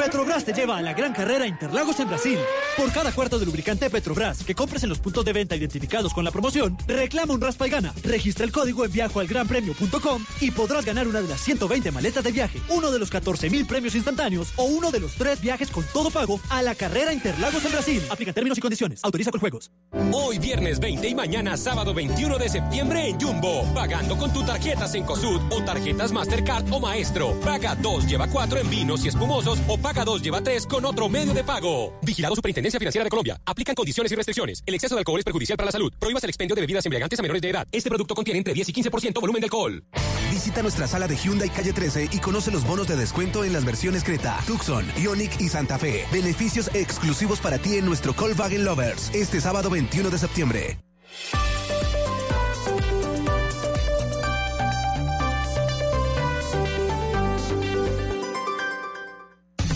Petrobras 0.00 0.46
te 0.46 0.54
lleva 0.54 0.78
a 0.78 0.80
la 0.80 0.94
gran 0.94 1.12
carrera 1.12 1.46
Interlagos 1.46 2.00
en 2.00 2.08
Brasil. 2.08 2.38
Por 2.74 2.90
cada 2.90 3.12
cuarto 3.12 3.38
de 3.38 3.44
lubricante 3.44 3.90
Petrobras 3.90 4.42
que 4.42 4.54
compres 4.54 4.82
en 4.82 4.88
los 4.88 4.98
puntos 4.98 5.26
de 5.26 5.34
venta 5.34 5.54
identificados 5.54 6.14
con 6.14 6.24
la 6.24 6.30
promoción, 6.30 6.78
reclama 6.86 7.34
un 7.34 7.40
raspa 7.42 7.66
y 7.66 7.70
gana. 7.70 7.92
Registra 8.02 8.46
el 8.46 8.50
código 8.50 8.86
en 8.86 8.92
viajoalgranpremio.com 8.92 10.24
y 10.40 10.52
podrás 10.52 10.86
ganar 10.86 11.06
una 11.06 11.20
de 11.20 11.28
las 11.28 11.42
120 11.42 11.90
maletas 11.90 12.24
de 12.24 12.32
viaje, 12.32 12.62
uno 12.70 12.90
de 12.90 12.98
los 12.98 13.10
14 13.10 13.50
mil 13.50 13.66
premios 13.66 13.94
instantáneos 13.94 14.54
o 14.56 14.64
uno 14.64 14.90
de 14.90 15.00
los 15.00 15.16
tres 15.16 15.42
viajes 15.42 15.70
con 15.70 15.84
todo 15.92 16.10
pago 16.10 16.40
a 16.48 16.62
la 16.62 16.74
carrera 16.74 17.12
Interlagos 17.12 17.62
en 17.66 17.72
Brasil. 17.72 18.02
Aplica 18.10 18.32
términos 18.32 18.56
y 18.56 18.62
condiciones. 18.62 19.00
Autoriza 19.04 19.30
con 19.30 19.40
juegos. 19.40 19.70
Hoy 20.14 20.38
viernes 20.38 20.80
20 20.80 21.08
y 21.08 21.14
mañana 21.14 21.58
sábado 21.58 21.92
21 21.92 22.38
de 22.38 22.48
septiembre 22.48 23.06
en 23.06 23.20
Jumbo. 23.20 23.70
Pagando 23.74 24.16
con 24.16 24.32
tu 24.32 24.42
tarjeta 24.44 24.88
Cencosud 24.88 25.42
o 25.50 25.62
tarjetas 25.62 26.10
Mastercard 26.10 26.72
o 26.72 26.80
Maestro. 26.80 27.38
Paga 27.40 27.74
2, 27.74 28.06
lleva 28.06 28.28
4 28.28 28.60
en 28.60 28.70
vinos 28.70 29.04
y 29.04 29.08
espumosos 29.08 29.58
o 29.68 29.76
paga 29.76 29.89
2, 29.92 30.22
lleva 30.22 30.42
3 30.42 30.66
con 30.66 30.84
otro 30.84 31.08
medio 31.08 31.34
de 31.34 31.44
pago. 31.44 31.98
Vigilado 32.02 32.34
Superintendencia 32.34 32.78
Financiera 32.78 33.04
de 33.04 33.10
Colombia. 33.10 33.40
Aplican 33.44 33.74
condiciones 33.74 34.10
y 34.12 34.14
restricciones. 34.14 34.62
El 34.64 34.74
exceso 34.74 34.94
de 34.94 35.00
alcohol 35.00 35.18
es 35.18 35.24
perjudicial 35.24 35.56
para 35.56 35.66
la 35.66 35.72
salud. 35.72 35.92
Prohíbas 35.98 36.22
el 36.24 36.30
expendio 36.30 36.54
de 36.54 36.62
bebidas 36.62 36.86
embriagantes 36.86 37.18
a 37.18 37.22
menores 37.22 37.42
de 37.42 37.50
edad. 37.50 37.66
Este 37.72 37.90
producto 37.90 38.14
contiene 38.14 38.38
entre 38.38 38.54
10 38.54 38.68
y 38.68 38.72
15% 38.72 39.20
volumen 39.20 39.40
de 39.40 39.46
alcohol. 39.46 39.84
Visita 40.30 40.62
nuestra 40.62 40.86
sala 40.86 41.08
de 41.08 41.16
Hyundai 41.16 41.50
Calle 41.50 41.72
13 41.72 42.08
y 42.12 42.18
conoce 42.18 42.50
los 42.50 42.66
bonos 42.66 42.86
de 42.86 42.96
descuento 42.96 43.44
en 43.44 43.52
las 43.52 43.64
versiones 43.64 44.04
Creta, 44.04 44.38
Tucson, 44.46 44.86
Ioniq 44.96 45.40
y 45.40 45.48
Santa 45.48 45.78
Fe. 45.78 46.06
Beneficios 46.12 46.70
exclusivos 46.72 47.40
para 47.40 47.58
ti 47.58 47.76
en 47.76 47.84
nuestro 47.84 48.14
Volkswagen 48.14 48.64
Lovers. 48.64 49.10
Este 49.12 49.40
sábado 49.40 49.70
21 49.70 50.08
de 50.08 50.18
septiembre. 50.18 50.78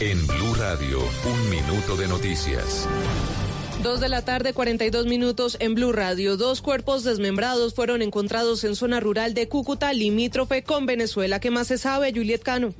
En 0.06 0.26
Blue 0.26 0.54
Radio, 0.58 0.98
un 0.98 1.48
minuto 1.48 1.96
de 1.96 2.06
noticias. 2.06 2.86
Dos 3.82 4.00
de 4.00 4.10
la 4.10 4.22
tarde, 4.22 4.52
42 4.52 5.06
minutos 5.06 5.56
en 5.60 5.74
Blue 5.74 5.92
Radio. 5.92 6.36
Dos 6.36 6.60
cuerpos 6.60 7.04
desmembrados 7.04 7.72
fueron 7.72 8.02
encontrados 8.02 8.64
en 8.64 8.76
zona 8.76 9.00
rural 9.00 9.32
de 9.32 9.48
Cúcuta, 9.48 9.94
limítrofe 9.94 10.62
con 10.62 10.84
Venezuela. 10.84 11.40
¿Qué 11.40 11.50
más 11.50 11.68
se 11.68 11.78
sabe, 11.78 12.12
Juliet 12.14 12.42
Cano? 12.42 12.74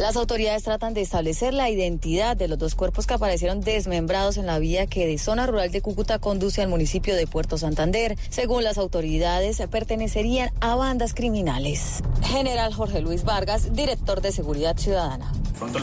Las 0.00 0.16
autoridades 0.16 0.62
tratan 0.62 0.94
de 0.94 1.02
establecer 1.02 1.52
la 1.52 1.68
identidad 1.68 2.34
de 2.34 2.48
los 2.48 2.58
dos 2.58 2.74
cuerpos 2.74 3.06
que 3.06 3.12
aparecieron 3.12 3.60
desmembrados 3.60 4.38
en 4.38 4.46
la 4.46 4.58
vía 4.58 4.86
que 4.86 5.06
de 5.06 5.18
zona 5.18 5.46
rural 5.46 5.70
de 5.70 5.82
Cúcuta 5.82 6.18
conduce 6.18 6.62
al 6.62 6.68
municipio 6.68 7.14
de 7.14 7.26
Puerto 7.26 7.58
Santander. 7.58 8.16
Según 8.30 8.64
las 8.64 8.78
autoridades, 8.78 9.60
pertenecerían 9.70 10.52
a 10.62 10.74
bandas 10.74 11.12
criminales. 11.12 12.02
General 12.22 12.72
Jorge 12.72 13.02
Luis 13.02 13.24
Vargas, 13.24 13.74
director 13.74 14.22
de 14.22 14.32
Seguridad 14.32 14.78
Ciudadana. 14.78 15.30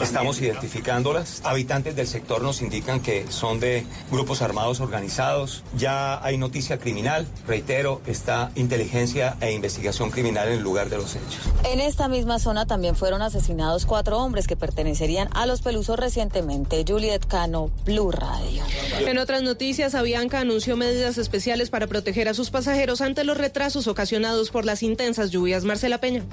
Estamos 0.02 0.40
identificándolas. 0.40 1.40
Habitantes 1.44 1.94
del 1.94 2.08
sector 2.08 2.42
nos 2.42 2.62
indican 2.62 2.98
que 2.98 3.30
son 3.30 3.60
de 3.60 3.86
grupos 4.10 4.42
armados 4.42 4.80
organizados. 4.80 5.62
Ya 5.76 6.20
hay 6.24 6.36
noticia 6.36 6.78
criminal. 6.78 7.28
Reitero, 7.46 8.02
está 8.04 8.50
inteligencia 8.56 9.36
e 9.40 9.52
investigación 9.52 10.10
criminal 10.10 10.48
en 10.48 10.54
el 10.54 10.62
lugar 10.62 10.88
de 10.88 10.96
los 10.96 11.14
hechos. 11.14 11.38
En 11.62 11.78
esta 11.78 12.08
misma 12.08 12.40
zona 12.40 12.66
también 12.66 12.96
fueron 12.96 13.22
asesinados 13.22 13.86
cuatro 13.86 14.07
hombres 14.12 14.46
que 14.46 14.56
pertenecerían 14.56 15.28
a 15.32 15.46
los 15.46 15.62
Pelusos 15.62 15.98
recientemente. 15.98 16.84
Juliet 16.86 17.26
Cano, 17.26 17.70
Blue 17.84 18.10
Radio. 18.10 18.62
En 19.00 19.18
otras 19.18 19.42
noticias, 19.42 19.94
Avianca 19.94 20.40
anunció 20.40 20.76
medidas 20.76 21.18
especiales 21.18 21.70
para 21.70 21.86
proteger 21.86 22.28
a 22.28 22.34
sus 22.34 22.50
pasajeros 22.50 23.00
ante 23.00 23.24
los 23.24 23.38
retrasos 23.38 23.86
ocasionados 23.86 24.50
por 24.50 24.64
las 24.64 24.82
intensas 24.82 25.30
lluvias. 25.30 25.64
Marcela 25.64 25.98
Peña. 25.98 26.24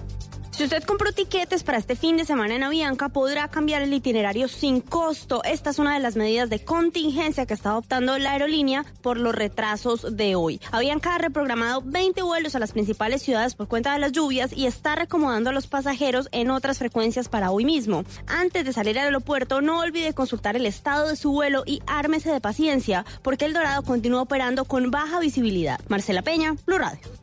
Si 0.56 0.64
usted 0.64 0.84
compró 0.84 1.12
tiquetes 1.12 1.64
para 1.64 1.78
este 1.78 1.98
fin 1.98 2.16
de 2.16 2.24
semana 2.24 2.56
en 2.56 2.64
Avianca, 2.64 3.10
podrá 3.10 3.50
cambiar 3.50 3.82
el 3.82 3.94
itinerario 3.94 4.48
sin 4.48 4.80
costo. 4.80 5.44
Esta 5.44 5.72
es 5.72 5.80
una 5.80 5.96
de 5.96 6.00
las 6.00 6.16
medidas 6.16 6.50
de 6.50 6.64
contingencia 6.64 7.46
que 7.46 7.54
está 7.54 7.72
adoptando 7.72 8.18
la 8.18 8.32
aerolínea 8.32 8.86
por 9.02 9.18
los 9.18 9.36
retrasos 9.36 10.16
de 10.16 10.36
hoy. 10.36 10.62
Avianca 10.72 11.14
ha 11.14 11.18
reprogramado 11.18 11.82
20 11.84 12.22
vuelos 12.22 12.56
a 12.56 12.60
las 12.60 12.72
principales 12.72 13.22
ciudades 13.22 13.54
por 13.54 13.68
cuenta 13.68 13.92
de 13.92 14.00
las 14.00 14.14
lluvias 14.14 14.54
y 14.54 14.66
está 14.66 14.96
recomodando 14.96 15.50
a 15.50 15.54
los 15.54 15.68
pasajeros 15.68 16.30
en 16.32 16.50
otras 16.50 16.78
frecuencias 16.78 17.28
para 17.28 17.52
hoy 17.52 17.66
mismo. 17.66 18.06
Antes 18.26 18.64
de 18.64 18.72
salir 18.72 18.98
al 18.98 19.08
aeropuerto, 19.08 19.60
no 19.60 19.82
olvide 19.82 20.14
consultar 20.14 20.56
el 20.56 20.66
estado 20.66 21.10
de 21.10 21.18
su 21.18 21.34
vuelo 21.34 21.64
y 21.66 21.82
ármese 21.86 22.32
de 22.32 22.40
paciencia, 22.40 23.06
porque 23.24 23.44
el 23.44 23.52
Dorado 23.52 23.84
continúa 23.84 24.22
operando 24.22 24.64
con 24.64 24.90
baja 24.90 25.20
visibilidad. 25.20 25.82
Marcela 25.90 26.22
Peña, 26.22 26.56
Blue 26.66 26.78
Radio. 26.78 27.15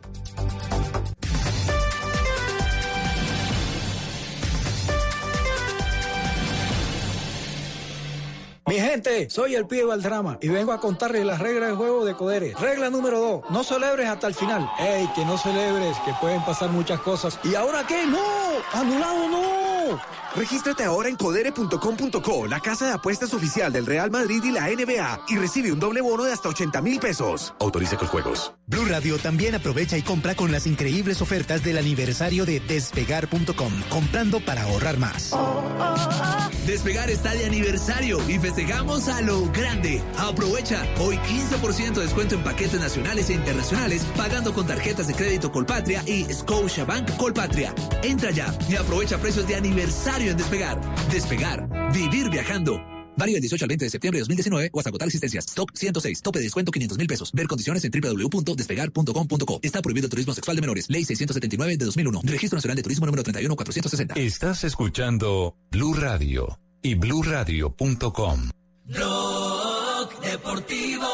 Mi 8.73 8.81
gente, 8.81 9.29
soy 9.29 9.55
el 9.55 9.67
pibe 9.67 9.85
Valdrama 9.85 10.39
y 10.41 10.49
vengo 10.49 10.73
a 10.73 10.81
contarles 10.81 11.27
las 11.27 11.41
reglas 11.41 11.69
del 11.69 11.77
juego 11.77 12.07
de 12.07 12.15
Codere. 12.15 12.55
Regla 12.59 12.89
número 12.89 13.21
dos, 13.21 13.43
no 13.51 13.63
celebres 13.65 14.09
hasta 14.09 14.29
el 14.29 14.35
final. 14.35 14.67
¡Ey, 14.79 15.07
que 15.15 15.27
no 15.27 15.37
celebres, 15.37 15.95
que 16.07 16.15
pueden 16.23 16.43
pasar 16.43 16.71
muchas 16.71 16.99
cosas! 17.01 17.39
¿Y 17.45 17.55
ahora 17.55 17.87
qué? 17.87 18.07
¡No! 18.07 18.19
¡Anulado 18.73 19.29
no! 19.29 20.22
Regístrate 20.35 20.83
ahora 20.83 21.11
en 21.11 21.17
codere.com.co, 21.17 22.47
la 22.47 22.61
casa 22.61 22.87
de 22.87 22.93
apuestas 22.93 23.35
oficial 23.35 23.71
del 23.71 23.85
Real 23.85 24.11
Madrid 24.11 24.43
y 24.43 24.51
la 24.51 24.69
NBA, 24.69 25.27
y 25.29 25.37
recibe 25.37 25.71
un 25.73 25.79
doble 25.79 26.01
bono 26.01 26.25
de 26.25 26.33
hasta 26.33 26.49
80 26.49 26.81
mil 26.81 26.99
pesos. 27.01 27.55
Autoriza 27.61 27.99
con 27.99 28.09
juegos. 28.09 28.55
Blue 28.67 28.87
Radio 28.87 29.19
también 29.19 29.55
aprovecha 29.55 29.99
y 29.99 30.03
compra 30.03 30.35
con 30.35 30.51
las 30.51 30.67
increíbles 30.67 31.21
ofertas 31.21 31.63
del 31.63 31.77
aniversario 31.77 32.47
de 32.47 32.61
despegar.com, 32.61 33.73
comprando 33.91 34.41
para 34.41 34.63
ahorrar 34.63 34.97
más. 34.97 35.33
Despegar 36.67 37.11
está 37.11 37.35
de 37.35 37.45
aniversario 37.45 38.19
y 38.29 38.39
festejamos 38.39 39.09
a 39.09 39.21
lo 39.21 39.51
grande. 39.51 40.01
Aprovecha 40.17 40.87
hoy 41.01 41.17
15% 41.17 41.95
de 41.95 42.03
descuento 42.03 42.37
en 42.37 42.45
paquetes 42.45 42.81
nacionales 42.81 43.29
e 43.29 43.35
internacionales 43.35 44.07
pagando 44.17 44.55
con 44.55 44.67
tarjetas 44.67 45.09
de 45.09 45.15
crédito 45.15 45.53
Colpatria 45.53 46.03
y 46.07 46.25
Scotiabank 46.33 47.17
Colpatria. 47.17 47.75
Entra 48.03 48.31
ya 48.31 48.55
y 48.69 48.77
aprovecha 48.77 49.19
precios 49.19 49.47
de 49.47 49.57
aniversario 49.57 50.22
en 50.29 50.37
Despegar. 50.37 50.81
Despegar. 51.11 51.93
Vivir 51.93 52.31
viajando. 52.31 52.81
Válido 53.17 53.37
del 53.37 53.43
18 53.43 53.65
al 53.65 53.69
20 53.69 53.85
de 53.85 53.91
septiembre 53.91 54.19
de 54.19 54.21
2019 54.23 54.71
o 54.73 54.79
hasta 54.79 54.91
agotar 54.91 55.09
existencias. 55.09 55.47
Stock 55.47 55.71
106. 55.75 56.23
Tope 56.23 56.39
de 56.39 56.45
descuento 56.45 56.73
500 56.73 56.99
mil 56.99 57.07
pesos. 57.07 57.31
Ver 57.33 57.47
condiciones 57.47 57.85
en 57.85 57.91
www.despegar.com.co. 57.91 59.61
Está 59.63 59.83
prohibido 59.83 60.07
el 60.07 60.11
turismo 60.11 60.35
sexual 60.35 60.57
de 60.57 60.61
menores. 60.61 60.89
Ley 60.89 61.05
679 61.05 61.77
de 61.77 61.85
2001. 61.85 62.21
Registro 62.25 62.57
Nacional 62.57 62.77
de 62.77 62.83
Turismo 62.83 63.07
número 63.07 63.23
31460. 63.23 64.15
Estás 64.15 64.65
escuchando 64.65 65.57
Blue 65.71 65.95
Radio 65.95 66.59
y 66.83 66.95
bluradio.com. 66.95 68.51
Blog 68.85 70.21
Deportivo 70.23 71.12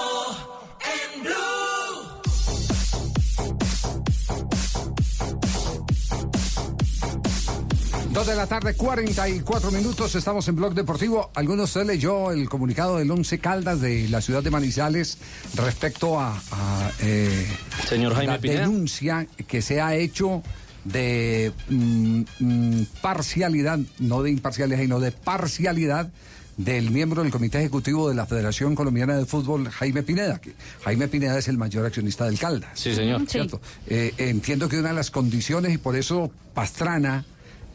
Dos 8.18 8.26
de 8.26 8.34
la 8.34 8.48
tarde, 8.48 8.74
44 8.74 9.70
minutos, 9.70 10.12
estamos 10.16 10.48
en 10.48 10.56
Blog 10.56 10.74
Deportivo. 10.74 11.30
¿Alguno 11.36 11.58
de 11.58 11.64
ustedes 11.66 11.86
leyó 11.86 12.32
el 12.32 12.48
comunicado 12.48 12.98
del 12.98 13.08
Once 13.12 13.38
Caldas 13.38 13.80
de 13.80 14.08
la 14.08 14.20
ciudad 14.20 14.42
de 14.42 14.50
Manizales 14.50 15.18
respecto 15.54 16.18
a, 16.18 16.32
a, 16.50 16.90
eh, 17.00 17.46
Señor 17.88 18.14
Jaime 18.14 18.32
la 18.32 18.40
Pineda. 18.40 18.60
denuncia 18.62 19.28
que 19.46 19.62
se 19.62 19.80
ha 19.80 19.94
hecho 19.94 20.42
de 20.82 21.52
mm, 21.68 22.22
mm, 22.40 22.86
parcialidad, 23.00 23.78
no 24.00 24.24
de 24.24 24.32
imparcialidad, 24.32 24.80
sino 24.80 24.98
de 24.98 25.12
parcialidad 25.12 26.10
del 26.56 26.90
miembro 26.90 27.22
del 27.22 27.30
Comité 27.30 27.58
Ejecutivo 27.58 28.08
de 28.08 28.16
la 28.16 28.26
Federación 28.26 28.74
Colombiana 28.74 29.16
de 29.16 29.26
Fútbol, 29.26 29.68
Jaime 29.68 30.02
Pineda. 30.02 30.40
Que 30.40 30.54
Jaime 30.82 31.06
Pineda 31.06 31.38
es 31.38 31.46
el 31.46 31.56
mayor 31.56 31.86
accionista 31.86 32.24
del 32.24 32.36
Caldas. 32.36 32.70
Sí, 32.74 32.96
señor. 32.96 33.28
¿Cierto? 33.28 33.60
Eh, 33.86 34.12
entiendo 34.18 34.68
que 34.68 34.76
una 34.76 34.88
de 34.88 34.96
las 34.96 35.12
condiciones, 35.12 35.72
y 35.72 35.78
por 35.78 35.94
eso 35.94 36.32
Pastrana, 36.52 37.24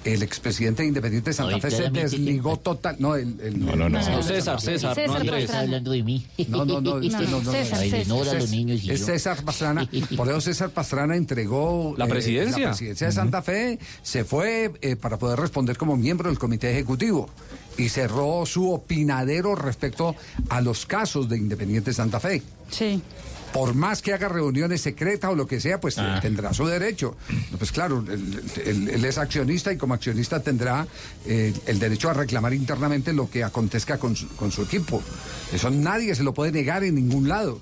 el 0.04 0.22
expresidente 0.24 0.82
de 0.84 0.88
Independiente 0.90 1.30
de 1.30 1.34
Santa 1.34 1.60
Fe, 1.60 1.72
se 1.72 1.90
desligó 1.90 2.58
total. 2.58 2.96
No, 3.00 3.16
el, 3.16 3.40
el- 3.42 3.66
No, 3.66 3.76
no, 3.76 3.90
no. 3.90 4.00
No, 4.00 4.24
César, 4.24 4.60
César, 4.60 4.98
no 5.08 5.14
Andrés. 5.16 5.46
Está 5.46 5.60
hablando 5.62 5.92
de 5.92 6.04
mí. 6.04 6.26
No, 6.50 6.66
no, 6.66 6.82
no, 6.82 6.96
usted 6.96 7.12
no, 7.30 7.40
no, 7.40 7.42
no. 7.44 7.52
César, 7.52 7.80
César. 7.80 8.00
ignora 8.02 8.32
a 8.32 8.34
los 8.36 8.52
niños 8.52 8.84
y 8.84 8.92
es. 8.92 9.06
César 9.06 9.44
Pastrana. 9.44 9.90
Por 10.18 10.28
eso 10.30 10.42
César 10.42 10.70
Pastrana 10.72 11.16
entregó 11.16 11.96
La 11.98 12.06
eh, 12.06 12.10
presidencia. 12.10 12.64
la 12.64 12.70
presidencia 12.70 13.08
de 13.08 13.14
Santa 13.14 13.42
Fe, 13.42 13.80
se 14.02 14.24
fue 14.24 14.72
eh, 14.82 14.96
para 14.96 15.18
poder 15.18 15.40
responder 15.40 15.78
como 15.78 15.96
miembro 15.98 16.30
del 16.30 16.38
comité 16.40 16.72
ejecutivo 16.72 17.30
y 17.78 17.90
cerró 17.90 18.46
su 18.46 18.72
opinadero 18.72 19.56
respecto 19.56 20.16
a 20.50 20.62
los 20.62 20.86
casos 20.86 21.28
de 21.30 21.38
Independiente 21.38 21.94
Santa 21.94 22.20
Fe. 22.20 22.42
Sí. 22.70 23.02
Por 23.54 23.76
más 23.76 24.02
que 24.02 24.14
haga 24.14 24.28
reuniones 24.30 24.82
secretas 24.82 25.30
o 25.32 25.36
lo 25.36 25.46
que 25.46 25.60
sea, 25.62 25.80
pues 25.80 25.98
Ah. 26.00 26.20
tendrá 26.22 26.54
su 26.54 26.66
derecho. 26.66 27.16
Pues 27.58 27.72
claro, 27.72 28.04
él, 28.10 28.42
él- 28.66 28.90
él 28.90 29.06
es 29.06 29.18
accionista 29.20 29.72
y 29.72 29.78
como 29.78 29.94
accionista 29.94 30.42
tendrá 30.42 30.88
eh, 31.28 31.54
el 31.68 31.78
derecho 31.80 32.10
a 32.10 32.14
reclamar 32.14 32.54
internamente 32.54 33.14
lo 33.14 33.30
que 33.30 33.44
acontezca 33.44 34.00
con 34.00 34.16
su, 34.16 34.28
con 34.36 34.52
su 34.52 34.64
equipo. 34.64 35.02
Eso 35.54 35.70
nadie 35.70 36.16
se 36.16 36.24
lo 36.24 36.34
puede 36.34 36.52
negar 36.52 36.84
en 36.84 36.96
ningún 36.96 37.28
lado. 37.30 37.62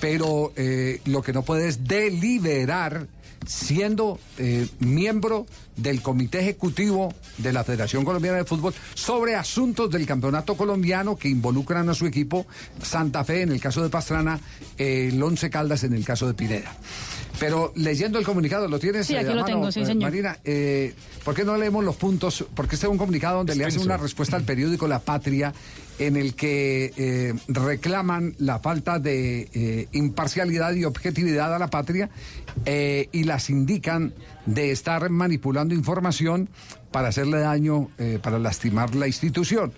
Pero 0.00 0.52
eh, 0.56 1.00
lo 1.04 1.22
que 1.22 1.32
no 1.32 1.42
puede 1.44 1.68
es 1.68 1.84
deliberar 1.84 3.06
siendo 3.46 4.18
eh, 4.38 4.68
miembro 4.80 5.46
del 5.76 6.02
Comité 6.02 6.40
Ejecutivo 6.40 7.12
de 7.38 7.52
la 7.52 7.64
Federación 7.64 8.04
Colombiana 8.04 8.38
de 8.38 8.44
Fútbol 8.44 8.74
sobre 8.94 9.34
asuntos 9.34 9.90
del 9.90 10.06
campeonato 10.06 10.56
colombiano 10.56 11.16
que 11.16 11.28
involucran 11.28 11.88
a 11.88 11.94
su 11.94 12.06
equipo, 12.06 12.46
Santa 12.82 13.24
Fe 13.24 13.42
en 13.42 13.52
el 13.52 13.60
caso 13.60 13.82
de 13.82 13.88
Pastrana, 13.88 14.38
eh, 14.78 15.10
el 15.12 15.22
Once 15.22 15.50
Caldas 15.50 15.84
en 15.84 15.94
el 15.94 16.04
caso 16.04 16.26
de 16.26 16.34
Pineda. 16.34 16.72
Pero 17.40 17.72
leyendo 17.74 18.18
el 18.18 18.24
comunicado, 18.24 18.68
¿lo 18.68 18.78
tienes? 18.78 19.06
Sí, 19.06 19.16
aquí 19.16 19.26
a 19.26 19.34
lo 19.34 19.42
mano, 19.42 19.46
tengo, 19.46 19.72
sí, 19.72 19.80
eh, 19.80 19.86
señor. 19.86 20.10
Marina, 20.10 20.38
eh, 20.44 20.94
¿por 21.24 21.34
qué 21.34 21.44
no 21.44 21.56
leemos 21.56 21.84
los 21.84 21.96
puntos? 21.96 22.44
Porque 22.54 22.76
este 22.76 22.86
es 22.86 22.92
un 22.92 22.98
comunicado 22.98 23.38
donde 23.38 23.56
le 23.56 23.64
hacen 23.64 23.82
una 23.82 23.96
respuesta 23.96 24.36
al 24.36 24.44
periódico 24.44 24.86
La 24.86 25.00
Patria 25.00 25.52
en 25.98 26.16
el 26.16 26.34
que 26.34 26.92
eh, 26.96 27.34
reclaman 27.48 28.34
la 28.38 28.58
falta 28.58 28.98
de 28.98 29.48
eh, 29.52 29.88
imparcialidad 29.92 30.74
y 30.74 30.84
objetividad 30.84 31.54
a 31.54 31.58
la 31.58 31.68
patria 31.68 32.10
eh, 32.64 33.08
y 33.12 33.24
las 33.24 33.50
indican 33.50 34.12
de 34.46 34.70
estar 34.70 35.08
manipulando 35.10 35.74
información 35.74 36.48
para 36.90 37.08
hacerle 37.08 37.38
daño, 37.40 37.88
para 38.22 38.38
lastimar 38.38 38.94
la 38.94 39.08
institución. 39.08 39.72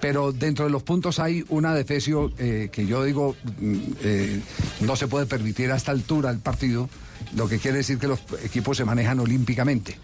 Pero 0.00 0.32
dentro 0.32 0.64
de 0.64 0.70
los 0.70 0.82
puntos 0.82 1.18
hay 1.18 1.44
una 1.50 1.74
defecio 1.74 2.32
eh, 2.38 2.70
que 2.72 2.86
yo 2.86 3.04
digo 3.04 3.36
mm, 3.60 4.84
no 4.86 4.96
se 4.96 5.06
puede 5.06 5.26
permitir 5.26 5.70
a 5.70 5.76
esta 5.76 5.92
altura 5.92 6.30
del 6.30 6.40
partido, 6.40 6.88
lo 7.36 7.46
que 7.46 7.58
quiere 7.58 7.78
decir 7.78 7.98
que 7.98 8.08
los 8.08 8.20
equipos 8.42 8.78
se 8.78 8.84
manejan 8.84 9.20
olímpicamente. 9.20 9.96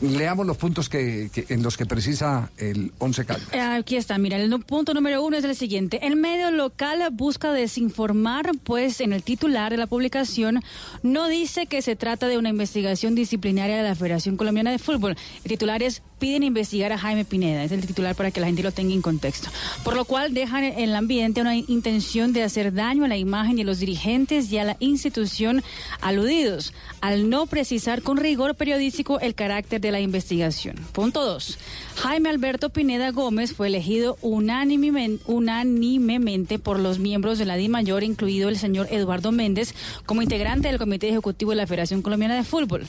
Leamos 0.00 0.46
los 0.46 0.56
puntos 0.56 0.88
que, 0.88 1.30
en 1.48 1.62
los 1.62 1.76
que 1.76 1.86
precisa 1.86 2.50
el 2.58 2.92
Once 2.98 3.24
Caldas. 3.24 3.52
Eh, 3.52 3.60
Aquí 3.60 3.96
está, 3.96 4.16
mira, 4.18 4.36
el 4.36 4.50
punto 4.60 4.94
número 4.94 5.22
uno 5.22 5.36
es 5.36 5.44
el 5.44 5.56
siguiente. 5.56 6.06
El 6.06 6.16
medio 6.16 6.50
local 6.50 7.02
busca 7.12 7.52
desinformar, 7.52 8.52
pues 8.62 9.00
en 9.00 9.12
el 9.12 9.22
titular 9.22 9.72
de 9.72 9.76
la 9.76 9.86
publicación 9.86 10.62
no 11.02 11.28
dice 11.28 11.66
que 11.66 11.82
se 11.82 11.96
trata 11.96 12.28
de 12.28 12.38
una 12.38 12.50
investigación 12.50 13.14
disciplinaria 13.14 13.76
de 13.76 13.82
la 13.82 13.94
Federación 13.94 14.36
Colombiana 14.36 14.70
de 14.70 14.78
Fútbol. 14.78 15.16
El 15.44 15.48
titular 15.48 15.82
es 15.82 16.02
piden 16.18 16.42
investigar 16.42 16.92
a 16.92 16.98
Jaime 16.98 17.24
Pineda, 17.24 17.64
es 17.64 17.72
el 17.72 17.86
titular 17.86 18.14
para 18.14 18.30
que 18.30 18.40
la 18.40 18.46
gente 18.46 18.62
lo 18.62 18.72
tenga 18.72 18.92
en 18.92 19.02
contexto. 19.02 19.50
Por 19.84 19.94
lo 19.96 20.04
cual 20.04 20.34
dejan 20.34 20.64
en 20.64 20.78
el 20.78 20.96
ambiente 20.96 21.40
una 21.40 21.56
intención 21.56 22.32
de 22.32 22.42
hacer 22.42 22.74
daño 22.74 23.04
a 23.04 23.08
la 23.08 23.16
imagen 23.16 23.56
de 23.56 23.64
los 23.64 23.78
dirigentes 23.78 24.50
y 24.50 24.58
a 24.58 24.64
la 24.64 24.76
institución 24.80 25.62
aludidos, 26.00 26.72
al 27.00 27.30
no 27.30 27.46
precisar 27.46 28.02
con 28.02 28.16
rigor 28.16 28.56
periodístico 28.56 29.20
el 29.20 29.34
carácter 29.34 29.80
de 29.80 29.87
la 29.92 30.00
investigación. 30.00 30.76
Punto 30.92 31.24
2. 31.24 31.58
Jaime 31.96 32.28
Alberto 32.28 32.70
Pineda 32.70 33.10
Gómez 33.10 33.52
fue 33.54 33.66
elegido 33.68 34.16
unánimemen- 34.22 35.20
unánimemente 35.26 36.58
por 36.58 36.78
los 36.78 36.98
miembros 36.98 37.38
de 37.38 37.44
la 37.44 37.56
DIMAYOR, 37.56 38.02
incluido 38.04 38.48
el 38.48 38.58
señor 38.58 38.88
Eduardo 38.90 39.32
Méndez, 39.32 39.74
como 40.06 40.22
integrante 40.22 40.68
del 40.68 40.78
Comité 40.78 41.08
Ejecutivo 41.08 41.50
de 41.52 41.56
la 41.56 41.66
Federación 41.66 42.02
Colombiana 42.02 42.36
de 42.36 42.44
Fútbol. 42.44 42.86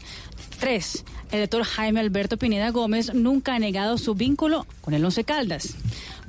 3. 0.59 1.05
El 1.31 1.41
doctor 1.41 1.63
Jaime 1.63 1.99
Alberto 1.99 2.37
Pineda 2.37 2.69
Gómez 2.71 3.13
nunca 3.13 3.55
ha 3.55 3.59
negado 3.59 3.97
su 3.97 4.15
vínculo 4.15 4.65
con 4.81 4.93
el 4.93 5.05
Once 5.05 5.23
Caldas. 5.23 5.75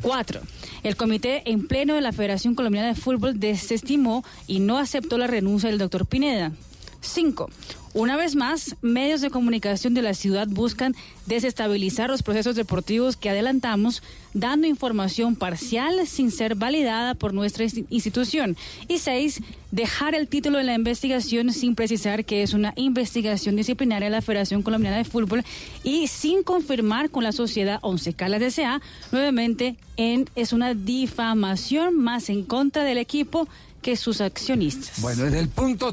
4. 0.02 0.40
El 0.82 0.96
comité 0.96 1.42
en 1.50 1.66
pleno 1.66 1.94
de 1.94 2.00
la 2.00 2.12
Federación 2.12 2.54
Colombiana 2.54 2.88
de 2.88 2.94
Fútbol 2.94 3.38
desestimó 3.40 4.24
y 4.46 4.60
no 4.60 4.78
aceptó 4.78 5.18
la 5.18 5.26
renuncia 5.26 5.68
del 5.68 5.78
doctor 5.78 6.06
Pineda. 6.06 6.52
5. 7.01 7.48
Una 7.92 8.16
vez 8.16 8.36
más, 8.36 8.76
medios 8.82 9.20
de 9.20 9.30
comunicación 9.30 9.94
de 9.94 10.03
la 10.03 10.14
ciudad 10.14 10.46
buscan 10.48 10.94
desestabilizar 11.26 12.09
los 12.09 12.22
procesos 12.22 12.55
deportivos 12.55 13.16
que 13.16 13.30
adelantamos, 13.30 14.03
dando 14.32 14.68
información 14.68 15.34
parcial 15.34 16.07
sin 16.07 16.30
ser 16.30 16.55
validada 16.55 17.14
por 17.14 17.34
nuestra 17.34 17.64
insti- 17.64 17.86
institución. 17.90 18.57
Y 18.86 18.98
6. 18.98 19.40
Dejar 19.72 20.14
el 20.14 20.28
título 20.28 20.59
de 20.59 20.64
la 20.64 20.74
investigación 20.74 21.53
sin 21.53 21.74
precisar 21.74 22.24
que 22.24 22.42
es 22.44 22.55
una 22.55 22.72
investigación 22.76 23.57
disciplinaria 23.57 24.07
de 24.09 24.16
la 24.16 24.22
Federación 24.22 24.62
Colombiana 24.62 24.96
de 24.96 25.05
Fútbol 25.05 25.44
y 25.82 26.07
sin 26.07 26.44
confirmar 26.44 27.11
con 27.11 27.24
la 27.24 27.32
sociedad 27.32 27.78
Once 27.82 28.12
Caldas 28.12 28.42
S.A. 28.42 28.80
Nuevamente, 29.11 29.76
en, 29.96 30.28
es 30.36 30.53
una 30.53 30.74
difamación 30.74 31.96
más 31.96 32.28
en 32.30 32.44
contra 32.44 32.84
del 32.84 32.98
equipo 32.98 33.48
que 33.82 33.96
sus 33.96 34.20
accionistas. 34.20 35.01
Bueno, 35.01 35.26
en 35.26 35.34
el 35.34 35.48
punto 35.48 35.92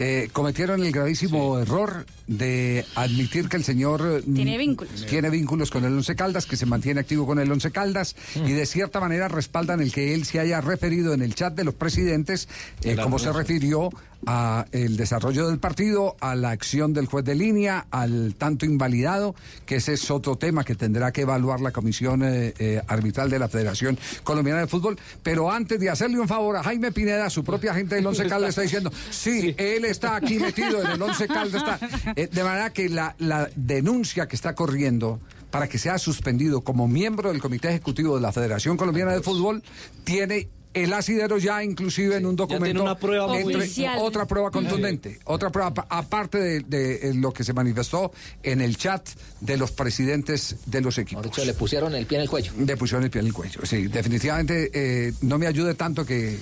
3 0.00 0.32
cometieron 0.32 0.82
el 0.82 0.92
gravísimo 0.92 1.58
error 1.58 2.06
de 2.30 2.86
admitir 2.94 3.48
que 3.48 3.56
el 3.56 3.64
señor 3.64 4.22
mm, 4.24 4.34
Tiene 4.34 4.56
vínculos. 4.56 5.04
tiene 5.06 5.30
vínculos 5.30 5.68
con 5.70 5.84
el 5.84 5.92
Once 5.92 6.14
Caldas, 6.14 6.46
que 6.46 6.56
se 6.56 6.64
mantiene 6.64 7.00
activo 7.00 7.26
con 7.26 7.40
el 7.40 7.50
Once 7.50 7.72
Caldas 7.72 8.14
y 8.36 8.52
de 8.52 8.66
cierta 8.66 9.00
manera 9.00 9.26
respaldan 9.26 9.80
el 9.80 9.92
que 9.92 10.14
él 10.14 10.24
se 10.24 10.38
haya 10.38 10.60
referido 10.60 11.12
en 11.12 11.22
el 11.22 11.34
chat 11.34 11.54
de 11.54 11.64
los 11.64 11.74
presidentes, 11.74 12.48
eh, 12.84 12.96
como 13.02 13.18
se 13.18 13.32
refirió 13.32 13.90
a 14.26 14.66
el 14.72 14.96
desarrollo 14.96 15.48
del 15.48 15.58
partido, 15.58 16.14
a 16.20 16.34
la 16.34 16.50
acción 16.50 16.92
del 16.92 17.06
juez 17.06 17.24
de 17.24 17.34
línea, 17.34 17.86
al 17.90 18.34
tanto 18.36 18.66
invalidado, 18.66 19.34
que 19.66 19.76
ese 19.76 19.94
es 19.94 20.10
otro 20.10 20.36
tema 20.36 20.62
que 20.62 20.74
tendrá 20.74 21.10
que 21.10 21.22
evaluar 21.22 21.60
la 21.60 21.72
comisión 21.72 22.22
eh, 22.22 22.52
eh, 22.58 22.82
arbitral 22.86 23.30
de 23.30 23.38
la 23.38 23.48
Federación 23.48 23.98
Colombiana 24.22 24.60
de 24.60 24.66
Fútbol. 24.66 24.98
Pero 25.22 25.50
antes 25.50 25.80
de 25.80 25.90
hacerle 25.90 26.20
un 26.20 26.28
favor 26.28 26.56
a 26.56 26.62
Jaime 26.62 26.92
Pineda, 26.92 27.30
su 27.30 27.42
propia 27.42 27.74
gente 27.74 27.94
del 27.94 28.06
Once 28.06 28.24
Caldas 28.28 28.50
está 28.50 28.62
diciendo, 28.62 28.92
sí, 29.10 29.54
él 29.56 29.84
está 29.86 30.16
aquí 30.16 30.38
metido 30.38 30.82
en 30.82 30.90
el 30.90 31.02
Once 31.02 31.26
Caldas. 31.26 31.62
Está. 31.62 31.80
Eh, 32.20 32.28
de 32.30 32.44
manera 32.44 32.70
que 32.70 32.90
la, 32.90 33.14
la 33.18 33.48
denuncia 33.56 34.28
que 34.28 34.36
está 34.36 34.54
corriendo 34.54 35.20
para 35.50 35.70
que 35.70 35.78
sea 35.78 35.96
suspendido 35.96 36.60
como 36.60 36.86
miembro 36.86 37.30
del 37.30 37.40
Comité 37.40 37.70
Ejecutivo 37.70 38.16
de 38.16 38.20
la 38.20 38.30
Federación 38.30 38.76
Colombiana 38.76 39.12
de 39.12 39.22
Fútbol, 39.22 39.62
tiene 40.04 40.50
el 40.72 40.92
asidero 40.92 41.38
ya 41.38 41.64
inclusive 41.64 42.16
en 42.16 42.26
un 42.26 42.36
documento 42.36 42.64
tiene 42.64 42.80
una 42.80 42.96
prueba 42.96 43.36
entre- 43.38 43.88
otra 43.98 44.26
prueba 44.26 44.50
contundente 44.52 45.18
otra 45.24 45.50
prueba 45.50 45.74
pa- 45.74 45.86
aparte 45.90 46.38
de, 46.38 46.60
de, 46.60 46.94
eh, 47.10 47.14
lo 47.14 47.32
que 47.32 47.42
se 47.42 47.52
manifestó 47.52 48.12
en 48.42 48.60
el 48.60 48.76
chat 48.76 49.08
de 49.40 49.56
los 49.56 49.72
presidentes 49.72 50.56
de 50.66 50.80
los 50.80 50.96
equipos 50.98 51.44
le 51.44 51.54
pusieron 51.54 51.94
el 51.94 52.06
pie 52.06 52.18
en 52.18 52.22
el 52.22 52.30
cuello. 52.30 52.52
le 52.64 52.76
pusieron 52.76 53.02
el 53.04 53.10
pie 53.10 53.20
en 53.20 53.26
el 53.26 53.32
cuello 53.32 53.60
sí 53.64 53.88
definitivamente 53.88 54.70
eh, 54.72 55.12
no 55.22 55.38
me 55.38 55.46
ayude 55.48 55.74
tanto 55.74 56.06
que 56.06 56.38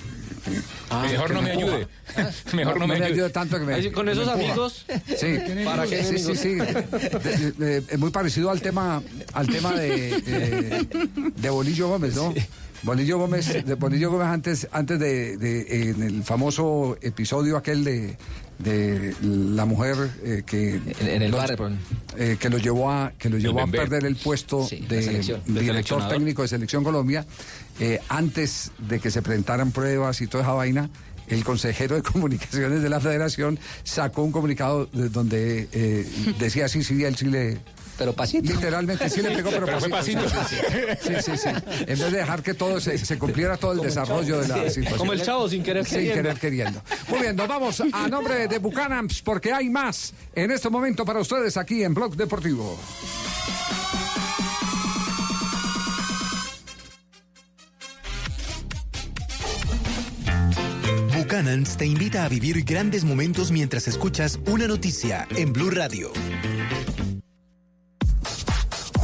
Mejor 1.11 1.27
que 1.27 1.33
no 1.33 1.41
me 1.41 1.51
ayude. 1.51 1.87
Mejor 2.53 2.79
no 2.79 2.87
me 2.87 2.95
ayude. 3.03 3.29
tanto 3.29 3.59
que 3.59 3.65
me 3.65 3.91
con 3.91 4.07
esos 4.09 4.25
me 4.25 4.31
amigos. 4.31 4.85
Sí, 5.17 5.37
¿Para 5.65 5.85
qué 5.85 6.03
sí, 6.03 6.17
sí, 6.17 6.35
sí. 6.35 6.53
De- 6.55 7.51
de- 7.57 7.81
de- 7.81 7.97
muy 7.97 8.09
parecido 8.09 8.49
al 8.49 8.61
tema, 8.61 9.03
al 9.33 9.47
tema 9.47 9.73
de, 9.73 10.19
de, 10.21 10.87
de 11.35 11.49
Bolillo 11.49 11.89
Gómez, 11.89 12.15
¿no? 12.15 12.33
Bolillo 12.83 13.17
Gómez, 13.17 13.65
de 13.65 13.73
Bolillo 13.75 14.11
Gómez 14.11 14.27
antes, 14.27 14.67
antes 14.71 14.99
de, 14.99 15.37
de- 15.37 15.89
en 15.91 16.01
el 16.03 16.23
famoso 16.23 16.97
episodio 17.01 17.57
aquel 17.57 17.83
de, 17.83 18.17
de 18.59 19.13
la 19.21 19.65
mujer 19.65 19.95
eh, 20.23 20.43
que 20.45 20.79
En 20.99 21.21
el 21.21 21.31
los- 21.31 21.39
bar, 21.39 21.57
eh, 22.17 22.37
que 22.39 22.49
lo 22.49 22.57
llevó 22.57 22.89
a 22.91 23.11
que 23.17 23.29
lo 23.29 23.37
llevó 23.37 23.61
a 23.61 23.67
perder 23.67 24.05
el 24.05 24.15
puesto 24.15 24.65
Sí, 24.67 24.77
de, 24.87 25.01
director 25.45 26.07
técnico 26.07 26.41
de 26.41 26.47
selección 26.47 26.83
Colombia 26.83 27.25
eh, 27.79 27.99
antes 28.09 28.71
de 28.77 28.99
que 28.99 29.11
se 29.11 29.21
presentaran 29.21 29.71
pruebas 29.71 30.21
y 30.21 30.27
toda 30.27 30.43
esa 30.43 30.53
vaina 30.53 30.89
el 31.27 31.43
consejero 31.43 31.95
de 31.95 32.01
comunicaciones 32.11 32.81
de 32.81 32.89
la 32.89 32.99
federación 32.99 33.59
sacó 33.83 34.23
un 34.23 34.31
comunicado 34.31 34.85
de- 34.87 35.09
donde 35.09 35.67
eh, 35.73 36.05
decía 36.39 36.67
sí 36.69 36.83
sí 36.83 37.03
él 37.03 37.15
sí 37.17 37.25
le 37.25 37.57
Pero 37.99 38.13
pasito. 38.13 38.51
literalmente 38.51 39.09
sí 39.09 39.21
le 39.21 39.31
pegó 39.31 39.49
pero, 39.51 39.65
Pero 39.65 39.79
fue 39.81 39.89
pasito, 39.89 40.21
sí, 40.29 41.13
sí, 41.21 41.37
sí. 41.37 41.49
en 41.49 41.85
vez 41.85 42.11
de 42.11 42.17
dejar 42.17 42.41
que 42.41 42.53
todo 42.55 42.79
se, 42.79 42.97
se 42.97 43.19
cumpliera 43.19 43.57
todo 43.57 43.73
el 43.73 43.81
desarrollo 43.81 44.39
de 44.39 44.47
la 44.47 44.69
situación 44.69 44.97
Como 44.97 45.13
el 45.13 45.21
chavo 45.21 45.47
sin 45.49 45.61
querer 45.61 45.85
sin 45.85 45.99
queriendo. 45.99 46.15
querer 46.23 46.39
queriendo. 46.39 46.81
Muy 47.09 47.19
bien, 47.19 47.35
nos 47.35 47.47
vamos 47.47 47.81
a 47.91 48.07
nombre 48.07 48.47
de 48.47 48.57
Bucanams 48.57 49.21
porque 49.21 49.51
hay 49.53 49.69
más 49.69 50.13
en 50.33 50.49
este 50.51 50.69
momento 50.69 51.05
para 51.05 51.19
ustedes 51.19 51.57
aquí 51.57 51.83
en 51.83 51.93
Blog 51.93 52.15
Deportivo. 52.15 52.79
Buchanan's 61.15 61.77
te 61.77 61.85
invita 61.85 62.25
a 62.25 62.29
vivir 62.29 62.63
grandes 62.63 63.03
momentos 63.03 63.51
mientras 63.51 63.87
escuchas 63.87 64.39
una 64.47 64.67
noticia 64.67 65.27
en 65.35 65.53
Blue 65.53 65.69
Radio. 65.69 66.11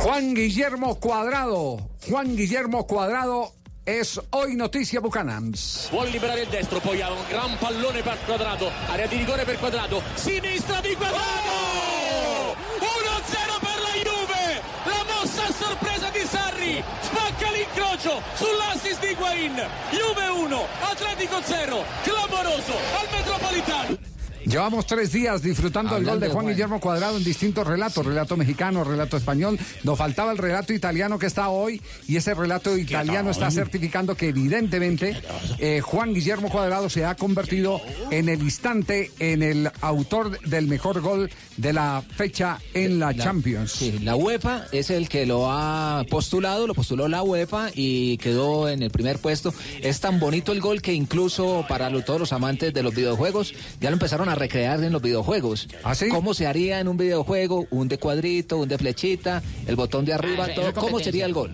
Juan 0.05 0.35
Guillermo 0.35 0.99
Cuadrado. 0.99 1.89
Juan 2.07 2.35
Guillermo 2.35 2.85
Cuadrado 2.85 3.55
es 3.83 4.21
hoy 4.29 4.55
noticia 4.55 4.99
Bucanams. 4.99 5.89
Vuole 5.89 6.11
liberare 6.11 6.43
il 6.43 6.47
destro, 6.47 6.79
poi 6.79 7.01
ha 7.01 7.09
un 7.09 7.23
gran 7.27 7.57
pallone 7.57 8.03
per 8.03 8.15
quadrato, 8.23 8.69
area 8.87 9.07
di 9.07 9.17
rigore 9.17 9.45
per 9.45 9.57
quadrato, 9.57 10.03
sinistra 10.13 10.79
di 10.81 10.93
quadrato! 10.93 12.53
1-0 12.77 13.59
per 13.59 13.79
la 13.81 13.95
Juve! 14.03 14.61
La 14.83 15.03
mossa 15.09 15.47
a 15.47 15.51
sorpresa 15.51 16.09
di 16.09 16.23
Sarri! 16.23 16.83
Spacca 17.01 17.49
l'incrocio 17.49 18.21
sull'assist 18.35 18.99
di 18.99 19.07
Higuain! 19.07 19.55
Juve 19.89 20.27
1, 20.27 20.65
Atletico 20.81 21.41
0, 21.41 21.83
clamoroso 22.03 22.73
al 22.99 23.07
Metropolitano! 23.11 24.14
Llevamos 24.45 24.85
tres 24.85 25.11
días 25.11 25.41
disfrutando 25.41 25.95
del 25.95 26.05
gol 26.05 26.19
de 26.19 26.29
Juan 26.29 26.47
Guillermo 26.47 26.79
Cuadrado 26.79 27.17
en 27.17 27.23
distintos 27.23 27.65
relatos, 27.65 28.05
relato 28.05 28.37
mexicano, 28.37 28.83
relato 28.83 29.17
español. 29.17 29.57
Nos 29.83 29.97
faltaba 29.97 30.31
el 30.31 30.37
relato 30.37 30.71
italiano 30.71 31.17
que 31.17 31.25
está 31.25 31.49
hoy 31.49 31.81
y 32.07 32.15
ese 32.17 32.33
relato 32.35 32.77
italiano 32.77 33.31
está 33.31 33.49
certificando 33.49 34.15
que 34.15 34.29
evidentemente 34.29 35.19
eh, 35.57 35.81
Juan 35.81 36.13
Guillermo 36.13 36.49
Cuadrado 36.49 36.89
se 36.89 37.05
ha 37.05 37.15
convertido 37.15 37.81
en 38.11 38.29
el 38.29 38.41
instante 38.43 39.11
en 39.19 39.41
el 39.41 39.71
autor 39.81 40.39
del 40.41 40.67
mejor 40.67 41.01
gol 41.01 41.29
de 41.57 41.73
la 41.73 42.03
fecha 42.15 42.59
en 42.75 42.99
la, 42.99 43.15
Champions. 43.15 43.71
Sí, 43.71 43.97
la 44.03 44.15
UEFA 44.15 44.65
es 44.71 44.89
el 44.91 45.09
que 45.09 45.25
lo 45.25 45.49
ha 45.51 46.03
postulado, 46.09 46.67
lo 46.67 46.75
postuló 46.75 47.07
la 47.07 47.23
UEFA 47.23 47.69
y 47.73 48.17
quedó 48.17 48.69
en 48.69 48.83
el 48.83 48.91
primer 48.91 49.17
puesto. 49.17 49.53
Es 49.81 49.99
tan 50.01 50.19
bonito 50.19 50.51
el 50.51 50.61
gol 50.61 50.81
que 50.83 50.93
incluso 50.93 51.65
para 51.67 51.89
lo- 51.89 52.03
todos 52.03 52.19
los 52.19 52.31
amantes 52.33 52.73
de 52.73 52.83
los 52.83 52.93
videojuegos 52.93 53.53
ya 53.81 53.89
lo 53.89 53.95
empezaron 53.95 54.29
a 54.29 54.34
recrear 54.35 54.83
en 54.83 54.91
los 54.93 55.01
videojuegos. 55.01 55.67
¿Cómo 56.11 56.33
se 56.33 56.47
haría 56.47 56.79
en 56.79 56.87
un 56.87 56.97
videojuego? 56.97 57.65
Un 57.71 57.87
de 57.87 57.97
cuadrito, 57.97 58.57
un 58.57 58.67
de 58.67 58.77
flechita, 58.77 59.41
el 59.67 59.75
botón 59.75 60.05
de 60.05 60.13
arriba, 60.13 60.47
Ah, 60.49 60.53
todo. 60.53 60.73
¿Cómo 60.73 60.99
sería 60.99 61.25
el 61.25 61.33
gol? 61.33 61.51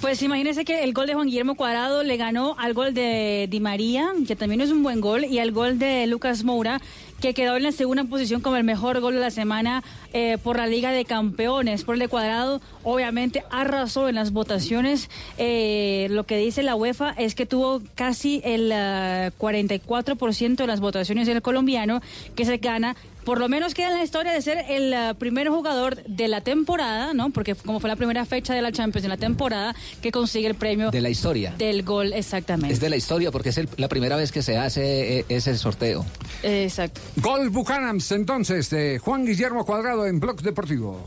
Pues 0.00 0.22
imagínense 0.22 0.64
que 0.64 0.84
el 0.84 0.92
gol 0.92 1.08
de 1.08 1.14
Juan 1.14 1.26
Guillermo 1.26 1.56
Cuadrado 1.56 2.04
le 2.04 2.16
ganó 2.16 2.54
al 2.58 2.72
gol 2.72 2.94
de 2.94 3.48
Di 3.50 3.58
María, 3.58 4.12
que 4.28 4.36
también 4.36 4.60
es 4.60 4.70
un 4.70 4.84
buen 4.84 5.00
gol, 5.00 5.24
y 5.24 5.40
al 5.40 5.50
gol 5.50 5.78
de 5.80 6.06
Lucas 6.06 6.44
Moura, 6.44 6.80
que 7.20 7.34
quedó 7.34 7.56
en 7.56 7.64
la 7.64 7.72
segunda 7.72 8.04
posición 8.04 8.40
como 8.40 8.56
el 8.56 8.64
mejor 8.64 9.00
gol 9.00 9.14
de 9.14 9.20
la 9.20 9.30
semana 9.30 9.82
eh, 10.12 10.38
por 10.42 10.56
la 10.56 10.66
Liga 10.66 10.92
de 10.92 11.04
Campeones. 11.04 11.82
Por 11.84 11.94
el 11.96 11.98
de 12.00 12.08
Cuadrado, 12.08 12.60
obviamente 12.84 13.42
arrasó 13.50 14.08
en 14.08 14.14
las 14.14 14.30
votaciones. 14.32 15.10
Eh, 15.36 16.06
lo 16.10 16.24
que 16.24 16.36
dice 16.36 16.62
la 16.62 16.76
UEFA 16.76 17.10
es 17.18 17.34
que 17.34 17.46
tuvo 17.46 17.82
casi 17.94 18.40
el 18.44 18.70
ah, 18.72 19.30
44% 19.38 20.56
de 20.56 20.66
las 20.66 20.80
votaciones 20.80 21.26
del 21.26 21.42
colombiano, 21.42 22.00
que 22.34 22.44
se 22.44 22.58
gana 22.58 22.96
por 23.24 23.40
lo 23.40 23.48
menos 23.50 23.74
queda 23.74 23.88
en 23.90 23.98
la 23.98 24.04
historia 24.04 24.32
de 24.32 24.40
ser 24.40 24.64
el 24.70 24.94
ah, 24.94 25.12
primer 25.18 25.48
jugador 25.50 26.02
de 26.04 26.28
la 26.28 26.40
temporada, 26.40 27.12
¿no? 27.12 27.28
Porque 27.28 27.54
como 27.54 27.78
fue 27.78 27.90
la 27.90 27.96
primera 27.96 28.24
fecha 28.24 28.54
de 28.54 28.62
la 28.62 28.72
Champions 28.72 29.04
en 29.04 29.10
la 29.10 29.18
temporada, 29.18 29.74
que 30.00 30.10
consigue 30.10 30.46
el 30.46 30.54
premio 30.54 30.90
De 30.90 31.02
la 31.02 31.10
historia. 31.10 31.52
del 31.58 31.82
gol 31.82 32.14
exactamente. 32.14 32.72
Es 32.72 32.80
de 32.80 32.88
la 32.88 32.96
historia 32.96 33.30
porque 33.30 33.50
es 33.50 33.58
el- 33.58 33.68
la 33.76 33.88
primera 33.88 34.16
vez 34.16 34.32
que 34.32 34.40
se 34.40 34.56
hace 34.56 35.18
eh, 35.18 35.24
ese 35.28 35.54
sorteo. 35.58 36.06
Exacto. 36.42 37.02
Gol 37.16 37.50
Bucanams 37.50 38.12
entonces 38.12 38.70
de 38.70 38.98
Juan 38.98 39.24
Guillermo 39.24 39.64
Cuadrado 39.64 40.06
en 40.06 40.20
Blog 40.20 40.40
Deportivo. 40.42 41.06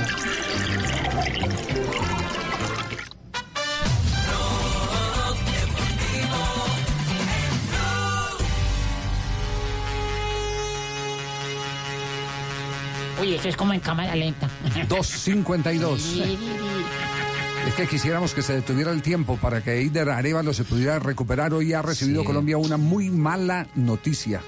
Eso 13.41 13.49
es 13.49 13.57
como 13.57 13.73
en 13.73 13.79
cámara 13.79 14.15
lenta. 14.15 14.47
252. 14.87 16.21
Es 17.67 17.73
que 17.75 17.87
quisiéramos 17.87 18.33
que 18.35 18.43
se 18.43 18.53
detuviera 18.53 18.91
el 18.91 19.01
tiempo 19.01 19.37
para 19.37 19.63
que 19.63 19.73
Eider 19.79 20.09
Arevalo 20.09 20.53
se 20.53 20.63
pudiera 20.63 20.99
recuperar. 20.99 21.51
Hoy 21.53 21.73
ha 21.73 21.81
recibido 21.81 22.21
Sí. 22.21 22.27
Colombia 22.27 22.57
una 22.57 22.77
muy 22.77 23.09
mala 23.09 23.65
noticia. 23.75 24.41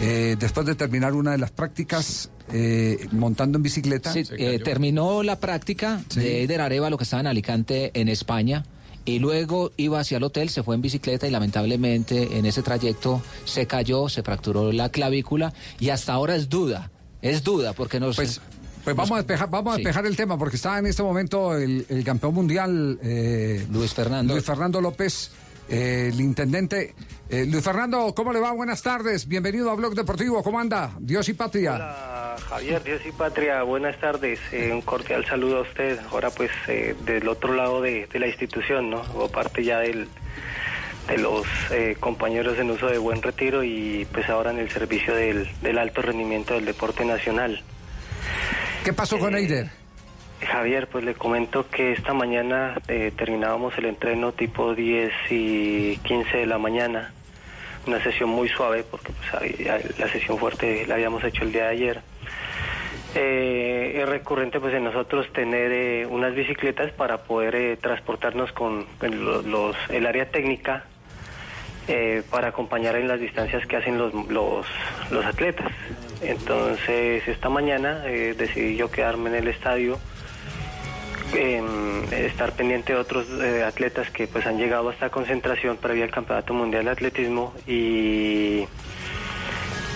Eh, 0.00 0.36
después 0.38 0.66
de 0.66 0.74
terminar 0.74 1.14
una 1.14 1.32
de 1.32 1.38
las 1.38 1.52
prácticas 1.52 2.30
eh, 2.52 3.06
montando 3.12 3.58
en 3.58 3.62
bicicleta. 3.62 4.12
Sí, 4.12 4.24
eh, 4.36 4.60
terminó 4.64 5.22
la 5.22 5.38
práctica 5.38 6.00
de 6.14 6.40
Eider 6.40 6.60
Arevalo 6.60 6.96
que 6.98 7.04
estaba 7.04 7.20
en 7.20 7.26
Alicante, 7.28 7.92
en 7.94 8.08
España. 8.08 8.64
Y 9.04 9.20
luego 9.20 9.70
iba 9.76 10.00
hacia 10.00 10.18
el 10.18 10.24
hotel, 10.24 10.48
se 10.50 10.62
fue 10.64 10.74
en 10.74 10.82
bicicleta 10.82 11.26
y 11.28 11.30
lamentablemente 11.30 12.36
en 12.36 12.46
ese 12.46 12.62
trayecto 12.62 13.22
se 13.44 13.66
cayó, 13.66 14.08
se 14.08 14.22
fracturó 14.22 14.70
la 14.72 14.90
clavícula 14.90 15.54
y 15.80 15.88
hasta 15.88 16.12
ahora 16.12 16.36
es 16.36 16.48
duda, 16.50 16.90
es 17.22 17.42
duda 17.44 17.72
porque 17.72 17.98
no 18.00 18.12
Pues, 18.12 18.40
pues 18.84 18.96
vamos 18.96 19.12
a 19.12 19.16
despejar, 19.16 19.50
vamos 19.50 19.72
a 19.72 19.76
Sí. 19.76 19.82
despejar 19.82 20.06
el 20.06 20.16
tema 20.16 20.38
porque 20.38 20.56
está 20.56 20.78
en 20.78 20.86
este 20.86 21.02
momento 21.02 21.56
el, 21.56 21.84
el 21.88 22.04
campeón 22.04 22.34
mundial 22.34 22.98
eh, 23.02 23.66
Luis 23.70 23.92
Fernando. 23.94 24.34
Luis 24.34 24.44
Fernando 24.46 24.80
López, 24.80 25.30
eh, 25.68 26.10
el 26.12 26.20
intendente. 26.20 26.94
Eh, 27.28 27.44
Luis 27.44 27.62
Fernando, 27.62 28.14
¿cómo 28.14 28.32
le 28.32 28.40
va? 28.40 28.52
Buenas 28.52 28.82
tardes, 28.82 29.28
bienvenido 29.28 29.70
a 29.70 29.74
Blog 29.74 29.94
Deportivo, 29.94 30.42
¿cómo 30.42 30.58
anda? 30.58 30.92
Dios 31.00 31.28
y 31.28 31.34
patria. 31.34 31.74
Hola, 31.74 32.36
Javier, 32.48 32.82
Dios 32.82 33.02
y 33.06 33.12
Patria, 33.12 33.62
buenas 33.64 33.98
tardes. 34.00 34.38
Eh, 34.52 34.70
un 34.72 34.80
cordial 34.80 35.26
saludo 35.26 35.58
a 35.58 35.62
usted. 35.62 35.98
Ahora 36.10 36.30
pues 36.30 36.50
eh, 36.68 36.94
del 37.04 37.28
otro 37.28 37.52
lado 37.54 37.82
de, 37.82 38.06
de 38.10 38.18
la 38.18 38.28
institución, 38.28 38.88
¿no? 38.88 39.02
O 39.16 39.28
parte 39.28 39.62
ya 39.62 39.80
del, 39.80 40.08
de 41.08 41.18
los 41.18 41.46
eh, 41.70 41.96
compañeros 41.98 42.58
en 42.58 42.70
uso 42.70 42.86
de 42.86 42.98
buen 42.98 43.22
retiro 43.22 43.64
y 43.64 44.06
pues 44.12 44.28
ahora 44.28 44.50
en 44.50 44.58
el 44.58 44.70
servicio 44.70 45.14
del, 45.14 45.48
del 45.62 45.78
alto 45.78 46.02
rendimiento 46.02 46.54
del 46.54 46.64
deporte 46.64 47.04
nacional. 47.04 47.62
¿Qué 48.84 48.92
pasó 48.92 49.18
con 49.18 49.34
Eider? 49.34 49.70
Javier, 50.46 50.86
pues 50.86 51.04
le 51.04 51.14
comento 51.14 51.68
que 51.68 51.92
esta 51.92 52.14
mañana 52.14 52.80
eh, 52.86 53.12
terminábamos 53.16 53.76
el 53.78 53.86
entreno 53.86 54.32
tipo 54.32 54.74
10 54.74 55.12
y 55.30 55.96
15 55.98 56.36
de 56.36 56.46
la 56.46 56.58
mañana. 56.58 57.12
Una 57.86 58.02
sesión 58.02 58.28
muy 58.28 58.48
suave 58.48 58.84
porque 58.84 59.12
pues, 59.12 59.98
la 59.98 60.08
sesión 60.08 60.38
fuerte 60.38 60.86
la 60.86 60.94
habíamos 60.94 61.24
hecho 61.24 61.42
el 61.42 61.52
día 61.52 61.64
de 61.64 61.68
ayer. 61.68 62.02
Eh, 63.14 64.00
es 64.02 64.08
recurrente 64.08 64.60
pues 64.60 64.74
en 64.74 64.84
nosotros 64.84 65.32
tener 65.32 65.72
eh, 65.72 66.06
unas 66.06 66.34
bicicletas 66.34 66.92
para 66.92 67.24
poder 67.24 67.54
eh, 67.54 67.76
transportarnos 67.76 68.52
con 68.52 68.86
los, 69.00 69.76
el 69.88 70.06
área 70.06 70.30
técnica 70.30 70.84
eh, 71.90 72.22
para 72.30 72.48
acompañar 72.48 72.96
en 72.96 73.08
las 73.08 73.18
distancias 73.18 73.66
que 73.66 73.76
hacen 73.76 73.96
los, 73.96 74.12
los, 74.12 74.66
los 75.10 75.24
atletas. 75.24 75.72
Entonces 76.20 77.26
esta 77.26 77.48
mañana 77.48 78.02
eh, 78.04 78.34
decidí 78.36 78.76
yo 78.76 78.90
quedarme 78.90 79.30
en 79.30 79.36
el 79.36 79.48
estadio, 79.48 79.98
em, 81.32 82.04
estar 82.12 82.52
pendiente 82.52 82.92
de 82.92 82.98
otros 82.98 83.26
eh, 83.40 83.64
atletas 83.64 84.10
que 84.10 84.26
pues 84.26 84.44
han 84.46 84.58
llegado 84.58 84.90
a 84.90 84.92
esta 84.92 85.08
concentración 85.08 85.78
previa 85.78 86.04
al 86.04 86.10
Campeonato 86.10 86.52
Mundial 86.52 86.84
de 86.84 86.90
Atletismo 86.90 87.54
y, 87.66 88.68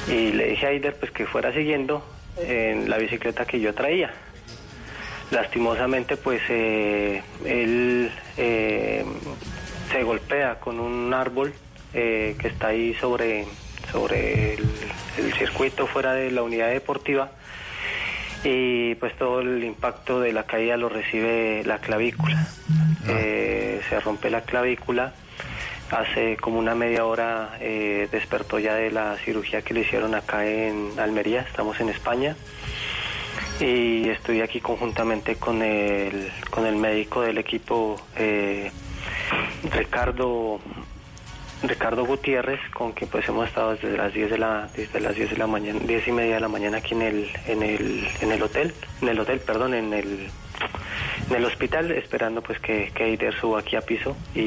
le 0.08 0.46
dije 0.46 0.64
a 0.64 0.70
Aider 0.70 0.96
pues 0.96 1.12
que 1.12 1.26
fuera 1.26 1.52
siguiendo 1.52 2.02
en 2.38 2.88
la 2.88 2.96
bicicleta 2.96 3.44
que 3.44 3.60
yo 3.60 3.74
traía. 3.74 4.14
Lastimosamente 5.30 6.16
pues 6.16 6.40
él 6.48 8.10
se 8.36 10.02
golpea 10.02 10.58
con 10.58 10.80
un 10.80 11.12
árbol 11.12 11.52
eh, 11.94 12.36
que 12.38 12.48
está 12.48 12.68
ahí 12.68 12.94
sobre, 12.94 13.46
sobre 13.90 14.54
el, 14.54 14.68
el 15.18 15.32
circuito 15.34 15.86
fuera 15.86 16.14
de 16.14 16.30
la 16.30 16.42
unidad 16.42 16.70
deportiva 16.70 17.30
y 18.44 18.94
pues 18.96 19.16
todo 19.16 19.40
el 19.40 19.62
impacto 19.62 20.20
de 20.20 20.32
la 20.32 20.44
caída 20.44 20.76
lo 20.76 20.88
recibe 20.88 21.62
la 21.64 21.78
clavícula. 21.78 22.48
Eh, 23.08 23.80
se 23.88 24.00
rompe 24.00 24.30
la 24.30 24.42
clavícula. 24.42 25.12
Hace 25.90 26.36
como 26.38 26.58
una 26.58 26.74
media 26.74 27.04
hora 27.04 27.56
eh, 27.60 28.08
despertó 28.10 28.58
ya 28.58 28.74
de 28.74 28.90
la 28.90 29.16
cirugía 29.18 29.62
que 29.62 29.74
le 29.74 29.80
hicieron 29.80 30.14
acá 30.14 30.46
en 30.46 30.98
Almería, 30.98 31.42
estamos 31.42 31.78
en 31.80 31.90
España. 31.90 32.34
Y 33.60 34.08
estoy 34.08 34.40
aquí 34.40 34.60
conjuntamente 34.60 35.36
con 35.36 35.62
el, 35.62 36.32
con 36.50 36.66
el 36.66 36.76
médico 36.76 37.20
del 37.20 37.38
equipo, 37.38 38.00
eh, 38.16 38.72
Ricardo 39.70 40.58
Ricardo 41.62 42.04
Gutiérrez, 42.04 42.60
con 42.74 42.92
quien 42.92 43.08
pues 43.10 43.28
hemos 43.28 43.48
estado 43.48 43.72
desde 43.72 43.96
las 43.96 44.12
10 44.12 44.30
de 44.30 44.38
la 44.38 44.68
desde 44.76 45.00
las 45.00 45.14
10 45.14 45.30
de 45.30 45.36
la 45.36 45.46
mañana, 45.46 45.78
10 45.80 46.08
y 46.08 46.12
media 46.12 46.34
de 46.34 46.40
la 46.40 46.48
mañana 46.48 46.78
aquí 46.78 46.94
en 46.94 47.02
el 47.02 47.30
en 47.46 47.62
el 47.62 48.08
en 48.20 48.32
el 48.32 48.42
hotel, 48.42 48.74
en 49.00 49.08
el 49.08 49.20
hotel, 49.20 49.40
perdón, 49.40 49.74
en 49.74 49.92
el 49.92 50.30
en 51.28 51.36
el 51.36 51.44
hospital 51.44 51.90
esperando 51.92 52.42
pues 52.42 52.58
que, 52.60 52.92
que 52.94 53.04
Eider 53.04 53.34
suba 53.40 53.60
aquí 53.60 53.76
a 53.76 53.80
piso 53.80 54.16
y, 54.34 54.40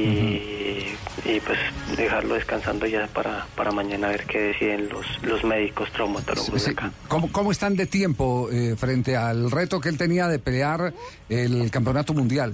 y, 1.26 1.40
pues 1.46 1.58
dejarlo 1.98 2.36
descansando 2.36 2.86
ya 2.86 3.08
para, 3.08 3.46
para 3.56 3.72
mañana 3.72 4.08
a 4.08 4.12
ver 4.12 4.26
qué 4.26 4.40
deciden 4.40 4.90
los, 4.90 5.06
los 5.24 5.44
médicos 5.44 5.92
traumatólogos 5.92 6.62
Sí, 6.62 6.68
de 6.68 6.72
acá. 6.74 6.92
¿Cómo, 7.08 7.32
cómo 7.32 7.52
están 7.52 7.76
de 7.76 7.86
tiempo 7.86 8.50
eh, 8.52 8.76
frente 8.78 9.16
al 9.16 9.52
reto 9.52 9.80
que 9.80 9.90
él 9.90 9.98
tenía 9.98 10.28
de 10.28 10.40
pelear 10.40 10.94
el 11.30 11.72
campeonato 11.72 12.14
mundial 12.14 12.54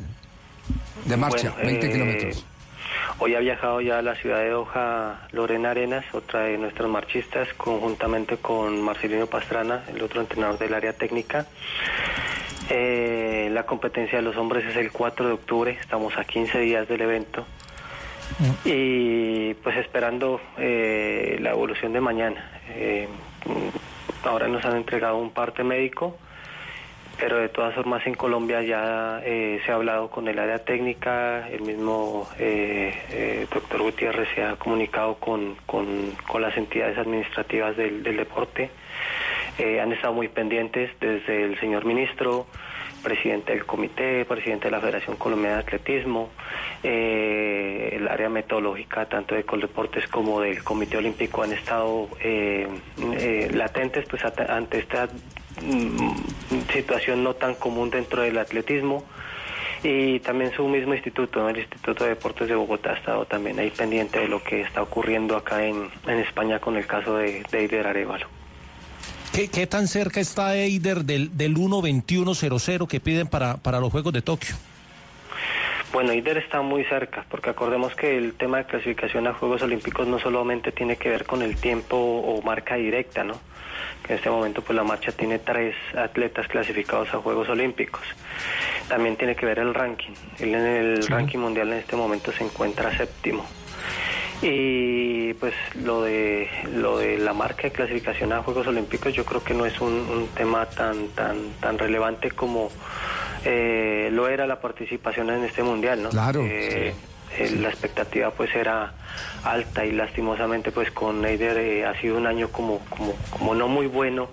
de 1.05 1.17
marcha, 1.17 1.51
Bueno, 1.51 1.67
20 1.67 1.85
eh, 1.85 1.91
kilómetros? 1.91 2.45
Hoy 3.19 3.35
ha 3.35 3.39
viajado 3.39 3.81
ya 3.81 3.99
a 3.99 4.01
la 4.01 4.15
ciudad 4.15 4.39
de 4.39 4.49
Doha 4.49 5.27
Lorena 5.31 5.71
Arenas, 5.71 6.05
otra 6.13 6.41
de 6.41 6.57
nuestras 6.57 6.89
marchistas, 6.89 7.47
conjuntamente 7.55 8.37
con 8.37 8.81
Marcelino 8.81 9.27
Pastrana, 9.27 9.83
el 9.93 10.01
otro 10.01 10.21
entrenador 10.21 10.57
del 10.57 10.73
área 10.73 10.93
técnica. 10.93 11.45
Eh, 12.69 13.49
la 13.51 13.63
competencia 13.63 14.17
de 14.17 14.23
los 14.23 14.37
hombres 14.37 14.65
es 14.65 14.75
el 14.75 14.91
4 14.91 15.27
de 15.27 15.33
octubre, 15.33 15.77
estamos 15.79 16.17
a 16.17 16.23
15 16.23 16.59
días 16.59 16.87
del 16.87 17.01
evento. 17.01 17.45
Y 18.63 19.53
pues 19.55 19.77
esperando 19.77 20.39
eh, 20.57 21.37
la 21.41 21.51
evolución 21.51 21.93
de 21.93 22.01
mañana. 22.01 22.49
Eh, 22.69 23.07
mm, 23.45 24.27
ahora 24.27 24.47
nos 24.47 24.63
han 24.65 24.77
entregado 24.77 25.17
un 25.17 25.31
parte 25.31 25.63
médico 25.63 26.17
pero 27.21 27.37
de 27.37 27.49
todas 27.49 27.75
formas 27.75 28.05
en 28.07 28.15
Colombia 28.15 28.63
ya 28.63 29.21
eh, 29.23 29.61
se 29.63 29.71
ha 29.71 29.75
hablado 29.75 30.09
con 30.09 30.27
el 30.27 30.39
área 30.39 30.57
técnica, 30.57 31.47
el 31.49 31.61
mismo 31.61 32.27
eh, 32.39 32.91
eh, 33.11 33.47
doctor 33.53 33.83
Gutiérrez 33.83 34.27
se 34.33 34.41
ha 34.43 34.55
comunicado 34.55 35.15
con, 35.17 35.55
con- 35.67 36.13
con 36.27 36.41
las 36.41 36.57
entidades 36.57 36.97
administrativas 36.97 37.77
del, 37.77 38.01
deporte, 38.17 38.71
han 39.79 39.91
estado 39.93 40.13
muy 40.15 40.27
pendientes 40.29 40.89
desde 40.99 41.43
el 41.43 41.59
señor 41.59 41.85
ministro, 41.85 42.47
presidente 43.03 43.51
del 43.53 43.65
comité, 43.67 44.25
presidente 44.25 44.65
de 44.65 44.71
la 44.71 44.79
Federación 44.79 45.17
Colombiana 45.17 45.57
de 45.57 45.61
Atletismo, 45.61 46.29
el 46.81 48.07
área 48.07 48.29
metodológica 48.29 49.05
tanto 49.05 49.35
de 49.35 49.43
Coldeportes 49.43 50.07
como 50.07 50.41
del 50.41 50.63
Comité 50.63 50.97
Olímpico 50.97 51.43
han 51.43 51.53
estado 51.53 52.07
latentes 53.53 54.05
pues 54.09 54.23
ante 54.25 54.79
esta 54.79 55.07
situación 56.73 57.23
no 57.23 57.33
tan 57.33 57.55
común 57.55 57.89
dentro 57.89 58.21
del 58.21 58.37
atletismo 58.37 59.03
y 59.83 60.19
también 60.19 60.51
su 60.53 60.67
mismo 60.67 60.93
instituto, 60.93 61.39
¿no? 61.41 61.49
el 61.49 61.57
Instituto 61.57 62.03
de 62.03 62.11
Deportes 62.11 62.47
de 62.47 62.55
Bogotá 62.55 62.91
ha 62.91 62.97
estado 62.97 63.25
también 63.25 63.57
ahí 63.59 63.71
pendiente 63.71 64.19
de 64.19 64.27
lo 64.27 64.43
que 64.43 64.61
está 64.61 64.81
ocurriendo 64.81 65.35
acá 65.35 65.65
en, 65.65 65.89
en 66.07 66.19
España 66.19 66.59
con 66.59 66.77
el 66.77 66.85
caso 66.85 67.15
de, 67.15 67.43
de 67.51 67.59
Eider 67.59 67.87
Arevalo. 67.87 68.27
¿Qué, 69.33 69.47
qué 69.47 69.65
tan 69.65 69.87
cerca 69.87 70.19
está 70.19 70.55
Eider 70.55 71.03
del, 71.05 71.35
del 71.35 71.55
1.21.00 71.55 72.87
que 72.87 72.99
piden 72.99 73.27
para, 73.27 73.57
para 73.57 73.79
los 73.79 73.91
Juegos 73.91 74.13
de 74.13 74.21
Tokio? 74.21 74.55
Bueno, 75.91 76.13
IDER 76.13 76.37
está 76.37 76.61
muy 76.61 76.85
cerca, 76.85 77.25
porque 77.29 77.49
acordemos 77.49 77.95
que 77.95 78.17
el 78.17 78.33
tema 78.35 78.59
de 78.59 78.65
clasificación 78.65 79.27
a 79.27 79.33
Juegos 79.33 79.61
Olímpicos 79.61 80.07
no 80.07 80.19
solamente 80.19 80.71
tiene 80.71 80.95
que 80.95 81.09
ver 81.09 81.25
con 81.25 81.41
el 81.41 81.57
tiempo 81.57 81.97
o 81.97 82.41
marca 82.41 82.75
directa, 82.75 83.25
¿no? 83.25 83.33
Que 84.01 84.13
en 84.13 84.19
este 84.19 84.29
momento 84.29 84.61
pues 84.61 84.73
la 84.73 84.85
marcha 84.85 85.11
tiene 85.11 85.39
tres 85.39 85.75
atletas 85.93 86.47
clasificados 86.47 87.13
a 87.13 87.17
Juegos 87.17 87.49
Olímpicos. 87.49 88.03
También 88.87 89.17
tiene 89.17 89.35
que 89.35 89.45
ver 89.45 89.59
el 89.59 89.73
ranking. 89.73 90.13
Él 90.39 90.55
en 90.55 90.65
el 90.65 91.07
ranking 91.07 91.39
mundial 91.39 91.67
en 91.73 91.79
este 91.79 91.97
momento 91.97 92.31
se 92.31 92.45
encuentra 92.45 92.95
séptimo. 92.95 93.45
Y 94.41 95.33
pues 95.35 95.53
lo 95.75 96.03
de 96.03 96.49
lo 96.73 96.99
de 96.99 97.17
la 97.17 97.33
marca 97.33 97.63
de 97.63 97.71
clasificación 97.71 98.31
a 98.31 98.41
Juegos 98.41 98.65
Olímpicos 98.65 99.13
yo 99.13 99.25
creo 99.25 99.43
que 99.43 99.53
no 99.53 99.65
es 99.65 99.79
un, 99.81 99.93
un 99.93 100.27
tema 100.29 100.65
tan 100.67 101.09
tan 101.09 101.51
tan 101.59 101.77
relevante 101.77 102.31
como 102.31 102.71
eh, 103.45 104.09
lo 104.11 104.27
era 104.27 104.45
la 104.47 104.59
participación 104.59 105.29
en 105.29 105.43
este 105.43 105.63
mundial, 105.63 106.03
¿no? 106.03 106.09
Claro, 106.09 106.41
Eh, 106.45 106.93
eh, 107.37 107.49
la 107.61 107.69
expectativa 107.69 108.29
pues 108.31 108.53
era 108.55 108.93
alta 109.43 109.85
y 109.85 109.93
lastimosamente 109.93 110.71
pues 110.71 110.91
con 110.91 111.23
Eider 111.25 111.57
eh, 111.57 111.85
ha 111.85 111.93
sido 112.01 112.17
un 112.17 112.27
año 112.27 112.49
como 112.49 112.79
como 112.89 113.13
como 113.29 113.55
no 113.55 113.69
muy 113.69 113.87
bueno 113.87 114.29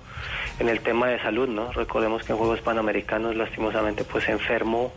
en 0.58 0.68
el 0.68 0.80
tema 0.80 1.06
de 1.06 1.20
salud, 1.20 1.48
¿no? 1.48 1.70
Recordemos 1.72 2.24
que 2.24 2.32
en 2.32 2.38
Juegos 2.38 2.60
Panamericanos 2.60 3.36
lastimosamente 3.36 4.02
pues 4.02 4.24
se 4.24 4.32
enfermó 4.32 4.92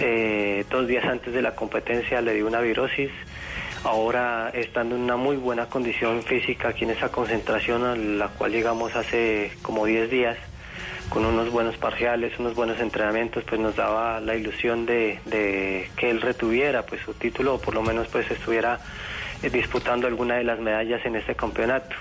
eh, 0.00 0.66
dos 0.70 0.86
días 0.86 1.04
antes 1.06 1.32
de 1.32 1.40
la 1.40 1.54
competencia, 1.54 2.20
le 2.20 2.34
dio 2.34 2.46
una 2.46 2.60
virosis. 2.60 3.10
Ahora 3.82 4.50
estando 4.52 4.94
en 4.96 5.00
una 5.02 5.16
muy 5.16 5.36
buena 5.36 5.64
condición 5.66 6.22
física 6.22 6.68
aquí 6.68 6.84
en 6.84 6.90
esa 6.90 7.10
concentración 7.10 7.82
a 7.84 7.96
la 7.96 8.28
cual 8.28 8.52
llegamos 8.52 8.94
hace 8.94 9.52
como 9.62 9.86
10 9.86 10.10
días, 10.10 10.36
con 11.10 11.26
unos 11.26 11.50
buenos 11.50 11.76
parciales, 11.76 12.38
unos 12.38 12.54
buenos 12.54 12.80
entrenamientos, 12.80 13.44
pues 13.44 13.60
nos 13.60 13.76
daba 13.76 14.20
la 14.20 14.36
ilusión 14.36 14.86
de, 14.86 15.18
que 15.96 16.10
él 16.10 16.20
retuviera 16.22 16.86
pues 16.86 17.02
su 17.02 17.12
título 17.12 17.56
o 17.56 17.60
por 17.60 17.74
lo 17.74 17.82
menos 17.82 18.08
pues 18.08 18.30
estuviera 18.30 18.80
eh, 19.42 19.50
disputando 19.50 20.06
alguna 20.06 20.36
de 20.36 20.44
las 20.44 20.58
medallas 20.60 21.04
en 21.04 21.16
este 21.16 21.34
campeonato 21.34 21.94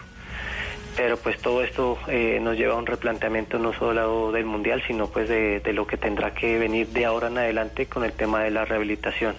pero 0.95 1.17
pues 1.17 1.39
todo 1.41 1.63
esto 1.63 1.97
eh, 2.07 2.39
nos 2.41 2.57
lleva 2.57 2.73
a 2.73 2.77
un 2.77 2.85
replanteamiento 2.85 3.57
no 3.57 3.71
solo 3.73 4.33
del 4.33 4.45
mundial, 4.45 4.83
sino 4.85 5.07
pues 5.07 5.29
de 5.29 5.61
lo 5.71 5.87
que 5.87 5.95
tendrá 5.95 6.33
que 6.33 6.59
venir 6.59 6.89
de 6.89 7.05
ahora 7.05 7.27
en 7.27 7.37
adelante 7.37 7.85
con 7.85 8.03
el 8.03 8.11
tema 8.11 8.43
de 8.43 8.51
la 8.51 8.65
rehabilitación. 8.65 9.33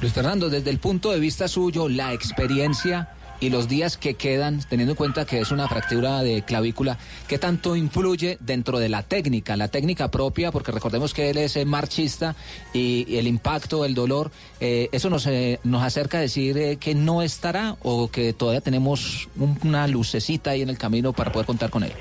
Luis 0.00 0.12
Fernando, 0.12 0.50
desde 0.50 0.70
el 0.70 0.78
punto 0.78 1.12
de 1.12 1.20
vista 1.20 1.46
suyo, 1.46 1.88
la 1.88 2.12
experiencia 2.12 3.10
y 3.44 3.50
los 3.50 3.68
días 3.68 3.98
que 3.98 4.14
quedan, 4.14 4.60
teniendo 4.70 4.92
en 4.92 4.96
cuenta 4.96 5.26
que 5.26 5.38
es 5.38 5.50
una 5.50 5.68
fractura 5.68 6.22
de 6.22 6.40
clavícula, 6.42 6.96
¿qué 7.28 7.36
tanto 7.38 7.76
influye 7.76 8.38
dentro 8.40 8.78
de 8.78 8.88
la 8.88 9.02
técnica, 9.02 9.54
la 9.56 9.68
técnica 9.68 10.10
propia? 10.10 10.50
Porque 10.50 10.72
recordemos 10.72 11.12
que 11.12 11.28
él 11.28 11.36
es 11.36 11.54
eh, 11.56 11.66
marchista 11.66 12.34
y, 12.72 13.18
el 13.18 13.26
impacto, 13.26 13.84
el 13.84 13.94
dolor, 13.94 14.30
eh, 14.60 14.88
¿eso 14.92 15.10
nos, 15.10 15.26
eh, 15.26 15.60
nos 15.62 15.82
acerca 15.82 16.16
a 16.16 16.20
decir 16.22 16.56
eh, 16.56 16.76
que 16.78 16.94
no 16.94 17.20
estará 17.20 17.76
o 17.82 18.10
que 18.10 18.32
todavía 18.32 18.62
tenemos 18.62 19.28
un- 19.38 19.58
una 19.62 19.86
lucecita 19.88 20.52
ahí 20.52 20.62
en 20.62 20.70
el 20.70 20.78
camino 20.78 21.12
para 21.12 21.30
poder 21.30 21.44
contar 21.46 21.68
con 21.68 21.84
él? 21.84 21.92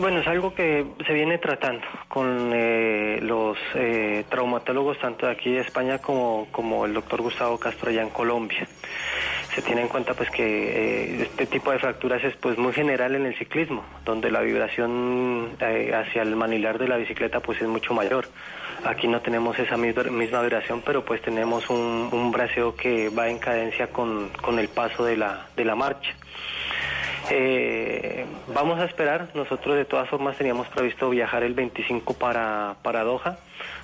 Bueno, 0.00 0.20
es 0.20 0.26
algo 0.26 0.54
que 0.54 0.86
se 1.06 1.12
viene 1.12 1.36
tratando 1.38 1.82
con 2.08 2.50
eh, 2.54 3.18
los 3.22 3.58
eh, 3.74 4.24
traumatólogos 4.30 4.98
tanto 4.98 5.26
de 5.26 5.32
aquí 5.32 5.50
de 5.52 5.60
España 5.60 5.98
como, 5.98 6.48
como 6.50 6.86
el 6.86 6.94
doctor 6.94 7.20
Gustavo 7.20 7.58
Castro 7.58 7.90
allá 7.90 8.02
en 8.02 8.08
Colombia. 8.08 8.66
Se 9.54 9.62
tiene 9.62 9.82
en 9.82 9.88
cuenta 9.88 10.14
pues 10.14 10.30
que 10.30 10.42
eh, 10.44 11.22
este 11.22 11.46
tipo 11.46 11.70
de 11.70 11.78
fracturas 11.78 12.22
es 12.24 12.34
pues 12.36 12.58
muy 12.58 12.72
general 12.72 13.14
en 13.14 13.26
el 13.26 13.36
ciclismo, 13.36 13.84
donde 14.04 14.30
la 14.30 14.40
vibración 14.40 15.50
eh, 15.60 15.92
hacia 15.94 16.22
el 16.22 16.34
manilar 16.34 16.78
de 16.78 16.88
la 16.88 16.96
bicicleta 16.96 17.40
pues 17.40 17.60
es 17.62 17.68
mucho 17.68 17.94
mayor. 17.94 18.26
Aquí 18.84 19.06
no 19.06 19.20
tenemos 19.20 19.58
esa 19.58 19.76
misma, 19.76 20.42
vibración, 20.42 20.82
pero 20.84 21.04
pues 21.04 21.22
tenemos 21.22 21.70
un, 21.70 22.08
un 22.10 22.32
braceo 22.32 22.74
que 22.74 23.08
va 23.08 23.28
en 23.28 23.38
cadencia 23.38 23.86
con, 23.86 24.30
con 24.42 24.58
el 24.58 24.68
paso 24.68 25.04
de 25.04 25.16
la, 25.16 25.46
de 25.56 25.64
la 25.64 25.76
marcha. 25.76 26.14
Eh, 27.30 28.26
vamos 28.48 28.78
a 28.80 28.84
esperar, 28.84 29.28
nosotros 29.34 29.76
de 29.76 29.86
todas 29.86 30.08
formas 30.10 30.36
teníamos 30.36 30.68
previsto 30.68 31.08
viajar 31.08 31.42
el 31.42 31.54
25 31.54 32.12
para, 32.14 32.74
para 32.82 33.02
Doha, 33.04 33.38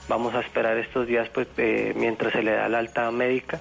vamos 0.09 0.35
a 0.35 0.41
esperar 0.41 0.77
estos 0.77 1.07
días 1.07 1.29
pues 1.31 1.49
mientras 1.95 2.33
se 2.33 2.43
le 2.43 2.53
da 2.53 2.68
la 2.68 2.81
alta 2.81 3.11
médica. 3.11 3.61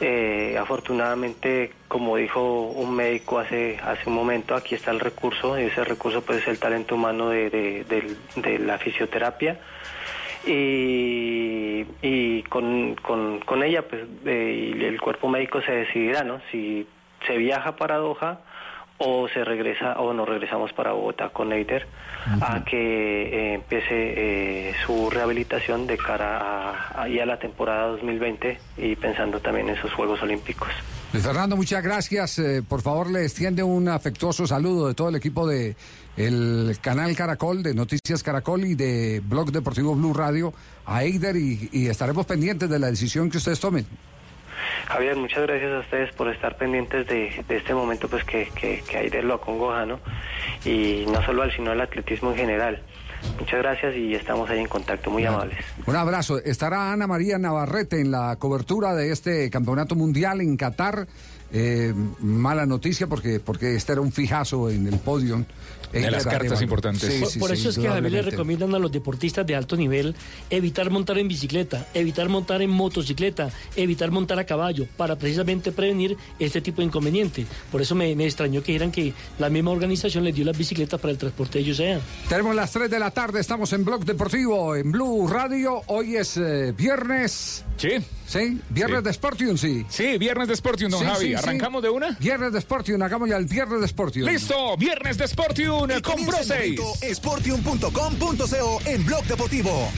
Eh, 0.00 0.56
afortunadamente, 0.60 1.72
como 1.88 2.16
dijo 2.16 2.62
un 2.68 2.94
médico 2.94 3.38
hace, 3.38 3.78
hace 3.82 4.08
un 4.10 4.14
momento, 4.14 4.54
aquí 4.54 4.74
está 4.74 4.90
el 4.90 5.00
recurso, 5.00 5.56
ese 5.56 5.84
recurso 5.84 6.20
pues 6.22 6.42
es 6.42 6.48
el 6.48 6.58
talento 6.58 6.96
humano 6.96 7.30
de, 7.30 7.48
de- 7.48 8.58
la 8.58 8.76
fisioterapia 8.78 9.58
y, 10.46 11.84
y 12.02 12.42
con, 12.44 12.94
con, 12.96 13.40
con 13.40 13.62
ella 13.62 13.82
pues 13.88 14.02
eh, 14.26 14.74
y 14.78 14.84
el 14.84 15.00
cuerpo 15.00 15.28
médico 15.28 15.62
se 15.62 15.72
decidirá, 15.72 16.24
¿no? 16.24 16.40
Si 16.50 16.86
se 17.26 17.36
viaja 17.38 17.76
para 17.76 17.96
Doha 17.96 18.40
o 18.98 19.28
se 19.28 19.44
regresa 19.44 19.94
o 20.00 20.12
nos 20.12 20.28
regresamos 20.28 20.72
para 20.72 20.92
Bogotá 20.92 21.28
con 21.28 21.52
Eider 21.52 21.86
a 22.40 22.64
que 22.64 22.76
eh, 22.76 23.54
empiece 23.54 23.90
eh, 23.90 24.74
su 24.84 25.10
rehabilitación 25.10 25.86
de 25.86 25.96
cara 25.96 26.90
a, 26.94 27.08
la 27.08 27.38
temporada 27.38 27.88
2020 27.88 28.58
y 28.78 28.96
pensando 28.96 29.40
también 29.40 29.68
en 29.68 29.76
esos 29.76 29.92
Juegos 29.92 30.22
Olímpicos. 30.22 30.68
Luis 31.12 31.24
Fernando, 31.24 31.56
muchas 31.56 31.82
gracias. 31.82 32.38
Eh, 32.38 32.62
por 32.66 32.82
favor, 32.82 33.10
le 33.10 33.24
extiende 33.24 33.62
un 33.62 33.88
afectuoso 33.88 34.46
saludo 34.46 34.88
de 34.88 34.94
todo 34.94 35.08
el 35.08 35.16
equipo 35.16 35.46
de 35.46 35.76
el 36.16 36.76
canal 36.80 37.14
Caracol, 37.14 37.62
de 37.62 37.74
Noticias 37.74 38.22
Caracol 38.22 38.64
y 38.64 38.74
de 38.74 39.20
Blog 39.24 39.52
Deportivo 39.52 39.94
Blue 39.94 40.14
Radio 40.14 40.52
a 40.86 41.04
Eider 41.04 41.36
y, 41.36 41.68
y 41.72 41.88
estaremos 41.88 42.26
pendientes 42.26 42.68
de 42.68 42.78
la 42.78 42.90
decisión 42.90 43.30
que 43.30 43.38
ustedes 43.38 43.60
tomen. 43.60 43.86
Javier, 44.88 45.16
muchas 45.16 45.42
gracias 45.42 45.72
a 45.72 45.78
ustedes 45.80 46.14
por 46.14 46.28
estar 46.28 46.56
pendientes 46.56 47.06
de, 47.06 47.44
de 47.46 47.56
este 47.56 47.74
momento 47.74 48.08
pues 48.08 48.24
que, 48.24 48.48
que, 48.54 48.82
que 48.88 48.96
Aider 48.96 49.24
lo 49.24 49.34
acongoja, 49.34 49.86
¿no? 49.86 50.00
Y 50.64 51.04
no 51.08 51.22
solo 51.24 51.42
al, 51.42 51.52
sino 51.52 51.70
al 51.70 51.80
atletismo 51.80 52.30
en 52.30 52.36
general. 52.36 52.82
Muchas 53.38 53.60
gracias 53.60 53.96
y 53.96 54.14
estamos 54.14 54.48
ahí 54.50 54.60
en 54.60 54.68
contacto, 54.68 55.10
muy 55.10 55.24
amables. 55.24 55.58
Un 55.86 55.96
abrazo. 55.96 56.38
Estará 56.38 56.92
Ana 56.92 57.06
María 57.06 57.38
Navarrete 57.38 58.00
en 58.00 58.10
la 58.10 58.36
cobertura 58.36 58.94
de 58.94 59.10
este 59.10 59.50
campeonato 59.50 59.94
mundial 59.94 60.40
en 60.40 60.56
Qatar. 60.56 61.06
Eh, 61.52 61.94
mala 62.20 62.66
noticia 62.66 63.06
porque 63.06 63.38
porque 63.38 63.76
este 63.76 63.92
era 63.92 64.00
un 64.00 64.12
fijazo 64.12 64.68
en 64.70 64.86
el 64.86 64.98
podio. 64.98 65.44
De 65.92 66.10
las 66.10 66.24
cartas 66.24 66.60
importantes. 66.60 67.10
Sí, 67.10 67.20
por, 67.20 67.30
sí, 67.30 67.38
por 67.38 67.48
sí, 67.50 67.54
eso 67.54 67.70
es 67.70 67.76
que 67.76 67.82
Javier 67.82 68.02
le 68.02 68.08
indudablemente. 68.08 68.30
recomiendan 68.32 68.74
a 68.74 68.78
los 68.78 68.92
deportistas 68.92 69.46
de 69.46 69.54
alto 69.54 69.76
nivel 69.76 70.14
evitar 70.50 70.90
montar 70.90 71.16
en 71.18 71.28
bicicleta, 71.28 71.86
evitar 71.94 72.28
montar 72.28 72.60
en 72.60 72.70
motocicleta, 72.70 73.50
evitar 73.76 74.10
montar 74.10 74.38
a 74.38 74.44
caballo, 74.44 74.86
para 74.96 75.16
precisamente 75.16 75.72
prevenir 75.72 76.16
este 76.38 76.60
tipo 76.60 76.82
de 76.82 76.86
inconveniente. 76.86 77.46
Por 77.70 77.80
eso 77.80 77.94
me, 77.94 78.14
me 78.14 78.24
extrañó 78.26 78.62
que 78.62 78.72
dijeran 78.72 78.90
que 78.92 79.14
la 79.38 79.48
misma 79.48 79.70
organización 79.70 80.24
les 80.24 80.34
dio 80.34 80.44
las 80.44 80.58
bicicletas 80.58 81.00
para 81.00 81.12
el 81.12 81.18
transporte 81.18 81.58
de 81.58 81.64
ellos 81.64 81.76
sean. 81.78 82.00
Tenemos 82.28 82.54
las 82.54 82.72
3 82.72 82.90
de 82.90 82.98
la 82.98 83.12
tarde, 83.12 83.40
estamos 83.40 83.72
en 83.72 83.84
Blog 83.84 84.04
Deportivo, 84.04 84.74
en 84.74 84.92
Blue 84.92 85.26
Radio. 85.28 85.82
Hoy 85.86 86.16
es 86.16 86.36
eh, 86.36 86.74
viernes. 86.76 87.64
Sí. 87.76 87.90
Sí, 88.26 88.60
viernes 88.70 88.98
Sí. 89.00 89.04
de 89.04 89.12
Sportium, 89.12 89.56
sí. 89.58 89.86
Sí, 89.88 90.18
viernes 90.18 90.48
de 90.48 90.56
Sportium, 90.56 90.90
don 90.90 91.00
Sí, 91.00 91.06
Javi. 91.06 91.18
sí, 91.20 91.26
sí. 91.28 91.34
¿Arrancamos 91.34 91.82
de 91.82 91.90
una? 91.90 92.16
Viernes 92.18 92.52
de 92.52 92.60
Sportium, 92.60 93.00
hagamos 93.02 93.28
ya 93.28 93.36
el 93.36 93.44
viernes 93.46 93.80
de 93.80 93.88
Sportium. 93.88 94.28
¡Listo! 94.28 94.76
Viernes 94.76 95.16
de 95.18 95.28
Sportium 95.28 95.90
Y 95.90 96.00
con 96.00 96.14
comienza 96.14 96.30
Pro 96.32 96.40
el 96.40 96.46
6. 96.76 96.80
momento 96.80 97.14
Sportium.com.co 97.14 98.80
en 98.86 99.04
Blog 99.06 99.24
Deportivo. 99.26 99.92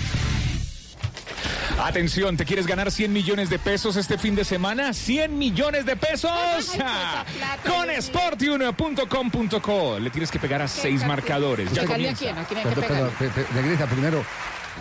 Atención, 1.81 2.37
¿te 2.37 2.45
quieres 2.45 2.67
ganar 2.67 2.91
100 2.91 3.13
millones 3.13 3.49
de 3.51 3.59
pesos 3.61 3.95
este 3.97 4.19
fin 4.19 4.35
de 4.35 4.45
semana? 4.45 4.93
¡100 4.93 5.39
millones 5.39 5.87
de 5.87 5.95
pesos! 5.97 6.31
Con 7.65 7.89
sportium.com.co. 8.03 9.99
Le 10.01 10.11
tienes 10.11 10.31
que 10.33 10.39
pegar 10.41 10.61
a 10.63 10.69
seis 10.69 11.07
marcadores. 11.07 11.73
Ya 11.73 11.83
¿Pegarle 11.83 12.09
a 12.11 12.15
comienza. 12.15 12.25
quién? 12.25 12.39
¿A 12.39 12.45
quién 12.45 12.59
hay 12.59 12.75
que 12.75 12.81
pegar? 12.83 13.11
pe- 13.11 13.31
Negrita, 13.55 13.87
primero, 13.87 14.25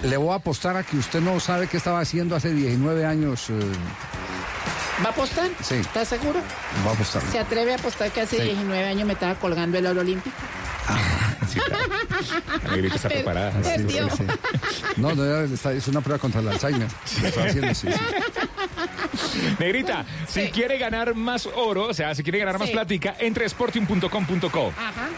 le 0.03 0.17
voy 0.17 0.31
a 0.31 0.35
apostar 0.35 0.75
a 0.77 0.83
que 0.83 0.97
usted 0.97 1.21
no 1.21 1.39
sabe 1.39 1.67
qué 1.67 1.77
estaba 1.77 1.99
haciendo 1.99 2.35
hace 2.35 2.53
19 2.53 3.05
años. 3.05 3.49
eh, 3.49 3.53
¿Va 5.03 5.09
a 5.09 5.11
apostar? 5.11 5.49
Sí. 5.61 5.75
¿Estás 5.75 6.07
seguro? 6.07 6.39
va 6.85 6.91
a 6.91 6.93
apostar. 6.93 7.21
¿Se 7.31 7.37
atreve 7.39 7.73
a 7.73 7.75
apostar 7.75 8.11
que 8.11 8.21
hace 8.21 8.37
Sí. 8.37 8.43
19 8.43 8.85
años 8.87 9.05
me 9.07 9.13
estaba 9.13 9.35
colgando 9.35 9.77
el 9.77 9.85
oro 9.85 10.01
olímpico? 10.01 10.35
La 12.63 12.71
negrita 12.71 12.95
está 12.95 13.09
Per- 13.09 13.17
preparada. 13.17 13.53
No, 14.97 15.11
está- 15.43 15.73
es 15.73 15.87
una 15.87 16.01
prueba 16.01 16.19
contra 16.19 16.41
el 16.41 16.47
Alzheimer. 16.47 16.87
Está 17.23 17.43
haciendo, 17.43 17.73
sí, 17.75 17.87
sí. 17.91 17.99
Negrita, 19.59 20.05
si 20.27 20.47
quiere 20.49 20.77
ganar 20.77 21.13
más 21.15 21.47
oro, 21.55 21.87
o 21.87 21.93
sea, 21.93 22.15
si 22.15 22.23
quiere 22.23 22.39
ganar 22.39 22.57
más 22.59 22.67
Sí. 22.69 22.73
plática, 22.73 23.15
entre 23.19 23.45
a 23.45 23.49
sportium.com.co. 23.49 24.73
Ajá. 24.77 25.09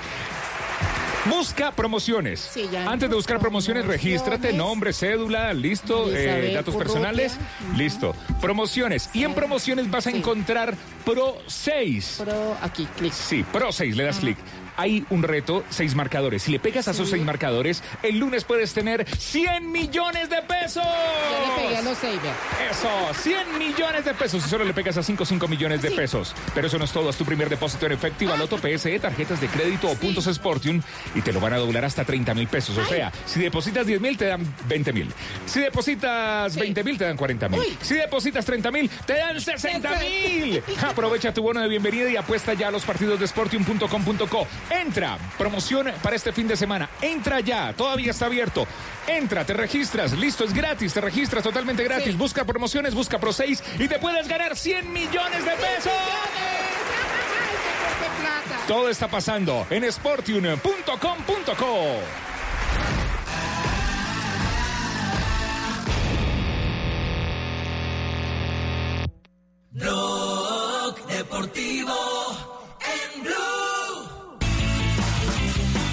Busca 1.29 1.71
promociones. 1.71 2.39
Sí, 2.53 2.67
ya. 2.71 2.89
Antes 2.89 3.09
de 3.09 3.15
buscar 3.15 3.39
promociones, 3.39 3.85
regístrate, 3.85 4.53
nombre, 4.53 4.93
cédula, 4.93 5.53
listo, 5.53 6.09
eh, 6.11 6.51
datos 6.53 6.75
Urrutia. 6.75 6.79
personales, 6.93 7.37
listo. 7.75 8.15
Promociones. 8.41 9.09
Y 9.13 9.23
en 9.23 9.33
promociones 9.33 9.89
vas 9.89 10.07
a 10.07 10.11
encontrar 10.11 10.75
Pro 11.05 11.37
6. 11.47 12.21
Pro, 12.23 12.57
aquí, 12.61 12.87
clic. 12.97 13.13
Sí, 13.13 13.43
Pro 13.51 13.71
6, 13.71 13.95
le 13.95 14.03
das 14.03 14.19
clic. 14.19 14.37
Hay 14.79 15.05
un 15.09 15.23
reto, 15.23 15.65
seis 15.69 15.93
marcadores. 15.93 16.43
Si 16.43 16.53
le 16.53 16.59
pegas 16.59 16.87
a 16.87 16.91
esos 16.91 17.09
seis 17.09 17.21
marcadores, 17.21 17.83
el 18.01 18.17
lunes 18.17 18.45
puedes 18.45 18.73
tener 18.73 19.05
100 19.13 19.69
millones 19.69 20.29
de 20.29 20.41
pesos. 20.41 20.85
Ya 20.85 21.47
le 21.47 21.61
pegué 21.61 21.75
a 21.75 21.81
los 21.81 21.97
seis. 21.97 22.17
Eso, 22.71 22.89
100 23.21 23.57
millones 23.57 24.05
de 24.05 24.13
pesos. 24.13 24.45
Y 24.45 24.49
solo 24.49 24.63
le 24.63 24.73
pegas 24.73 24.95
a 24.95 25.03
5, 25.03 25.25
5 25.25 25.49
millones 25.49 25.81
de 25.81 25.91
pesos. 25.91 26.33
Pero 26.55 26.67
eso 26.67 26.77
no 26.77 26.85
es 26.85 26.93
todo. 26.93 27.09
Haz 27.09 27.17
tu 27.17 27.25
primer 27.25 27.49
depósito 27.49 27.87
en 27.87 27.91
efectivo, 27.91 28.37
Loto 28.37 28.57
PSE, 28.57 28.97
tarjetas 29.01 29.41
de 29.41 29.47
crédito 29.47 29.89
o 29.89 29.95
puntos 29.95 30.29
Sportium 30.33 30.81
y 31.13 31.21
te 31.23 31.33
lo 31.33 31.41
van 31.41 31.51
a 31.51 31.57
doblar 31.57 31.83
hasta 31.83 32.05
30 32.05 32.33
mil 32.33 32.47
pesos. 32.47 32.77
O 32.77 32.85
sea, 32.85 33.11
si 33.25 33.41
depositas 33.41 33.85
10 33.85 33.99
mil, 33.99 34.17
te 34.17 34.27
dan 34.27 34.45
20 34.69 34.93
mil. 34.93 35.11
Si 35.45 35.59
depositas 35.59 36.55
20 36.55 36.83
mil, 36.85 36.97
te 36.97 37.03
dan 37.03 37.17
40 37.17 37.49
mil. 37.49 37.59
Si 37.81 37.95
depositas 37.95 38.45
30 38.45 38.71
mil, 38.71 38.89
te 39.05 39.15
dan 39.15 39.41
60 39.41 39.89
mil. 39.99 40.63
Aprovecha 40.87 41.33
tu 41.33 41.41
bono 41.41 41.59
de 41.59 41.67
bienvenida 41.67 42.09
y 42.09 42.15
apuesta 42.15 42.53
ya 42.53 42.69
a 42.69 42.71
los 42.71 42.85
partidos 42.85 43.19
de 43.19 43.27
Sportium.com.co. 43.27 44.47
Entra, 44.69 45.17
promoción 45.37 45.91
para 46.01 46.15
este 46.15 46.31
fin 46.31 46.47
de 46.47 46.55
semana. 46.55 46.89
Entra 47.01 47.39
ya, 47.39 47.73
todavía 47.73 48.11
está 48.11 48.27
abierto. 48.27 48.67
Entra, 49.07 49.45
te 49.45 49.53
registras, 49.53 50.13
listo, 50.13 50.43
es 50.43 50.53
gratis, 50.53 50.93
te 50.93 51.01
registras 51.01 51.43
totalmente 51.43 51.83
gratis. 51.83 52.17
Busca 52.17 52.45
promociones, 52.45 52.93
busca 52.93 53.19
Pro 53.19 53.33
6 53.33 53.63
y 53.79 53.87
te 53.87 53.99
puedes 53.99 54.27
ganar 54.27 54.55
100 54.55 54.91
millones 54.91 55.45
de 55.45 55.51
pesos. 55.51 55.93
Todo 58.67 58.89
está 58.89 59.07
pasando 59.07 59.65
en 59.71 59.91
sportium.com.co. 59.91 61.99
Blog 69.71 71.07
Deportivo 71.07 72.18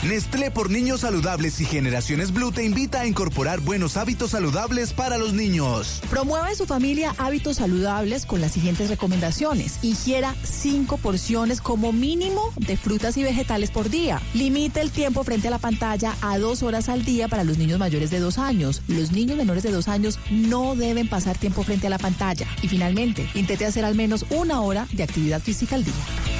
Nestlé 0.06 0.52
por 0.52 0.70
niños 0.70 1.00
saludables 1.00 1.60
y 1.60 1.64
generaciones 1.64 2.32
Blue 2.32 2.52
te 2.52 2.62
invita 2.62 3.00
a 3.00 3.06
incorporar 3.08 3.58
buenos 3.58 3.96
hábitos 3.96 4.30
saludables 4.30 4.92
para 4.92 5.18
los 5.18 5.32
niños. 5.32 6.00
Promueve 6.08 6.50
en 6.50 6.56
su 6.56 6.64
familia 6.64 7.12
hábitos 7.18 7.56
saludables 7.56 8.24
con 8.24 8.40
las 8.40 8.52
siguientes 8.52 8.88
recomendaciones. 8.88 9.80
Ingiera 9.82 10.36
cinco 10.44 10.96
porciones 10.96 11.60
como 11.60 11.92
mínimo 11.92 12.52
de 12.56 12.76
frutas 12.76 13.16
y 13.16 13.24
vegetales 13.24 13.72
por 13.72 13.90
día. 13.90 14.22
Limite 14.32 14.80
el 14.80 14.92
tiempo 14.92 15.24
frente 15.24 15.48
a 15.48 15.50
la 15.50 15.58
pantalla 15.58 16.14
a 16.20 16.38
dos 16.38 16.62
horas 16.62 16.88
al 16.88 17.04
día 17.04 17.26
para 17.26 17.42
los 17.42 17.58
niños 17.58 17.80
mayores 17.80 18.10
de 18.10 18.20
dos 18.20 18.38
años. 18.38 18.82
Los 18.86 19.10
niños 19.10 19.36
menores 19.36 19.64
de 19.64 19.72
dos 19.72 19.88
años 19.88 20.20
no 20.30 20.76
deben 20.76 21.08
pasar 21.08 21.36
tiempo 21.36 21.64
frente 21.64 21.88
a 21.88 21.90
la 21.90 21.98
pantalla. 21.98 22.46
Y 22.62 22.68
finalmente, 22.68 23.28
intente 23.34 23.66
hacer 23.66 23.84
al 23.84 23.96
menos 23.96 24.24
una 24.30 24.60
hora 24.60 24.86
de 24.92 25.02
actividad 25.02 25.42
física 25.42 25.74
al 25.74 25.84
día. 25.84 26.35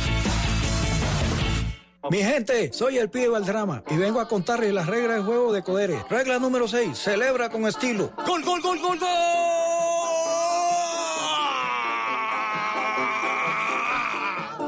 Mi 2.10 2.18
gente, 2.18 2.72
soy 2.72 2.98
el 2.98 3.10
pibe 3.10 3.28
Valdrama 3.28 3.82
y 3.90 3.96
vengo 3.96 4.20
a 4.20 4.28
contarles 4.28 4.72
las 4.72 4.86
reglas 4.86 5.16
del 5.16 5.24
juego 5.24 5.52
de 5.52 5.62
Codere. 5.62 6.04
Regla 6.08 6.38
número 6.38 6.68
6, 6.68 6.96
celebra 6.96 7.48
con 7.48 7.66
estilo. 7.66 8.12
¡Gol, 8.26 8.44
gol, 8.44 8.60
gol, 8.60 8.78
gol, 8.78 8.98
gol! 8.98 9.08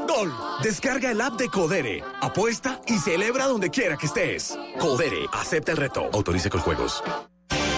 Gol. 0.07 0.33
Descarga 0.63 1.11
el 1.11 1.21
app 1.21 1.39
de 1.39 1.49
Codere, 1.49 2.03
apuesta 2.19 2.81
y 2.87 2.97
celebra 2.97 3.47
donde 3.47 3.69
quiera 3.69 3.95
que 3.95 4.07
estés. 4.07 4.57
Codere, 4.77 5.25
acepta 5.31 5.71
el 5.71 5.77
reto. 5.77 6.09
Autorice 6.11 6.49
con 6.49 6.59
juegos. 6.61 7.01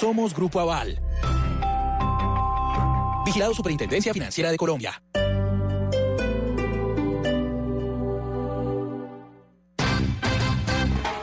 Somos 0.00 0.32
Grupo 0.32 0.58
Aval. 0.60 0.98
Vigilado 3.26 3.52
Superintendencia 3.52 4.14
Financiera 4.14 4.50
de 4.50 4.56
Colombia. 4.56 5.02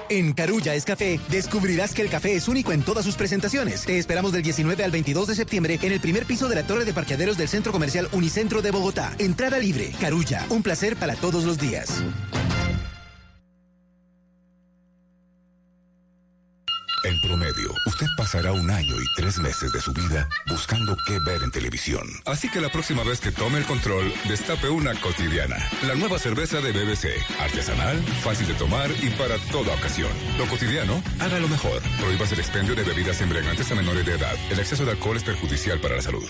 En 0.09 0.32
Carulla 0.34 0.75
es 0.75 0.86
Café, 0.86 1.19
descubrirás 1.28 1.95
que 1.95 2.03
el 2.03 2.09
café 2.09 2.36
es 2.36 2.47
único 2.47 2.71
en 2.71 2.84
todas 2.84 3.03
sus 3.03 3.15
presentaciones. 3.15 3.84
Te 3.84 3.97
esperamos 3.97 4.32
del 4.32 4.43
19 4.43 4.84
al 4.84 4.91
22 4.91 5.25
de 5.25 5.36
septiembre 5.36 5.80
en 5.82 5.91
el 5.91 5.99
primer 5.99 6.28
piso 6.28 6.47
de 6.47 6.55
la 6.55 6.67
torre 6.67 6.86
de 6.86 6.93
parqueaderos 6.93 7.36
del 7.36 7.47
Centro 7.47 7.71
Comercial 7.71 8.07
Unicentro 8.11 8.61
de 8.61 8.69
Bogotá. 8.69 9.11
Entrada 9.17 9.57
libre. 9.57 9.91
Carulla, 9.99 10.45
un 10.49 10.61
placer 10.61 10.97
para 10.97 11.15
todos 11.15 11.45
los 11.45 11.57
días. 11.57 12.03
Promedio, 17.22 17.74
usted 17.86 18.05
pasará 18.15 18.51
un 18.51 18.70
año 18.70 18.95
y 18.95 19.13
tres 19.15 19.39
meses 19.39 19.72
de 19.72 19.82
su 19.82 19.93
vida 19.93 20.28
buscando 20.47 20.95
qué 21.05 21.20
ver 21.20 21.43
en 21.43 21.51
televisión. 21.51 22.07
Así 22.26 22.49
que 22.49 22.61
la 22.61 22.70
próxima 22.70 23.03
vez 23.03 23.20
que 23.20 23.32
tome 23.32 23.59
el 23.59 23.65
control, 23.65 24.13
destape 24.28 24.70
una 24.70 24.93
cotidiana. 24.99 25.57
La 25.88 25.95
nueva 25.95 26.20
cerveza 26.20 26.61
de 26.61 26.72
BBC. 26.72 27.07
Artesanal, 27.39 28.01
fácil 28.24 28.47
de 28.47 28.53
tomar 28.55 28.89
y 29.01 29.09
para 29.11 29.38
toda 29.51 29.74
ocasión. 29.74 30.11
Lo 30.38 30.45
cotidiano, 30.47 31.01
haga 31.20 31.39
lo 31.39 31.47
mejor. 31.47 31.82
Prohíbas 31.99 32.32
el 32.32 32.39
expendio 32.39 32.76
de 32.76 32.84
bebidas 32.84 33.22
embriagantes 33.22 33.72
a 33.72 33.76
menores 33.76 34.05
de 34.05 34.13
edad. 34.13 34.36
El 34.49 34.59
exceso 34.59 34.86
de 34.86 34.91
alcohol 34.91 35.18
es 35.18 35.24
perjudicial 35.24 35.80
para 35.80 35.95
la 35.95 36.01
salud. 36.01 36.28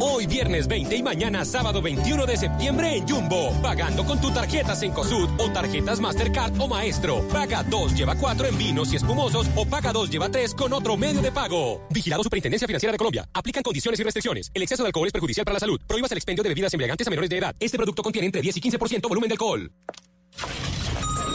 Hoy 0.00 0.26
viernes 0.26 0.66
20 0.66 0.96
y 0.96 1.02
mañana 1.02 1.44
sábado 1.44 1.82
21 1.82 2.26
de 2.26 2.36
septiembre 2.36 2.96
en 2.96 3.06
Jumbo. 3.06 3.52
Pagando 3.60 4.04
con 4.04 4.20
tu 4.20 4.30
tarjeta 4.30 4.74
Cencosud 4.74 5.28
o 5.38 5.50
tarjetas 5.50 6.00
Mastercard 6.00 6.58
o 6.58 6.68
Maestro. 6.68 7.26
Paga 7.28 7.62
2, 7.62 7.94
lleva 7.94 8.14
4 8.14 8.46
en 8.46 8.58
vinos 8.58 8.92
y 8.92 8.96
espumosos 8.96 9.46
o 9.54 9.66
paga 9.66 9.92
2, 9.92 10.10
lleva 10.10 10.23
3 10.30 10.54
con 10.54 10.72
otro 10.72 10.96
medio 10.96 11.22
de 11.22 11.32
pago. 11.32 11.86
Vigilado 11.90 12.22
Superintendencia 12.22 12.66
Financiera 12.66 12.92
de 12.92 12.98
Colombia. 12.98 13.28
Aplican 13.32 13.62
condiciones 13.62 13.98
y 14.00 14.02
restricciones. 14.02 14.50
El 14.54 14.62
exceso 14.62 14.82
de 14.82 14.88
alcohol 14.88 15.06
es 15.06 15.12
perjudicial 15.12 15.44
para 15.44 15.54
la 15.54 15.60
salud. 15.60 15.80
Prohíbas 15.86 16.10
el 16.12 16.18
expendio 16.18 16.42
de 16.42 16.48
bebidas 16.50 16.72
embriagantes 16.74 17.06
a 17.06 17.10
menores 17.10 17.30
de 17.30 17.38
edad. 17.38 17.54
Este 17.60 17.76
producto 17.76 18.02
contiene 18.02 18.26
entre 18.26 18.42
10 18.42 18.56
y 18.56 18.60
15% 18.60 19.08
volumen 19.08 19.28
de 19.28 19.34
alcohol. 19.34 19.72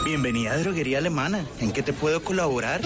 Bienvenida 0.06 0.54
a 0.54 0.58
Droguería 0.58 0.98
Alemana. 0.98 1.46
¿En 1.60 1.72
qué 1.72 1.84
te 1.84 1.94
puedo 1.94 2.24
colaborar? 2.24 2.82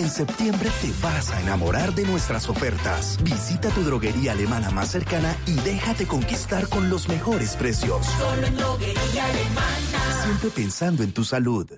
En 0.00 0.08
septiembre 0.08 0.70
te 0.80 0.90
vas 1.02 1.30
a 1.30 1.40
enamorar 1.42 1.94
de 1.94 2.04
nuestras 2.04 2.48
ofertas. 2.48 3.18
Visita 3.22 3.68
tu 3.68 3.82
droguería 3.82 4.32
alemana 4.32 4.70
más 4.70 4.90
cercana 4.90 5.36
y 5.46 5.54
déjate 5.56 6.06
conquistar 6.06 6.68
con 6.68 6.88
los 6.88 7.06
mejores 7.08 7.54
precios. 7.54 8.06
Solo 8.06 8.46
en 8.46 8.56
droguería 8.56 9.24
alemana. 9.26 10.22
Siempre 10.24 10.50
pensando 10.50 11.02
en 11.02 11.12
tu 11.12 11.22
salud. 11.22 11.70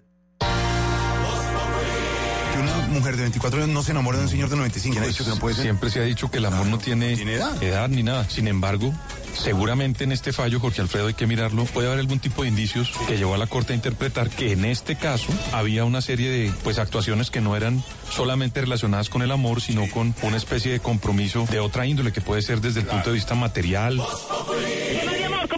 Mujer 2.92 3.16
de 3.16 3.22
24 3.22 3.62
años 3.62 3.74
no 3.74 3.82
se 3.82 3.92
enamore 3.92 4.18
de 4.18 4.24
un 4.24 4.30
señor 4.30 4.48
de 4.48 4.56
95. 4.56 4.92
¿Quién 4.92 5.04
ha 5.04 5.06
dicho 5.06 5.24
que 5.24 5.30
no 5.30 5.36
puede 5.36 5.54
ser? 5.54 5.64
Siempre 5.64 5.90
se 5.90 6.00
ha 6.00 6.04
dicho 6.04 6.30
que 6.30 6.38
el 6.38 6.46
amor 6.46 6.66
no 6.66 6.78
tiene, 6.78 7.12
edad? 7.14 7.88
ni 7.88 8.02
nada. 8.02 8.28
Sin 8.28 8.48
embargo, 8.48 8.92
seguramente 9.34 10.04
en 10.04 10.12
este 10.12 10.32
fallo, 10.32 10.60
Jorge 10.60 10.80
Alfredo, 10.80 11.08
hay 11.08 11.14
que 11.14 11.26
mirarlo, 11.26 11.64
puede 11.64 11.88
haber 11.88 12.00
algún 12.00 12.20
tipo 12.20 12.42
de 12.42 12.48
indicios 12.48 12.92
que 13.08 13.16
llevó 13.16 13.34
a 13.34 13.38
la 13.38 13.46
Corte 13.46 13.72
a 13.72 13.76
interpretar 13.76 14.30
que 14.30 14.52
en 14.52 14.64
este 14.64 14.96
caso 14.96 15.32
había 15.52 15.84
una 15.84 16.00
serie 16.00 16.30
de 16.30 16.52
pues 16.62 16.78
actuaciones 16.78 17.30
que 17.30 17.40
no 17.40 17.56
eran 17.56 17.82
solamente 18.10 18.60
relacionadas 18.60 19.08
con 19.08 19.22
el 19.22 19.30
amor, 19.30 19.60
sino 19.60 19.88
con 19.90 20.14
una 20.22 20.36
especie 20.36 20.72
de 20.72 20.80
compromiso 20.80 21.46
de 21.50 21.60
otra 21.60 21.86
índole 21.86 22.12
que 22.12 22.20
puede 22.20 22.42
ser 22.42 22.60
desde 22.60 22.80
el 22.80 22.86
punto 22.86 23.10
de 23.10 23.14
vista 23.14 23.34
material. 23.34 24.00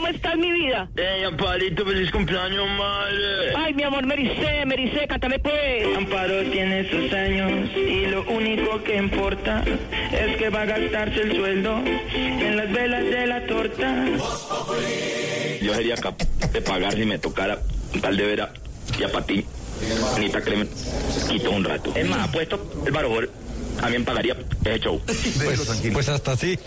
¿Cómo 0.05 0.17
estás, 0.17 0.37
mi 0.37 0.53
vida? 0.53 0.89
Ey, 0.97 1.25
Amparito, 1.25 1.87
feliz 1.87 2.11
cumpleaños, 2.11 2.69
madre. 2.77 3.55
Ay, 3.57 3.73
mi 3.73 3.85
amor, 3.85 4.05
Mericé, 4.05 4.67
Mericé, 4.67 5.07
cántame 5.07 5.39
pues. 5.39 5.97
Amparo 5.97 6.43
tiene 6.51 6.91
sus 6.91 7.11
años 7.11 7.71
y 7.75 8.07
lo 8.07 8.23
único 8.25 8.83
que 8.83 8.97
importa 8.97 9.65
es 10.13 10.37
que 10.37 10.51
va 10.51 10.63
a 10.63 10.65
gastarse 10.67 11.23
el 11.23 11.37
sueldo 11.37 11.79
en 12.15 12.57
las 12.57 12.71
velas 12.71 13.05
de 13.05 13.27
la 13.27 13.47
torta. 13.47 14.05
Yo 15.63 15.75
sería 15.75 15.97
capaz 15.97 16.29
de 16.53 16.61
pagar 16.61 16.93
si 16.93 17.07
me 17.07 17.19
tocara 17.19 17.59
un 17.95 18.01
tal 18.03 18.15
de 18.15 18.27
vera 18.27 18.53
y 18.99 19.05
a 19.05 19.09
patín. 19.11 19.47
Anita 20.17 20.43
Clemen, 20.43 20.69
quito 21.31 21.51
un 21.51 21.65
rato. 21.65 21.93
Es 21.95 22.07
más, 22.07 22.29
apuesto 22.29 22.83
el 22.85 22.93
barojol. 22.93 23.31
También 23.81 24.05
pagaría 24.05 24.37
ese 24.65 24.81
show. 24.81 25.01
Pues 25.93 26.09
hasta 26.09 26.33
así. 26.33 26.59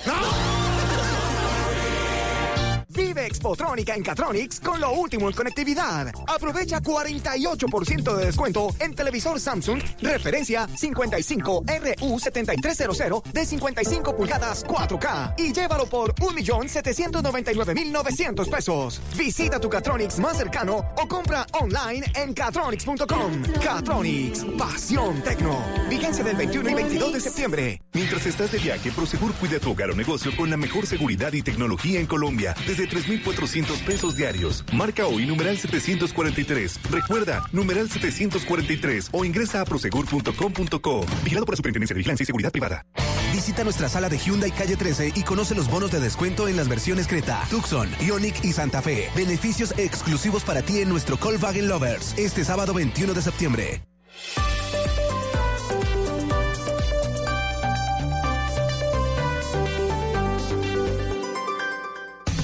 Vive 2.97 3.25
Expotrónica 3.27 3.93
en 3.93 4.01
Catronics 4.01 4.59
con 4.59 4.81
lo 4.81 4.91
último 4.91 5.27
en 5.27 5.35
conectividad. 5.35 6.11
Aprovecha 6.25 6.81
48% 6.81 8.15
de 8.15 8.25
descuento 8.25 8.73
en 8.79 8.95
televisor 8.95 9.39
Samsung 9.39 9.79
referencia 10.01 10.67
55RU7300 10.67 13.21
de 13.31 13.45
55 13.45 14.15
pulgadas 14.15 14.65
4K 14.65 15.35
y 15.37 15.53
llévalo 15.53 15.85
por 15.85 16.15
1.799.900 16.15 18.49
pesos. 18.49 18.99
Visita 19.15 19.59
tu 19.59 19.69
Catronics 19.69 20.17
más 20.17 20.37
cercano 20.37 20.83
o 20.97 21.07
compra 21.07 21.45
online 21.61 22.03
en 22.15 22.33
catronics.com. 22.33 23.43
Catronics, 23.63 24.43
pasión 24.57 25.21
tecno. 25.21 25.63
Vigencia 25.87 26.23
del 26.23 26.35
21 26.35 26.71
y 26.71 26.73
22 26.73 27.13
de 27.13 27.19
septiembre. 27.19 27.79
Mientras 27.93 28.25
estás 28.25 28.51
de 28.51 28.57
viaje, 28.57 28.91
Prosegur 28.91 29.35
cuida 29.35 29.59
tu 29.59 29.73
hogar 29.73 29.91
o 29.91 29.95
negocio 29.95 30.35
con 30.35 30.49
la 30.49 30.57
mejor 30.57 30.87
seguridad 30.87 31.31
y 31.33 31.43
tecnología 31.43 31.99
en 31.99 32.07
Colombia. 32.07 32.55
Desde 32.65 32.86
3,400 32.87 33.79
pesos 33.81 34.15
diarios. 34.15 34.63
Marca 34.73 35.05
hoy 35.05 35.25
numeral 35.25 35.57
743. 35.57 36.79
Recuerda, 36.89 37.47
numeral 37.51 37.89
743 37.89 39.09
o 39.11 39.25
ingresa 39.25 39.61
a 39.61 39.65
prosegur.com.co. 39.65 41.05
Vigilado 41.23 41.45
por 41.45 41.53
la 41.53 41.57
Superintendencia 41.57 41.93
de 41.93 41.97
Vigilancia 41.99 42.23
y 42.23 42.27
Seguridad 42.27 42.51
Privada. 42.51 42.85
Visita 43.33 43.63
nuestra 43.63 43.89
sala 43.89 44.09
de 44.09 44.17
Hyundai 44.17 44.51
Calle 44.51 44.75
13 44.75 45.13
y 45.15 45.23
conoce 45.23 45.53
los 45.53 45.69
bonos 45.69 45.91
de 45.91 45.99
descuento 45.99 46.47
en 46.47 46.55
las 46.55 46.67
versiones 46.67 47.07
Creta, 47.07 47.45
Tucson, 47.49 47.89
Ioniq 47.99 48.43
y 48.43 48.53
Santa 48.53 48.81
Fe. 48.81 49.09
Beneficios 49.15 49.73
exclusivos 49.77 50.43
para 50.43 50.61
ti 50.61 50.79
en 50.79 50.89
nuestro 50.89 51.17
Volkswagen 51.17 51.67
Lovers. 51.67 52.13
Este 52.17 52.43
sábado 52.43 52.73
21 52.73 53.13
de 53.13 53.21
septiembre. 53.21 53.81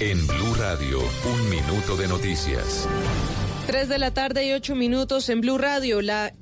En 0.05 0.27
Blue 0.27 0.53
Radio, 0.55 0.99
un 0.99 1.49
minuto 1.49 1.95
de 1.95 2.09
noticias. 2.09 2.89
3 3.67 3.87
de 3.87 3.97
la 3.97 4.13
tarde 4.13 4.45
y 4.45 4.51
8 4.51 4.75
minutos 4.75 5.29
en 5.29 5.39
Blue 5.39 5.57
Radio. 5.57 6.01
La 6.01 6.33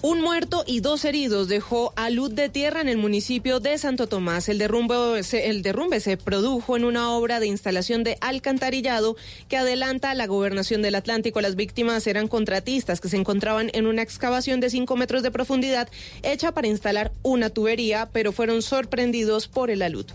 un 0.00 0.20
muerto 0.20 0.62
y 0.64 0.78
dos 0.78 1.04
heridos 1.04 1.48
dejó 1.48 1.92
a 1.96 2.08
luz 2.08 2.32
de 2.36 2.48
tierra 2.48 2.80
en 2.80 2.88
el 2.88 2.98
municipio 2.98 3.58
de 3.58 3.78
Santo 3.78 4.06
Tomás. 4.06 4.48
El 4.48 4.58
derrumbe, 4.58 5.24
se, 5.24 5.50
el 5.50 5.62
derrumbe 5.62 5.98
se 5.98 6.16
produjo 6.18 6.76
en 6.76 6.84
una 6.84 7.10
obra 7.10 7.40
de 7.40 7.48
instalación 7.48 8.04
de 8.04 8.16
alcantarillado 8.20 9.16
que 9.48 9.56
adelanta 9.56 10.14
la 10.14 10.28
gobernación 10.28 10.80
del 10.80 10.94
Atlántico. 10.94 11.40
Las 11.40 11.56
víctimas 11.56 12.06
eran 12.06 12.28
contratistas 12.28 13.00
que 13.00 13.08
se 13.08 13.16
encontraban 13.16 13.72
en 13.74 13.88
una 13.88 14.02
excavación 14.02 14.60
de 14.60 14.70
5 14.70 14.94
metros 14.94 15.24
de 15.24 15.32
profundidad 15.32 15.88
hecha 16.22 16.52
para 16.52 16.68
instalar 16.68 17.10
una 17.24 17.50
tubería, 17.50 18.08
pero 18.12 18.30
fueron 18.30 18.62
sorprendidos 18.62 19.48
por 19.48 19.68
el 19.68 19.82
alud. 19.82 20.06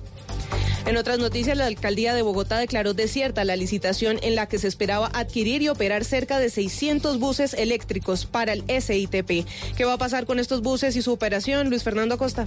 En 0.85 0.97
otras 0.97 1.17
noticias, 1.17 1.57
la 1.57 1.65
alcaldía 1.65 2.13
de 2.13 2.21
Bogotá 2.21 2.59
declaró 2.59 2.93
desierta 2.93 3.43
la 3.43 3.55
licitación 3.55 4.19
en 4.21 4.35
la 4.35 4.45
que 4.45 4.59
se 4.59 4.67
esperaba 4.67 5.09
adquirir 5.13 5.63
y 5.63 5.69
operar 5.69 6.05
cerca 6.05 6.37
de 6.37 6.51
600 6.51 7.19
buses 7.19 7.55
eléctricos 7.55 8.27
para 8.27 8.53
el 8.53 8.63
SITP. 8.67 9.47
¿Qué 9.75 9.85
va 9.85 9.93
a 9.93 9.97
pasar 9.97 10.27
con 10.27 10.37
estos 10.37 10.61
buses 10.61 10.95
y 10.95 11.01
su 11.01 11.11
operación? 11.11 11.69
Luis 11.69 11.83
Fernando 11.83 12.13
Acosta. 12.13 12.45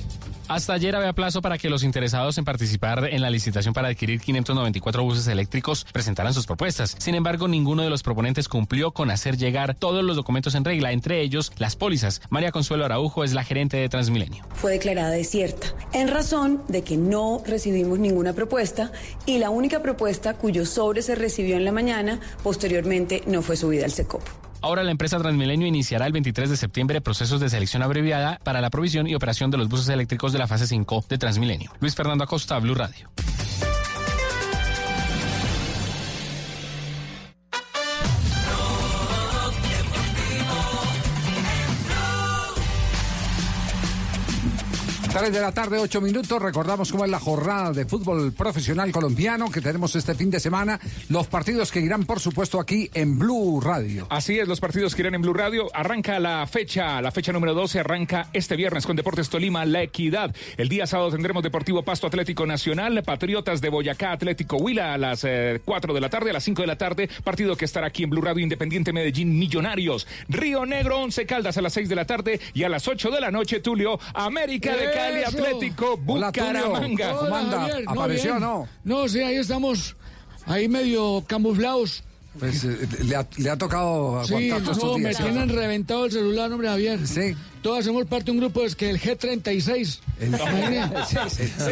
Hasta 0.49 0.73
ayer 0.73 0.97
había 0.97 1.13
plazo 1.13 1.43
para 1.43 1.59
que 1.59 1.69
los 1.69 1.83
interesados 1.83 2.39
en 2.39 2.45
participar 2.47 3.05
en 3.11 3.21
la 3.21 3.29
licitación 3.29 3.75
para 3.75 3.89
adquirir 3.89 4.19
594 4.19 5.03
buses 5.03 5.27
eléctricos 5.27 5.85
presentaran 5.93 6.33
sus 6.33 6.47
propuestas. 6.47 6.97
Sin 6.99 7.15
embargo, 7.15 7.49
ninguno 7.49 7.83
de 7.83 7.91
los 7.91 8.03
proponentes 8.03 8.49
cumplió 8.49 8.93
con 8.93 9.11
hacer 9.11 9.37
llegar 9.37 9.75
todos 9.75 10.03
los 10.03 10.17
documentos 10.17 10.55
en 10.55 10.65
regla, 10.65 10.93
entre 10.93 11.21
ellos 11.21 11.53
las 11.59 11.77
pólizas. 11.77 12.23
María 12.31 12.51
Consuelo 12.51 12.87
Araujo 12.87 13.25
es 13.25 13.35
la 13.35 13.45
gerente 13.45 13.77
de 13.77 13.91
Transmilenio. 13.91 14.47
Fue 14.55 14.73
declarada 14.73 15.11
desierta 15.11 15.75
en 15.93 16.09
razón 16.09 16.63
de 16.69 16.81
que 16.81 16.97
no 16.97 17.43
recibimos 17.45 17.99
ninguna 17.99 18.28
propuesta 18.33 18.93
y 19.27 19.39
la 19.39 19.51
única 19.51 19.83
propuesta 19.83 20.35
cuyo 20.35 20.67
sobre 20.67 21.03
se 21.03 21.15
recibió 21.15 21.57
en 21.57 21.65
la 21.65 21.73
mañana 21.73 22.21
posteriormente 22.43 23.23
no 23.27 23.43
fue 23.43 23.57
subida 23.57 23.85
al 23.85 23.93
SECOP. 23.93 24.23
Ahora 24.61 24.83
la 24.83 24.91
empresa 24.91 25.19
Transmilenio 25.19 25.67
iniciará 25.67 26.07
el 26.07 26.13
23 26.13 26.51
de 26.51 26.57
septiembre 26.57 27.01
procesos 27.01 27.41
de 27.41 27.49
selección 27.49 27.83
abreviada 27.83 28.41
para 28.43 28.61
la 28.61 28.71
provisión 28.71 29.07
y 29.07 29.15
operación 29.15 29.51
de 29.51 29.59
los 29.59 29.69
buses 29.69 29.89
eléctricos 29.89 30.33
de 30.33 30.39
la 30.39 30.49
fase 30.49 30.67
5 30.67 31.05
de 31.09 31.19
Transmilenio. 31.19 31.71
Luis 31.81 31.95
Fernando 31.95 32.25
Acosta, 32.25 32.59
Blue 32.59 32.75
Radio. 32.75 33.09
Tres 45.19 45.33
de 45.33 45.41
la 45.41 45.51
tarde, 45.51 45.79
ocho 45.79 46.01
minutos. 46.01 46.41
Recordamos 46.41 46.93
cómo 46.93 47.05
es 47.05 47.11
la 47.11 47.19
jornada 47.19 47.73
de 47.73 47.85
fútbol 47.85 48.33
profesional 48.33 48.93
colombiano 48.93 49.51
que 49.51 49.61
tenemos 49.61 49.97
este 49.97 50.15
fin 50.15 50.31
de 50.31 50.39
semana. 50.39 50.79
Los 51.09 51.27
partidos 51.27 51.73
que 51.73 51.81
irán, 51.81 52.05
por 52.05 52.21
supuesto, 52.21 52.61
aquí 52.61 52.89
en 52.95 53.19
Blue 53.19 53.61
Radio. 53.61 54.07
Así 54.11 54.39
es, 54.39 54.47
los 54.47 54.61
partidos 54.61 54.95
que 54.95 55.03
irán 55.03 55.17
en 55.17 55.23
Blue 55.23 55.35
Radio. 55.35 55.75
Arranca 55.75 56.21
la 56.21 56.47
fecha, 56.47 57.03
la 57.03 57.11
fecha 57.11 57.33
número 57.33 57.53
12 57.53 57.81
arranca 57.81 58.29
este 58.33 58.55
viernes 58.55 58.87
con 58.87 58.95
Deportes 58.95 59.29
Tolima, 59.29 59.65
La 59.65 59.83
Equidad. 59.83 60.33
El 60.57 60.69
día 60.69 60.87
sábado 60.87 61.11
tendremos 61.11 61.43
Deportivo 61.43 61.83
Pasto 61.83 62.07
Atlético 62.07 62.47
Nacional, 62.47 63.03
Patriotas 63.03 63.61
de 63.61 63.71
Boyacá, 63.71 64.13
Atlético 64.13 64.59
Huila 64.59 64.95
a 64.95 64.99
las 64.99 65.25
eh, 65.25 65.61
4 65.65 65.95
de 65.95 66.01
la 66.01 66.11
tarde, 66.11 66.31
a 66.31 66.35
las 66.35 66.45
5 66.45 66.63
de 66.63 66.69
la 66.69 66.79
tarde. 66.79 67.11
Partido 67.25 67.57
que 67.57 67.65
estará 67.65 67.89
aquí 67.89 68.05
en 68.05 68.11
Blue 68.11 68.23
Radio 68.23 68.45
Independiente 68.45 68.93
Medellín 68.93 69.37
Millonarios. 69.37 70.07
Río 70.29 70.65
Negro, 70.65 71.01
Once 71.01 71.27
Caldas 71.27 71.59
a 71.59 71.63
las 71.63 71.73
6 71.73 71.89
de 71.89 71.97
la 71.97 72.05
tarde 72.05 72.41
y 72.55 72.63
a 72.63 72.69
las 72.69 72.87
8 72.87 73.11
de 73.11 73.21
la 73.21 73.33
noche, 73.33 73.59
Tulio, 73.59 73.99
América 74.15 74.77
de 74.77 74.93
Cali, 74.93 75.08
Eso. 75.17 75.29
Atlético 75.29 76.01
Hola. 76.07 76.27
Bucaramanga. 76.29 77.13
¿Cómo 77.15 77.37
anda? 77.37 77.61
Javier, 77.61 77.85
¿Apareció 77.87 78.37
o 78.37 78.41
no? 78.41 78.69
No, 78.85 79.09
sí, 79.09 79.21
ahí 79.21 79.37
estamos, 79.37 79.97
ahí 80.47 80.69
medio 80.69 81.25
camuflados. 81.27 82.05
Pues 82.39 82.65
eh, 82.65 82.77
le, 83.05 83.17
ha, 83.17 83.27
le 83.37 83.51
ha 83.51 83.57
tocado 83.57 84.23
Sí, 84.25 84.35
aguantar 84.35 84.63
todos 84.63 84.77
estos 84.77 84.91
no, 84.93 84.99
me 84.99 85.09
días. 85.11 85.23
tienen 85.23 85.49
reventado 85.49 86.05
el 86.07 86.13
celular, 86.13 86.53
hombre, 86.53 86.69
Javier. 86.69 87.07
Sí. 87.07 87.35
Todos 87.63 87.81
hacemos 87.81 88.07
parte 88.07 88.27
de 88.27 88.31
un 88.31 88.39
grupo, 88.39 88.63
es 88.65 88.77
que 88.77 88.89
el 88.89 89.01
G36. 89.01 89.99
El- 90.21 90.29
Imagine, 90.29 90.89
Sí, 91.09 91.17
sí, 91.29 91.43
sí. 91.59 91.71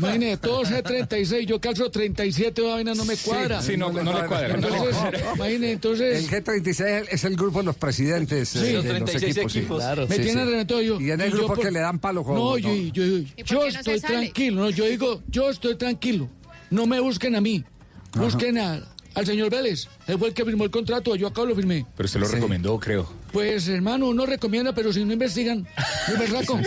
imagine, 0.00 0.36
todos 0.36 0.68
G36, 0.70 1.46
yo 1.46 1.60
calzo 1.60 1.88
37, 1.90 2.60
esa 2.60 2.70
vaina 2.74 2.94
no 2.94 3.04
me 3.04 3.16
cuadra. 3.16 3.62
Sí, 3.62 3.76
no, 3.76 3.92
no 3.92 4.02
le 4.20 4.26
cuadra. 4.26 4.54
Entonces, 4.54 4.96
imagine, 5.36 5.72
entonces... 5.72 6.28
El 6.32 6.44
G36 6.44 7.06
es 7.10 7.24
el 7.24 7.36
grupo 7.36 7.60
de 7.60 7.66
los 7.66 7.76
presidentes 7.76 8.56
eh, 8.56 8.60
de 8.60 8.72
Los 8.72 8.84
los 8.84 8.94
36 8.94 9.36
equipos. 9.36 9.52
sí. 9.52 9.58
equipos. 9.60 9.78
Claro. 9.78 10.02
Sí, 10.02 10.08
Me 10.08 10.18
tienen 10.18 10.44
sí. 10.44 10.50
reventado 10.50 10.82
yo. 10.82 11.00
Y 11.00 11.10
en 11.12 11.20
el 11.20 11.28
Y 11.28 11.32
grupo 11.32 11.54
por- 11.54 11.60
que 11.64 11.70
le 11.70 11.78
dan 11.80 11.98
palo 12.00 12.24
con... 12.24 12.34
No, 12.34 12.58
yo, 12.58 12.74
yo, 12.74 13.04
yo, 13.04 13.18
yo 13.44 13.58
no 13.60 13.66
estoy 13.66 14.00
tranquilo, 14.00 14.62
no, 14.62 14.70
yo 14.70 14.84
digo, 14.86 15.22
yo 15.28 15.50
estoy 15.50 15.76
tranquilo. 15.76 16.28
No 16.70 16.86
me 16.86 16.98
busquen 17.00 17.36
a 17.36 17.40
mí, 17.40 17.64
busquen 18.14 18.58
a- 18.58 18.82
al 19.18 19.26
señor 19.26 19.50
Vélez. 19.50 19.88
Él 20.06 20.18
fue 20.18 20.28
el 20.28 20.34
que 20.34 20.44
firmó 20.44 20.64
el 20.64 20.70
contrato, 20.70 21.14
yo 21.16 21.26
acá 21.26 21.42
lo 21.42 21.54
firmé. 21.54 21.84
Pero 21.96 22.08
se 22.08 22.18
lo 22.18 22.28
recomendó, 22.28 22.78
creo. 22.78 23.08
Pues 23.32 23.68
hermano, 23.68 24.08
uno 24.08 24.26
recomienda, 24.26 24.72
pero 24.74 24.92
si 24.92 25.04
no 25.04 25.12
investigan, 25.12 25.66
no 26.08 26.18
me 26.18 26.26
saco. 26.26 26.58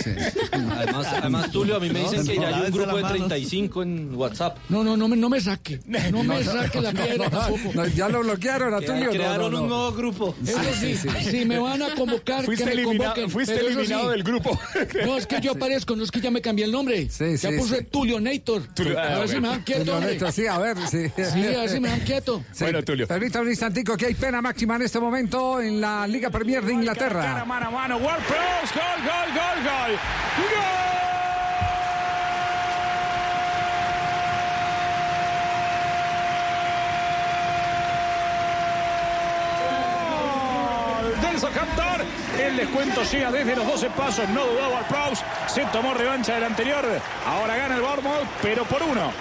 Además, 0.51 1.07
además, 1.07 1.51
Tulio, 1.51 1.75
a 1.77 1.79
mí 1.79 1.89
me 1.89 1.99
dicen 1.99 2.25
que 2.25 2.35
ya 2.35 2.47
hay 2.49 2.65
un 2.65 2.71
grupo 2.71 2.97
de 2.97 3.03
35 3.03 3.83
en 3.83 4.15
WhatsApp. 4.15 4.57
No, 4.69 4.83
no, 4.83 4.95
no 4.95 5.07
me, 5.07 5.15
no 5.15 5.29
me 5.29 5.39
saque. 5.41 5.79
No 6.11 6.23
me 6.23 6.43
saque 6.43 6.81
la 6.81 6.91
piedra 6.91 7.29
tampoco. 7.29 7.85
Ya 7.95 8.09
lo 8.09 8.21
bloquearon 8.21 8.73
a 8.73 8.81
Tulio. 8.81 9.11
crearon 9.11 9.51
no, 9.51 9.57
no. 9.57 9.63
un 9.63 9.69
nuevo 9.69 9.91
grupo. 9.93 10.35
Eso 10.45 10.59
sí, 10.79 10.95
si 11.29 11.45
me 11.45 11.57
van 11.57 11.81
a 11.81 11.95
convocar, 11.95 12.43
Fuiste 12.43 12.65
que 12.65 12.69
me 12.69 12.81
eliminado- 12.81 13.13
convoquen. 13.13 13.29
fuiste 13.29 13.53
pero 13.53 13.67
eso 13.69 13.79
eliminado 13.79 14.05
sí. 14.05 14.11
del 14.11 14.23
grupo. 14.23 14.59
No, 15.05 15.17
es 15.17 15.25
que 15.25 15.39
yo 15.41 15.51
aparezco, 15.51 15.95
no 15.95 16.03
es 16.03 16.11
que 16.11 16.19
ya 16.21 16.31
me 16.31 16.41
cambié 16.41 16.65
el 16.65 16.71
nombre. 16.71 17.09
Sí, 17.09 17.37
ya 17.37 17.49
sí, 17.49 17.57
puse 17.57 17.77
sí. 17.79 17.83
Tulio 17.89 18.19
Nator. 18.19 18.63
Tulio- 18.73 18.97
a 18.97 19.15
ah, 19.15 19.19
ver 19.19 19.29
si 19.29 19.39
me 19.39 19.47
dan 19.47 19.63
quieto, 19.63 20.31
sí, 20.31 20.47
a 20.47 20.57
ver, 20.57 20.77
sí. 20.89 21.07
Sí, 21.15 21.21
a 21.23 21.61
ver 21.61 21.69
si 21.69 21.79
me 21.79 21.89
dan 21.89 21.99
quieto. 22.01 22.43
Sí. 22.51 22.63
Bueno, 22.65 22.83
Tulio. 22.83 23.07
Permítame 23.07 23.45
un 23.45 23.51
instantico 23.51 23.95
que 23.95 24.07
hay 24.07 24.13
pena 24.13 24.41
máxima 24.41 24.75
en 24.75 24.81
este 24.83 24.99
momento 24.99 25.61
en 25.61 25.79
la 25.79 26.07
Liga 26.07 26.29
Premier 26.29 26.50
de 26.59 26.67
Cara, 26.67 26.73
Inglaterra. 26.73 27.45
mano 27.45 27.67
a 27.67 27.71
mano, 27.71 27.97
World 27.97 28.25
Pros, 28.25 28.73
gol, 28.73 28.99
gol, 29.05 29.33
gol, 29.33 29.63
gol. 29.63 29.99
¡Gol! 40.21 41.21
Del 41.21 41.39
Southampton. 41.39 42.01
El 42.39 42.57
descuento 42.57 43.03
llega 43.03 43.31
desde 43.31 43.55
los 43.55 43.65
12 43.67 43.89
pasos. 43.91 44.27
No 44.29 44.45
dudó 44.45 44.69
Ward 44.69 44.85
Prowse. 44.87 45.23
Se 45.47 45.65
tomó 45.65 45.93
revancha 45.93 46.33
del 46.35 46.43
anterior. 46.45 46.85
Ahora 47.27 47.55
gana 47.57 47.75
el 47.75 47.81
Bournemouth, 47.81 48.27
pero 48.41 48.63
por 48.65 48.81
uno. 48.83 49.11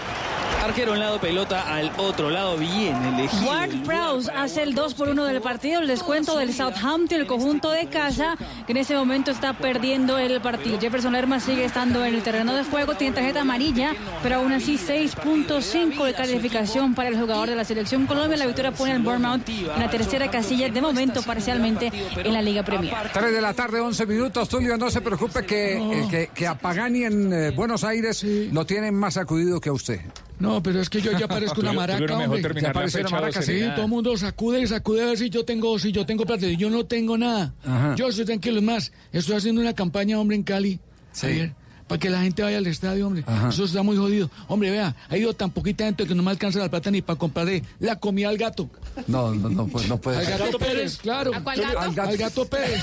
Arquero 0.63 0.93
a 0.93 0.95
un 0.95 1.01
lado, 1.01 1.21
pelota 1.21 1.75
al 1.75 1.91
otro 1.97 2.31
lado, 2.31 2.57
bien 2.57 2.95
elegido. 3.03 3.51
Ward 3.51 3.83
Prowse 3.85 4.31
hace 4.31 4.63
el 4.63 4.75
2 4.75 4.95
por 4.95 5.09
1 5.09 5.25
del 5.25 5.41
partido, 5.41 5.81
el 5.81 5.89
descuento 5.89 6.37
del 6.37 6.53
Southampton, 6.53 7.21
el 7.21 7.27
conjunto 7.27 7.71
de 7.71 7.87
casa, 7.87 8.37
que 8.67 8.73
en 8.73 8.79
ese 8.79 8.95
momento 8.95 9.31
está 9.31 9.55
perdiendo 9.55 10.19
el 10.19 10.41
partido. 10.41 10.79
Jefferson 10.79 11.13
Lerma 11.13 11.41
sigue 11.41 11.65
estando 11.65 12.05
en 12.05 12.15
el 12.15 12.23
terreno 12.23 12.55
de 12.55 12.65
juego, 12.65 12.95
tiene 12.95 13.15
tarjeta 13.15 13.41
amarilla, 13.41 13.95
pero 14.23 14.37
aún 14.37 14.53
así 14.53 14.77
6.5 14.77 16.05
de 16.05 16.15
calificación 16.15 16.95
para 16.95 17.09
el 17.09 17.19
jugador 17.19 17.49
de 17.49 17.57
la 17.57 17.65
selección 17.65 18.07
Colombia. 18.07 18.37
La 18.37 18.47
victoria 18.47 18.73
pone 18.73 18.93
al 18.93 19.03
Bournemouth 19.03 19.49
en 19.49 19.81
la 19.81 19.89
tercera 19.91 20.31
casilla, 20.31 20.69
de 20.69 20.81
momento 20.81 21.23
parcialmente 21.23 21.91
en 22.17 22.33
la 22.33 22.43
Liga 22.43 22.63
Premier. 22.63 22.95
3 23.13 23.33
de 23.33 23.41
la 23.41 23.55
tarde, 23.55 23.81
11 23.81 24.07
minutos. 24.07 24.49
Tulio, 24.49 24.77
no 24.77 24.91
se 24.91 25.01
preocupe 25.01 25.45
que, 25.45 25.79
eh, 25.79 26.07
que, 26.11 26.31
que 26.35 26.47
a 26.47 26.55
Pagani 26.55 27.05
en 27.05 27.33
eh, 27.33 27.51
Buenos 27.51 27.85
Aires 27.85 28.25
lo 28.25 28.65
tienen 28.67 28.95
más 28.95 29.15
sacudido 29.15 29.61
que 29.61 29.71
a 29.71 29.73
usted. 29.73 30.01
No, 30.41 30.63
pero 30.63 30.81
es 30.81 30.89
que 30.91 31.01
yo 31.01 31.13
ya 31.13 31.29
parezco 31.29 31.61
una 31.61 31.73
maraca, 31.75 32.03
hombre. 32.17 32.43
Ya 32.43 32.69
la 32.69 32.73
parece 32.73 33.01
una 33.01 33.11
maraca, 33.11 33.41
12 33.41 33.59
Sí, 33.61 33.65
todo 33.75 33.85
el 33.85 33.91
mundo 33.91 34.17
sacude 34.17 34.61
y 34.63 34.67
sacude 34.67 35.03
a 35.03 35.07
ver 35.07 35.19
si 35.19 35.31
yo 35.31 35.45
tengo, 35.45 35.79
si 35.79 35.93
yo 35.93 36.05
tengo 36.07 36.25
plata. 36.25 36.47
Yo 36.47 36.71
no 36.71 36.85
tengo 36.87 37.17
nada. 37.17 37.55
Ajá. 37.63 37.95
Yo 37.95 38.09
estoy 38.09 38.25
tranquilo. 38.25 38.59
Es 38.59 38.65
más, 38.65 38.93
estoy 39.13 39.37
haciendo 39.37 39.61
una 39.61 39.75
campaña, 39.75 40.19
hombre, 40.19 40.37
en 40.37 40.43
Cali. 40.43 40.81
Sí. 41.13 41.53
Para 41.91 41.99
que 41.99 42.09
la 42.09 42.23
gente 42.23 42.41
vaya 42.45 42.59
al 42.59 42.67
estadio, 42.69 43.09
hombre. 43.09 43.25
Ajá. 43.27 43.49
Eso 43.49 43.65
está 43.65 43.83
muy 43.83 43.97
jodido. 43.97 44.31
Hombre, 44.47 44.71
vea, 44.71 44.95
ha 45.09 45.17
ido 45.17 45.35
tan 45.35 45.51
poquita 45.51 45.85
gente 45.87 46.07
que 46.07 46.15
no 46.15 46.23
me 46.23 46.31
alcanza 46.31 46.61
la 46.61 46.71
plata 46.71 46.89
ni 46.93 47.03
para 47.03 47.19
comprarle 47.19 47.65
la 47.81 47.97
comida 47.97 48.29
al 48.29 48.39
gato. 48.39 48.71
No, 49.09 49.35
no, 49.35 49.49
no, 49.51 49.67
pues, 49.67 49.89
no 49.89 50.01
puede 50.01 50.19
Al 50.19 50.25
ser. 50.27 50.39
gato 50.39 50.59
Pérez, 50.61 50.99
claro. 50.99 51.35
¿A 51.35 51.43
cuál 51.43 51.61
gato? 51.61 51.81
Al 51.81 51.93
gato, 51.93 52.09
al 52.11 52.17
gato 52.17 52.45
Pérez. 52.47 52.81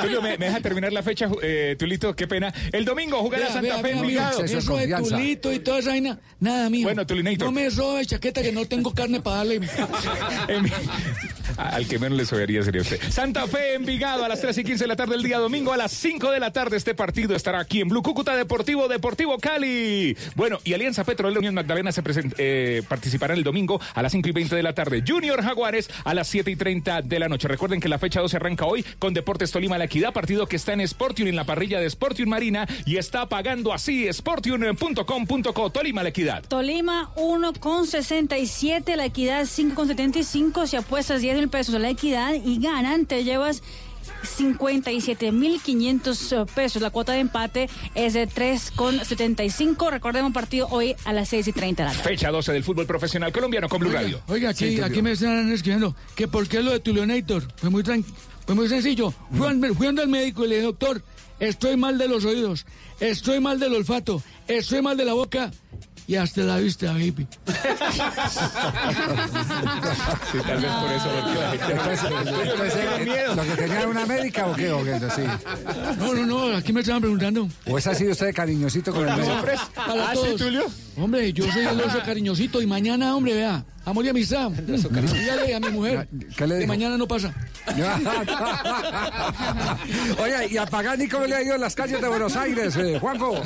Tulio, 0.00 0.22
me, 0.22 0.38
me 0.38 0.46
deja 0.46 0.60
terminar 0.62 0.90
la 0.90 1.02
fecha, 1.02 1.28
eh, 1.42 1.76
Tulito, 1.78 2.16
qué 2.16 2.26
pena. 2.26 2.50
El 2.72 2.86
domingo 2.86 3.18
jugará 3.20 3.48
Santa 3.48 3.60
vea, 3.60 3.78
Fe 3.82 3.90
en 3.90 4.06
de 4.06 4.14
Eso 4.16 4.42
de 4.42 4.62
confianza. 4.88 5.16
tulito 5.16 5.52
y 5.52 5.58
toda 5.58 5.80
esa 5.80 5.90
vaina, 5.90 6.18
nada 6.40 6.70
mío. 6.70 6.84
Bueno, 6.86 7.06
Tulinator. 7.06 7.44
No 7.46 7.52
me 7.52 7.68
robe 7.68 8.06
chaqueta 8.06 8.40
que 8.40 8.52
no 8.52 8.64
tengo 8.64 8.94
carne 8.94 9.20
para 9.20 9.36
darle. 9.36 9.60
En- 10.48 10.70
Al 11.56 11.86
que 11.86 11.98
menos 11.98 12.16
le 12.18 12.24
sobraría 12.24 12.62
sería 12.62 12.80
usted. 12.82 13.00
Santa 13.10 13.46
Fe 13.46 13.74
Envigado 13.74 14.24
a 14.24 14.28
las 14.28 14.40
3 14.40 14.56
y 14.58 14.64
15 14.64 14.84
de 14.84 14.88
la 14.88 14.96
tarde 14.96 15.14
el 15.14 15.22
día 15.22 15.38
domingo. 15.38 15.72
A 15.72 15.76
las 15.76 15.92
5 15.92 16.30
de 16.30 16.40
la 16.40 16.52
tarde 16.52 16.76
este 16.76 16.94
partido 16.94 17.34
estará 17.36 17.60
aquí 17.60 17.80
en 17.80 17.88
Blue 17.88 18.02
Cúcuta 18.14 18.36
Deportivo, 18.36 18.86
Deportivo 18.86 19.38
Cali. 19.40 20.16
Bueno, 20.36 20.60
y 20.62 20.72
Alianza 20.72 21.02
Petrolera 21.02 21.40
Unión 21.40 21.52
Magdalena 21.54 21.90
se 21.90 22.00
present- 22.04 22.32
eh, 22.38 22.80
el 23.34 23.42
domingo 23.42 23.80
a 23.92 24.02
las 24.02 24.12
5 24.12 24.28
y 24.28 24.32
20 24.32 24.54
de 24.54 24.62
la 24.62 24.72
tarde. 24.72 25.02
Junior 25.04 25.42
Jaguares 25.42 25.90
a 26.04 26.14
las 26.14 26.28
7 26.28 26.48
y 26.52 26.54
30 26.54 27.02
de 27.02 27.18
la 27.18 27.28
noche. 27.28 27.48
Recuerden 27.48 27.80
que 27.80 27.88
la 27.88 27.98
fecha 27.98 28.20
12 28.20 28.36
arranca 28.36 28.66
hoy 28.66 28.84
con 29.00 29.14
Deportes 29.14 29.50
Tolima 29.50 29.78
La 29.78 29.86
Equidad, 29.86 30.12
partido 30.12 30.46
que 30.46 30.54
está 30.54 30.72
en 30.74 30.86
Sportium 30.86 31.26
en 31.26 31.34
la 31.34 31.42
parrilla 31.44 31.80
de 31.80 31.90
Sportium 31.90 32.28
Marina 32.28 32.68
y 32.86 32.98
está 32.98 33.28
pagando 33.28 33.72
así 33.72 34.06
sportium.com.co 34.12 35.70
Tolima 35.70 36.04
La 36.04 36.10
Equidad. 36.10 36.44
Tolima 36.46 37.10
1,67, 37.16 38.94
la 38.94 39.06
equidad 39.06 39.42
5,75. 39.44 40.68
Si 40.68 40.76
apuestas 40.76 41.20
10 41.20 41.36
mil 41.36 41.48
pesos 41.48 41.74
a 41.74 41.80
la 41.80 41.90
equidad 41.90 42.32
y 42.34 42.60
ganan, 42.60 43.06
te 43.06 43.24
llevas 43.24 43.62
57.500 44.24 46.46
pesos. 46.46 46.82
La 46.82 46.90
cuota 46.90 47.12
de 47.12 47.20
empate 47.20 47.68
es 47.94 48.14
de 48.14 48.28
3,75. 48.28 49.90
Recordemos 49.90 50.32
partido 50.32 50.68
hoy 50.70 50.94
a 51.04 51.12
las 51.12 51.28
6 51.28 51.48
y 51.48 51.52
30 51.52 51.82
de 51.82 51.88
la 51.88 51.94
tarde. 51.94 52.08
Fecha 52.08 52.30
12 52.30 52.52
del 52.52 52.64
fútbol 52.64 52.86
profesional 52.86 53.32
colombiano 53.32 53.68
con 53.68 53.80
Blue 53.80 53.90
Radio. 53.90 54.20
Oiga, 54.28 54.50
aquí, 54.50 54.76
Sí, 54.76 54.80
aquí 54.80 55.02
me 55.02 55.12
están 55.12 55.52
escribiendo 55.52 55.94
que 56.14 56.28
por 56.28 56.48
qué 56.48 56.62
lo 56.62 56.72
de 56.72 56.80
Tulionator. 56.80 57.46
Fue 57.56 57.70
muy, 57.70 57.82
fue 57.82 58.54
muy 58.54 58.68
sencillo. 58.68 59.12
Fui 59.32 59.46
al, 59.46 59.74
fui 59.74 59.86
al 59.86 60.08
médico 60.08 60.44
y 60.44 60.48
le 60.48 60.54
dije, 60.56 60.66
doctor, 60.66 61.02
estoy 61.40 61.76
mal 61.76 61.98
de 61.98 62.08
los 62.08 62.24
oídos, 62.24 62.66
estoy 63.00 63.40
mal 63.40 63.58
del 63.58 63.74
olfato, 63.74 64.22
estoy 64.48 64.82
mal 64.82 64.96
de 64.96 65.04
la 65.04 65.14
boca 65.14 65.50
y 66.06 66.16
hasta 66.16 66.42
la 66.42 66.56
vista, 66.58 66.92
baby. 66.92 67.26
Sí, 70.32 70.38
tal 70.46 70.60
vez 70.60 70.70
por 70.72 70.92
eso. 70.92 71.08
porque 71.08 71.38
la 71.40 71.50
gente- 71.50 71.72
Entonces, 71.72 72.00
entonces, 72.04 73.36
¿Lo 73.36 73.42
que 73.42 73.56
tenía 73.62 73.78
era 73.80 73.88
una 73.88 74.06
médica 74.06 74.46
o 74.46 74.54
qué? 74.54 74.70
O, 74.72 74.84
qué? 74.84 74.98
Sí. 75.14 75.22
No, 75.98 76.14
no, 76.14 76.26
no, 76.26 76.56
aquí 76.56 76.72
me 76.72 76.80
estaban 76.80 77.00
preguntando. 77.02 77.48
¿O 77.66 77.78
es 77.78 77.86
así 77.86 78.06
usted 78.08 78.34
cariñosito 78.34 78.92
con 78.92 79.08
el 79.08 79.16
médico? 79.16 79.34
Para 79.74 79.92
¿Ah, 80.04 80.10
sí, 80.12 80.14
todos. 80.22 80.36
Tulio? 80.36 80.66
Hombre, 80.96 81.32
yo 81.32 81.50
soy 81.52 81.64
el 81.66 81.80
oso 81.80 82.00
cariñosito 82.04 82.60
y 82.62 82.66
mañana, 82.66 83.14
hombre, 83.16 83.34
vea, 83.34 83.64
amor 83.84 84.04
y 84.04 84.08
amistad. 84.08 84.50
Dígale 84.50 85.54
a 85.54 85.60
mi 85.60 85.68
mujer 85.68 86.08
¿Qué 86.36 86.46
le 86.46 86.60
que 86.60 86.66
mañana 86.66 86.96
no 86.96 87.06
pasa. 87.06 87.34
Oye, 90.22 90.48
¿y 90.50 90.56
a 90.56 90.66
Pagani 90.66 91.08
cómo 91.08 91.26
le 91.26 91.34
ha 91.34 91.42
ido 91.42 91.54
en 91.54 91.60
las 91.60 91.74
calles 91.74 92.00
de 92.00 92.08
Buenos 92.08 92.36
Aires, 92.36 92.76
eh, 92.76 92.98
Juanjo? 93.00 93.42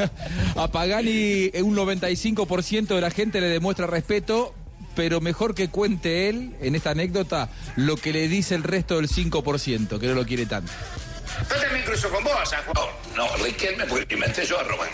A 0.56 0.70
Pagani 0.70 1.50
eh, 1.52 1.62
un 1.62 1.76
95% 1.76 2.94
de 2.94 3.00
la 3.00 3.10
gente 3.10 3.40
le 3.40 3.48
demuestra 3.48 3.86
respeto, 3.86 4.54
pero 4.94 5.20
mejor 5.20 5.54
que 5.54 5.68
cuente 5.68 6.28
él 6.28 6.54
en 6.60 6.74
esta 6.74 6.90
anécdota 6.90 7.50
lo 7.74 7.96
que 7.96 8.12
le 8.12 8.28
dice 8.28 8.54
el 8.54 8.62
resto 8.62 8.96
del 8.96 9.08
5%, 9.08 9.98
que 9.98 10.06
no 10.06 10.14
lo 10.14 10.24
quiere 10.24 10.46
tanto. 10.46 10.72
Yo 11.48 11.56
también 11.60 11.84
cruzo 11.84 12.10
con 12.10 12.24
vos, 12.24 12.48
San 12.50 12.62
Juan. 12.64 12.88
No, 13.14 13.36
Riquelme, 13.38 13.84
porque 13.86 14.14
inventé 14.14 14.44
yo 14.46 14.58
a 14.58 14.62
Román. 14.64 14.88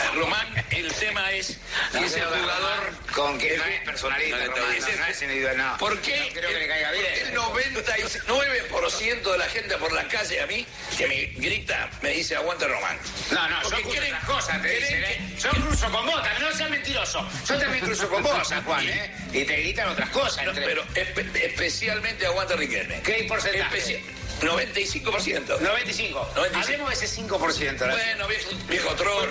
A 0.00 0.10
Román, 0.14 0.46
el 0.70 0.92
tema 0.94 1.30
es 1.32 1.58
que 1.92 2.04
es 2.04 2.14
el 2.16 2.24
jugador... 2.24 2.92
Con 3.14 3.38
que 3.38 3.56
no 3.58 3.64
es 3.64 3.80
personalista, 3.82 4.38
No, 4.38 4.46
Román, 4.56 4.74
es- 4.74 4.86
no, 4.88 4.96
no 4.96 5.06
es 5.06 5.22
individual, 5.22 5.56
no. 5.58 5.76
¿Por 5.78 6.00
qué? 6.00 6.18
No 6.20 6.32
creo 6.40 6.50
que 6.50 6.58
le 6.58 6.68
caiga 6.68 6.90
bien. 6.92 7.04
El 7.26 7.34
99% 7.36 9.32
de 9.32 9.38
la 9.38 9.44
gente 9.46 9.76
por 9.76 9.92
la 9.92 10.08
calle 10.08 10.40
a 10.40 10.46
mí 10.46 10.66
que 10.96 11.06
me 11.08 11.26
grita, 11.40 11.90
me 12.00 12.10
dice 12.10 12.36
aguante 12.36 12.66
Román. 12.66 12.98
No, 13.30 13.48
no, 13.48 13.56
Porque 13.62 13.76
yo 13.76 13.82
cruzo 13.82 13.90
quieren- 14.00 14.14
otras 14.14 14.24
cosas, 14.30 14.62
te 14.62 14.68
dicen, 14.68 15.04
que- 15.04 15.12
¿eh? 15.12 15.36
Yo 15.38 15.50
cruzo 15.50 15.90
con 15.90 16.06
vos, 16.06 16.22
también, 16.22 16.42
no 16.50 16.56
seas 16.56 16.70
mentiroso. 16.70 17.28
Yo 17.48 17.58
también 17.58 17.84
cruzo 17.84 18.08
con 18.08 18.22
vos, 18.22 18.48
San 18.48 18.64
Juan, 18.64 18.88
¿eh? 18.88 19.14
Y 19.32 19.44
te 19.44 19.56
gritan 19.56 19.88
otras 19.88 20.08
cosas. 20.10 20.44
No, 20.44 20.50
entre- 20.50 20.64
pero 20.66 20.84
espe- 20.94 21.44
especialmente 21.44 22.26
aguante 22.26 22.56
Riquelme. 22.56 23.00
¿Qué 23.02 23.24
porcentaje? 23.28 23.78
Especi- 23.78 24.02
95%. 24.42 25.60
95. 25.60 26.28
95. 26.36 26.58
Hablemos 26.62 26.88
de 27.00 27.06
ese 27.06 27.22
5%. 27.22 27.28
¿no? 27.28 27.92
Bueno, 27.92 28.28
viejo, 28.28 28.50
viejo 28.68 28.94
troll. 28.94 29.28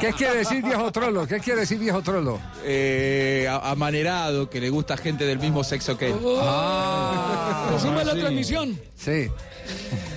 ¿Qué 0.00 0.12
quiere 0.12 0.36
decir 0.38 0.62
viejo 0.62 0.90
trolo? 0.92 1.26
¿Qué 1.26 1.40
quiere 1.40 1.60
decir 1.60 1.78
viejo 1.78 2.02
trolo? 2.02 2.40
Eh, 2.64 3.46
a- 3.50 3.70
amanerado, 3.70 4.48
que 4.50 4.60
le 4.60 4.70
gusta 4.70 4.96
gente 4.96 5.24
del 5.24 5.38
mismo 5.38 5.64
sexo 5.64 5.96
que 5.98 6.08
él. 6.10 6.16
Ah, 6.40 7.68
Resume 7.72 8.04
la 8.04 8.12
sí. 8.14 8.20
transmisión. 8.20 8.80
Sí. 8.96 9.28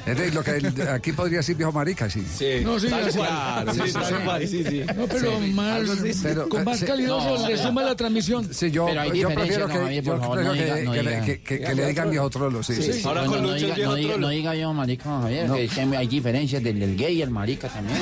Es 0.07 0.17
de 0.17 0.31
lo 0.31 0.43
que 0.43 0.51
el- 0.57 0.87
aquí 0.89 1.11
podría 1.11 1.39
decir 1.39 1.55
viejo 1.55 1.71
marica, 1.71 2.09
sí. 2.09 2.23
Sí. 2.37 2.61
No, 2.63 2.79
sí, 2.79 2.87
Tal 2.89 3.11
cual, 3.11 3.67
sí, 3.87 3.93
tal 3.93 4.23
cual, 4.23 4.47
sí, 4.47 4.63
sí. 4.63 4.83
No, 4.95 5.05
pero 5.07 5.39
Sí. 5.41 5.51
más, 5.51 5.81
sí. 6.01 6.19
Pero, 6.23 6.49
con 6.49 6.63
más 6.63 6.79
sí. 6.79 6.85
calidoso 6.85 7.37
No, 7.39 7.47
le 7.47 7.57
suma 7.57 7.83
la 7.83 7.95
transmisión. 7.95 8.53
Sí, 8.53 8.71
yo, 8.71 8.85
Pero 8.85 9.01
hay 9.01 9.19
yo 9.19 9.29
prefiero 9.29 9.67
que, 9.67 9.73
Javier, 9.73 10.03
yo 10.03 10.11
por 10.13 10.21
favor, 10.21 10.37
prefiero 10.37 10.55
no 10.55 10.59
que, 10.59 10.65
diga- 10.81 10.85
no 10.85 10.91
que 10.93 11.03
le- 11.03 11.09
diga. 11.11 11.25
que- 11.25 11.41
que- 11.41 11.59
que 11.59 11.75
le 11.75 11.87
digan 11.87 12.09
viejo 12.09 12.29
trolo, 12.29 12.63
sí. 12.63 12.75
sí. 12.75 13.01
Ahora 13.05 13.25
no, 13.25 13.37
no 13.37 13.53
diga, 13.53 13.75
no, 13.77 13.95
diga, 13.95 14.17
no 14.17 14.29
diga 14.29 14.55
yo, 14.55 14.73
marica, 14.73 15.03
Javier, 15.21 15.47
No. 15.47 15.55
que 15.55 15.69
hay 15.97 16.07
diferencias 16.07 16.63
del, 16.63 16.79
del 16.79 16.95
gay 16.95 17.17
y 17.17 17.21
el 17.21 17.29
marica 17.31 17.67
también. 17.67 17.97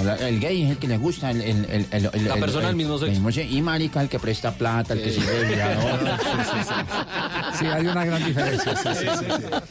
O 0.00 0.04
la- 0.04 0.14
El, 0.16 0.40
gay 0.40 0.62
es 0.64 0.70
el 0.70 0.78
que 0.78 0.88
le 0.88 0.96
gusta, 0.96 1.30
el, 1.30 1.40
el, 1.42 1.64
el, 1.70 1.86
el- 1.90 2.10
el- 2.14 2.24
La 2.28 2.36
persona 2.36 2.62
el- 2.62 2.66
del 2.68 2.76
mismo 2.76 2.98
sexo. 2.98 3.30
sí, 3.30 3.40
Y 3.50 3.60
marica 3.62 4.00
el 4.00 4.08
que 4.08 4.18
presta 4.18 4.52
plata, 4.52 4.94
el 4.94 5.02
que 5.02 5.10
sirve 5.12 5.32
de 5.32 5.46
violador. 5.54 6.00
Sí, 7.58 7.66
hay 7.66 7.86
una 7.86 8.04
gran 8.04 8.24
diferencia. 8.24 8.76
Sí, 8.76 8.88
sí, 8.94 9.06
sí, 9.18 9.24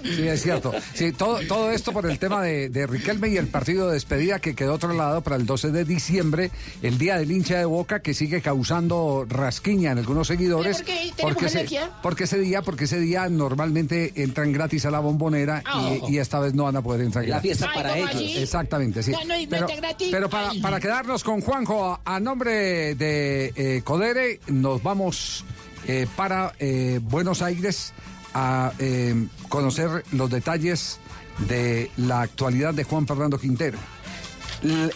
sí. 0.04 0.16
Sí, 0.16 0.28
es 0.28 0.42
cierto. 0.42 0.74
Sí, 0.94 1.12
todo, 1.24 1.40
todo 1.48 1.72
esto 1.72 1.92
por 1.94 2.06
el 2.06 2.20
tema 2.20 2.42
de, 2.42 2.70
de 2.70 2.86
Riquelme 2.88 3.30
y 3.30 3.38
el 3.38 3.48
partido 3.48 3.88
de 3.88 3.94
despedida 3.94 4.40
que 4.40 4.56
quedó 4.56 4.78
trasladado 4.78 5.22
para 5.22 5.36
el 5.36 5.46
12 5.46 5.72
de 5.72 5.86
diciembre, 5.86 6.52
el 6.82 6.98
día 6.98 7.18
del 7.18 7.32
hincha 7.32 7.58
de 7.58 7.66
Boca 7.66 8.02
que 8.02 8.14
sigue 8.14 8.42
causando 8.42 9.26
rasquiña 9.28 9.92
en 9.92 10.00
algunos 10.00 10.28
seguidores. 10.28 10.78
¿Por 10.78 10.86
qué? 10.86 11.12
¿Tenemos 11.16 11.34
Porque, 11.34 11.46
ese, 11.46 11.80
porque 12.02 12.24
ese 12.26 12.40
día, 12.40 12.62
porque 12.62 12.84
ese 12.86 13.00
día 13.00 13.30
normalmente 13.30 14.12
entran 14.16 14.52
gratis 14.52 14.86
a 14.86 14.92
la 14.92 15.00
bombonera 15.00 15.62
y- 15.66 16.00
Oh. 16.04 16.10
y, 16.10 16.18
esta 16.18 16.40
vez 16.40 16.54
no 16.54 16.64
van 16.66 16.76
a 16.78 16.82
poder 16.82 17.02
entrar 17.02 17.24
La 17.26 17.40
gratis. 17.40 17.52
fiesta 17.52 17.68
Ay, 17.70 17.76
para 17.82 17.90
¿cómo 17.94 18.20
ellos. 18.20 18.42
Exactamente, 18.44 19.04
sí. 19.04 19.12
No, 19.12 19.20
no, 19.26 19.34
pero 19.50 19.68
mete 19.68 19.80
gratis. 19.82 20.08
pero 20.12 20.30
para, 20.30 20.80
quedarnos 20.80 21.24
con 21.24 21.42
Juanjo, 21.42 21.86
a, 21.94 22.02
a 22.16 22.20
nombre 22.20 22.96
de 22.96 23.54
eh, 23.56 23.82
Codere, 23.84 24.40
nos 24.48 24.82
vamos 24.84 25.46
eh, 25.88 26.08
para 26.16 26.54
eh, 26.60 27.00
Buenos 27.04 27.42
Aires 27.42 27.94
a 28.34 28.72
eh, 28.80 29.28
conocer 29.50 30.04
los 30.12 30.30
detalles 30.30 31.00
de 31.40 31.92
la 31.98 32.22
actualidad 32.22 32.74
de 32.74 32.84
Juan 32.84 33.08
Fernando 33.08 33.38
Quintero. 33.40 33.78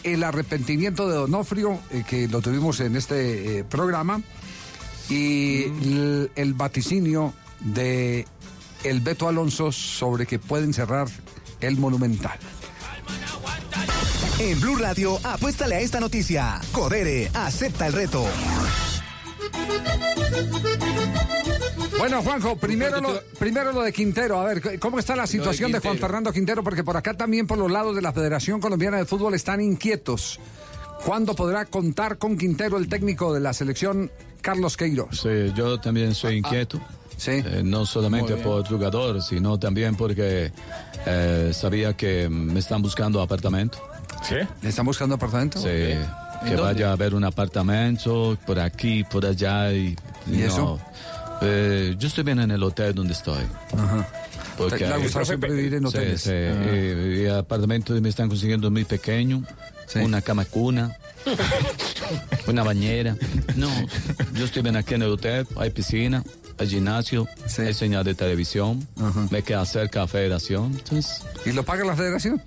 El 0.03 0.23
arrepentimiento 0.23 1.09
de 1.09 1.15
Donofrio, 1.15 1.79
eh, 1.91 2.03
que 2.07 2.27
lo 2.27 2.41
tuvimos 2.41 2.79
en 2.79 2.95
este 2.95 3.59
eh, 3.59 3.63
programa, 3.65 4.21
y 5.09 5.63
l- 5.63 6.29
el 6.35 6.53
vaticinio 6.53 7.33
de 7.59 8.25
el 8.83 9.01
Beto 9.01 9.27
Alonso 9.27 9.71
sobre 9.71 10.25
que 10.25 10.39
pueden 10.39 10.73
cerrar 10.73 11.07
el 11.59 11.77
Monumental. 11.77 12.37
En 14.39 14.61
Blue 14.61 14.75
Radio, 14.77 15.19
apuéstale 15.23 15.75
a 15.75 15.79
esta 15.79 15.99
noticia. 15.99 16.61
Codere, 16.71 17.29
acepta 17.33 17.87
el 17.87 17.93
reto. 17.93 18.25
Bueno, 21.97 22.21
Juanjo, 22.21 22.55
primero 22.57 23.01
lo, 23.01 23.21
primero 23.39 23.71
lo 23.71 23.81
de 23.81 23.91
Quintero. 23.91 24.39
A 24.39 24.45
ver, 24.45 24.79
¿cómo 24.79 24.99
está 24.99 25.15
la 25.15 25.27
situación 25.27 25.71
de, 25.71 25.79
Juan. 25.79 25.97
Fernando 25.97 26.31
Quintero? 26.31 26.63
Porque 26.63 26.83
por 26.83 26.97
acá 26.97 27.13
también, 27.13 27.47
por 27.47 27.57
los 27.57 27.71
lados 27.71 27.95
de 27.95 28.01
la 28.01 28.13
Federación 28.13 28.59
Colombiana 28.59 28.97
de 28.97 29.05
Fútbol, 29.05 29.33
están 29.33 29.61
inquietos. 29.61 30.39
¿Cuándo 31.05 31.35
podrá 31.35 31.65
contar 31.65 32.17
con 32.17 32.37
Quintero 32.37 32.77
el 32.77 32.87
técnico 32.89 33.33
de 33.33 33.39
la 33.39 33.53
selección 33.53 34.11
Carlos 34.41 34.77
Queiroz? 34.77 35.21
Sí, 35.21 35.53
yo 35.55 35.79
también 35.79 36.13
soy 36.13 36.37
inquieto. 36.37 36.81
Eh, 37.25 37.61
no 37.63 37.85
solamente 37.85 38.35
por 38.37 38.61
el 38.61 38.67
jugador, 38.67 39.21
sino 39.23 39.57
también 39.57 39.95
porque 39.95 40.51
eh, 41.05 41.51
sabía 41.53 41.95
que 41.95 42.29
me 42.29 42.59
están 42.59 42.81
buscando 42.81 43.21
apartamento. 43.21 43.79
¿Sí? 44.23 44.35
¿Le 44.61 44.69
están 44.69 44.85
buscando 44.85 45.15
apartamento? 45.15 45.59
Sí, 45.59 45.67
¿En 45.67 46.05
que 46.43 46.55
dónde? 46.55 46.61
vaya 46.61 46.91
a 46.91 46.95
ver 46.95 47.15
un 47.15 47.23
apartamento 47.23 48.37
por 48.45 48.59
aquí, 48.59 49.03
por 49.03 49.25
allá. 49.25 49.71
¿Y, 49.71 49.95
¿Y 50.27 50.37
no. 50.37 50.45
eso? 50.45 50.79
Eh, 51.41 51.95
yo 51.97 52.07
estoy 52.07 52.23
bien 52.23 52.39
en 52.39 52.51
el 52.51 52.63
hotel 52.63 52.93
donde 52.95 53.13
estoy. 53.13 53.43
Porque 54.57 54.87
¿Le 54.87 54.93
ha 54.93 54.97
gustado 54.97 55.25
siempre 55.25 55.53
vivir 55.53 55.75
en 55.75 55.81
Sí, 55.81 55.87
hoteles? 55.87 56.21
sí, 56.21 56.31
Ah. 56.31 56.65
y, 56.73 57.19
y 57.21 57.25
el 57.25 57.35
apartamento 57.35 57.93
me 58.01 58.09
están 58.09 58.27
consiguiendo 58.27 58.71
muy 58.71 58.85
pequeño, 58.85 59.43
una 59.95 60.21
cama 60.21 60.45
cuna, 60.45 60.97
una 62.47 62.63
bañera. 62.63 63.15
No, 63.55 63.69
yo 64.33 64.45
estoy 64.45 64.63
bien 64.63 64.75
aquí 64.75 64.95
en 64.95 65.03
el 65.03 65.09
hotel, 65.11 65.45
hay 65.57 65.69
piscina, 65.69 66.23
hay 66.57 66.67
gimnasio, 66.69 67.27
hay 67.59 67.73
señal 67.75 68.03
de 68.03 68.15
televisión, 68.15 68.87
me 69.29 69.43
queda 69.43 69.63
cerca 69.65 69.99
la 69.99 70.07
federación. 70.07 70.71
Entonces, 70.73 71.21
¿Y 71.45 71.51
lo 71.51 71.63
paga 71.63 71.85
la 71.85 71.95
federación? 71.95 72.41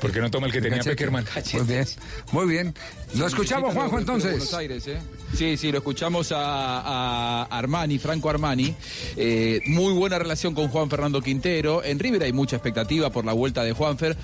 ¿Por 0.00 0.12
qué 0.12 0.20
no 0.20 0.30
toma 0.30 0.46
el 0.46 0.52
que 0.52 0.60
tenía. 0.60 0.82
Peckerman? 0.82 1.24
Muy 1.54 1.66
bien, 1.66 1.86
muy 2.32 2.46
bien. 2.46 2.74
Lo 3.16 3.26
escuchamos, 3.26 3.74
Juanjo, 3.74 3.98
entonces. 3.98 4.30
Buenos 4.32 4.54
Aires, 4.54 4.86
¿eh? 4.86 4.98
Sí, 5.34 5.56
sí, 5.56 5.70
lo 5.72 5.78
escuchamos 5.78 6.32
a, 6.32 6.38
a 6.40 7.42
Armani, 7.44 7.98
Franco 7.98 8.30
Armani. 8.30 8.74
Eh, 9.16 9.60
muy 9.66 9.92
buena 9.92 10.18
relación 10.18 10.54
con 10.54 10.68
Juan 10.68 10.88
Fernando 10.90 11.20
Quintero. 11.20 11.82
En 11.84 11.98
River 11.98 12.22
hay 12.22 12.32
mucha 12.32 12.56
expectativa 12.56 13.10
por 13.10 13.24
la 13.24 13.32
vuelta 13.32 13.62
de 13.64 13.72
Juanfer. 13.72 14.16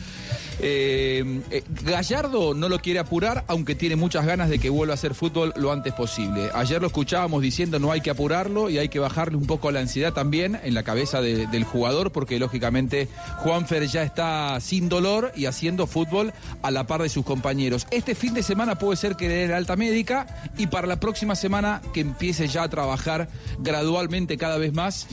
Eh, 0.60 1.40
eh, 1.50 1.64
Gallardo 1.82 2.54
no 2.54 2.68
lo 2.68 2.78
quiere 2.78 3.00
apurar, 3.00 3.44
aunque 3.48 3.74
tiene 3.74 3.96
muchas 3.96 4.24
ganas 4.24 4.48
de 4.48 4.58
que 4.58 4.70
vuelva 4.70 4.92
a 4.92 4.94
hacer 4.94 5.14
fútbol 5.14 5.52
lo 5.56 5.72
antes 5.72 5.92
posible. 5.94 6.48
Ayer 6.54 6.80
lo 6.80 6.86
escuchábamos 6.86 7.42
diciendo 7.42 7.78
no 7.80 7.90
hay 7.90 8.00
que 8.00 8.10
apurarlo 8.10 8.70
y 8.70 8.78
hay 8.78 8.88
que 8.88 8.98
bajarle 9.00 9.36
un 9.36 9.46
poco 9.46 9.70
la 9.72 9.80
ansiedad 9.80 10.12
también 10.12 10.58
en 10.62 10.74
la 10.74 10.84
cabeza 10.84 11.20
de- 11.20 11.46
del 11.48 11.64
jugador, 11.64 12.12
porque 12.12 12.38
lógicamente 12.38 13.08
Juanfer 13.38 13.86
ya 13.88 14.04
está 14.04 14.58
sin 14.60 14.88
dolor 14.88 15.32
y 15.34 15.46
haciendo 15.46 15.86
fútbol 15.86 16.32
a 16.62 16.70
la 16.70 16.86
par 16.86 17.02
de 17.02 17.08
sus 17.08 17.24
compañeros. 17.24 17.86
Este 17.90 18.14
fin 18.14 18.32
de 18.32 18.42
semana 18.42 18.73
puede 18.76 18.96
ser 18.96 19.16
que 19.16 19.28
le 19.28 19.34
den 19.34 19.52
alta 19.52 19.76
médica 19.76 20.26
y 20.58 20.66
para 20.66 20.86
la 20.86 21.00
próxima 21.00 21.34
semana 21.34 21.80
que 21.92 22.00
empiece 22.00 22.48
ya 22.48 22.64
a 22.64 22.68
trabajar 22.68 23.28
gradualmente 23.58 24.36
cada 24.36 24.58
vez 24.58 24.72
más 24.72 25.06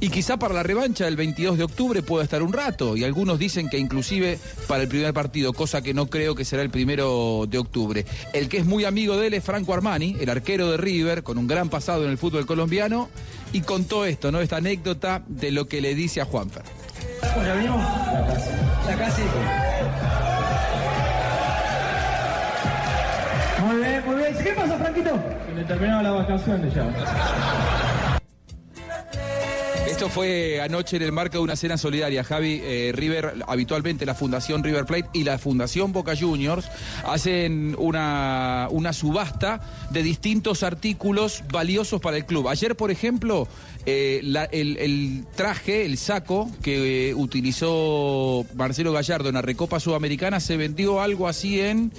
y 0.00 0.10
quizá 0.10 0.38
para 0.38 0.54
la 0.54 0.62
revancha 0.62 1.04
del 1.04 1.16
22 1.16 1.58
de 1.58 1.64
octubre 1.64 2.02
pueda 2.02 2.24
estar 2.24 2.42
un 2.42 2.52
rato 2.52 2.96
y 2.96 3.04
algunos 3.04 3.38
dicen 3.38 3.68
que 3.68 3.78
inclusive 3.78 4.38
para 4.66 4.82
el 4.82 4.88
primer 4.88 5.12
partido, 5.14 5.52
cosa 5.52 5.82
que 5.82 5.94
no 5.94 6.06
creo 6.06 6.34
que 6.34 6.44
será 6.44 6.62
el 6.62 6.70
primero 6.70 7.46
de 7.48 7.58
octubre. 7.58 8.04
El 8.32 8.48
que 8.48 8.58
es 8.58 8.66
muy 8.66 8.84
amigo 8.84 9.16
de 9.16 9.28
él 9.28 9.34
es 9.34 9.44
Franco 9.44 9.74
Armani, 9.74 10.16
el 10.20 10.30
arquero 10.30 10.70
de 10.70 10.76
River, 10.76 11.22
con 11.22 11.38
un 11.38 11.46
gran 11.46 11.68
pasado 11.68 12.04
en 12.04 12.10
el 12.10 12.18
fútbol 12.18 12.46
colombiano 12.46 13.08
y 13.52 13.60
contó 13.60 14.04
esto, 14.04 14.32
¿no? 14.32 14.40
Esta 14.40 14.56
anécdota 14.56 15.22
de 15.26 15.50
lo 15.50 15.66
que 15.66 15.80
le 15.80 15.94
dice 15.94 16.20
a 16.20 16.24
Juanfer. 16.24 16.62
¿Ya 17.22 17.54
venimos? 17.54 17.80
La 18.86 18.96
casa. 18.96 19.75
Muy 23.76 23.84
bien, 23.84 24.02
muy 24.06 24.16
bien. 24.16 24.34
¿Qué 24.42 24.52
pasa, 24.52 24.78
Franquito? 24.78 25.10
Se 25.46 25.54
le 25.54 25.64
terminaron 25.64 26.02
las 26.02 26.14
vacaciones 26.14 26.74
ya. 26.74 26.88
Esto 29.86 30.08
fue 30.08 30.60
anoche 30.62 30.96
en 30.96 31.02
el 31.02 31.12
marco 31.12 31.38
de 31.38 31.44
una 31.44 31.56
cena 31.56 31.76
solidaria. 31.76 32.24
Javi 32.24 32.60
eh, 32.62 32.92
River, 32.94 33.34
habitualmente 33.46 34.06
la 34.06 34.14
Fundación 34.14 34.64
River 34.64 34.84
Plate 34.84 35.08
y 35.12 35.24
la 35.24 35.38
Fundación 35.38 35.92
Boca 35.92 36.14
Juniors 36.18 36.68
hacen 37.04 37.74
una, 37.78 38.68
una 38.70 38.92
subasta 38.92 39.60
de 39.90 40.02
distintos 40.02 40.62
artículos 40.62 41.44
valiosos 41.52 42.00
para 42.00 42.16
el 42.16 42.24
club. 42.24 42.48
Ayer, 42.48 42.76
por 42.76 42.90
ejemplo, 42.90 43.46
eh, 43.86 44.20
la- 44.24 44.44
el, 44.44 44.76
el 44.78 45.24
traje, 45.36 45.84
el 45.86 45.96
saco 45.96 46.50
que 46.62 47.10
eh, 47.10 47.14
utilizó 47.14 48.44
Marcelo 48.54 48.92
Gallardo 48.92 49.28
en 49.28 49.34
la 49.36 49.42
Recopa 49.42 49.78
Sudamericana 49.80 50.40
se 50.40 50.56
vendió 50.56 51.00
algo 51.00 51.28
así 51.28 51.60
en 51.60 51.92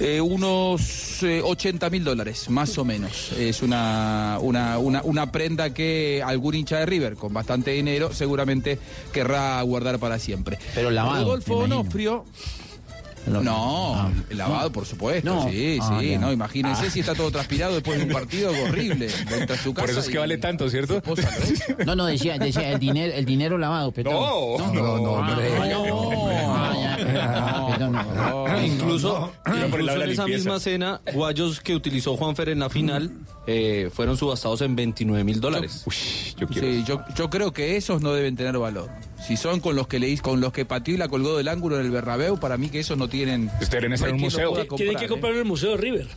eh, 0.00 0.20
unos 0.20 1.22
eh, 1.22 1.40
80 1.44 1.90
mil 1.90 2.04
dólares, 2.04 2.48
más 2.50 2.78
o 2.78 2.84
menos. 2.84 3.32
Es 3.32 3.62
una, 3.62 4.38
una, 4.40 4.78
una, 4.78 5.02
una 5.02 5.32
prenda 5.32 5.72
que 5.74 6.22
algún 6.24 6.54
hincha 6.54 6.78
de 6.78 6.86
River 6.86 7.14
con 7.16 7.32
bastante 7.34 7.72
dinero 7.72 8.12
seguramente 8.12 8.78
querrá 9.12 9.60
guardar 9.62 9.98
para 9.98 10.18
siempre. 10.18 10.58
Pero 10.74 10.90
lavado, 10.90 11.24
Rodolfo. 11.24 11.56
Onofrio. 11.56 12.24
No, 13.26 14.10
lavado, 14.30 14.70
por 14.72 14.86
supuesto, 14.86 15.28
No. 15.34 15.48
sí, 15.50 15.78
Ah, 15.82 15.98
sí, 16.00 16.10
ya. 16.10 16.18
no, 16.18 16.32
imagínense 16.32 16.86
Ah. 16.86 16.90
si 16.90 17.00
está 17.00 17.14
todo 17.14 17.30
transpirado 17.30 17.74
después 17.74 17.98
de 17.98 18.04
un 18.04 18.12
partido 18.12 18.50
horrible, 18.64 19.08
entra 19.38 19.56
a 19.56 19.58
su 19.58 19.74
casa 19.74 19.82
Por 19.86 19.90
eso 19.90 20.00
es 20.00 20.08
que 20.08 20.18
vale 20.18 20.38
tanto, 20.38 20.68
¿cierto? 20.70 21.02
No, 21.84 21.96
no, 21.96 22.06
decía, 22.06 22.38
decía 22.38 22.70
el 22.72 22.78
dinero, 22.78 23.12
el 23.14 23.24
dinero 23.24 23.58
lavado. 23.58 23.92
No. 24.04 24.58
No, 24.58 24.72
no, 24.98 25.12
hombre. 25.12 25.50
Ah, 25.60 25.66
no. 25.68 26.65
Incluso, 28.64 29.32
en 29.46 30.10
esa 30.10 30.26
misma 30.26 30.60
cena, 30.60 31.00
guayos 31.12 31.60
que 31.60 31.74
utilizó 31.74 32.16
Juanfer 32.16 32.48
en 32.48 32.58
la 32.60 32.70
final 32.70 33.10
eh, 33.46 33.90
fueron 33.92 34.16
subastados 34.16 34.60
en 34.62 34.74
29 34.76 35.24
mil 35.24 35.40
dólares. 35.40 35.84
Yo. 36.38 36.46
Sí, 36.52 36.84
yo, 36.86 37.02
yo 37.16 37.30
creo 37.30 37.52
que 37.52 37.76
esos 37.76 38.02
no 38.02 38.12
deben 38.12 38.36
tener 38.36 38.58
valor. 38.58 38.90
Si 39.26 39.36
son 39.36 39.60
con 39.60 39.76
los 39.76 39.86
que 39.88 39.98
le 39.98 40.08
hizo- 40.08 40.22
con 40.22 40.40
los 40.40 40.52
que 40.52 40.64
pateó 40.64 40.94
y 40.94 40.96
la 40.98 41.08
colgó 41.08 41.36
del 41.36 41.48
ángulo 41.48 41.78
en 41.78 41.86
el 41.86 41.90
Bernabéu, 41.90 42.38
para 42.38 42.56
mí 42.56 42.68
que 42.68 42.80
esos 42.80 42.96
no 42.98 43.08
tienen. 43.08 43.50
No 44.00 44.06
en 44.06 44.12
lo 44.12 44.24
museo. 44.24 44.50
Tienen 44.76 44.96
que 44.96 45.04
¿eh? 45.04 45.08
comprar 45.08 45.32
en 45.32 45.38
el 45.38 45.44
Museo 45.44 45.70
de 45.72 45.76
River. 45.76 46.08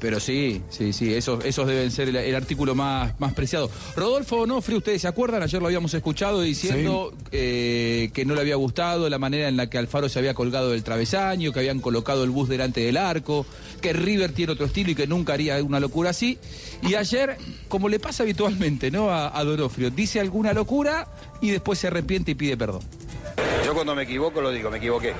Pero 0.00 0.20
sí, 0.20 0.62
sí, 0.68 0.92
sí, 0.92 1.14
esos, 1.14 1.44
esos 1.44 1.66
deben 1.66 1.90
ser 1.90 2.08
el, 2.08 2.16
el 2.16 2.34
artículo 2.34 2.74
más, 2.74 3.18
más 3.20 3.32
preciado. 3.32 3.70
Rodolfo 3.96 4.36
Onofre, 4.36 4.76
ustedes 4.76 5.02
se 5.02 5.08
acuerdan, 5.08 5.42
ayer 5.42 5.60
lo 5.60 5.66
habíamos 5.66 5.94
escuchado 5.94 6.42
diciendo 6.42 7.12
eh, 7.32 8.10
que 8.12 8.24
no 8.24 8.34
le 8.34 8.40
había 8.40 8.56
gustado 8.56 9.08
la 9.08 9.18
manera 9.18 9.48
en 9.48 9.56
la 9.56 9.70
que 9.70 9.78
Alfaro 9.78 10.08
se 10.08 10.18
había 10.18 10.34
colgado 10.34 10.70
del 10.70 10.82
travesaño, 10.82 11.52
que 11.52 11.60
habían 11.60 11.80
colocado 11.80 12.24
el 12.24 12.30
bus 12.30 12.48
delante 12.48 12.80
del 12.80 12.96
arco, 12.96 13.46
que 13.80 13.92
River 13.92 14.32
tiene 14.32 14.52
otro 14.52 14.66
estilo 14.66 14.90
y 14.90 14.94
que 14.94 15.06
nunca 15.06 15.34
haría 15.34 15.62
una 15.62 15.80
locura 15.80 16.10
así. 16.10 16.38
Y 16.82 16.94
ayer, 16.94 17.36
como 17.68 17.88
le 17.88 17.98
pasa 17.98 18.22
habitualmente 18.22 18.90
¿no? 18.90 19.10
a, 19.10 19.38
a 19.38 19.44
Donofrio, 19.44 19.90
dice 19.90 20.20
alguna 20.20 20.52
locura 20.52 21.08
y 21.40 21.50
después 21.50 21.78
se 21.78 21.86
arrepiente 21.86 22.32
y 22.32 22.34
pide 22.34 22.56
perdón. 22.56 22.82
Yo 23.64 23.74
cuando 23.74 23.94
me 23.94 24.02
equivoco 24.02 24.40
lo 24.40 24.50
digo, 24.50 24.70
me 24.70 24.78
equivoqué. 24.78 25.14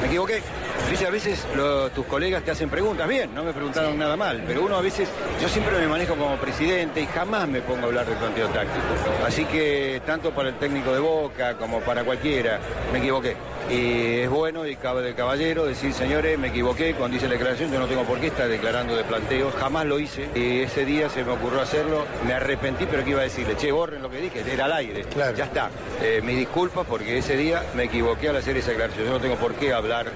Me 0.00 0.06
equivoqué. 0.08 0.42
Viste, 0.90 1.06
a 1.06 1.10
veces 1.10 1.44
lo- 1.56 1.90
tus 1.90 2.06
colegas 2.06 2.44
te 2.44 2.52
hacen 2.52 2.68
preguntas, 2.68 3.08
bien, 3.08 3.34
no 3.34 3.42
me 3.42 3.52
preguntaron 3.52 3.98
nada 3.98 4.16
mal, 4.16 4.44
pero 4.46 4.62
uno 4.62 4.76
a 4.76 4.80
veces, 4.80 5.08
yo 5.42 5.48
siempre 5.48 5.76
me 5.80 5.88
manejo 5.88 6.14
como 6.14 6.36
presidente 6.36 7.00
y 7.00 7.06
jamás 7.06 7.48
me 7.48 7.60
pongo 7.60 7.82
a 7.82 7.84
hablar 7.86 8.06
del 8.06 8.16
planteo 8.16 8.46
táctico. 8.48 8.84
Así 9.26 9.44
que 9.46 10.00
tanto 10.06 10.30
para 10.30 10.50
el 10.50 10.54
técnico 10.56 10.92
de 10.92 11.00
Boca 11.00 11.54
como 11.58 11.80
para 11.80 12.04
cualquiera, 12.04 12.60
me 12.92 12.98
equivoqué. 12.98 13.36
Y 13.68 14.20
es 14.20 14.30
bueno 14.30 14.64
y 14.64 14.76
cabe 14.76 15.02
de 15.02 15.14
caballero 15.14 15.64
decir, 15.66 15.92
señores, 15.92 16.38
me 16.38 16.48
equivoqué, 16.48 16.94
cuando 16.94 17.16
hice 17.16 17.26
la 17.26 17.32
declaración 17.32 17.72
yo 17.72 17.80
no 17.80 17.86
tengo 17.88 18.04
por 18.04 18.20
qué 18.20 18.28
estar 18.28 18.46
declarando 18.48 18.94
de 18.94 19.02
planteo, 19.02 19.50
jamás 19.58 19.86
lo 19.86 19.98
hice. 19.98 20.28
Y 20.36 20.60
ese 20.60 20.84
día 20.84 21.08
se 21.08 21.24
me 21.24 21.32
ocurrió 21.32 21.62
hacerlo, 21.62 22.04
me 22.24 22.32
arrepentí, 22.34 22.86
pero 22.88 23.02
¿qué 23.02 23.10
iba 23.10 23.20
a 23.22 23.24
decirle? 23.24 23.56
Che, 23.56 23.72
borren 23.72 24.02
lo 24.02 24.08
que 24.10 24.18
dije, 24.18 24.44
era 24.48 24.66
al 24.66 24.72
aire. 24.74 25.04
Ya 25.36 25.44
está. 25.46 25.68
Eh, 26.00 26.20
mis 26.22 26.36
disculpas 26.36 26.86
porque 26.88 27.18
ese 27.18 27.36
día 27.36 27.45
me 27.74 27.84
equivoqué 27.84 28.28
al 28.28 28.36
hacer 28.36 28.56
esa 28.56 28.70
declaración. 28.70 29.06
Yo 29.06 29.12
no 29.12 29.20
tengo 29.20 29.36
por 29.36 29.54
qué 29.54 29.72
hablar 29.72 30.10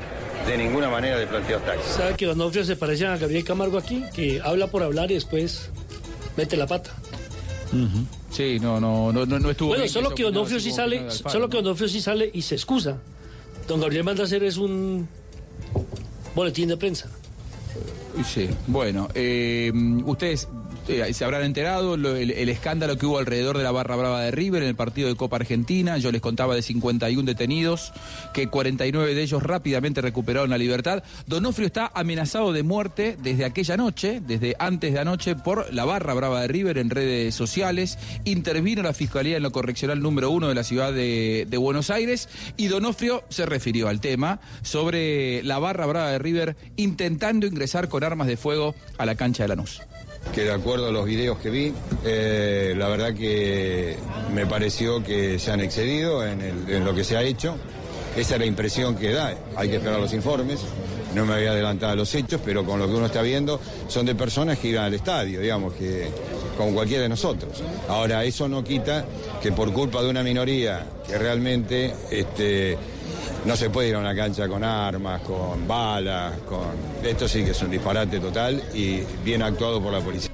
de 0.47 0.57
ninguna 0.57 0.89
manera 0.89 1.19
de 1.19 1.27
planteos 1.27 1.63
tácticos. 1.65 1.93
¿Sabe 1.93 2.15
que 2.17 2.27
Donofrio 2.27 2.65
se 2.65 2.77
parece 2.77 3.07
a 3.07 3.17
Gabriel 3.17 3.45
Camargo 3.45 3.79
aquí? 3.79 4.05
Que 4.15 4.41
habla 4.43 4.69
por 4.69 4.83
hablar 4.83 5.11
y 5.11 5.15
después 5.15 5.71
mete 6.37 6.57
la 6.57 6.67
pata. 6.67 6.93
Sí, 8.31 8.59
no, 8.61 8.81
no, 8.81 9.13
no, 9.13 9.27
no, 9.27 9.39
no 9.39 9.51
estuvo 9.51 9.69
Bueno, 9.69 9.85
bien 9.85 9.93
solo 9.93 10.15
que 10.15 10.25
Donofrio 10.25 10.59
sí 10.59 10.73
sale, 10.73 11.11
solo 11.11 11.47
¿no? 11.47 11.49
que 11.51 11.57
Donofrio 11.59 11.89
sí 11.89 12.01
sale 12.01 12.31
y 12.33 12.43
se 12.43 12.55
excusa. 12.57 12.99
Don 13.69 13.81
Gabriel 13.81 14.05
manda 14.05 14.23
a 14.23 14.27
hacer 14.27 14.43
es 14.43 14.57
un 14.57 15.09
boletín 16.35 16.69
de 16.69 16.77
prensa. 16.77 17.09
Sí, 18.27 18.51
bueno, 18.67 19.09
eh, 19.15 19.71
ustedes 20.05 20.49
eh, 20.91 21.15
se 21.15 21.25
habrán 21.25 21.45
enterado 21.45 21.95
el 21.95 22.49
escándalo 22.49 22.99
que 22.99 23.07
hubo 23.07 23.19
alrededor 23.19 23.59
de 23.59 23.65
la 23.65 23.71
barra 23.71 23.97
brava 23.97 24.23
de 24.23 24.31
River 24.31 24.63
en 24.63 24.69
el 24.69 24.75
partido 24.75 25.09
de 25.09 25.17
Copa 25.17 25.37
Argentina. 25.37 25.99
Yo 25.99 26.11
les 26.13 26.21
contaba 26.21 26.55
de 26.55 26.63
51 26.63 27.27
detenidos, 27.27 27.93
que 28.33 28.49
49 28.49 29.15
de 29.15 29.23
ellos 29.23 29.43
rápidamente 29.43 30.01
recuperaron 30.01 30.51
la 30.51 30.59
libertad. 30.59 31.03
Donofrio 31.27 31.67
está 31.67 31.91
amenazado 31.95 32.53
de 32.53 32.63
muerte 32.63 33.17
desde 33.23 33.45
aquella 33.45 33.77
noche, 33.77 34.21
desde 34.27 34.57
antes 34.59 34.93
de 34.93 35.01
anoche, 35.01 35.37
por 35.37 35.73
la 35.73 35.85
barra 35.85 36.15
brava 36.15 36.43
de 36.43 36.49
River 36.49 36.79
en 36.79 36.91
redes 36.91 37.35
sociales. 37.35 37.99
Intervino 38.25 38.83
la 38.83 38.93
Fiscalía 38.93 39.37
en 39.37 39.43
lo 39.43 39.53
correccional 39.53 40.01
número 40.01 40.31
uno 40.31 40.49
de 40.49 40.55
la 40.55 40.65
ciudad 40.65 40.93
de, 40.93 41.47
de 41.49 41.57
Buenos 41.57 41.91
Aires 41.91 42.29
y 42.57 42.69
Donofrio 42.69 43.25
se 43.29 43.47
refirió 43.47 43.89
al 43.89 44.01
tema 44.01 44.41
sobre 44.63 45.43
la 45.43 45.59
barra 45.59 45.87
brava 45.87 46.11
de 46.11 46.19
River 46.19 46.57
intentando 46.77 47.47
ingresar 47.47 47.89
con 47.89 48.05
armas 48.05 48.27
de 48.27 48.37
fuego 48.37 48.75
a 48.99 49.07
la 49.07 49.15
cancha 49.15 49.45
de 49.45 49.49
Lanús. 49.49 49.81
Que 50.35 50.45
de 50.45 50.53
acuerdo 50.53 50.89
a 50.89 50.93
los 50.93 51.05
videos 51.05 51.39
que 51.39 51.51
vi, 51.51 51.73
eh, 52.05 52.75
la 52.77 52.89
verdad 52.89 53.15
que 53.15 53.97
me 54.33 54.47
pareció 54.47 55.03
que 55.03 55.39
se 55.39 55.51
han 55.51 55.61
excedido 55.61 56.25
en, 56.27 56.85
lo 56.85 56.95
que 56.95 57.05
se 57.05 57.17
ha 57.17 57.23
hecho. 57.23 57.57
Esa 58.17 58.35
es 58.35 58.41
la 58.41 58.47
impresión 58.47 58.97
que 58.97 59.13
da. 59.13 59.35
Hay 59.57 59.69
que 59.69 59.77
esperar 59.77 60.01
los 60.01 60.13
informes. 60.13 60.61
No 61.15 61.27
me 61.27 61.35
había 61.35 61.51
adelantado 61.51 61.93
a 61.93 61.97
los 61.97 62.15
hechos, 62.15 62.41
pero 62.45 62.65
con 62.65 62.79
lo 62.79 62.87
que 62.87 62.95
uno 62.95 63.07
está 63.07 63.23
viendo 63.23 63.61
son 63.89 64.07
de 64.07 64.15
personas 64.15 64.59
que 64.59 64.69
iban 64.69 64.85
al 64.85 64.95
estadio, 64.95 65.41
digamos, 65.41 65.75
que 65.75 66.09
como 66.57 66.73
cualquiera 66.75 67.03
de 67.05 67.09
nosotros. 67.09 67.63
Ahora, 67.89 68.25
eso 68.25 68.49
no 68.49 68.63
quita 68.63 69.05
que 69.43 69.51
por 69.51 69.73
culpa 69.73 70.03
de 70.03 70.11
una 70.11 70.23
minoría 70.23 70.87
que 71.07 71.19
realmente 71.19 71.95
este, 72.11 72.77
no 73.45 73.57
se 73.57 73.71
puede 73.71 73.89
ir 73.89 73.95
a 73.95 73.99
una 73.99 74.15
cancha 74.15 74.49
con 74.49 74.63
armas, 74.65 75.23
con 75.23 75.67
balas, 75.67 76.35
con... 76.49 76.69
Esto 77.03 77.29
sí 77.29 77.45
que 77.45 77.53
es 77.53 77.63
un 77.63 77.71
disparate 77.71 78.21
total 78.21 78.63
y 78.75 79.01
bien 79.25 79.43
actuado 79.43 79.83
por 79.83 79.93
la 79.93 80.01
policía. 80.01 80.31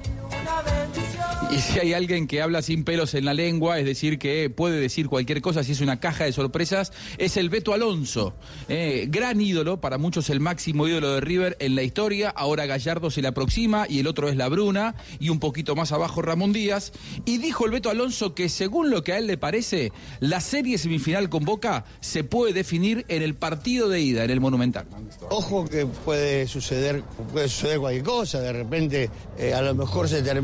Y 1.49 1.59
si 1.59 1.79
hay 1.79 1.93
alguien 1.93 2.27
que 2.27 2.41
habla 2.41 2.61
sin 2.61 2.83
pelos 2.83 3.13
en 3.13 3.23
la 3.25 3.33
lengua, 3.33 3.79
es 3.79 3.85
decir, 3.85 4.19
que 4.19 4.49
puede 4.49 4.79
decir 4.79 5.07
cualquier 5.07 5.41
cosa, 5.41 5.63
si 5.63 5.71
es 5.71 5.81
una 5.81 5.99
caja 5.99 6.25
de 6.25 6.33
sorpresas, 6.33 6.91
es 7.17 7.37
el 7.37 7.49
Beto 7.49 7.73
Alonso. 7.73 8.33
Eh, 8.67 9.07
gran 9.09 9.39
ídolo, 9.39 9.79
para 9.79 9.97
muchos 9.97 10.29
el 10.29 10.41
máximo 10.41 10.87
ídolo 10.87 11.13
de 11.13 11.21
River 11.21 11.55
en 11.59 11.75
la 11.75 11.83
historia. 11.83 12.29
Ahora 12.29 12.65
Gallardo 12.65 13.09
se 13.09 13.21
le 13.21 13.29
aproxima 13.29 13.85
y 13.87 13.99
el 13.99 14.07
otro 14.07 14.27
es 14.27 14.35
la 14.35 14.49
Bruna 14.49 14.95
y 15.19 15.29
un 15.29 15.39
poquito 15.39 15.75
más 15.75 15.93
abajo 15.93 16.21
Ramón 16.21 16.51
Díaz. 16.51 16.91
Y 17.23 17.37
dijo 17.37 17.65
el 17.65 17.71
Beto 17.71 17.89
Alonso 17.89 18.35
que 18.35 18.49
según 18.49 18.89
lo 18.89 19.03
que 19.03 19.13
a 19.13 19.17
él 19.17 19.27
le 19.27 19.37
parece, 19.37 19.93
la 20.19 20.41
serie 20.41 20.77
semifinal 20.77 21.29
con 21.29 21.45
Boca 21.45 21.85
se 22.01 22.25
puede 22.25 22.51
definir 22.51 23.05
en 23.07 23.21
el 23.21 23.35
partido 23.35 23.87
de 23.87 24.01
ida, 24.01 24.25
en 24.25 24.31
el 24.31 24.41
Monumental. 24.41 24.85
Ojo 25.29 25.65
que 25.65 25.85
puede 25.85 26.45
suceder, 26.45 27.03
puede 27.31 27.47
suceder 27.47 27.79
cualquier 27.79 28.03
cosa, 28.03 28.41
de 28.41 28.53
repente 28.53 29.09
eh, 29.37 29.53
a 29.53 29.61
lo 29.61 29.73
mejor 29.73 30.09
se 30.09 30.21
termina 30.21 30.36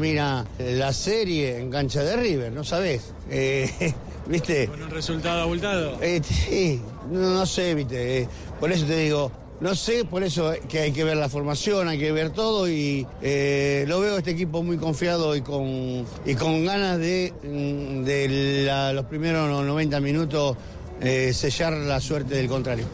eh, 0.60 0.76
la 0.78 0.92
serie 0.94 1.58
en 1.60 1.70
cancha 1.70 2.04
de 2.04 2.16
River, 2.16 2.52
no 2.52 2.64
sabés. 2.64 3.12
Eh, 3.30 3.94
¿Viste? 4.28 4.68
Con 4.68 4.82
un 4.84 4.90
resultado 4.90 5.42
abultado. 5.42 5.98
Eh, 6.02 6.22
sí, 6.24 6.82
no, 7.12 7.20
no 7.34 7.46
sé, 7.46 7.76
viste. 7.76 8.20
eh, 8.20 8.28
por 8.60 8.72
eso 8.72 8.86
te 8.86 8.98
digo, 8.98 9.32
no 9.60 9.76
sé, 9.76 10.06
por 10.06 10.24
eso 10.24 10.54
que 10.70 10.80
hay 10.80 10.92
que 10.94 11.04
ver 11.04 11.18
la 11.18 11.28
formación, 11.30 11.88
hay 11.90 12.00
que 12.00 12.12
ver 12.14 12.30
todo 12.32 12.70
y 12.70 13.06
eh, 13.22 13.84
lo 13.88 14.00
veo 14.00 14.18
este 14.18 14.32
equipo 14.32 14.64
muy 14.64 14.78
confiado 14.78 15.36
y 15.36 15.42
con, 15.42 16.06
y 16.26 16.36
con 16.36 16.66
ganas 16.66 17.00
de, 17.00 17.34
mm, 17.44 18.04
de 18.06 18.64
la- 18.66 18.94
los 18.94 19.06
primeros 19.06 19.50
90 19.66 20.00
minutos 20.00 20.56
eh, 21.02 21.34
sellar 21.34 21.74
la 21.74 22.00
suerte 22.00 22.36
del 22.36 22.48
contrario. 22.48 22.86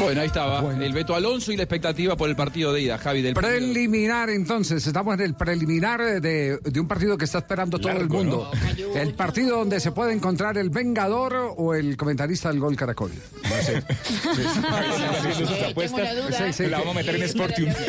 Bueno, 0.00 0.20
ahí 0.22 0.26
estaba 0.26 0.72
el 0.74 0.92
Beto 0.92 1.14
Alonso 1.14 1.52
y 1.52 1.56
la 1.56 1.62
expectativa 1.62 2.16
por 2.16 2.28
el 2.28 2.34
partido 2.34 2.72
de 2.72 2.80
ida, 2.80 2.98
Javi 2.98 3.22
del 3.22 3.34
Preliminar, 3.34 4.30
entonces, 4.30 4.84
estamos 4.84 5.14
en 5.14 5.20
el 5.20 5.34
preliminar 5.34 6.20
de, 6.20 6.58
de 6.58 6.80
un 6.80 6.88
partido 6.88 7.16
que 7.16 7.24
está 7.24 7.38
esperando 7.38 7.78
todo 7.78 7.92
el 7.92 8.08
mundo. 8.08 8.50
El 8.96 9.14
partido 9.14 9.58
donde 9.58 9.78
se 9.80 9.92
puede 9.92 10.12
encontrar 10.12 10.58
el 10.58 10.70
vengador 10.70 11.54
o 11.56 11.74
el 11.74 11.96
comentarista 11.96 12.48
del 12.48 12.58
gol 12.58 12.74
Caracol. 12.74 13.12
Va 13.52 13.58
a 13.58 13.62
ser. 13.62 13.84
Haciendo 13.86 15.46
sus 15.46 15.62
apuestas. 15.70 16.08
Sí, 16.36 16.52
sí, 16.52 16.66
La 16.66 16.78
vamos 16.78 16.96
a 16.96 16.98
meter 16.98 17.14
en 17.22 17.28
Sportium. 17.28 17.70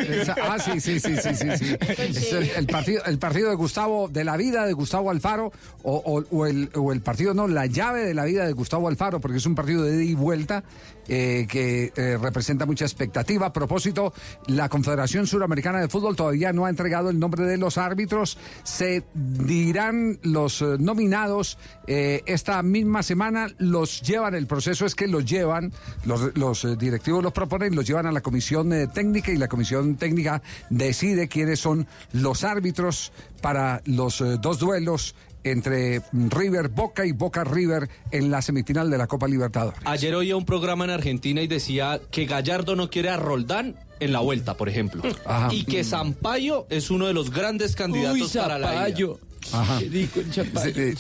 Ah, 0.44 0.58
sí, 0.60 0.80
sí, 0.80 1.00
sí, 1.00 1.16
sí, 1.18 1.30
sí. 1.36 1.48
sí. 1.58 1.76
Es 1.98 2.32
el, 2.34 2.50
el 2.58 2.66
partido, 2.68 3.04
el 3.06 3.18
partido 3.18 3.50
de 3.50 3.56
Gustavo, 3.56 4.08
de 4.08 4.24
la 4.24 4.38
vida 4.38 4.66
de 4.66 4.74
Gustavo 4.74 5.10
Alfaro, 5.10 5.52
o, 5.84 5.96
o- 5.96 6.24
o 6.38 6.46
el, 6.46 6.70
o 6.76 6.92
el 6.92 7.02
partido, 7.02 7.34
no, 7.34 7.48
la 7.48 7.66
llave 7.66 8.04
de 8.06 8.14
la 8.14 8.26
vida 8.26 8.46
de 8.46 8.54
Gustavo 8.54 8.88
Alfaro, 8.88 9.20
porque 9.20 9.38
es 9.38 9.46
un 9.46 9.56
partido 9.56 9.84
de 9.84 9.96
ida 9.96 10.04
y 10.04 10.16
vuelta 10.16 10.64
eh, 11.08 11.43
que 11.48 11.92
eh, 11.96 12.18
representa 12.22 12.66
mucha 12.66 12.86
expectativa. 12.86 13.48
A 13.48 13.54
propósito, 13.54 14.14
la 14.48 14.70
Confederación 14.70 15.28
Suramericana 15.28 15.80
de 15.80 15.88
Fútbol 15.88 16.16
todavía 16.16 16.54
no 16.54 16.66
ha 16.66 16.70
entregado 16.70 17.10
el 17.10 17.20
nombre 17.20 17.46
de 17.46 17.58
los 17.58 17.78
árbitros. 17.78 18.38
Se 18.64 19.04
dirán 19.14 20.20
los 20.24 20.62
eh, 20.62 20.78
nominados 20.80 21.58
eh, 21.88 22.22
esta 22.26 22.62
misma 22.64 23.04
semana, 23.04 23.48
los 23.58 24.02
llevan, 24.02 24.36
el 24.36 24.48
proceso 24.48 24.86
es 24.86 24.96
que 24.96 25.08
los 25.08 25.26
llevan, 25.26 25.72
los, 26.06 26.36
los, 26.38 26.78
directivos 26.78 27.24
los 27.24 27.34
proponen, 27.34 27.76
los 27.76 27.86
llevan 27.86 28.06
a 28.06 28.12
la 28.12 28.22
comisión 28.22 28.72
técnica 28.94 29.32
y 29.32 29.38
la 29.38 29.48
comisión 29.48 29.96
técnica 29.96 30.42
decide 30.70 31.28
quiénes 31.28 31.60
son 31.60 31.88
los 32.12 32.44
árbitros 32.44 33.12
para 33.42 33.82
los 33.86 34.24
dos 34.42 34.60
duelos 34.60 35.16
entre 35.44 36.02
River 36.12 36.70
Boca 36.70 37.06
y 37.06 37.12
Boca 37.12 37.44
River 37.44 37.90
en 38.12 38.32
la 38.32 38.42
semifinal 38.42 38.90
de 38.90 38.98
la 38.98 39.08
Copa 39.08 39.28
Libertadores. 39.28 39.80
Ayer 39.86 40.16
oía 40.16 40.36
un 40.36 40.46
programa 40.46 40.86
en 40.86 40.92
Argentina 40.92 41.42
y 41.42 41.48
decía 41.48 42.00
que 42.12 42.26
Gallardo 42.26 42.76
no 42.76 42.90
quiere 42.90 43.10
a 43.10 43.18
Roldán 43.18 43.76
en 44.00 44.12
la 44.12 44.20
vuelta, 44.20 44.56
por 44.56 44.70
ejemplo. 44.70 45.04
Ajá. 45.26 45.54
Y 45.54 45.66
que 45.66 45.84
Sampaio 45.84 46.68
es 46.70 46.92
uno 46.92 47.08
de 47.08 47.14
los 47.14 47.32
grandes 47.32 47.76
candidatos 47.76 48.36
Uy, 48.36 48.42
para 48.42 48.60
la 48.60 48.90
ida. 48.90 49.08
Ajá. 49.52 49.82
Eh, 49.82 50.08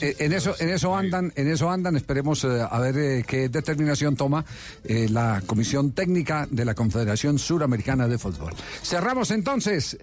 eh, 0.01 0.15
en 0.19 0.33
eso, 0.33 0.53
en 0.59 0.69
eso 0.69 0.95
andan, 0.95 1.31
en 1.35 1.49
eso 1.49 1.69
andan. 1.69 1.95
Esperemos 1.95 2.43
eh, 2.43 2.65
a 2.69 2.79
ver 2.79 2.97
eh, 2.97 3.25
qué 3.25 3.49
determinación 3.49 4.15
toma 4.15 4.45
eh, 4.83 5.07
la 5.09 5.41
Comisión 5.45 5.91
Técnica 5.91 6.47
de 6.49 6.65
la 6.65 6.73
Confederación 6.73 7.39
Suramericana 7.39 8.07
de 8.07 8.17
Fútbol. 8.17 8.53
Cerramos 8.81 9.31
entonces. 9.31 9.97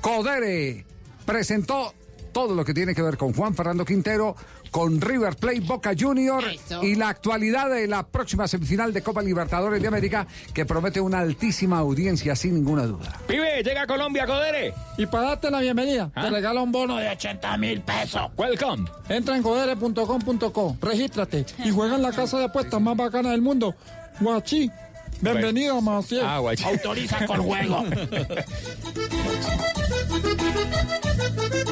Codere 0.00 0.84
presentó 1.24 1.94
todo 2.32 2.54
lo 2.54 2.64
que 2.64 2.74
tiene 2.74 2.94
que 2.94 3.02
ver 3.02 3.16
con 3.16 3.32
Juan 3.32 3.54
Fernando 3.54 3.84
Quintero, 3.84 4.34
con 4.70 5.00
River 5.00 5.36
Plate 5.36 5.60
Boca 5.60 5.92
Junior 5.98 6.42
y 6.82 6.94
la 6.94 7.10
actualidad 7.10 7.70
de 7.70 7.86
la 7.86 8.06
próxima 8.06 8.48
semifinal 8.48 8.92
de 8.92 9.02
Copa 9.02 9.22
Libertadores 9.22 9.80
de 9.80 9.88
América 9.88 10.26
que 10.54 10.64
promete 10.64 11.00
una 11.00 11.20
altísima 11.20 11.78
audiencia 11.78 12.34
sin 12.34 12.54
ninguna 12.54 12.86
duda. 12.86 13.20
Pibe, 13.26 13.62
llega 13.62 13.82
a 13.82 13.86
Colombia, 13.86 14.26
Codere. 14.26 14.74
Y 14.96 15.06
para 15.06 15.28
darte 15.28 15.50
la 15.50 15.60
bienvenida, 15.60 16.10
te 16.14 16.30
regala 16.30 16.62
un 16.62 16.72
bono 16.72 16.96
de 16.96 17.08
80 17.10 17.56
mil 17.58 17.80
pesos. 17.82 18.22
Welcome. 18.36 18.88
Entra 19.08 19.36
en 19.36 19.42
codere.com.co, 19.42 20.76
regístrate 20.80 21.46
y 21.64 21.70
juega 21.70 21.96
en 21.96 22.02
la 22.02 22.12
casa 22.12 22.38
de 22.38 22.44
apuestas 22.44 22.80
más 22.80 22.96
bacana 22.96 23.30
del 23.30 23.42
mundo. 23.42 23.74
Guachi. 24.20 24.70
Bienvenido, 25.20 25.80
Maciel. 25.80 26.24
Ah, 26.24 26.38
guachi. 26.38 26.64
Autoriza 26.64 27.26
con 27.26 27.42
juego. 27.42 27.84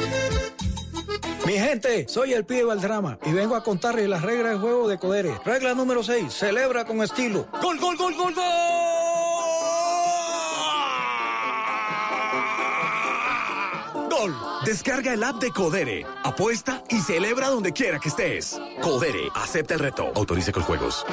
Mi 1.45 1.53
gente, 1.53 2.07
soy 2.07 2.33
el 2.33 2.45
pibe 2.45 2.65
Valdrama 2.65 3.17
y 3.25 3.31
vengo 3.31 3.55
a 3.55 3.63
contarles 3.63 4.07
las 4.07 4.21
reglas 4.21 4.51
del 4.51 4.61
juego 4.61 4.87
de 4.87 4.99
Codere. 4.99 5.33
Regla 5.43 5.73
número 5.73 6.03
6, 6.03 6.31
celebra 6.31 6.85
con 6.85 7.01
estilo. 7.01 7.47
¡Gol, 7.61 7.79
gol, 7.79 7.97
gol, 7.97 8.13
gol, 8.15 8.33
gol! 8.35 8.43
Gol. 14.09 14.35
Descarga 14.65 15.13
el 15.13 15.23
app 15.23 15.41
de 15.41 15.51
Codere, 15.51 16.05
apuesta 16.23 16.83
y 16.89 16.99
celebra 16.99 17.49
donde 17.49 17.73
quiera 17.73 17.97
que 17.97 18.09
estés. 18.09 18.59
Codere, 18.81 19.29
acepta 19.33 19.73
el 19.73 19.79
reto. 19.79 20.11
Autorice 20.13 20.51
con 20.51 20.61
juegos. 20.61 21.05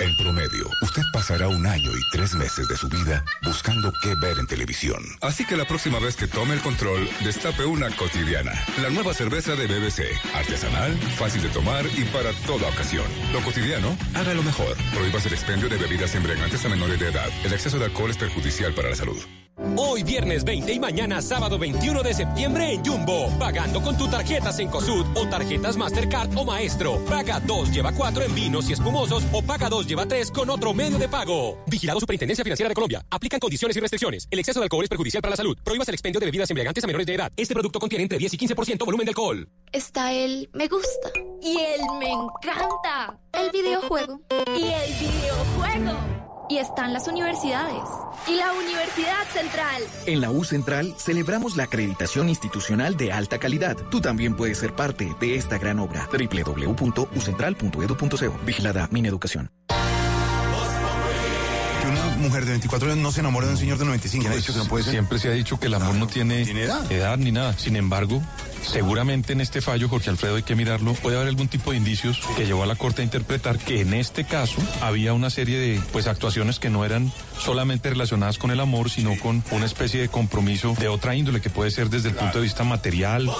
En 0.00 0.16
promedio, 0.16 0.68
usted 0.82 1.02
pasará 1.12 1.46
un 1.46 1.64
año 1.66 1.90
y 1.96 2.10
tres 2.10 2.34
meses 2.34 2.66
de 2.66 2.76
su 2.76 2.88
vida 2.88 3.24
buscando 3.44 3.92
qué 4.02 4.14
ver 4.16 4.38
en 4.38 4.46
televisión. 4.46 5.00
Así 5.20 5.44
que 5.44 5.56
la 5.56 5.64
próxima 5.66 6.00
vez 6.00 6.16
que 6.16 6.26
tome 6.26 6.54
el 6.54 6.60
control, 6.60 7.08
destape 7.22 7.64
una 7.64 7.94
cotidiana. 7.94 8.52
La 8.82 8.90
nueva 8.90 9.14
cerveza 9.14 9.54
de 9.54 9.68
BBC. 9.68 10.02
Artesanal, 10.34 10.96
fácil 11.16 11.42
de 11.42 11.48
tomar 11.50 11.86
y 11.86 12.02
para 12.06 12.32
toda 12.44 12.68
ocasión. 12.70 13.06
Lo 13.32 13.40
cotidiano, 13.42 13.96
haga 14.14 14.34
lo 14.34 14.42
mejor. 14.42 14.76
Prohíbas 14.92 15.26
el 15.26 15.34
expendio 15.34 15.68
de 15.68 15.76
bebidas 15.76 16.14
embriagantes 16.16 16.64
a 16.64 16.68
menores 16.68 16.98
de 16.98 17.10
edad. 17.10 17.30
El 17.44 17.52
exceso 17.52 17.78
de 17.78 17.84
alcohol 17.84 18.10
es 18.10 18.16
perjudicial 18.16 18.74
para 18.74 18.90
la 18.90 18.96
salud. 18.96 19.22
Hoy 19.76 20.02
viernes 20.02 20.44
20 20.44 20.72
y 20.72 20.80
mañana 20.80 21.22
sábado 21.22 21.58
21 21.58 22.02
de 22.02 22.12
septiembre 22.12 22.72
en 22.72 22.84
Jumbo. 22.84 23.30
Pagando 23.38 23.80
con 23.80 23.96
tu 23.96 24.08
tarjeta 24.08 24.52
Cencosud 24.52 25.06
o 25.14 25.28
tarjetas 25.28 25.76
Mastercard 25.76 26.36
o 26.36 26.44
Maestro. 26.44 27.04
Paga 27.04 27.40
2, 27.40 27.70
lleva 27.70 27.92
4 27.92 28.24
en 28.24 28.34
vinos 28.34 28.68
y 28.68 28.72
espumosos 28.72 29.24
o 29.32 29.42
paga 29.42 29.68
2, 29.68 29.83
lleva 29.86 30.06
3 30.06 30.30
con 30.30 30.50
otro 30.50 30.74
medio 30.74 30.98
de 30.98 31.08
pago. 31.08 31.58
Vigilado 31.66 32.00
Superintendencia 32.00 32.44
Financiera 32.44 32.68
de 32.68 32.74
Colombia. 32.74 33.04
Aplican 33.10 33.40
condiciones 33.40 33.76
y 33.76 33.80
restricciones. 33.80 34.26
El 34.30 34.38
exceso 34.38 34.60
de 34.60 34.64
alcohol 34.64 34.84
es 34.84 34.88
perjudicial 34.88 35.22
para 35.22 35.30
la 35.30 35.36
salud. 35.36 35.56
Prohíbas 35.62 35.88
el 35.88 35.94
expendio 35.94 36.20
de 36.20 36.26
bebidas 36.26 36.50
embriagantes 36.50 36.84
a 36.84 36.86
menores 36.86 37.06
de 37.06 37.14
edad. 37.14 37.32
Este 37.36 37.54
producto 37.54 37.78
contiene 37.78 38.02
entre 38.02 38.18
10 38.18 38.34
y 38.34 38.38
15% 38.38 38.84
volumen 38.84 39.04
de 39.06 39.10
alcohol. 39.10 39.48
Está 39.72 40.12
el 40.12 40.48
me 40.52 40.68
gusta 40.68 41.10
y 41.42 41.58
el 41.58 41.80
me 41.98 42.10
encanta. 42.10 43.18
El 43.32 43.50
videojuego 43.50 44.20
y 44.56 44.64
el 44.64 44.94
videojuego. 44.94 46.33
Y 46.48 46.58
están 46.58 46.92
las 46.92 47.08
universidades. 47.08 47.82
Y 48.28 48.36
la 48.36 48.52
Universidad 48.52 49.24
Central. 49.32 49.82
En 50.06 50.20
la 50.20 50.30
U 50.30 50.44
Central 50.44 50.94
celebramos 50.98 51.56
la 51.56 51.64
acreditación 51.64 52.28
institucional 52.28 52.96
de 52.96 53.12
alta 53.12 53.38
calidad. 53.38 53.76
Tú 53.90 54.00
también 54.00 54.36
puedes 54.36 54.58
ser 54.58 54.74
parte 54.74 55.14
de 55.20 55.36
esta 55.36 55.58
gran 55.58 55.78
obra. 55.78 56.08
www.ucentral.edu.co. 56.12 58.38
Vigilada 58.44 58.88
Mineducación. 58.90 59.50
Que 61.80 61.86
una 61.88 62.04
mujer 62.16 62.44
de 62.44 62.50
24 62.52 62.92
años 62.92 63.02
no 63.02 63.12
se 63.12 63.20
enamore 63.20 63.46
de 63.46 63.52
un 63.52 63.58
señor 63.58 63.78
de 63.78 63.84
95. 63.86 64.24
Pues, 64.24 64.34
de 64.34 64.40
hecho, 64.40 64.52
que 64.52 64.58
no 64.58 64.64
puede 64.66 64.84
ser. 64.84 64.92
Siempre 64.92 65.18
se 65.18 65.28
ha 65.28 65.32
dicho 65.32 65.58
que 65.58 65.66
el 65.66 65.74
amor 65.74 65.94
no 65.94 66.06
tiene, 66.06 66.42
edad? 66.42 67.16
ni 67.18 67.32
nada. 67.32 67.54
Sin 67.58 67.76
embargo, 67.76 68.22
seguramente 68.64 69.32
en 69.32 69.40
este 69.40 69.60
fallo, 69.60 69.88
Jorge 69.88 70.10
Alfredo, 70.10 70.36
hay 70.36 70.42
que 70.42 70.54
mirarlo. 70.54 70.94
Puede 70.94 71.16
haber 71.16 71.28
algún 71.28 71.48
tipo 71.48 71.70
de 71.70 71.76
indicios 71.76 72.20
que 72.36 72.46
llevó 72.46 72.62
a 72.62 72.66
la 72.66 72.76
Corte 72.76 73.02
a 73.02 73.04
interpretar 73.04 73.58
que 73.58 73.80
en 73.80 73.94
este 73.94 74.24
caso 74.24 74.60
había 74.80 75.12
una 75.12 75.30
serie 75.30 75.58
de 75.58 75.80
pues 75.92 76.06
actuaciones 76.06 76.58
que 76.58 76.70
no 76.70 76.84
eran 76.84 77.12
solamente 77.38 77.90
relacionadas 77.90 78.38
con 78.38 78.50
el 78.50 78.60
amor, 78.60 78.90
sino 78.90 79.18
con 79.18 79.44
una 79.50 79.66
especie 79.66 80.00
de 80.00 80.08
compromiso 80.08 80.74
de 80.78 80.88
otra 80.88 81.14
índole 81.14 81.40
que 81.40 81.50
puede 81.50 81.70
ser 81.70 81.90
desde 81.90 82.10
el 82.10 82.14
punto 82.14 82.38
de 82.38 82.44
vista 82.44 82.64
material. 82.64 83.30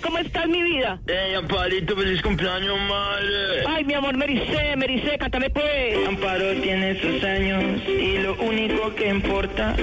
¿cómo 0.00 0.18
estás, 0.18 0.46
mi 0.48 0.62
vida? 0.62 0.98
Ey, 1.06 1.34
Amparito, 1.34 1.96
feliz 1.96 2.22
cumpleaños, 2.22 2.78
madre. 2.88 3.64
Ay, 3.66 3.84
mi 3.84 3.94
amor, 3.94 4.16
Mericé, 4.16 4.76
Mericé, 4.76 5.18
cántame 5.18 5.50
pues. 5.50 6.06
Amparo 6.06 6.54
tiene 6.60 7.00
sus 7.00 7.22
años 7.24 7.82
y 7.86 8.18
lo 8.18 8.34
único 8.36 8.94
que 8.94 9.08
importa 9.08 9.74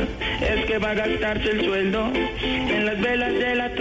es 0.42 0.66
que 0.66 0.78
va 0.78 0.92
a 0.92 0.94
gastarse 0.94 1.52
el 1.52 1.66
sueldo 1.66 2.12
en 2.44 2.86
las 2.86 3.00
velas 3.02 3.34
de 3.34 3.56
la 3.56 3.76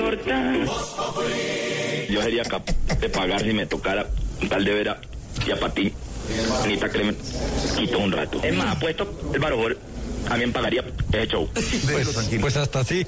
Yo 2.09 2.23
sería 2.23 2.45
capaz 2.45 2.75
de 3.01 3.09
pagar 3.09 3.43
si 3.43 3.53
me 3.53 3.67
tocara 3.67 4.07
tal 4.49 4.65
de 4.65 4.75
vera 4.75 5.01
y 5.47 5.51
a 5.51 5.69
ti, 5.71 5.93
Anita 6.63 6.89
Cremen, 6.89 7.17
quito 7.77 7.99
un 7.99 8.13
rato. 8.13 8.41
Es 8.43 8.55
más, 8.55 8.77
apuesto 8.77 9.21
el 9.33 9.41
barojor, 9.41 9.79
también 10.29 10.53
pagaría 10.53 10.85
ese 11.13 11.27
show. 11.27 11.49
Pues 12.41 12.57
hasta 12.57 12.81
así. 12.81 13.07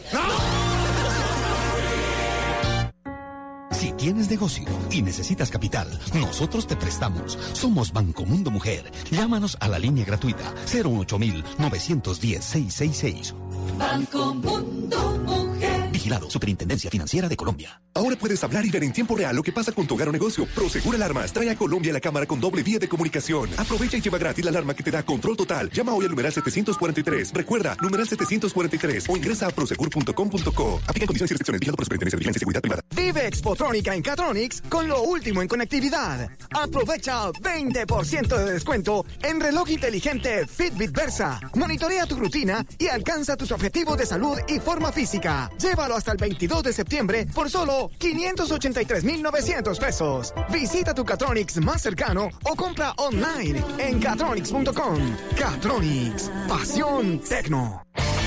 Si 3.70 3.92
tienes 3.92 4.30
negocio 4.30 4.64
y 4.90 5.02
necesitas 5.02 5.50
capital, 5.50 5.98
nosotros 6.14 6.66
te 6.66 6.76
prestamos. 6.76 7.38
Somos 7.52 7.92
Banco 7.92 8.24
Mundo 8.24 8.50
Mujer. 8.50 8.90
Llámanos 9.10 9.56
a 9.60 9.68
la 9.68 9.78
línea 9.78 10.04
gratuita 10.04 10.54
08910 10.66 11.58
910 11.58 12.44
666. 12.44 13.34
Banco 13.78 14.34
Mundo 14.34 15.18
Mujer. 15.24 15.85
Vigilado 15.96 16.28
Superintendencia 16.28 16.90
Financiera 16.90 17.26
de 17.26 17.38
Colombia. 17.38 17.80
Ahora 17.94 18.16
puedes 18.16 18.44
hablar 18.44 18.66
y 18.66 18.68
ver 18.68 18.84
en 18.84 18.92
tiempo 18.92 19.16
real 19.16 19.34
lo 19.34 19.42
que 19.42 19.50
pasa 19.50 19.72
con 19.72 19.86
tu 19.86 19.94
hogar 19.94 20.10
o 20.10 20.12
negocio. 20.12 20.46
Prosegur 20.54 20.94
Alarmas 20.94 21.32
trae 21.32 21.48
a 21.48 21.56
Colombia 21.56 21.90
la 21.90 22.00
cámara 22.00 22.26
con 22.26 22.38
doble 22.38 22.62
vía 22.62 22.78
de 22.78 22.86
comunicación. 22.86 23.48
Aprovecha 23.56 23.96
y 23.96 24.02
lleva 24.02 24.18
gratis 24.18 24.44
la 24.44 24.50
alarma 24.50 24.74
que 24.74 24.82
te 24.82 24.90
da 24.90 25.02
control 25.02 25.38
total. 25.38 25.70
Llama 25.70 25.94
hoy 25.94 26.04
al 26.04 26.10
numeral 26.10 26.30
743. 26.30 27.32
Recuerda, 27.32 27.78
numeral 27.80 28.06
743 28.06 29.08
o 29.08 29.16
ingresa 29.16 29.46
a 29.46 29.50
prosegur.com.co. 29.50 30.80
Aplica 30.86 31.06
condiciones 31.06 31.30
y 31.30 31.32
restricciones. 31.32 31.60
Vigilado 31.60 31.76
por 31.76 31.84
Superintendencia 31.86 32.16
de 32.16 32.20
Vigilancia 32.20 32.38
y 32.38 32.40
Seguridad 32.40 32.60
Privada. 32.60 32.82
Vive 32.94 33.26
Expotrónica 33.26 33.94
en 33.94 34.02
Catronics 34.02 34.62
con 34.68 34.86
lo 34.88 35.00
último 35.00 35.40
en 35.40 35.48
conectividad. 35.48 36.28
Aprovecha 36.50 37.30
20% 37.30 38.36
de 38.36 38.52
descuento 38.52 39.06
en 39.22 39.40
reloj 39.40 39.70
inteligente 39.70 40.46
Fitbit 40.46 40.92
Versa. 40.92 41.40
Monitorea 41.54 42.04
tu 42.04 42.16
rutina 42.16 42.66
y 42.78 42.88
alcanza 42.88 43.38
tus 43.38 43.50
objetivos 43.52 43.96
de 43.96 44.04
salud 44.04 44.36
y 44.46 44.60
forma 44.60 44.92
física. 44.92 45.50
Hasta 45.94 46.12
el 46.12 46.18
22 46.18 46.62
de 46.62 46.72
septiembre 46.72 47.26
por 47.34 47.50
solo 47.50 47.90
583,900 47.98 49.78
pesos. 49.78 50.34
Visita 50.50 50.94
tu 50.94 51.04
Catronics 51.04 51.58
más 51.58 51.82
cercano 51.82 52.28
o 52.44 52.56
compra 52.56 52.92
online 52.96 53.62
en 53.78 54.00
catronics.com. 54.00 55.16
Catronics, 55.36 56.30
pasión 56.48 57.20
tecno. 57.20 57.82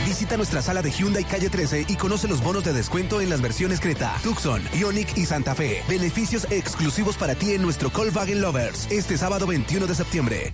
Visita 0.06 0.38
nuestra 0.38 0.61
sala 0.61 0.81
de 0.81 0.90
Hyundai 0.90 1.23
Calle 1.23 1.49
13 1.49 1.86
y 1.88 1.95
conoce 1.95 2.27
los 2.27 2.41
bonos 2.41 2.64
de 2.64 2.73
descuento 2.73 3.22
en 3.22 3.30
las 3.30 3.41
versiones 3.41 3.80
Creta, 3.80 4.15
Tucson, 4.23 4.61
Ioniq 4.73 5.18
y 5.18 5.26
Santa 5.26 5.53
Fe. 5.53 5.84
Beneficios 5.88 6.48
exclusivos 6.49 7.15
para 7.15 7.36
ti 7.36 7.53
en 7.53 7.61
nuestro 7.61 7.91
Volkswagen 7.91 8.41
Lovers 8.41 8.88
este 8.90 9.18
sábado 9.18 9.45
21 9.45 9.86
de 9.86 9.95
septiembre. 9.95 10.53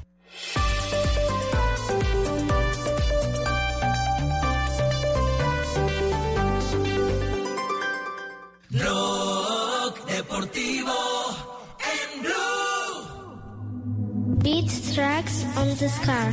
Beat 14.45 14.69
tracks 14.93 15.43
on 15.57 15.67
the 15.76 15.89
car. 16.05 16.31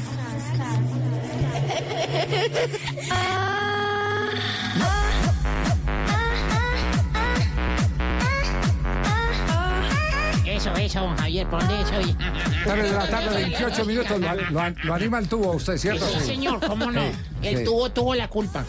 Eso, 10.44 10.72
eso, 10.74 11.14
Javier, 11.18 11.46
por 11.48 11.60
dónde 11.66 11.80
eso. 11.82 12.00
y- 12.08 12.14
Tarde 12.64 12.82
de 12.82 12.92
la 12.92 13.08
tarde, 13.08 13.34
28 13.34 13.84
minutos. 13.84 14.20
Lo, 14.20 14.34
lo 14.50 14.60
an- 14.60 14.76
lo 14.84 14.94
anima 14.94 15.18
el 15.18 15.28
tubo 15.28 15.52
usted, 15.52 15.76
¿cierto? 15.78 16.06
Sí, 16.06 16.20
señor, 16.26 16.60
cómo 16.64 16.90
no. 16.90 17.00
Sí, 17.00 17.48
El 17.48 17.58
sí. 17.58 17.64
tubo 17.64 17.90
tuvo 17.90 18.14
la 18.14 18.28
culpa. 18.28 18.64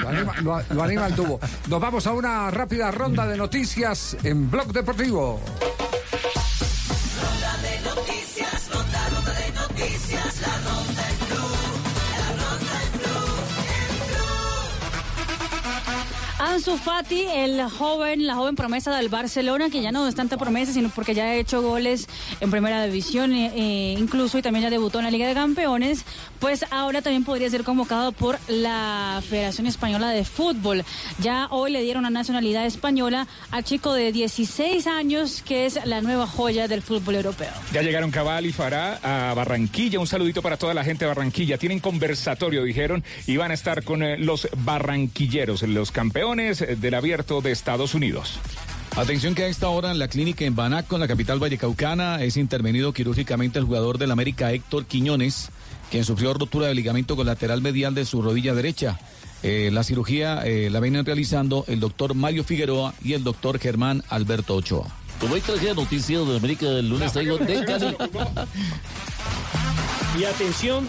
Lo 0.00 0.08
anima, 0.08 0.34
lo- 0.40 0.62
lo 0.74 0.82
anima 0.82 1.06
el 1.06 1.14
tubo. 1.14 1.40
Nos 1.68 1.80
vamos 1.80 2.06
a 2.06 2.12
una 2.12 2.50
rápida 2.50 2.90
ronda 2.90 3.26
de 3.26 3.36
noticias 3.36 4.16
en 4.22 4.50
Blog 4.50 4.72
Deportivo. 4.72 5.40
Ansu 16.58 16.76
Fati, 16.76 17.24
el 17.36 17.62
joven, 17.70 18.26
la 18.26 18.34
joven 18.34 18.56
promesa 18.56 18.96
del 18.96 19.08
Barcelona, 19.08 19.70
que 19.70 19.80
ya 19.80 19.92
no 19.92 20.08
es 20.08 20.16
tanta 20.16 20.36
promesa, 20.36 20.72
sino 20.72 20.88
porque 20.88 21.14
ya 21.14 21.22
ha 21.22 21.34
hecho 21.36 21.62
goles 21.62 22.08
en 22.40 22.50
primera 22.50 22.84
división, 22.84 23.32
eh, 23.32 23.52
eh, 23.54 23.94
incluso 23.96 24.38
y 24.38 24.42
también 24.42 24.64
ya 24.64 24.70
debutó 24.70 24.98
en 24.98 25.04
la 25.04 25.12
Liga 25.12 25.28
de 25.28 25.34
Campeones, 25.34 26.04
pues 26.40 26.64
ahora 26.72 27.00
también 27.00 27.22
podría 27.22 27.48
ser 27.48 27.62
convocado 27.62 28.10
por 28.10 28.40
la 28.48 29.22
Federación 29.30 29.68
Española 29.68 30.10
de 30.10 30.24
Fútbol. 30.24 30.84
Ya 31.20 31.46
hoy 31.52 31.70
le 31.70 31.80
dieron 31.80 32.02
la 32.02 32.10
nacionalidad 32.10 32.66
española 32.66 33.28
al 33.52 33.62
chico 33.62 33.92
de 33.92 34.10
16 34.10 34.88
años, 34.88 35.44
que 35.46 35.64
es 35.64 35.78
la 35.84 36.00
nueva 36.00 36.26
joya 36.26 36.66
del 36.66 36.82
fútbol 36.82 37.14
europeo. 37.14 37.52
Ya 37.72 37.82
llegaron 37.82 38.10
Cabal 38.10 38.46
y 38.46 38.52
Fará 38.52 38.98
a 39.30 39.32
Barranquilla. 39.34 40.00
Un 40.00 40.08
saludito 40.08 40.42
para 40.42 40.56
toda 40.56 40.74
la 40.74 40.82
gente 40.82 41.04
de 41.04 41.08
Barranquilla. 41.10 41.56
Tienen 41.56 41.78
conversatorio, 41.78 42.64
dijeron, 42.64 43.04
y 43.28 43.36
van 43.36 43.52
a 43.52 43.54
estar 43.54 43.84
con 43.84 44.02
eh, 44.02 44.18
los 44.18 44.48
barranquilleros, 44.64 45.62
los 45.62 45.92
campeones 45.92 46.47
del 46.56 46.94
abierto 46.94 47.40
de 47.40 47.52
Estados 47.52 47.94
Unidos. 47.94 48.38
Atención 48.96 49.34
que 49.34 49.44
a 49.44 49.48
esta 49.48 49.68
hora 49.68 49.90
en 49.90 49.98
la 49.98 50.08
clínica 50.08 50.44
en 50.44 50.56
Banaco, 50.56 50.96
en 50.96 51.00
la 51.00 51.08
capital 51.08 51.38
vallecaucana, 51.38 52.22
es 52.22 52.36
intervenido 52.36 52.92
quirúrgicamente 52.92 53.58
el 53.58 53.64
jugador 53.64 53.98
del 53.98 54.10
América 54.10 54.52
Héctor 54.52 54.86
Quiñones, 54.86 55.50
quien 55.90 56.04
sufrió 56.04 56.34
rotura 56.34 56.66
de 56.66 56.74
ligamento 56.74 57.14
colateral 57.14 57.60
medial 57.60 57.94
de 57.94 58.04
su 58.04 58.22
rodilla 58.22 58.54
derecha. 58.54 58.98
Eh, 59.42 59.70
la 59.72 59.84
cirugía 59.84 60.42
eh, 60.44 60.68
la 60.70 60.80
vienen 60.80 61.04
realizando 61.04 61.64
el 61.68 61.78
doctor 61.78 62.14
Mario 62.14 62.42
Figueroa 62.42 62.94
y 63.04 63.12
el 63.12 63.22
doctor 63.22 63.60
Germán 63.60 64.02
Alberto 64.08 64.56
Ochoa. 64.56 64.88
Como 65.20 65.34
hay 65.34 65.40
traje 65.42 65.74
noticias 65.74 66.26
de 66.26 66.36
América 66.36 66.66
del 66.66 66.88
lunes, 66.88 67.12
traigo 67.12 67.38
de 67.38 67.64
Cali. 67.64 67.96
Y 70.18 70.24
atención, 70.24 70.88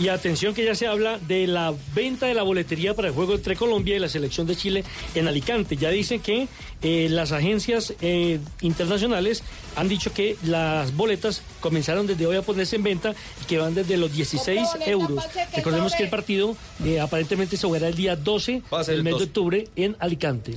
y 0.00 0.08
atención 0.08 0.54
que 0.54 0.64
ya 0.64 0.74
se 0.74 0.86
habla 0.86 1.18
de 1.18 1.46
la 1.46 1.74
venta 1.94 2.26
de 2.26 2.32
la 2.32 2.42
boletería 2.42 2.94
para 2.94 3.08
el 3.08 3.14
juego 3.14 3.34
entre 3.34 3.54
Colombia 3.54 3.94
y 3.94 3.98
la 3.98 4.08
selección 4.08 4.46
de 4.46 4.56
Chile 4.56 4.82
en 5.14 5.28
Alicante. 5.28 5.76
Ya 5.76 5.90
dicen 5.90 6.20
que 6.20 6.48
eh, 6.82 7.08
las 7.10 7.32
agencias 7.32 7.92
eh, 8.00 8.40
internacionales 8.62 9.42
han 9.76 9.88
dicho 9.88 10.12
que 10.14 10.38
las 10.42 10.96
boletas 10.96 11.42
comenzaron 11.60 12.06
desde 12.06 12.26
hoy 12.26 12.36
a 12.36 12.42
ponerse 12.42 12.76
en 12.76 12.82
venta 12.82 13.14
y 13.42 13.44
que 13.44 13.58
van 13.58 13.74
desde 13.74 13.98
los 13.98 14.10
16 14.10 14.68
euros. 14.86 15.22
Recordemos 15.54 15.94
que 15.94 16.04
el 16.04 16.08
partido 16.08 16.56
eh, 16.82 16.98
aparentemente 16.98 17.58
se 17.58 17.66
jugará 17.66 17.88
el 17.88 17.94
día 17.94 18.16
12 18.16 18.62
del 18.86 19.04
mes 19.04 19.18
de 19.18 19.24
octubre 19.24 19.68
en 19.76 19.96
Alicante. 19.98 20.54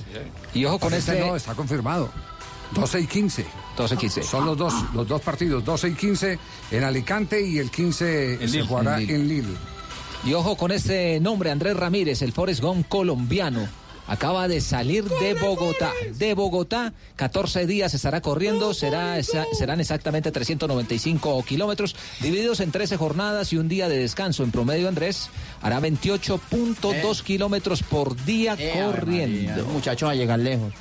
Y 0.53 0.64
ojo 0.64 0.80
con 0.80 0.94
este, 0.94 1.20
no, 1.20 1.36
está 1.36 1.53
confirmado. 1.53 2.10
12 2.72 3.02
y 3.02 3.07
15. 3.07 3.45
12 3.77 3.95
y 3.95 3.98
15. 3.98 4.23
Son 4.23 4.45
los 4.45 4.57
dos, 4.57 4.73
los 4.94 5.07
dos 5.07 5.22
partidos, 5.22 5.64
12 5.64 5.90
y 5.90 5.94
15 5.94 6.40
en 6.72 6.84
Alicante 6.84 7.41
y 7.41 7.60
el 7.60 7.69
15 7.69 8.48
se 8.48 8.61
jugará 8.61 8.99
en 8.99 9.27
Lille. 9.27 9.57
Y 10.26 10.34
ojo 10.34 10.56
con 10.56 10.72
este 10.72 11.19
nombre, 11.19 11.52
Andrés 11.52 11.76
Ramírez, 11.76 12.22
el 12.22 12.31
Forest 12.31 12.61
Gump 12.61 12.88
colombiano. 12.88 13.68
Acaba 14.07 14.48
de 14.49 14.60
salir 14.60 15.06
de 15.06 15.34
Bogotá. 15.34 15.91
De 16.18 16.34
Bogotá, 16.34 16.94
14 17.15 17.65
días 17.65 17.94
estará 17.94 18.22
corriendo, 18.22 18.73
será, 18.73 19.22
serán 19.23 19.80
exactamente 19.80 20.31
395 20.31 21.44
kilómetros, 21.44 21.95
divididos 22.22 22.60
en 22.60 22.72
13 22.72 22.98
jornadas 22.98 23.53
y 23.53 23.57
un 23.57 23.69
día 23.69 23.88
de 23.88 23.98
descanso. 23.98 24.44
En 24.44 24.52
promedio, 24.52 24.90
Andrés 24.90 25.30
hará 25.61 25.80
28.2 25.80 27.23
kilómetros 27.23 27.81
por 27.84 28.22
día 28.26 28.57
corriendo. 28.57 29.65
Muchacho, 29.68 30.07
va 30.07 30.11
a 30.11 30.15
llegar 30.15 30.40
lejos. 30.40 30.73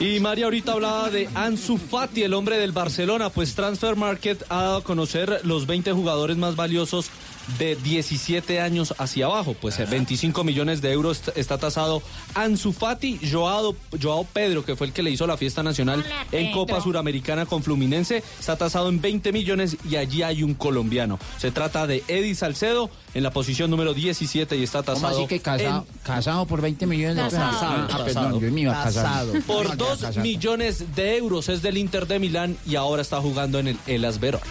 Y 0.00 0.20
María 0.20 0.44
ahorita 0.44 0.72
hablaba 0.72 1.10
de 1.10 1.28
Ansu 1.34 1.76
Fati, 1.76 2.22
el 2.22 2.32
hombre 2.32 2.56
del 2.56 2.70
Barcelona, 2.70 3.30
pues 3.30 3.56
Transfer 3.56 3.96
Market 3.96 4.44
ha 4.48 4.62
dado 4.62 4.76
a 4.76 4.84
conocer 4.84 5.40
los 5.42 5.66
20 5.66 5.90
jugadores 5.92 6.36
más 6.36 6.54
valiosos 6.54 7.10
de 7.56 7.76
17 7.76 8.60
años 8.60 8.94
hacia 8.98 9.26
abajo. 9.26 9.54
Pues 9.54 9.78
25 9.78 10.44
millones 10.44 10.82
de 10.82 10.92
euros 10.92 11.22
está 11.34 11.58
tasado 11.58 12.02
Ansu 12.34 12.72
Fati, 12.72 13.20
Joao, 13.30 13.74
Joao 14.00 14.24
Pedro, 14.24 14.64
que 14.64 14.76
fue 14.76 14.88
el 14.88 14.92
que 14.92 15.02
le 15.02 15.10
hizo 15.10 15.26
la 15.26 15.36
fiesta 15.36 15.62
nacional 15.62 16.04
en 16.32 16.52
Copa 16.52 16.80
Suramericana 16.80 17.46
con 17.46 17.62
Fluminense, 17.62 18.22
está 18.38 18.56
tasado 18.56 18.88
en 18.88 19.00
20 19.00 19.32
millones 19.32 19.76
y 19.88 19.96
allí 19.96 20.22
hay 20.22 20.42
un 20.42 20.54
colombiano. 20.54 21.18
Se 21.38 21.50
trata 21.50 21.86
de 21.86 22.02
Eddie 22.08 22.34
Salcedo 22.34 22.90
en 23.14 23.22
la 23.22 23.30
posición 23.30 23.70
número 23.70 23.94
17 23.94 24.56
y 24.56 24.62
está 24.62 24.82
tasado. 24.82 25.14
¿Cómo 25.14 25.24
así 25.24 25.28
que 25.28 25.40
casado, 25.40 25.86
casado 26.02 26.46
por 26.46 26.60
20 26.60 26.86
millones 26.86 27.16
de 27.16 27.22
euros? 27.22 27.34
Casado. 27.34 27.88
Ah, 27.90 28.04
perdón, 28.04 28.40
yo 28.40 28.52
me 28.52 28.60
iba 28.62 28.84
casado. 28.84 29.32
Por 29.46 29.76
2 29.76 30.16
millones 30.18 30.94
de 30.94 31.16
euros 31.16 31.48
es 31.48 31.62
del 31.62 31.78
Inter 31.78 32.06
de 32.06 32.18
Milán 32.18 32.56
y 32.66 32.76
ahora 32.76 33.02
está 33.02 33.20
jugando 33.20 33.58
en 33.58 33.68
el 33.68 33.78
Elas 33.86 34.20
Verona. 34.20 34.44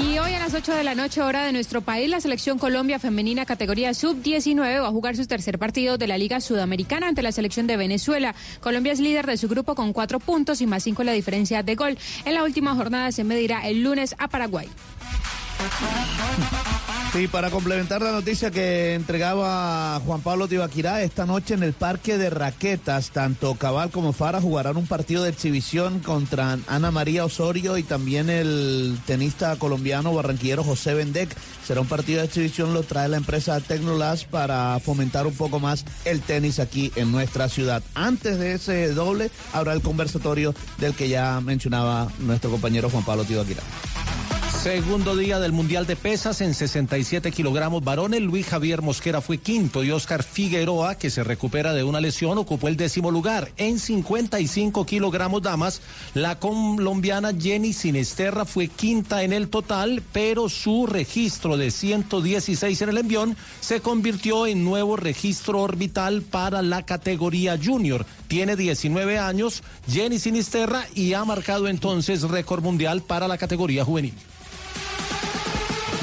Y 0.00 0.16
hoy 0.20 0.32
a 0.32 0.38
las 0.38 0.54
8 0.54 0.74
de 0.74 0.84
la 0.84 0.94
noche, 0.94 1.22
hora 1.22 1.44
de 1.44 1.52
nuestro 1.52 1.80
país, 1.80 2.08
la 2.08 2.20
selección 2.20 2.56
Colombia 2.58 3.00
femenina 3.00 3.44
categoría 3.44 3.92
sub-19 3.94 4.80
va 4.80 4.86
a 4.86 4.90
jugar 4.92 5.16
su 5.16 5.26
tercer 5.26 5.58
partido 5.58 5.98
de 5.98 6.06
la 6.06 6.16
Liga 6.16 6.40
Sudamericana 6.40 7.08
ante 7.08 7.20
la 7.22 7.32
selección 7.32 7.66
de 7.66 7.76
Venezuela. 7.76 8.34
Colombia 8.60 8.92
es 8.92 9.00
líder 9.00 9.26
de 9.26 9.36
su 9.36 9.48
grupo 9.48 9.74
con 9.74 9.92
cuatro 9.92 10.20
puntos 10.20 10.60
y 10.60 10.68
más 10.68 10.84
cinco 10.84 11.02
la 11.02 11.12
diferencia 11.12 11.64
de 11.64 11.74
gol. 11.74 11.98
En 12.24 12.34
la 12.34 12.44
última 12.44 12.76
jornada 12.76 13.10
se 13.10 13.24
medirá 13.24 13.66
el 13.66 13.82
lunes 13.82 14.14
a 14.18 14.28
Paraguay. 14.28 14.68
Sí, 17.12 17.26
para 17.26 17.50
complementar 17.50 18.02
la 18.02 18.12
noticia 18.12 18.50
que 18.50 18.94
entregaba 18.94 19.98
Juan 20.04 20.20
Pablo 20.20 20.46
Tibaquirá, 20.46 21.02
esta 21.02 21.24
noche 21.24 21.54
en 21.54 21.62
el 21.62 21.72
Parque 21.72 22.18
de 22.18 22.28
Raquetas, 22.28 23.10
tanto 23.10 23.54
Cabal 23.54 23.90
como 23.90 24.12
Fara 24.12 24.42
jugarán 24.42 24.76
un 24.76 24.86
partido 24.86 25.24
de 25.24 25.30
exhibición 25.30 26.00
contra 26.00 26.58
Ana 26.66 26.90
María 26.90 27.24
Osorio 27.24 27.78
y 27.78 27.82
también 27.82 28.28
el 28.28 28.98
tenista 29.06 29.56
colombiano 29.56 30.12
barranquillero 30.12 30.62
José 30.62 30.92
Bendec. 30.92 31.34
Será 31.66 31.80
un 31.80 31.88
partido 31.88 32.20
de 32.20 32.26
exhibición, 32.26 32.74
lo 32.74 32.82
trae 32.82 33.08
la 33.08 33.16
empresa 33.16 33.58
Tecnolas 33.60 34.24
para 34.24 34.78
fomentar 34.78 35.26
un 35.26 35.34
poco 35.34 35.58
más 35.60 35.86
el 36.04 36.20
tenis 36.20 36.60
aquí 36.60 36.92
en 36.94 37.10
nuestra 37.10 37.48
ciudad. 37.48 37.82
Antes 37.94 38.38
de 38.38 38.52
ese 38.52 38.92
doble, 38.92 39.30
habrá 39.54 39.72
el 39.72 39.80
conversatorio 39.80 40.54
del 40.76 40.94
que 40.94 41.08
ya 41.08 41.40
mencionaba 41.40 42.08
nuestro 42.18 42.50
compañero 42.50 42.90
Juan 42.90 43.04
Pablo 43.04 43.24
Tibaquirá. 43.24 43.62
Segundo 44.62 45.16
día 45.16 45.38
del 45.38 45.52
Mundial 45.52 45.86
de 45.86 45.94
Pesas 45.94 46.40
en 46.40 46.52
67 46.52 47.30
kilogramos 47.30 47.84
varones. 47.84 48.20
Luis 48.20 48.44
Javier 48.44 48.82
Mosquera 48.82 49.20
fue 49.20 49.38
quinto 49.38 49.84
y 49.84 49.92
Oscar 49.92 50.24
Figueroa, 50.24 50.96
que 50.96 51.10
se 51.10 51.22
recupera 51.22 51.72
de 51.74 51.84
una 51.84 52.00
lesión, 52.00 52.38
ocupó 52.38 52.66
el 52.66 52.76
décimo 52.76 53.12
lugar. 53.12 53.52
En 53.56 53.78
55 53.78 54.84
kilogramos 54.84 55.42
damas, 55.42 55.80
la 56.12 56.40
colombiana 56.40 57.32
Jenny 57.38 57.72
Sinesterra 57.72 58.44
fue 58.44 58.66
quinta 58.66 59.22
en 59.22 59.32
el 59.32 59.48
total, 59.48 60.02
pero 60.12 60.48
su 60.48 60.88
registro 60.88 61.56
de 61.56 61.70
116 61.70 62.82
en 62.82 62.88
el 62.88 62.98
envión 62.98 63.36
se 63.60 63.80
convirtió 63.80 64.44
en 64.48 64.64
nuevo 64.64 64.96
registro 64.96 65.60
orbital 65.60 66.22
para 66.22 66.62
la 66.62 66.84
categoría 66.84 67.56
junior. 67.56 68.04
Tiene 68.26 68.56
19 68.56 69.20
años, 69.20 69.62
Jenny 69.88 70.18
Sinisterra, 70.18 70.84
y 70.96 71.14
ha 71.14 71.24
marcado 71.24 71.68
entonces 71.68 72.22
récord 72.22 72.64
mundial 72.64 73.02
para 73.02 73.28
la 73.28 73.38
categoría 73.38 73.84
juvenil. 73.84 74.14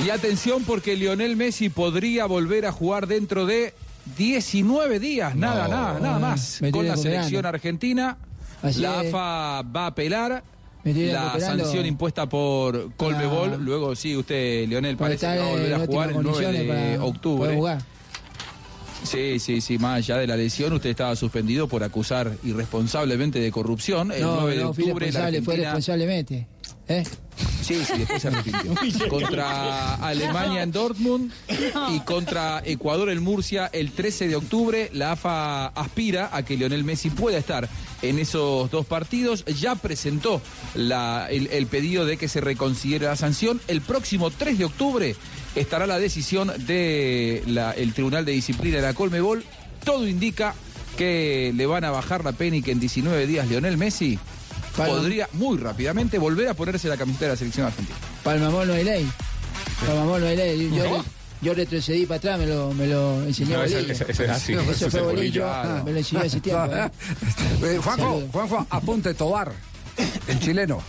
Y 0.03 0.09
atención 0.09 0.63
porque 0.63 0.95
Lionel 0.95 1.35
Messi 1.35 1.69
podría 1.69 2.25
volver 2.25 2.65
a 2.65 2.71
jugar 2.71 3.07
dentro 3.07 3.45
de 3.45 3.73
19 4.17 4.99
días, 4.99 5.35
nada, 5.35 5.67
nada, 5.67 5.99
nada 5.99 6.19
más. 6.19 6.61
Con 6.71 6.87
la 6.87 6.97
selección 6.97 7.45
argentina, 7.45 8.17
la 8.61 8.99
AFA 8.99 9.61
va 9.63 9.83
a 9.83 9.87
apelar 9.87 10.43
la 10.83 11.39
sanción 11.39 11.85
impuesta 11.85 12.27
por 12.27 12.93
Colmebol. 12.95 13.63
Luego 13.63 13.95
sí, 13.95 14.15
usted, 14.15 14.67
Lionel, 14.67 14.97
parece 14.97 15.25
que 15.25 15.39
va 15.39 15.47
a 15.47 15.49
volver 15.49 15.73
a 15.73 15.85
jugar 15.85 16.11
el 16.11 16.21
9 16.21 16.63
de 16.63 16.99
octubre. 16.99 17.79
Sí, 19.03 19.39
sí, 19.39 19.61
sí, 19.61 19.77
más 19.77 19.97
allá 19.97 20.17
de 20.17 20.27
la 20.27 20.35
lesión, 20.35 20.73
usted 20.73 20.89
estaba 20.89 21.15
suspendido 21.15 21.67
por 21.67 21.83
acusar 21.83 22.31
irresponsablemente 22.43 23.39
de 23.39 23.51
corrupción. 23.51 24.11
El 24.11 24.23
9 24.23 24.57
de 24.57 24.63
octubre, 24.63 25.11
la 25.11 25.19
Argentina... 25.27 25.45
fue 25.45 25.55
responsablemente. 25.57 26.47
¿Eh? 26.87 27.03
Sí, 27.61 27.83
sí, 27.83 27.97
después 27.97 28.21
se 28.21 28.27
arrepintió. 28.27 29.09
contra 29.09 29.95
Alemania 29.95 30.61
en 30.61 30.71
Dortmund 30.71 31.31
y 31.91 31.99
contra 32.01 32.61
Ecuador 32.63 33.09
en 33.09 33.23
Murcia 33.23 33.69
el 33.73 33.91
13 33.91 34.27
de 34.27 34.35
octubre. 34.35 34.89
La 34.93 35.13
AFA 35.13 35.67
aspira 35.67 36.29
a 36.31 36.43
que 36.43 36.57
Lionel 36.57 36.83
Messi 36.83 37.09
pueda 37.09 37.37
estar 37.37 37.67
en 38.01 38.19
esos 38.19 38.69
dos 38.69 38.85
partidos. 38.85 39.43
Ya 39.45 39.75
presentó 39.75 40.41
la, 40.75 41.27
el, 41.29 41.67
pedido 41.67 42.05
de 42.05 42.17
que 42.17 42.27
se 42.27 42.39
reconsidere 42.39 43.07
la 43.07 43.15
sanción. 43.15 43.59
El 43.67 43.81
próximo 43.81 44.29
3 44.29 44.59
de 44.59 44.65
octubre 44.65 45.15
estará 45.55 45.87
la 45.87 45.97
decisión 45.97 46.51
del 46.67 47.57
el 47.57 47.93
Tribunal 47.93 48.25
de 48.25 48.33
Disciplina 48.33 48.77
de 48.77 48.83
la 48.83 48.93
Colmebol. 48.93 49.43
Todo 49.83 50.07
indica 50.07 50.53
que 50.97 51.51
le 51.55 51.65
van 51.65 51.83
a 51.83 51.91
bajar 51.91 52.23
la 52.23 52.31
pena 52.31 52.57
y 52.57 52.61
que 52.61 52.71
en 52.71 52.79
19 52.79 53.27
días 53.27 53.49
Lionel 53.49 53.77
Messi 53.77 54.17
podría 54.75 55.29
muy 55.33 55.57
rápidamente 55.57 56.17
volver 56.17 56.49
a 56.49 56.53
ponerse 56.53 56.87
la 56.87 56.97
camiseta 56.97 57.25
de 57.25 57.31
la 57.31 57.37
selección 57.37 57.67
argentina. 57.67 57.97
Para 58.23 58.37
el 58.37 58.43
mamón 58.43 58.67
no 58.67 58.73
hay 58.73 58.83
ley. 58.83 59.09
Para 59.79 59.93
el 59.93 59.99
mamón 59.99 60.21
no 60.21 60.27
hay 60.27 60.35
ley. 60.35 60.71
Yo, 61.41 61.53
retrocedí 61.53 62.05
para 62.05 62.17
atrás, 62.17 62.39
me 62.39 62.47
lo, 62.47 62.73
me 62.73 62.87
lo 62.87 63.21
enseñó 63.23 63.57
no, 63.57 63.63
Eso, 63.65 64.89
fue 64.89 65.01
Bolillo. 65.01 65.47
Ah, 65.47 65.83
me 65.85 65.91
lo 65.91 65.97
enseñó 65.99 66.23
ese 66.23 66.39
tiempo. 66.39 66.73
¿eh? 66.73 66.89
Eh, 67.63 67.79
Juanjo, 67.83 68.23
Juanjo, 68.31 68.67
apunte 68.69 69.13
Tobar, 69.13 69.51
el 70.27 70.39
chileno. 70.39 70.81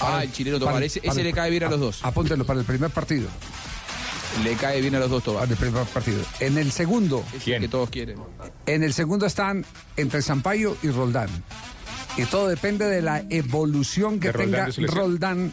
Ah, 0.00 0.22
el 0.22 0.32
chileno 0.32 0.58
Tobar, 0.58 0.82
ese, 0.82 1.00
le 1.00 1.32
cae 1.32 1.50
bien 1.50 1.64
a 1.64 1.68
los 1.68 1.80
dos. 1.80 2.00
Apúntenlo 2.02 2.44
para 2.44 2.60
el 2.60 2.66
primer 2.66 2.90
partido. 2.90 3.28
Le 4.44 4.54
cae 4.54 4.80
bien 4.80 4.94
a 4.94 5.00
los 5.00 5.10
dos. 5.10 5.24
En 5.42 5.50
el 5.50 5.56
primer 5.56 5.84
partido. 5.86 6.22
En 6.38 6.56
el 6.56 6.70
segundo. 6.70 7.24
¿Quién? 7.42 7.60
Que 7.60 7.68
todos 7.68 7.90
quieren. 7.90 8.18
En 8.66 8.82
el 8.84 8.94
segundo 8.94 9.26
están 9.26 9.64
entre 9.96 10.22
Sampaio 10.22 10.76
y 10.82 10.90
Roldán. 10.90 11.28
Y 12.16 12.24
todo 12.24 12.48
depende 12.48 12.86
de 12.86 13.02
la 13.02 13.22
evolución 13.30 14.18
que 14.20 14.28
De 14.32 14.34
tenga. 14.38 14.68
Roldán. 14.86 15.52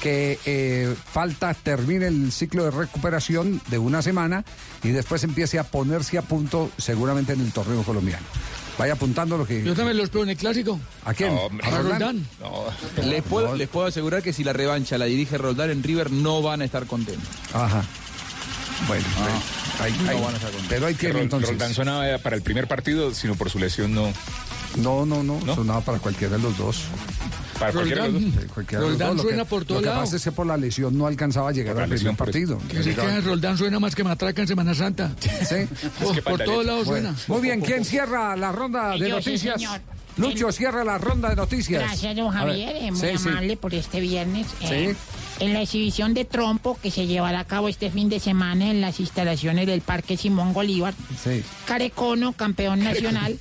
Que 0.00 0.36
eh, 0.46 0.96
falta, 1.12 1.54
termine 1.54 2.08
el 2.08 2.32
ciclo 2.32 2.64
de 2.64 2.72
recuperación 2.72 3.60
de 3.68 3.78
una 3.78 4.02
semana 4.02 4.44
y 4.82 4.88
después 4.88 5.22
empiece 5.22 5.60
a 5.60 5.62
ponerse 5.64 6.18
a 6.18 6.22
punto 6.22 6.72
seguramente 6.76 7.34
en 7.34 7.40
el 7.40 7.52
torneo 7.52 7.84
colombiano. 7.84 8.26
Vaya 8.76 8.94
apuntando 8.94 9.38
lo 9.38 9.46
que. 9.46 9.62
Yo 9.62 9.76
también 9.76 9.96
los 9.98 10.10
veo 10.10 10.24
en 10.24 10.30
el 10.30 10.36
clásico. 10.36 10.80
¿A 11.04 11.14
quién? 11.14 11.38
A 11.62 11.70
Roldán. 11.70 12.26
Les 13.04 13.22
puedo, 13.22 13.54
les 13.54 13.68
puedo 13.68 13.86
asegurar 13.86 14.24
que 14.24 14.32
si 14.32 14.42
la 14.42 14.52
revancha 14.52 14.98
la 14.98 15.04
dirige 15.04 15.38
Roldán 15.38 15.70
en 15.70 15.84
River 15.84 16.10
no 16.10 16.42
van 16.42 16.62
a 16.62 16.64
estar 16.64 16.86
contentos. 16.86 17.28
Ajá. 17.52 17.84
Bueno, 18.88 19.04
ahí- 19.78 19.96
no 20.02 20.10
ahí- 20.10 20.20
van 20.20 20.34
a 20.34 20.36
estar 20.36 20.50
contentos. 20.50 20.96
pero 21.00 21.12
Rol- 21.14 21.22
entonces. 21.22 21.50
Roldán 21.50 21.74
sonaba 21.74 22.18
para 22.18 22.34
el 22.34 22.42
primer 22.42 22.66
partido, 22.66 23.14
sino 23.14 23.36
por 23.36 23.50
su 23.50 23.60
lesión 23.60 23.94
no. 23.94 24.12
No, 24.76 25.04
no, 25.06 25.22
no, 25.22 25.38
sonaba 25.54 25.80
para 25.82 25.98
cualquiera 25.98 26.36
de 26.36 26.42
los 26.42 26.56
dos. 26.56 26.84
Para 27.58 27.72
cualquiera 27.72 28.04
de 28.04 28.12
los 28.12 28.22
dos. 28.34 28.44
Cualquiera 28.54 28.82
de 28.84 28.90
los 28.90 28.98
Roldán 28.98 29.08
dos. 29.08 29.16
Lo 29.16 29.22
suena 29.22 29.42
que- 29.44 29.48
por 29.50 29.64
todo 29.64 29.78
Lo 29.78 29.82
que 29.82 29.88
lado. 29.90 30.00
pasa 30.00 30.16
es 30.16 30.24
que 30.24 30.32
por 30.32 30.46
la 30.46 30.56
lesión 30.56 30.96
no 30.98 31.06
alcanzaba 31.06 31.50
a 31.50 31.52
llegar 31.52 31.74
Por 31.74 31.80
la 31.80 31.84
al 31.84 31.90
primer 31.90 31.98
lesión, 32.00 32.16
por 32.16 32.28
eso. 32.30 32.56
partido. 32.56 32.68
Que 32.68 32.82
se 32.82 32.94
queda 32.94 33.20
Roldán 33.20 33.58
suena 33.58 33.78
más 33.78 33.94
que 33.94 34.02
matraca 34.04 34.42
en 34.42 34.48
Semana 34.48 34.74
Santa. 34.74 35.12
Sí. 35.20 35.56
Oh, 36.04 36.14
por 36.24 36.42
todos 36.42 36.64
lados 36.66 36.86
Bueno, 36.86 37.08
suena. 37.10 37.16
Muy 37.28 37.40
bien, 37.42 37.60
¿quién 37.60 37.84
cierra 37.84 38.34
la 38.36 38.50
ronda 38.52 38.90
de 38.92 38.98
Yo, 39.00 39.04
sí, 39.06 39.10
noticias? 39.30 39.54
señor. 39.60 39.80
Lucho 40.16 40.52
cierra 40.52 40.84
la 40.84 40.98
ronda 40.98 41.30
de 41.30 41.36
noticias. 41.36 41.82
Gracias, 41.82 42.16
don 42.16 42.26
A 42.36 42.44
ver. 42.44 42.54
Javier, 42.54 42.76
eh, 42.76 42.90
muy 42.92 43.00
Sí, 43.00 43.06
sí. 43.18 43.28
amable 43.28 43.56
por 43.56 43.74
este 43.74 44.00
viernes. 44.00 44.46
eh, 44.62 44.94
Sí. 44.94 45.21
En 45.40 45.52
la 45.54 45.62
exhibición 45.62 46.14
de 46.14 46.24
trompo 46.24 46.78
que 46.80 46.90
se 46.90 47.06
llevará 47.06 47.40
a 47.40 47.44
cabo 47.44 47.68
este 47.68 47.90
fin 47.90 48.08
de 48.08 48.20
semana 48.20 48.70
en 48.70 48.80
las 48.80 49.00
instalaciones 49.00 49.66
del 49.66 49.80
Parque 49.80 50.16
Simón 50.16 50.52
Bolívar, 50.52 50.94
Sí. 51.22 51.42
Carecono, 51.66 52.32
campeón 52.32 52.80
nacional, 52.84 53.36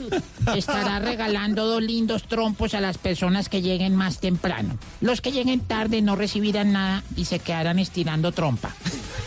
estará 0.56 1.00
regalando 1.00 1.66
dos 1.68 1.82
lindos 1.84 2.24
trompos 2.24 2.74
a 2.74 2.82
las 2.82 2.98
personas 2.98 3.50
que 3.50 3.62
lleguen 3.62 3.96
más 3.96 4.20
temprano. 4.20 4.78
Los 5.00 5.22
que 5.22 5.32
lleguen 5.32 5.60
tarde 5.60 6.02
no 6.02 6.16
recibirán 6.16 6.72
nada 6.72 7.04
y 7.16 7.26
se 7.26 7.40
quedarán 7.40 7.78
estirando 7.78 8.32
trompa. 8.32 8.74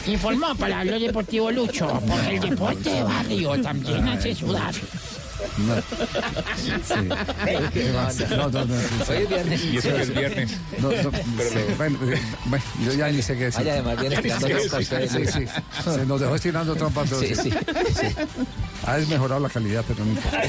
Informó 0.06 0.54
para 0.56 0.80
Hablo 0.80 0.98
Deportivo 0.98 1.50
Lucho, 1.50 1.86
porque 2.06 2.36
el 2.36 2.40
deporte 2.50 2.90
de 2.90 3.02
barrio 3.02 3.60
también 3.62 4.06
hace 4.08 4.34
sudar. 4.34 4.74
No. 5.58 5.74
Sí. 6.64 8.24
No, 8.30 8.48
no, 8.48 8.64
no. 8.64 8.74
sí, 8.80 8.86
sí. 9.06 9.12
Hoy 9.12 9.16
es 9.22 9.28
viernes. 9.28 9.64
Y 9.64 9.76
eso 9.78 9.88
que 9.94 10.02
es 10.02 10.14
viernes. 10.14 10.56
No, 10.78 10.88
no, 10.90 11.10
sí, 11.10 11.58
bueno, 11.76 11.98
eh, 12.12 12.20
bueno, 12.46 12.64
yo 12.84 12.92
ya 12.94 13.08
ni 13.08 13.22
sé 13.22 13.36
qué 13.36 13.44
decir. 13.44 13.60
Vaya, 13.60 13.72
además 13.74 14.00
viene 14.00 14.14
estirando 14.16 14.46
trompa 14.48 14.78
ustedes. 14.78 15.10
Sí, 15.12 15.26
sí. 15.26 15.46
Se 15.84 16.06
nos 16.06 16.20
dejó 16.20 16.34
estirando 16.34 16.74
trompa 16.76 17.04
todo. 17.04 17.20
Sí, 17.20 17.34
sí. 17.34 17.50
Ha 18.86 18.96
desmejorado 18.96 19.40
la 19.40 19.48
calidad, 19.48 19.84
pero 19.86 20.04
no 20.04 20.10
importa. 20.12 20.42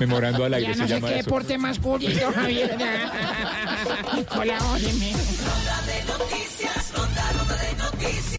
Memorando 0.00 0.44
al 0.44 0.54
aire 0.54 0.68
Ya 0.68 0.74
se 0.74 0.80
no 0.80 0.88
sé 0.88 0.94
llama 0.94 1.08
qué 1.08 1.14
eso. 1.18 1.24
deporte 1.24 1.58
más 1.58 1.78
curioso, 1.78 2.32
Javier. 2.34 2.76
Colabóreme. 4.28 5.12
Ronda 5.12 5.82
de 5.86 6.04
noticias, 6.04 6.92
ronda, 6.96 7.32
ronda 7.38 7.56
de 7.56 7.74
noticias. 7.76 8.38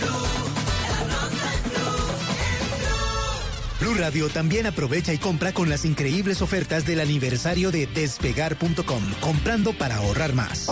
Blue 0.00 0.41
Radio 3.82 4.28
también 4.28 4.66
aprovecha 4.66 5.12
y 5.12 5.18
compra 5.18 5.52
con 5.52 5.68
las 5.68 5.84
increíbles 5.84 6.40
ofertas 6.40 6.86
del 6.86 7.00
aniversario 7.00 7.70
de 7.70 7.86
despegar.com, 7.86 9.02
comprando 9.20 9.72
para 9.76 9.96
ahorrar 9.96 10.34
más. 10.34 10.68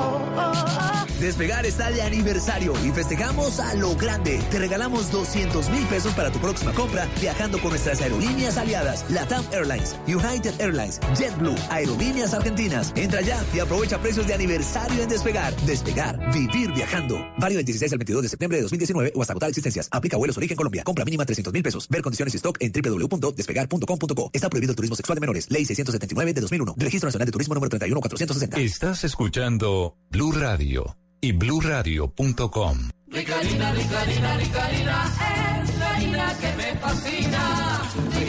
Despegar 1.20 1.66
está 1.66 1.91
de 1.91 2.01
aniversario 2.01 2.73
y 2.85 2.91
festejamos 2.93 3.61
a 3.61 3.74
lo 3.74 3.95
grande. 3.95 4.41
Te 4.51 4.59
regalamos 4.59 5.11
200 5.12 5.69
mil 5.69 5.85
pesos 5.87 6.15
para 6.15 6.31
tu 6.31 6.39
próxima 6.39 6.73
compra 6.73 7.07
viajando 7.20 7.61
con 7.61 7.70
nuestras 7.70 8.01
aerolíneas 8.01 8.57
aliadas, 8.57 9.05
Latam 9.11 9.45
Airlines, 9.53 9.97
United 10.07 10.59
Airlines, 10.61 10.99
JetBlue, 11.19 11.57
Aerolíneas 11.69 12.32
Argentinas. 12.32 12.93
Entra 12.97 13.20
ya 13.20 13.45
y 13.53 13.59
aprovecha 13.59 13.99
precios 14.01 14.27
de 14.27 14.35
aniversario 14.35 15.03
en 15.03 15.09
Despegar. 15.09 15.55
Despegar, 15.66 16.32
vivir 16.32 16.73
viajando. 16.73 17.16
Válido 17.39 17.59
del 17.59 17.66
16 17.66 17.93
al 17.93 17.99
22 17.99 18.23
de 18.23 18.28
septiembre 18.28 18.57
de 18.59 18.62
2019 18.62 19.12
o 19.15 19.20
hasta 19.20 19.32
agotar 19.35 19.51
existencias. 19.51 19.89
Aplica 19.91 20.16
vuelos 20.16 20.37
origen 20.39 20.57
Colombia. 20.57 20.85
Compra 20.85 21.05
mínima 21.05 21.27
300 21.27 21.53
mil 21.53 21.62
pesos. 21.62 21.87
Ver 21.91 22.01
condiciones 22.01 22.32
y 22.32 22.39
stock 22.39 22.57
en 22.61 22.73
www.despegar.com.co. 23.09 24.31
Está 24.32 24.51
prohibido 24.51 24.72
el 24.72 24.77
turismo 24.77 24.97
sexual 24.97 25.16
de 25.16 25.20
menores. 25.20 25.51
Ley 25.51 25.64
679 25.64 26.35
de 26.35 26.40
2001. 26.40 26.74
Registro 26.77 27.09
Nacional 27.09 27.27
de 27.27 27.32
Turismo 27.32 27.55
número 27.55 27.70
31460. 27.70 28.60
Estás 28.60 29.05
escuchando 29.05 29.97
Blue 30.10 30.32
Radio 30.32 30.97
y 31.20 31.32
bluradio.com. 31.32 32.90
Ricarina, 33.09 33.72
Ricarina, 33.72 34.36
Ricarina, 34.36 35.62
es 35.64 35.78
la 35.78 35.90
harina 35.97 36.39
que 36.39 36.52
me 36.56 36.77
fascina. 36.77 37.69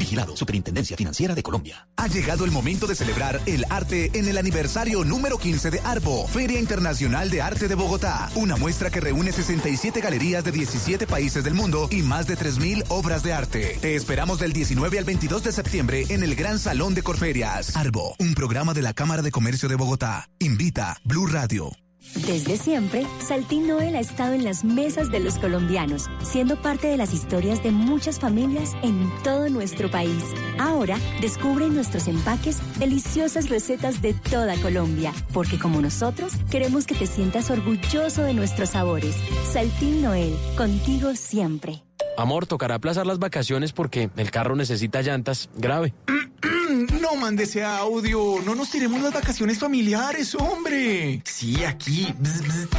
Vigilado 0.00 0.34
Superintendencia 0.36 0.96
Financiera 0.96 1.34
de 1.34 1.42
Colombia. 1.42 1.86
Ha 1.96 2.08
llegado 2.08 2.44
el 2.44 2.50
momento 2.50 2.86
de 2.86 2.96
celebrar 2.96 3.40
el 3.46 3.66
arte 3.68 4.10
en 4.14 4.26
el 4.26 4.38
aniversario 4.38 5.04
número 5.04 5.38
15 5.38 5.70
de 5.70 5.80
ARBO, 5.84 6.26
Feria 6.26 6.58
Internacional 6.58 7.30
de 7.30 7.42
Arte 7.42 7.68
de 7.68 7.74
Bogotá. 7.74 8.30
Una 8.34 8.56
muestra 8.56 8.90
que 8.90 9.00
reúne 9.00 9.30
67 9.30 10.00
galerías 10.00 10.42
de 10.42 10.52
17 10.52 11.06
países 11.06 11.44
del 11.44 11.54
mundo 11.54 11.86
y 11.90 12.02
más 12.02 12.26
de 12.26 12.36
3.000 12.36 12.84
obras 12.88 13.22
de 13.22 13.34
arte. 13.34 13.78
Te 13.80 13.94
esperamos 13.94 14.40
del 14.40 14.54
19 14.54 14.98
al 14.98 15.04
22 15.04 15.44
de 15.44 15.52
septiembre 15.52 16.06
en 16.08 16.22
el 16.22 16.34
Gran 16.34 16.58
Salón 16.58 16.94
de 16.94 17.02
Corferias. 17.02 17.76
ARBO, 17.76 18.16
un 18.18 18.34
programa 18.34 18.72
de 18.72 18.82
la 18.82 18.94
Cámara 18.94 19.20
de 19.22 19.30
Comercio 19.30 19.68
de 19.68 19.76
Bogotá. 19.76 20.30
Invita 20.38 20.96
Blue 21.04 21.26
Radio. 21.26 21.70
Desde 22.14 22.56
siempre, 22.56 23.06
Saltín 23.20 23.66
Noel 23.66 23.94
ha 23.96 24.00
estado 24.00 24.34
en 24.34 24.44
las 24.44 24.64
mesas 24.64 25.10
de 25.10 25.20
los 25.20 25.38
colombianos, 25.38 26.06
siendo 26.22 26.60
parte 26.60 26.88
de 26.88 26.96
las 26.96 27.14
historias 27.14 27.62
de 27.62 27.70
muchas 27.70 28.18
familias 28.18 28.76
en 28.82 29.10
todo 29.22 29.48
nuestro 29.48 29.90
país. 29.90 30.24
Ahora, 30.58 30.98
descubre 31.20 31.66
en 31.66 31.74
nuestros 31.74 32.08
empaques 32.08 32.58
deliciosas 32.78 33.48
recetas 33.48 34.02
de 34.02 34.14
toda 34.14 34.56
Colombia, 34.56 35.12
porque 35.32 35.58
como 35.58 35.80
nosotros, 35.80 36.32
queremos 36.50 36.86
que 36.86 36.94
te 36.94 37.06
sientas 37.06 37.50
orgulloso 37.50 38.22
de 38.22 38.34
nuestros 38.34 38.70
sabores. 38.70 39.16
Saltín 39.52 40.02
Noel, 40.02 40.36
contigo 40.56 41.14
siempre. 41.14 41.82
Amor, 42.16 42.46
tocará 42.46 42.74
aplazar 42.74 43.06
las 43.06 43.18
vacaciones 43.18 43.72
porque 43.72 44.10
el 44.16 44.30
carro 44.30 44.56
necesita 44.56 45.00
llantas. 45.00 45.48
Grave. 45.56 45.94
No 46.70 47.16
mande 47.16 47.44
ese 47.44 47.64
audio. 47.64 48.36
No 48.44 48.54
nos 48.54 48.70
tiremos 48.70 49.02
las 49.02 49.12
vacaciones 49.12 49.58
familiares, 49.58 50.34
hombre. 50.36 51.20
Sí, 51.24 51.64
aquí. 51.64 52.14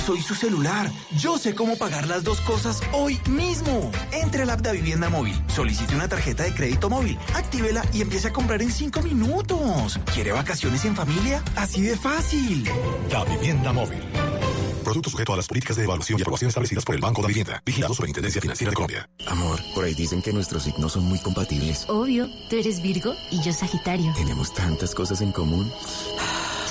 soy 0.05 0.21
su 0.21 0.33
celular. 0.33 0.89
Yo 1.17 1.37
sé 1.37 1.53
cómo 1.53 1.77
pagar 1.77 2.07
las 2.07 2.23
dos 2.23 2.39
cosas 2.41 2.81
hoy 2.93 3.19
mismo. 3.29 3.91
Entre 4.13 4.43
al 4.43 4.49
app 4.49 4.61
de 4.61 4.71
Vivienda 4.71 5.09
Móvil. 5.09 5.35
Solicite 5.47 5.93
una 5.95 6.07
tarjeta 6.07 6.43
de 6.43 6.53
crédito 6.53 6.89
móvil. 6.89 7.17
Actívela 7.33 7.83
y 7.93 8.01
empiece 8.01 8.29
a 8.29 8.33
comprar 8.33 8.61
en 8.61 8.71
cinco 8.71 9.01
minutos. 9.01 9.99
¿Quiere 10.13 10.31
vacaciones 10.31 10.85
en 10.85 10.95
familia? 10.95 11.43
Así 11.55 11.81
de 11.81 11.97
fácil. 11.97 12.69
La 13.11 13.25
vivienda 13.25 13.73
móvil. 13.73 13.99
Producto 14.91 15.09
sujeto 15.09 15.31
a 15.31 15.37
las 15.37 15.47
políticas 15.47 15.77
de 15.77 15.85
evaluación 15.85 16.19
y 16.19 16.21
aprobación 16.21 16.49
establecidas 16.49 16.83
por 16.83 16.95
el 16.95 16.99
Banco 16.99 17.21
de 17.21 17.29
Vivienda. 17.29 17.63
Vigilado 17.65 17.93
Superintendencia 17.93 18.41
Financiera 18.41 18.71
de 18.71 18.75
Colombia. 18.75 19.09
Amor, 19.25 19.57
por 19.73 19.85
ahí 19.85 19.93
dicen 19.93 20.21
que 20.21 20.33
nuestros 20.33 20.63
signos 20.63 20.91
son 20.91 21.05
muy 21.05 21.17
compatibles. 21.19 21.85
Obvio, 21.87 22.27
tú 22.49 22.57
eres 22.57 22.81
Virgo 22.81 23.15
y 23.31 23.41
yo 23.41 23.53
Sagitario. 23.53 24.11
Tenemos 24.17 24.53
tantas 24.53 24.93
cosas 24.93 25.21
en 25.21 25.31
común. 25.31 25.71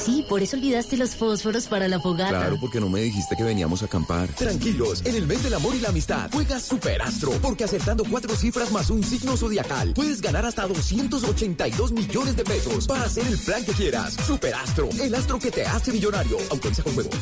Sí, 0.05 0.25
por 0.29 0.43
eso 0.43 0.57
olvidaste 0.57 0.97
los 0.97 1.15
fósforos 1.15 1.67
para 1.67 1.89
la 1.89 2.01
fogata. 2.01 2.31
Claro, 2.31 2.59
porque 2.61 2.81
no 2.81 2.89
me 2.89 3.01
dijiste 3.01 3.37
que 3.37 3.45
veníamos 3.45 3.83
a 3.83 3.87
acampar. 3.87 4.29
Tranquilos, 4.29 5.03
en 5.05 5.15
el 5.15 5.27
mes 5.27 5.43
del 5.43 5.55
amor 5.55 5.75
y 5.75 5.81
la 5.81 5.91
amistad, 5.91 6.31
juega 6.33 6.59
Superastro, 6.59 7.33
porque 7.43 7.65
acertando 7.65 8.05
cuatro 8.09 8.35
cifras 8.35 8.73
más 8.73 8.91
un 8.91 9.03
signo 9.05 9.37
zodiacal, 9.37 9.93
puedes 9.95 10.21
ganar 10.21 10.47
hasta 10.47 10.67
282 10.67 11.93
millones 11.93 12.37
de 12.37 12.45
pesos 12.45 12.87
para 12.87 13.05
hacer 13.05 13.27
el 13.27 13.39
plan 13.39 13.65
que 13.65 13.73
quieras. 13.73 14.15
Superastro, 14.27 14.89
el 15.01 15.15
astro 15.15 15.39
que 15.39 15.51
te 15.51 15.65
hace 15.65 15.93
millonario. 15.93 16.39
Autoriza 16.51 16.83
con 16.83 16.95
juegos. 16.95 17.15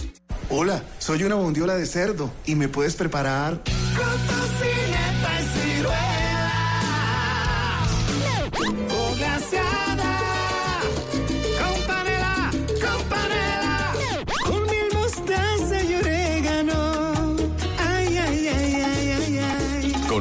Hola, 0.50 0.82
soy 0.98 1.24
una 1.24 1.34
bondiola 1.34 1.74
de 1.74 1.84
cerdo 1.84 2.30
y 2.46 2.54
me 2.54 2.68
puedes 2.68 2.96
preparar. 2.96 3.62
O 8.90 9.14
glaseada, 9.16 9.87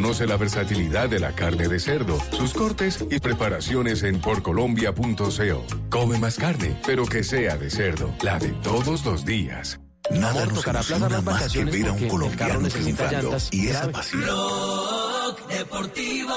Conoce 0.07 0.25
la 0.25 0.37
versatilidad 0.37 1.09
de 1.09 1.19
la 1.19 1.33
carne 1.33 1.67
de 1.67 1.81
cerdo, 1.81 2.17
sus 2.31 2.53
cortes 2.53 3.03
y 3.11 3.19
preparaciones 3.19 4.03
en 4.03 4.21
porcolombia.co. 4.21 5.65
Come 5.89 6.17
más 6.17 6.37
carne, 6.37 6.79
pero 6.85 7.05
que 7.05 7.25
sea 7.25 7.57
de 7.57 7.69
cerdo, 7.69 8.15
la 8.21 8.39
de 8.39 8.53
todos 8.63 9.03
los 9.03 9.25
días. 9.25 9.81
Nada 10.09 10.43
Amor, 10.43 10.53
nos 10.53 10.67
emociona 10.67 11.09
las 11.09 11.23
más 11.25 11.51
que 11.51 11.65
ver 11.65 11.87
a 11.89 11.91
un 11.91 12.07
colombiano 12.07 12.69
triunfando 12.69 13.21
llantas 13.21 13.49
y 13.51 13.67
esa 13.67 13.91
pasión. 13.91 14.21
Blog 14.21 15.47
Deportivo 15.49 16.35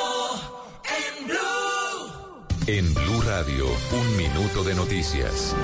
en 1.06 1.26
Blue. 1.28 2.66
En 2.66 2.92
Blue 2.92 3.22
Radio, 3.22 3.66
un 3.92 4.16
minuto 4.16 4.64
de 4.64 4.74
noticias. 4.74 5.54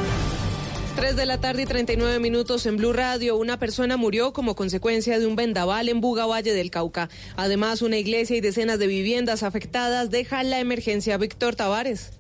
3 0.97 1.15
de 1.15 1.27
la 1.27 1.39
tarde 1.39 1.63
y 1.63 1.67
39 1.67 2.21
minutos 2.21 2.65
en 2.65 2.79
Blue 2.79 2.95
Radio. 2.95 3.37
Una 3.37 3.59
persona 3.59 3.99
murió 3.99 4.33
como 4.33 4.57
consecuencia 4.57 5.19
de 5.19 5.27
un 5.27 5.37
vendaval 5.37 5.91
en 5.91 6.01
Buga 6.01 6.25
Valle 6.25 6.55
del 6.55 6.71
Cauca. 6.71 7.11
Además, 7.37 7.83
una 7.83 7.99
iglesia 7.99 8.35
y 8.35 8.41
decenas 8.41 8.79
de 8.79 8.87
viviendas 8.87 9.43
afectadas 9.43 10.11
dejan 10.11 10.49
la 10.49 10.59
emergencia. 10.59 11.19
Víctor 11.19 11.55
Tavares. 11.55 12.13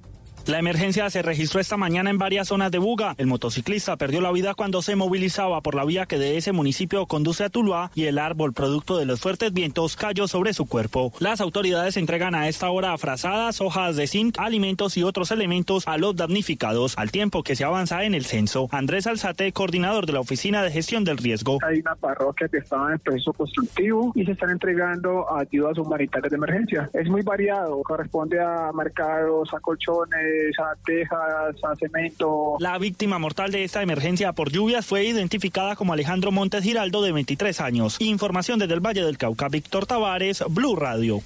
La 0.46 0.60
emergencia 0.60 1.10
se 1.10 1.22
registró 1.22 1.58
esta 1.58 1.76
mañana 1.76 2.08
en 2.08 2.18
varias 2.18 2.46
zonas 2.46 2.70
de 2.70 2.78
Buga. 2.78 3.16
El 3.18 3.26
motociclista 3.26 3.96
perdió 3.96 4.20
la 4.20 4.30
vida 4.30 4.54
cuando 4.54 4.80
se 4.80 4.94
movilizaba 4.94 5.60
por 5.60 5.74
la 5.74 5.84
vía 5.84 6.06
que 6.06 6.18
de 6.18 6.36
ese 6.36 6.52
municipio 6.52 7.06
conduce 7.06 7.42
a 7.42 7.48
Tuluá 7.48 7.90
y 7.96 8.04
el 8.04 8.16
árbol, 8.16 8.52
producto 8.52 8.96
de 8.96 9.06
los 9.06 9.20
fuertes 9.20 9.52
vientos, 9.52 9.96
cayó 9.96 10.28
sobre 10.28 10.54
su 10.54 10.66
cuerpo. 10.66 11.12
Las 11.18 11.40
autoridades 11.40 11.96
entregan 11.96 12.36
a 12.36 12.46
esta 12.46 12.70
hora 12.70 12.96
frazadas, 12.96 13.60
hojas 13.60 13.96
de 13.96 14.06
zinc, 14.06 14.38
alimentos 14.38 14.96
y 14.96 15.02
otros 15.02 15.32
elementos 15.32 15.88
a 15.88 15.98
los 15.98 16.14
damnificados, 16.14 16.96
al 16.96 17.10
tiempo 17.10 17.42
que 17.42 17.56
se 17.56 17.64
avanza 17.64 18.04
en 18.04 18.14
el 18.14 18.24
censo. 18.24 18.68
Andrés 18.70 19.08
Alzate, 19.08 19.50
coordinador 19.50 20.06
de 20.06 20.12
la 20.12 20.20
Oficina 20.20 20.62
de 20.62 20.70
Gestión 20.70 21.02
del 21.02 21.18
Riesgo. 21.18 21.58
Hay 21.66 21.80
una 21.80 21.96
parroquia 21.96 22.46
que 22.46 22.58
está 22.58 22.76
en 22.92 23.00
proceso 23.00 23.32
constructivo 23.32 24.12
y 24.14 24.24
se 24.24 24.30
están 24.30 24.50
entregando 24.50 25.26
ayudas 25.36 25.76
humanitarias 25.76 26.30
de 26.30 26.36
emergencia. 26.36 26.88
Es 26.92 27.08
muy 27.08 27.22
variado, 27.22 27.82
corresponde 27.82 28.40
a 28.40 28.70
mercados, 28.72 29.52
a 29.52 29.58
colchones, 29.58 30.35
a 30.58 30.76
tejas, 30.84 31.56
a 31.62 31.76
cemento. 31.76 32.56
La 32.58 32.78
víctima 32.78 33.18
mortal 33.18 33.50
de 33.50 33.64
esta 33.64 33.82
emergencia 33.82 34.32
por 34.32 34.50
lluvias 34.50 34.86
fue 34.86 35.04
identificada 35.04 35.76
como 35.76 35.92
Alejandro 35.92 36.32
Montes 36.32 36.62
Giraldo, 36.62 37.02
de 37.02 37.12
23 37.12 37.60
años. 37.60 37.96
Información 38.00 38.58
desde 38.58 38.74
el 38.74 38.80
Valle 38.80 39.04
del 39.04 39.18
Cauca, 39.18 39.48
Víctor 39.48 39.86
Tavares, 39.86 40.44
Blue 40.48 40.76
Radio. 40.76 41.22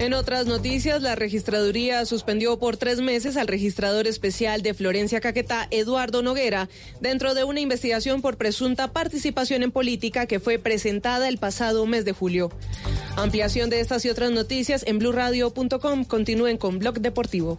En 0.00 0.14
otras 0.14 0.46
noticias, 0.46 1.02
la 1.02 1.14
registraduría 1.14 2.06
suspendió 2.06 2.58
por 2.58 2.78
tres 2.78 3.02
meses 3.02 3.36
al 3.36 3.46
registrador 3.46 4.06
especial 4.06 4.62
de 4.62 4.72
Florencia 4.72 5.20
Caquetá, 5.20 5.68
Eduardo 5.70 6.22
Noguera, 6.22 6.70
dentro 7.02 7.34
de 7.34 7.44
una 7.44 7.60
investigación 7.60 8.22
por 8.22 8.38
presunta 8.38 8.94
participación 8.94 9.62
en 9.62 9.70
política 9.70 10.24
que 10.24 10.40
fue 10.40 10.58
presentada 10.58 11.28
el 11.28 11.36
pasado 11.36 11.84
mes 11.84 12.06
de 12.06 12.12
julio. 12.12 12.50
Ampliación 13.16 13.68
de 13.68 13.80
estas 13.80 14.02
y 14.06 14.08
otras 14.08 14.30
noticias 14.30 14.84
en 14.86 14.98
blurradio.com. 14.98 16.04
Continúen 16.04 16.56
con 16.56 16.78
Blog 16.78 17.00
Deportivo. 17.00 17.58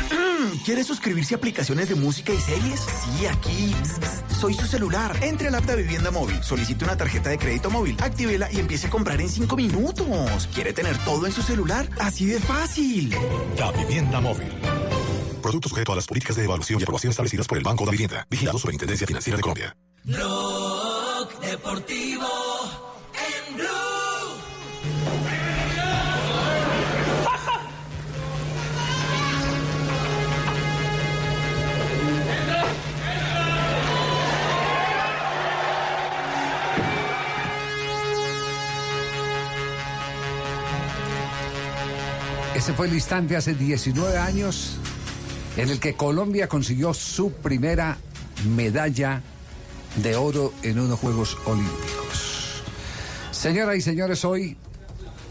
¿Quiere 0.64 0.84
suscribirse 0.84 1.34
a 1.34 1.38
aplicaciones 1.38 1.88
de 1.88 1.94
música 1.94 2.32
y 2.32 2.38
series? 2.38 2.80
Sí, 2.80 3.26
aquí. 3.26 3.74
Soy 4.40 4.54
su 4.54 4.66
celular. 4.66 5.16
Entre 5.22 5.48
al 5.48 5.54
app 5.54 5.64
de 5.64 5.76
Vivienda 5.76 6.10
Móvil, 6.10 6.42
solicite 6.42 6.84
una 6.84 6.96
tarjeta 6.96 7.30
de 7.30 7.38
crédito 7.38 7.70
móvil, 7.70 7.96
actívela 8.00 8.50
y 8.50 8.58
empiece 8.58 8.88
a 8.88 8.90
comprar 8.90 9.20
en 9.20 9.28
cinco 9.28 9.56
minutos. 9.56 10.48
¿Quiere 10.54 10.72
tener 10.72 10.96
todo 11.04 11.26
en 11.26 11.32
su 11.32 11.42
celular? 11.42 11.88
Así 11.98 12.26
de 12.26 12.40
fácil. 12.40 13.14
La 13.58 13.72
vivienda 13.72 14.20
móvil. 14.20 14.48
Producto 15.42 15.68
sujeto 15.68 15.92
a 15.92 15.96
las 15.96 16.06
políticas 16.06 16.36
de 16.36 16.44
evaluación 16.44 16.80
y 16.80 16.82
aprobación 16.82 17.10
establecidas 17.10 17.46
por 17.46 17.58
el 17.58 17.64
Banco 17.64 17.84
de 17.84 17.90
Vivienda. 17.92 18.26
Vigilado 18.30 18.58
Superintendencia 18.58 19.06
Financiera 19.06 19.36
de 19.36 19.42
Colombia. 19.42 19.76
Blog 20.04 21.40
Deportivo 21.40 22.51
Ese 42.62 42.74
fue 42.74 42.86
el 42.86 42.94
instante 42.94 43.34
hace 43.34 43.54
19 43.54 44.16
años 44.18 44.76
en 45.56 45.68
el 45.68 45.80
que 45.80 45.94
Colombia 45.94 46.46
consiguió 46.46 46.94
su 46.94 47.32
primera 47.32 47.98
medalla 48.54 49.20
de 49.96 50.14
oro 50.14 50.54
en 50.62 50.78
unos 50.78 51.00
Juegos 51.00 51.36
Olímpicos. 51.44 52.62
Señoras 53.32 53.78
y 53.78 53.80
señores, 53.80 54.24
hoy 54.24 54.56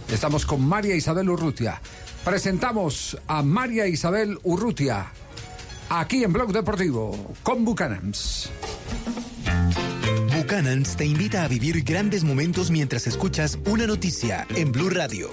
estamos 0.10 0.46
con 0.46 0.68
María 0.68 0.94
Isabel 0.94 1.30
Urrutia. 1.30 1.82
Presentamos 2.26 3.18
a 3.28 3.42
María 3.44 3.88
Isabel 3.88 4.38
Urrutia 4.44 5.10
aquí 5.88 6.26
en 6.26 6.34
Blog 6.34 6.52
Deportivo 6.52 7.34
con 7.44 7.64
Bucanams. 7.64 8.50
Buchanan's 10.36 10.98
te 10.98 11.06
invita 11.06 11.46
a 11.46 11.48
vivir 11.48 11.82
grandes 11.86 12.26
momentos 12.26 12.72
mientras 12.72 13.08
escuchas 13.08 13.58
una 13.68 13.88
noticia 13.88 14.46
en 14.54 14.74
Blue 14.74 14.90
Radio. 14.90 15.30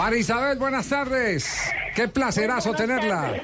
María 0.00 0.20
Isabel, 0.20 0.56
buenas 0.56 0.88
tardes. 0.88 1.60
Qué 1.94 2.08
placerazo 2.08 2.72
tenerla. 2.72 3.34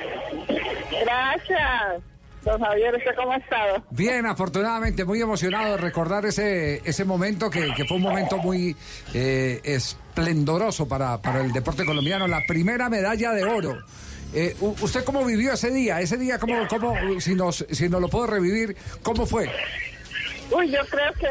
Gracias. 1.03 2.03
Don 2.47 2.59
Javier, 2.59 2.95
¿usted 2.95 3.11
cómo 3.15 3.33
ha 3.33 3.37
estado? 3.37 3.85
Bien, 3.91 4.25
afortunadamente, 4.25 5.05
muy 5.05 5.21
emocionado 5.21 5.73
de 5.73 5.77
recordar 5.77 6.25
ese, 6.25 6.81
ese 6.89 7.05
momento 7.05 7.51
que, 7.51 7.75
que 7.75 7.85
fue 7.85 7.99
un 7.99 8.05
momento 8.05 8.39
muy 8.39 8.75
eh, 9.13 9.61
esplendoroso 9.65 10.89
para, 10.89 11.21
para 11.21 11.43
el 11.43 11.53
deporte 11.53 11.85
colombiano, 11.85 12.27
la 12.27 12.41
primera 12.47 12.89
medalla 12.89 13.33
de 13.33 13.45
oro. 13.45 13.77
Eh, 14.33 14.57
¿Usted 14.59 15.05
cómo 15.05 15.27
vivió 15.27 15.53
ese 15.53 15.71
día? 15.71 16.01
Ese 16.01 16.17
día, 16.17 16.39
¿cómo, 16.39 16.67
cómo, 16.69 16.95
si, 17.21 17.35
nos, 17.35 17.67
si 17.71 17.91
nos 17.91 18.01
lo 18.01 18.09
puedo 18.09 18.29
revivir, 18.29 18.75
cómo 19.03 19.27
fue? 19.27 19.51
Uy, 20.51 20.71
yo 20.71 20.81
creo 20.89 21.13
que 21.15 21.29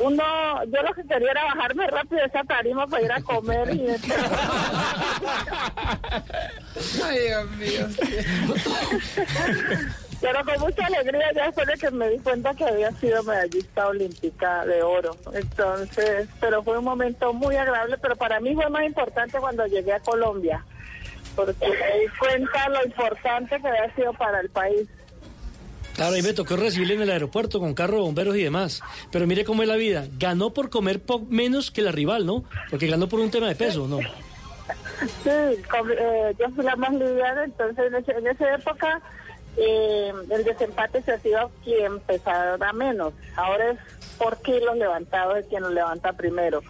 uno, 0.00 0.24
yo 0.64 0.82
lo 0.82 0.92
que 0.94 1.06
quería 1.06 1.30
era 1.30 1.44
bajarme 1.44 1.86
rápido 1.86 2.20
de 2.20 2.26
esa 2.26 2.42
tarima 2.44 2.86
para 2.86 3.02
ir 3.02 3.12
a 3.12 3.22
comer 3.22 3.74
y 3.74 3.88
Ay, 7.04 7.18
Dios 7.18 7.50
mío. 7.52 7.88
Pero 10.20 10.44
con 10.44 10.60
mucha 10.60 10.84
alegría 10.86 11.32
ya 11.34 11.46
después 11.46 11.66
de 11.68 11.74
que 11.74 11.90
me 11.92 12.10
di 12.10 12.18
cuenta 12.18 12.52
que 12.54 12.64
había 12.64 12.90
sido 12.92 13.22
medallista 13.22 13.86
olímpica 13.86 14.66
de 14.66 14.82
oro. 14.82 15.16
Entonces, 15.32 16.28
pero 16.40 16.64
fue 16.64 16.78
un 16.78 16.84
momento 16.84 17.32
muy 17.32 17.54
agradable, 17.54 17.98
pero 17.98 18.16
para 18.16 18.40
mí 18.40 18.52
fue 18.54 18.68
más 18.68 18.82
importante 18.84 19.38
cuando 19.38 19.64
llegué 19.66 19.92
a 19.92 20.00
Colombia, 20.00 20.64
porque 21.36 21.68
me 21.68 22.00
di 22.00 22.08
cuenta 22.18 22.68
lo 22.68 22.84
importante 22.84 23.60
que 23.60 23.68
había 23.68 23.94
sido 23.94 24.12
para 24.14 24.40
el 24.40 24.50
país. 24.50 24.88
Claro, 25.98 26.14
ahí 26.14 26.22
me 26.22 26.32
tocó 26.32 26.54
recibirle 26.54 26.94
en 26.94 27.02
el 27.02 27.10
aeropuerto 27.10 27.58
con 27.58 27.74
carro 27.74 28.02
bomberos 28.02 28.36
y 28.36 28.44
demás. 28.44 28.82
Pero 29.10 29.26
mire 29.26 29.44
cómo 29.44 29.62
es 29.62 29.68
la 29.68 29.74
vida. 29.74 30.06
Ganó 30.16 30.54
por 30.54 30.70
comer 30.70 31.00
menos 31.28 31.72
que 31.72 31.82
la 31.82 31.90
rival, 31.90 32.24
¿no? 32.24 32.44
Porque 32.70 32.86
ganó 32.86 33.08
por 33.08 33.18
un 33.18 33.32
tema 33.32 33.48
de 33.48 33.56
peso, 33.56 33.88
¿no? 33.88 33.98
Sí, 33.98 35.28
eh, 35.28 36.34
yo 36.38 36.50
fui 36.54 36.64
la 36.64 36.76
más 36.76 36.92
liviana, 36.92 37.42
entonces 37.42 37.92
en 38.06 38.26
esa 38.28 38.54
época 38.54 39.02
eh, 39.56 40.12
el 40.30 40.44
desempate 40.44 41.02
se 41.02 41.14
hacía 41.14 41.48
quien 41.64 41.98
pesaba 41.98 42.72
menos. 42.74 43.12
Ahora 43.34 43.72
es 43.72 43.78
por 44.18 44.40
kilos 44.42 44.76
levantados 44.76 45.34
de 45.34 45.44
quien 45.48 45.64
lo 45.64 45.70
levanta 45.70 46.12
primero. 46.12 46.62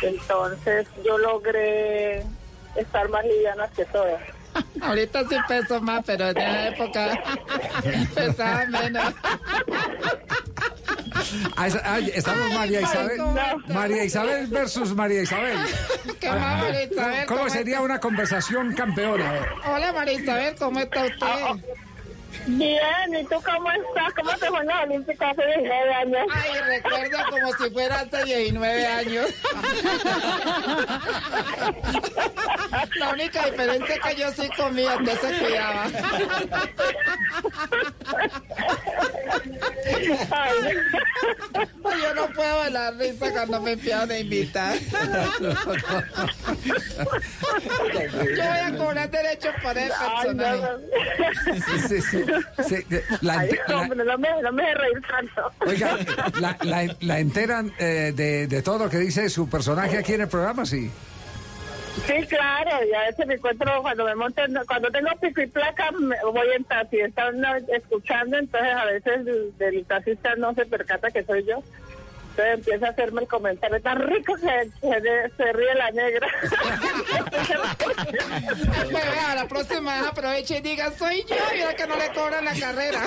Entonces 0.00 0.86
yo 1.04 1.18
logré 1.18 2.24
estar 2.76 3.10
más 3.10 3.26
liviana 3.26 3.68
que 3.76 3.84
todas. 3.84 4.39
Ahorita 4.80 5.28
sí 5.28 5.36
peso 5.48 5.80
más, 5.80 6.02
pero 6.04 6.28
en 6.30 6.38
esa 6.38 6.68
época 6.68 7.22
pesaba 8.14 8.66
menos. 8.66 9.14
Ah, 11.56 11.68
ah, 11.84 11.98
estamos 12.14 12.54
María 12.54 12.80
Isabel. 12.80 13.20
María 13.68 14.04
Isabel 14.04 14.46
versus 14.46 14.94
María 14.94 15.22
Isabel. 15.22 15.58
¿Qué 16.18 16.30
más, 16.30 16.62
María 16.62 16.84
Isabel? 16.84 17.26
¿Cómo 17.26 17.40
¿Cómo 17.40 17.50
sería 17.50 17.80
una 17.80 18.00
conversación 18.00 18.74
campeona? 18.74 19.32
Hola 19.66 19.92
María 19.92 20.14
Isabel, 20.14 20.54
¿cómo 20.58 20.80
está 20.80 21.04
usted? 21.04 21.64
Bien, 22.46 23.14
¿y 23.18 23.24
tú 23.24 23.36
cómo 23.44 23.70
estás? 23.70 24.14
¿Cómo 24.16 24.30
te 24.38 24.46
fue 24.46 24.60
en 24.60 24.66
la 24.66 24.82
Olímpica 24.82 25.30
hace 25.30 25.46
19 25.46 25.94
años? 25.94 26.26
Ay, 26.32 26.60
recuerdo 26.68 27.18
como 27.30 27.52
si 27.52 27.70
fuera 27.70 28.00
hace 28.00 28.24
19 28.24 28.86
años. 28.86 29.26
La 32.96 33.10
única 33.10 33.46
diferencia 33.46 33.94
es 33.94 34.00
que 34.00 34.14
yo 34.16 34.30
sí 34.32 34.48
comía, 34.56 34.94
entonces 34.94 35.30
se 35.30 35.38
cuidaba. 35.44 35.84
Ay, 40.30 40.62
yo 42.02 42.14
no 42.14 42.28
puedo 42.28 42.64
de 42.64 42.70
la 42.70 42.90
risa 42.92 43.32
cuando 43.32 43.60
me 43.60 43.72
empiezan 43.72 44.10
a 44.10 44.18
invitar. 44.18 44.78
Yo 48.00 48.44
voy 48.44 48.58
a 48.58 48.74
cobrar 48.76 49.10
derechos 49.10 49.54
por 49.62 49.76
el 49.76 49.90
personaje. 49.90 50.68
Sí, 51.66 51.78
sí, 51.88 52.00
sí. 52.02 52.19
La, 53.22 53.40
Ay, 53.40 53.48
ente- 53.50 53.60
la- 53.68 53.80
hombre, 53.80 54.04
no 54.04 54.18
me, 54.18 54.28
no 54.42 54.52
me 54.52 54.74
reír 54.74 55.00
tanto. 55.08 55.52
oiga, 55.66 55.96
la, 56.40 56.56
la- 56.62 56.96
la 57.00 57.18
enteran 57.18 57.72
eh, 57.78 58.12
de, 58.14 58.46
de 58.46 58.62
todo 58.62 58.78
lo 58.84 58.90
que 58.90 58.98
dice 58.98 59.28
su 59.28 59.48
personaje 59.48 59.98
aquí 59.98 60.14
en 60.14 60.22
el 60.22 60.28
programa, 60.28 60.64
sí. 60.66 60.90
Sí, 62.06 62.24
claro, 62.28 62.70
y 62.88 62.94
a 62.94 63.00
veces 63.08 63.26
me 63.26 63.34
encuentro 63.34 63.82
cuando 63.82 64.04
me 64.04 64.14
monto, 64.14 64.42
en- 64.44 64.58
cuando 64.66 64.90
tengo 64.90 65.08
pico 65.20 65.40
y 65.42 65.46
placa, 65.48 65.90
me- 65.92 66.16
voy 66.32 66.46
en 66.56 66.64
taxi, 66.64 67.00
están 67.00 67.40
no, 67.40 67.48
escuchando, 67.56 68.38
entonces 68.38 68.72
a 68.72 68.84
veces 68.84 69.26
el, 69.26 69.52
el 69.58 69.84
taxista 69.86 70.34
no 70.36 70.54
se 70.54 70.66
percata 70.66 71.10
que 71.10 71.24
soy 71.24 71.44
yo. 71.44 71.62
Entonces 72.40 72.54
empieza 72.54 72.86
a 72.86 72.90
hacerme 72.90 73.22
el 73.22 73.28
comentario 73.28 73.80
tan 73.82 73.98
rico 74.08 74.34
que 74.36 74.70
se, 74.80 75.00
se 75.36 75.52
ríe 75.52 75.74
la 75.74 75.90
negra. 75.90 76.28
Vea, 78.90 79.34
la 79.34 79.48
próxima 79.48 79.96
vez 79.96 80.06
aproveche 80.06 80.58
y 80.58 80.60
diga, 80.60 80.92
soy 80.92 81.24
yo, 81.28 81.34
y 81.56 81.60
ahora 81.60 81.76
que 81.76 81.86
no 81.86 81.96
le 81.96 82.08
cobran 82.12 82.44
la 82.44 82.54
carrera. 82.54 83.02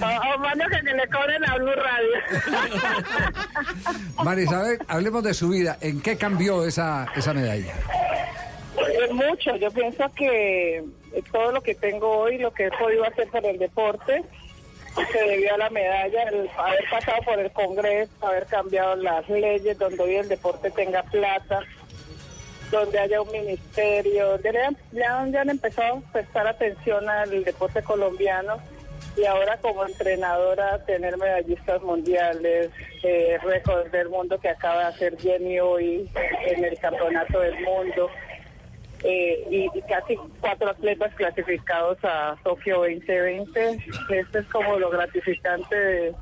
o, 0.00 0.34
o 0.34 0.38
mando 0.38 0.64
que 0.68 0.82
le 0.82 1.08
cobren 1.08 1.44
a 1.48 1.56
Blue 1.56 1.74
Radio. 1.74 2.10
María 4.24 4.44
Isabel, 4.44 4.78
hablemos 4.88 5.22
de 5.22 5.34
su 5.34 5.48
vida. 5.48 5.78
¿En 5.80 6.00
qué 6.00 6.16
cambió 6.16 6.64
esa, 6.64 7.06
esa 7.14 7.32
medalla? 7.32 7.72
Es 9.00 9.12
mucho, 9.12 9.54
yo 9.56 9.70
pienso 9.70 10.10
que 10.14 10.78
eh, 10.78 10.84
todo 11.30 11.52
lo 11.52 11.60
que 11.60 11.74
tengo 11.74 12.08
hoy, 12.18 12.38
lo 12.38 12.52
que 12.52 12.66
he 12.66 12.70
podido 12.70 13.04
hacer 13.04 13.28
por 13.28 13.44
el 13.44 13.58
deporte, 13.58 14.24
se 14.94 15.18
debió 15.18 15.54
a 15.54 15.58
la 15.58 15.70
medalla, 15.70 16.22
el 16.24 16.50
haber 16.56 16.84
pasado 16.90 17.22
por 17.24 17.38
el 17.38 17.50
Congreso, 17.52 18.12
haber 18.20 18.46
cambiado 18.46 18.96
las 18.96 19.28
leyes, 19.28 19.78
donde 19.78 20.02
hoy 20.02 20.16
el 20.16 20.28
deporte 20.28 20.70
tenga 20.70 21.02
plata, 21.04 21.60
donde 22.70 22.98
haya 22.98 23.20
un 23.20 23.30
ministerio, 23.30 24.38
ya 24.92 25.20
han 25.20 25.50
empezado 25.50 25.96
a 25.96 26.12
prestar 26.12 26.46
atención 26.46 27.08
al 27.08 27.44
deporte 27.44 27.82
colombiano 27.82 28.56
y 29.16 29.24
ahora 29.24 29.58
como 29.58 29.84
entrenadora 29.84 30.82
tener 30.84 31.16
medallistas 31.18 31.82
mundiales, 31.82 32.70
eh, 33.02 33.38
récords 33.42 33.92
del 33.92 34.08
mundo 34.08 34.38
que 34.38 34.48
acaba 34.48 34.80
de 34.80 34.86
hacer 34.86 35.18
Jenny 35.18 35.60
hoy 35.60 36.10
en 36.46 36.64
el 36.64 36.78
campeonato 36.78 37.40
del 37.40 37.60
mundo 37.60 38.10
eh, 39.04 39.44
y, 39.50 39.68
casi 39.82 40.16
cuatro 40.40 40.70
atletas 40.70 41.14
clasificados 41.14 41.98
a 42.04 42.36
Tokio 42.44 42.78
2020. 42.78 43.84
Esto 44.10 44.38
es 44.38 44.46
como 44.46 44.78
lo 44.78 44.90
gratificante 44.90 45.74
de, 45.74 46.14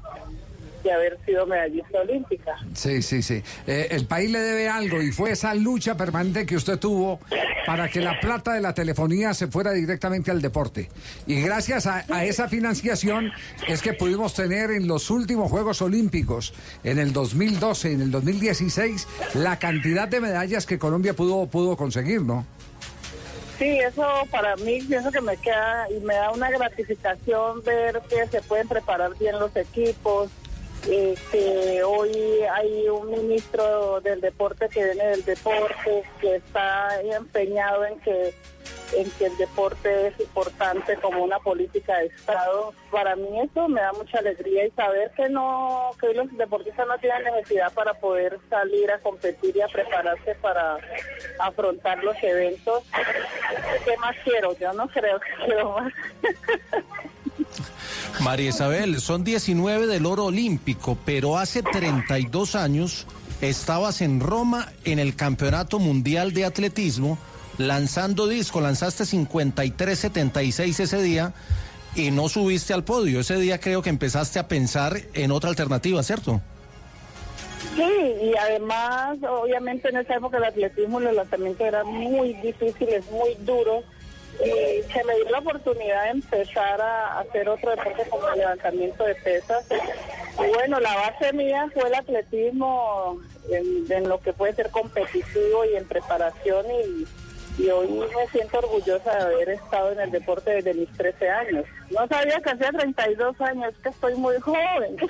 de 0.83 0.93
haber 0.93 1.19
sido 1.25 1.47
medallista 1.47 2.01
olímpica. 2.01 2.57
Sí, 2.75 3.03
sí, 3.03 3.23
sí. 3.23 3.43
Eh, 3.67 3.89
el 3.91 4.07
país 4.07 4.31
le 4.31 4.41
debe 4.41 4.69
algo 4.69 5.03
y 5.03 5.13
fue 5.13 5.33
esa 5.33 5.55
lucha 5.55 5.97
permanente 5.97 6.47
que 6.47 6.57
usted 6.57 6.79
tuvo 6.79 7.21
para 7.67 7.89
que 7.89 8.01
la 8.01 8.19
plata 8.21 8.55
de 8.55 8.61
la 8.61 8.75
telefonía 8.75 9.35
se 9.35 9.49
fuera 9.49 9.73
directamente 9.73 10.31
al 10.31 10.41
deporte. 10.41 10.89
Y 11.27 11.41
gracias 11.43 11.87
a, 11.87 12.05
a 12.09 12.25
esa 12.25 12.49
financiación 12.49 13.31
es 13.69 13.83
que 13.83 13.93
pudimos 13.93 14.35
tener 14.35 14.71
en 14.71 14.89
los 14.89 15.11
últimos 15.11 15.51
Juegos 15.51 15.83
Olímpicos, 15.83 16.55
en 16.83 16.99
el 16.99 17.13
2012, 17.13 17.93
en 17.93 18.01
el 18.01 18.11
2016, 18.11 19.07
la 19.35 19.59
cantidad 19.59 20.09
de 20.09 20.21
medallas 20.21 20.67
que 20.67 20.79
Colombia 20.79 21.15
pudo, 21.15 21.47
pudo 21.47 21.77
conseguir, 21.77 22.23
¿no? 22.23 22.47
Sí, 23.61 23.79
eso 23.79 24.03
para 24.31 24.57
mí 24.57 24.81
pienso 24.81 25.13
que 25.13 25.21
me 25.21 25.37
queda 25.37 25.87
y 25.91 26.01
me 26.01 26.15
da 26.15 26.31
una 26.31 26.49
gratificación 26.51 27.63
ver 27.63 28.01
que 28.09 28.27
se 28.29 28.41
pueden 28.41 28.67
preparar 28.67 29.15
bien 29.19 29.39
los 29.39 29.55
equipos, 29.55 30.31
que 30.83 31.83
hoy 31.85 32.43
hay 32.53 32.89
un 32.89 33.11
ministro 33.11 34.01
del 34.01 34.21
deporte 34.21 34.69
que 34.69 34.85
viene 34.85 35.05
del 35.09 35.25
deporte, 35.25 36.03
que 36.21 36.37
está 36.37 37.01
empeñado 37.03 37.85
en 37.87 38.01
que 38.01 38.35
en 38.93 39.11
que 39.13 39.27
el 39.27 39.37
deporte 39.37 40.09
es 40.09 40.21
importante 40.21 40.97
como 40.97 41.23
una 41.23 41.39
política 41.39 41.99
de 41.99 42.07
Estado. 42.07 42.73
Para 42.91 43.15
mí 43.17 43.41
eso 43.41 43.69
me 43.69 43.81
da 43.81 43.93
mucha 43.93 44.19
alegría 44.19 44.67
y 44.67 44.71
saber 44.73 45.13
que 45.13 45.29
no 45.29 45.91
que 46.01 46.13
los 46.13 46.37
deportistas 46.37 46.87
no 46.87 46.99
tienen 46.99 47.25
necesidad 47.25 47.73
para 47.73 47.95
poder 47.95 48.39
salir 48.49 48.91
a 48.91 48.99
competir 48.99 49.57
y 49.57 49.61
a 49.61 49.69
prepararse 49.69 50.35
para 50.37 50.79
afrontar 51.39 52.03
los 52.03 52.17
eventos. 52.23 52.85
¿Qué 53.85 53.97
más 53.99 54.17
quiero? 54.25 54.57
Yo 54.59 54.73
no 54.73 54.89
creo 54.89 55.21
que 55.21 55.45
quiero 55.45 55.73
más. 55.73 55.93
María 58.21 58.51
Isabel, 58.51 59.01
son 59.01 59.25
19 59.25 59.87
del 59.87 60.07
oro 60.07 60.27
olímpico, 60.27 60.99
pero 61.05 61.39
hace 61.39 61.63
32 61.63 62.55
años 62.55 63.07
estabas 63.41 64.01
en 64.03 64.21
Roma 64.21 64.73
en 64.85 64.99
el 64.99 65.17
Campeonato 65.17 65.79
Mundial 65.79 66.33
de 66.33 66.45
Atletismo, 66.45 67.19
lanzando 67.59 68.27
disco, 68.27 68.61
lanzaste 68.61 69.05
53-76 69.05 70.81
ese 70.81 71.03
día 71.03 71.33
y 71.95 72.11
no 72.11 72.29
subiste 72.29 72.73
al 72.73 72.85
podio. 72.85 73.21
Ese 73.21 73.37
día 73.37 73.59
creo 73.59 73.83
que 73.83 73.91
empezaste 73.91 74.39
a 74.39 74.49
pensar 74.49 75.01
en 75.15 75.33
otra 75.33 75.51
alternativa, 75.51 76.03
¿cierto? 76.03 76.41
Sí, 77.77 77.83
y 78.23 78.35
además, 78.37 79.19
obviamente 79.29 79.89
en 79.89 79.99
esa 79.99 80.15
época 80.15 80.39
el 80.39 80.45
atletismo 80.45 81.01
y 81.01 81.07
el 81.07 81.17
lanzamiento 81.17 81.65
eran 81.65 81.87
muy 81.87 82.35
difíciles, 82.35 83.05
muy 83.11 83.35
duros. 83.45 83.85
Y 84.45 84.83
se 84.91 85.05
me 85.05 85.15
dio 85.17 85.31
la 85.31 85.39
oportunidad 85.39 86.05
de 86.05 86.11
empezar 86.11 86.81
a 86.81 87.21
hacer 87.21 87.49
otro 87.49 87.71
deporte 87.71 88.05
como 88.09 88.29
el 88.29 88.39
levantamiento 88.39 89.05
de 89.05 89.15
pesas. 89.17 89.65
Y 90.39 90.55
bueno, 90.55 90.81
la 90.81 90.95
base 90.95 91.33
mía 91.33 91.69
fue 91.75 91.89
el 91.89 91.95
atletismo 91.95 93.21
en, 93.51 93.91
en 93.91 94.09
lo 94.09 94.21
que 94.21 94.33
puede 94.33 94.55
ser 94.55 94.71
competitivo 94.71 95.65
y 95.65 95.77
en 95.77 95.87
preparación 95.87 96.67
y, 96.71 97.07
y 97.61 97.71
hoy 97.71 97.89
me 97.89 98.27
siento 98.33 98.59
orgullosa 98.59 99.15
de 99.15 99.23
haber 99.23 99.49
estado 99.51 99.93
en 99.93 100.01
el 100.01 100.11
deporte 100.11 100.51
desde 100.51 100.75
mis 100.75 100.89
13 100.93 101.29
años. 101.29 101.65
No 101.91 102.07
sabía 102.09 102.41
que 102.41 102.51
hacía 102.51 102.71
32 102.71 103.41
años, 103.41 103.75
que 103.83 103.89
estoy 103.89 104.15
muy 104.15 104.39
joven. 104.41 104.97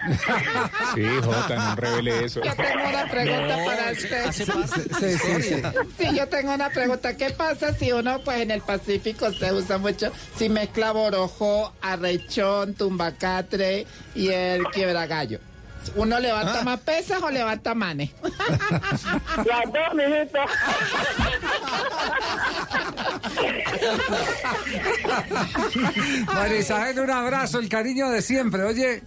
Sí, 0.94 1.06
Jota, 1.22 1.54
no 1.54 1.76
revele 1.76 2.24
eso. 2.24 2.40
Yo 2.42 2.52
tengo 2.56 2.88
una 2.88 3.08
pregunta 3.08 3.56
para 3.64 3.92
usted. 3.92 4.32
Sí, 4.32 4.44
sí, 4.44 5.42
sí. 5.42 5.62
Sí, 5.98 6.16
yo 6.16 6.28
tengo 6.28 6.52
una 6.52 6.70
pregunta. 6.70 7.16
¿Qué 7.16 7.30
pasa 7.30 7.72
si 7.74 7.92
uno, 7.92 8.20
pues 8.24 8.40
en 8.40 8.50
el 8.50 8.60
Pacífico 8.60 9.30
se 9.32 9.52
usa 9.52 9.78
mucho, 9.78 10.10
si 10.36 10.48
mezcla 10.48 10.92
borojo, 10.92 11.72
arrechón, 11.80 12.74
tumbacatre 12.74 13.86
y 14.14 14.28
el 14.28 14.64
quiebragallo? 14.64 15.38
¿Uno 15.94 16.20
levanta 16.20 16.62
más 16.62 16.80
pesas 16.80 17.22
o 17.22 17.30
levanta 17.30 17.74
manes? 17.74 18.10
Las 18.22 19.64
dos, 19.72 19.94
mijito. 19.94 20.38
María 26.34 26.58
Isabel, 26.58 27.00
un 27.00 27.10
abrazo, 27.10 27.58
el 27.58 27.68
cariño 27.68 28.08
de 28.10 28.22
siempre. 28.22 28.62
Oye, 28.64 29.02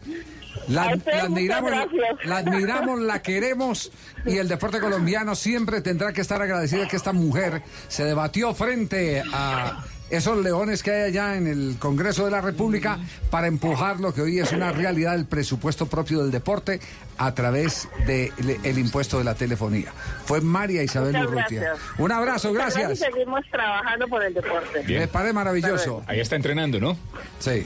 la, 0.68 0.84
admiramos, 1.22 1.72
la 2.26 2.38
admiramos, 2.38 3.02
la 3.02 3.22
queremos 3.22 3.92
y 4.26 4.38
el 4.38 4.48
deporte 4.48 4.80
colombiano 4.80 5.36
siempre 5.36 5.82
tendrá 5.82 6.14
que 6.14 6.22
estar 6.22 6.42
agradecido 6.42 6.88
que 6.88 6.96
esta 6.96 7.14
mujer 7.14 7.62
se 7.88 8.06
debatió 8.06 8.54
frente 8.54 9.24
a 9.34 9.84
esos 10.16 10.38
leones 10.44 10.84
que 10.84 10.92
hay 10.92 11.02
allá 11.10 11.36
en 11.36 11.48
el 11.48 11.76
Congreso 11.80 12.26
de 12.26 12.32
la 12.32 12.42
República 12.42 13.00
para 13.30 13.48
empujar 13.48 14.00
lo 14.00 14.14
que 14.14 14.22
hoy 14.22 14.40
es 14.40 14.52
una 14.52 14.72
realidad, 14.72 15.16
el 15.16 15.26
presupuesto 15.26 15.88
propio 15.88 16.22
del 16.22 16.32
deporte 16.32 16.80
a 17.18 17.34
través 17.34 17.88
del 18.06 18.78
impuesto 18.78 19.18
de 19.18 19.24
la 19.24 19.36
telefonía. 19.36 19.92
Fue 20.26 20.42
María 20.42 20.84
Isabel 20.84 21.14
Muchas 21.14 21.28
Urrutia. 21.28 21.62
gracias. 21.62 22.00
Un 22.00 22.12
abrazo, 22.12 22.54
gracias. 22.54 22.92
Y 22.92 22.96
seguimos 22.96 23.42
trabajando 23.52 24.08
por 24.08 24.24
el 24.24 24.34
deporte. 24.34 24.84
Me 24.88 25.08
parece 25.08 25.34
maravilloso. 25.34 26.04
Ahí 26.08 26.20
está 26.20 26.36
entrenando, 26.36 26.80
¿no? 26.80 26.98
Sí. 27.40 27.66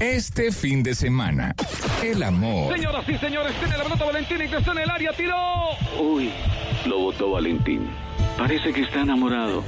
Este 0.00 0.52
fin 0.52 0.82
de 0.82 0.94
semana, 0.94 1.54
el 2.04 2.22
amor, 2.22 2.74
Señoras 2.74 3.08
y 3.08 3.16
señores, 3.16 3.54
tiene 3.58 3.78
la 3.78 3.82
pelota 3.84 4.04
Valentín 4.04 4.38
y 4.42 4.44
está 4.44 4.72
en 4.72 4.78
el 4.78 4.90
área, 4.90 5.12
tiró. 5.12 5.34
Uy, 5.98 6.30
lo 6.84 6.98
votó 6.98 7.30
Valentín. 7.30 7.88
Parece 8.36 8.74
que 8.74 8.82
está 8.82 9.00
enamorado. 9.00 9.64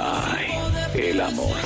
Ay, 0.00 0.46
el 0.94 1.20
amor. 1.20 1.56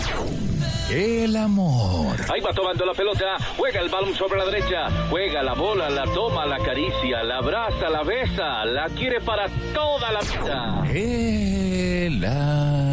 el 0.90 1.36
amor. 1.36 2.16
Ahí 2.32 2.40
va 2.40 2.54
tomando 2.54 2.86
la 2.86 2.94
pelota, 2.94 3.36
juega 3.58 3.80
el 3.80 3.90
balón 3.90 4.14
sobre 4.14 4.38
la 4.38 4.46
derecha, 4.46 4.88
juega 5.10 5.42
la 5.42 5.52
bola, 5.52 5.90
la 5.90 6.04
toma, 6.04 6.46
la 6.46 6.56
acaricia, 6.56 7.22
la 7.22 7.38
abraza, 7.38 7.90
la 7.90 8.02
besa, 8.02 8.64
la 8.64 8.86
quiere 8.88 9.20
para 9.20 9.48
toda 9.74 10.12
la 10.12 10.20
vida. 10.20 10.82
El 10.94 12.24
amor. 12.24 12.89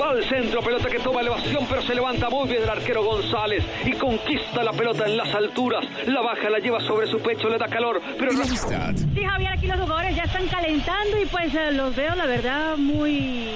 Va 0.00 0.10
al 0.10 0.24
centro, 0.24 0.60
pelota 0.60 0.88
que 0.88 0.98
toma 0.98 1.20
elevación, 1.20 1.66
pero 1.68 1.82
se 1.82 1.94
levanta 1.94 2.28
muy 2.28 2.48
bien 2.48 2.62
el 2.62 2.68
arquero 2.68 3.04
González 3.04 3.64
y 3.84 3.92
conquista 3.92 4.62
la 4.62 4.72
pelota 4.72 5.06
en 5.06 5.16
las 5.16 5.34
alturas. 5.34 5.84
La 6.06 6.20
baja, 6.20 6.50
la 6.50 6.58
lleva 6.58 6.80
sobre 6.80 7.06
su 7.06 7.20
pecho, 7.20 7.48
le 7.48 7.58
da 7.58 7.68
calor, 7.68 8.00
pero. 8.18 8.32
Sí, 8.32 9.24
Javier, 9.24 9.52
aquí 9.52 9.66
los 9.66 9.80
jugadores 9.80 10.16
ya 10.16 10.24
están 10.24 10.46
calentando 10.48 11.20
y 11.20 11.26
pues 11.26 11.54
eh, 11.54 11.72
los 11.72 11.94
veo, 11.94 12.14
la 12.14 12.26
verdad, 12.26 12.76
muy 12.76 13.48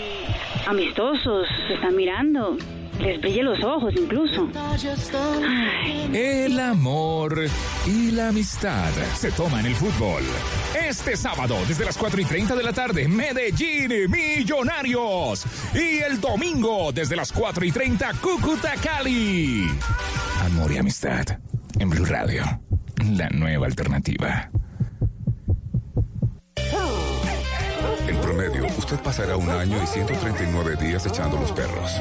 amistosos. 0.66 1.48
Se 1.66 1.74
están 1.74 1.97
mirando. 1.97 2.56
Les 2.98 3.42
los 3.42 3.62
ojos 3.62 3.94
incluso. 3.96 4.48
Ay. 4.54 6.10
El 6.12 6.58
amor 6.58 7.44
y 7.86 8.10
la 8.10 8.28
amistad 8.28 8.90
se 9.14 9.30
toman 9.30 9.66
el 9.66 9.74
fútbol. 9.74 10.22
Este 10.74 11.16
sábado, 11.16 11.56
desde 11.68 11.84
las 11.84 11.96
4 11.96 12.20
y 12.20 12.24
30 12.24 12.56
de 12.56 12.62
la 12.62 12.72
tarde, 12.72 13.06
Medellín 13.06 14.10
Millonarios. 14.10 15.44
Y 15.74 15.98
el 15.98 16.20
domingo, 16.20 16.90
desde 16.92 17.14
las 17.14 17.32
4 17.32 17.64
y 17.64 17.72
30, 17.72 18.14
Cúcuta 18.14 18.74
Cali. 18.82 19.68
Amor 20.44 20.72
y 20.72 20.78
amistad 20.78 21.24
en 21.78 21.90
Blue 21.90 22.04
Radio, 22.04 22.44
la 23.12 23.28
nueva 23.28 23.66
alternativa. 23.66 24.50
En 28.09 28.16
promedio, 28.22 28.64
usted 28.78 28.98
pasará 29.01 29.36
un 29.36 29.51
año 29.51 29.82
y 29.82 29.86
139 29.86 30.76
días 30.76 31.05
echando 31.05 31.39
los 31.39 31.52
perros. 31.52 31.93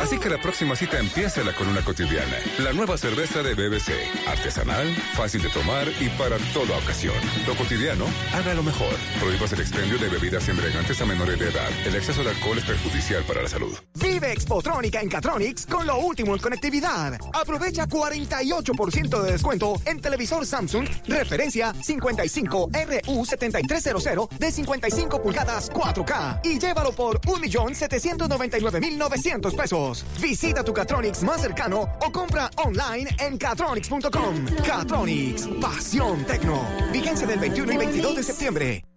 Así 0.00 0.16
que 0.16 0.30
la 0.30 0.40
próxima 0.40 0.76
cita 0.76 1.00
empiécela 1.00 1.52
con 1.56 1.66
una 1.66 1.84
cotidiana. 1.84 2.36
La 2.60 2.72
nueva 2.72 2.96
cerveza 2.96 3.42
de 3.42 3.54
BBC. 3.54 3.90
Artesanal, 4.28 4.94
fácil 5.16 5.42
de 5.42 5.48
tomar 5.48 5.88
y 5.98 6.08
para 6.10 6.36
toda 6.54 6.78
ocasión. 6.78 7.16
Lo 7.48 7.56
cotidiano, 7.56 8.04
hágalo 8.32 8.62
mejor. 8.62 8.94
Prohíbas 9.18 9.52
el 9.52 9.62
expendio 9.62 9.98
de 9.98 10.08
bebidas 10.08 10.48
embriagantes 10.48 11.02
a 11.02 11.06
menores 11.06 11.40
de 11.40 11.48
edad. 11.48 11.68
El 11.84 11.96
exceso 11.96 12.22
de 12.22 12.30
alcohol 12.30 12.58
es 12.58 12.64
perjudicial 12.64 13.24
para 13.24 13.42
la 13.42 13.48
salud. 13.48 13.76
Vive 13.94 14.30
Expotrónica 14.30 15.00
en 15.00 15.08
Catronics 15.08 15.66
con 15.66 15.84
lo 15.84 15.98
último 15.98 16.36
en 16.36 16.40
conectividad. 16.40 17.18
Aprovecha 17.32 17.88
48% 17.88 19.22
de 19.22 19.32
descuento 19.32 19.82
en 19.84 20.00
televisor 20.00 20.46
Samsung 20.46 20.86
referencia 21.08 21.74
55RU7300 21.74 24.28
de 24.38 24.52
55 24.52 25.20
pulgadas 25.20 25.39
4K 25.44 26.40
y 26.44 26.58
llévalo 26.58 26.92
por 26.92 27.20
1.799.900 27.20 29.56
pesos. 29.56 30.04
Visita 30.20 30.64
tu 30.64 30.72
Catronics 30.72 31.22
más 31.22 31.40
cercano 31.40 31.88
o 32.00 32.12
compra 32.12 32.50
online 32.56 33.10
en 33.18 33.38
catronics.com. 33.38 34.46
Catronics, 34.66 35.48
pasión 35.60 36.24
tecno. 36.24 36.60
Vigencia 36.92 37.26
del 37.26 37.38
21 37.38 37.72
y 37.72 37.76
22 37.76 38.16
de 38.16 38.22
septiembre. 38.22 38.89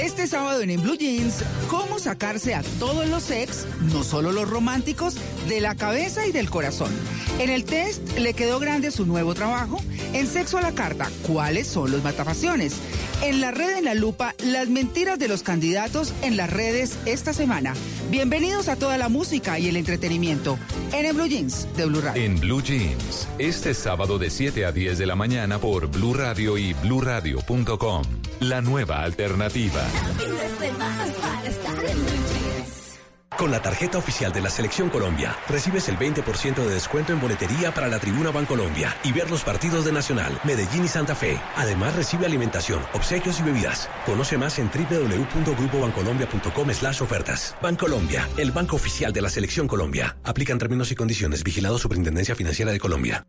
Este 0.00 0.28
sábado 0.28 0.62
en, 0.62 0.70
En 0.70 0.80
Blue 0.82 0.96
Jeans, 0.96 1.42
cómo 1.68 1.98
sacarse 1.98 2.54
a 2.54 2.62
todos 2.78 3.08
los 3.08 3.30
ex, 3.30 3.66
no 3.92 4.04
solo 4.04 4.30
los 4.30 4.48
románticos, 4.48 5.16
de 5.48 5.60
la 5.60 5.74
cabeza 5.74 6.26
y 6.26 6.32
del 6.32 6.50
corazón. 6.50 6.92
En 7.40 7.50
el 7.50 7.64
test 7.64 8.16
le 8.16 8.32
quedó 8.34 8.60
grande 8.60 8.92
su 8.92 9.06
nuevo 9.06 9.34
trabajo. 9.34 9.80
En 10.12 10.26
Sexo 10.26 10.58
a 10.58 10.62
la 10.62 10.72
Carta, 10.72 11.10
¿cuáles 11.26 11.66
son 11.66 11.90
los 11.90 12.02
matapasiones? 12.04 12.76
En 13.22 13.40
la 13.40 13.50
red 13.50 13.78
en 13.78 13.84
la 13.84 13.94
lupa, 13.94 14.34
las 14.44 14.68
mentiras 14.68 15.18
de 15.18 15.26
los 15.26 15.42
candidatos 15.42 16.12
en 16.22 16.36
las 16.36 16.50
redes 16.50 16.96
esta 17.04 17.32
semana. 17.32 17.74
Bienvenidos 18.08 18.68
a 18.68 18.76
toda 18.76 18.98
la 18.98 19.08
música 19.08 19.58
y 19.58 19.68
el 19.68 19.76
entretenimiento 19.76 20.58
en, 20.92 21.06
En 21.06 21.16
Blue 21.16 21.26
Jeans 21.26 21.66
de 21.76 21.86
Blue 21.86 22.00
Radio. 22.00 22.22
En 22.22 22.38
Blue 22.38 22.62
Jeans, 22.62 23.26
este 23.38 23.74
sábado 23.74 24.18
de 24.18 24.30
7 24.30 24.64
a 24.64 24.70
10 24.72 24.98
de 24.98 25.06
la 25.06 25.16
mañana 25.16 25.58
por 25.58 25.88
Blue 25.88 26.14
Radio 26.14 26.56
y 26.56 26.72
bluradio.com. 26.74 28.02
La 28.40 28.60
nueva 28.60 29.02
alternativa. 29.02 29.87
Con 33.38 33.50
la 33.52 33.62
tarjeta 33.62 33.98
oficial 33.98 34.32
de 34.32 34.40
la 34.40 34.50
Selección 34.50 34.90
Colombia, 34.90 35.36
recibes 35.48 35.88
el 35.88 35.96
20% 35.96 36.56
de 36.56 36.74
descuento 36.74 37.12
en 37.12 37.20
boletería 37.20 37.72
para 37.72 37.86
la 37.86 38.00
Tribuna 38.00 38.32
Bancolombia 38.32 38.96
y 39.04 39.12
ver 39.12 39.30
los 39.30 39.44
partidos 39.44 39.84
de 39.84 39.92
Nacional, 39.92 40.40
Medellín 40.42 40.84
y 40.84 40.88
Santa 40.88 41.14
Fe. 41.14 41.40
Además, 41.54 41.94
recibe 41.94 42.26
alimentación, 42.26 42.82
obsequios 42.94 43.38
y 43.38 43.44
bebidas. 43.44 43.88
Conoce 44.06 44.36
más 44.36 44.58
en 44.58 44.68
www.grupobancolombia.com 44.68 46.72
slash 46.72 47.00
ofertas. 47.00 47.54
Bancolombia, 47.62 48.28
el 48.38 48.50
banco 48.50 48.74
oficial 48.74 49.12
de 49.12 49.22
la 49.22 49.30
Selección 49.30 49.68
Colombia. 49.68 50.16
Aplican 50.24 50.58
términos 50.58 50.90
y 50.90 50.96
condiciones. 50.96 51.44
Vigilado 51.44 51.78
Superintendencia 51.78 52.34
Financiera 52.34 52.72
de 52.72 52.80
Colombia. 52.80 53.24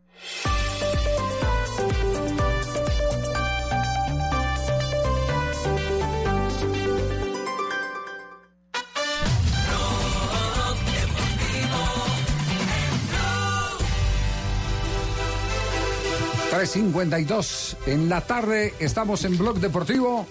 3.52 16.60 17.76
en 17.86 18.10
la 18.10 18.20
tarde, 18.20 18.74
estamos 18.80 19.24
en 19.24 19.38
Blog 19.38 19.60
Deportivo. 19.60 20.26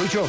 Lucho. 0.00 0.26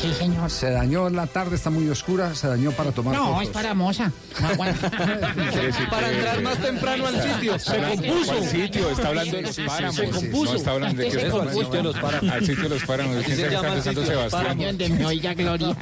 Sí, 0.00 0.12
señor. 0.14 0.50
Se 0.50 0.70
dañó 0.70 1.08
la 1.10 1.26
tarde, 1.26 1.56
está 1.56 1.70
muy 1.70 1.88
oscura, 1.88 2.34
se 2.34 2.46
dañó 2.48 2.70
para 2.72 2.92
tomar 2.92 3.14
No, 3.14 3.26
fotos. 3.28 3.42
es 3.42 3.48
para 3.48 3.74
moza. 3.74 4.12
No. 4.40 4.48
Para 5.90 6.10
entrar 6.12 6.42
más 6.42 6.58
temprano 6.58 7.06
al 7.06 7.22
sitio. 7.22 7.58
Se 7.58 7.76
compuso. 7.78 8.32
¿Cuál 8.34 8.48
sitio? 8.50 8.90
Está 8.90 9.08
hablando 9.08 9.36
de 9.36 9.42
los 9.42 9.56
páramos. 9.58 9.96
Se 9.96 10.08
compuso. 10.10 10.52
No 10.52 10.58
está 10.58 10.70
hablando 10.72 11.02
de 11.02 11.08
que 11.08 11.20
se 11.20 11.28
compuso. 11.28 11.70
de 11.70 11.82
los 11.82 11.96
páramos. 11.98 12.30
Al 12.32 12.40
sitio 12.46 12.62
de 12.64 12.68
los 12.68 12.84
páramos. 12.84 13.24
¿Quién 13.24 13.36
sabe 13.36 13.48
qué 13.48 13.54
está 13.54 13.72
pensando 13.72 14.04
Sebastián? 14.06 14.58
Donde 14.58 14.88
me 14.90 15.06
oiga 15.06 15.34
Gloria. 15.34 15.76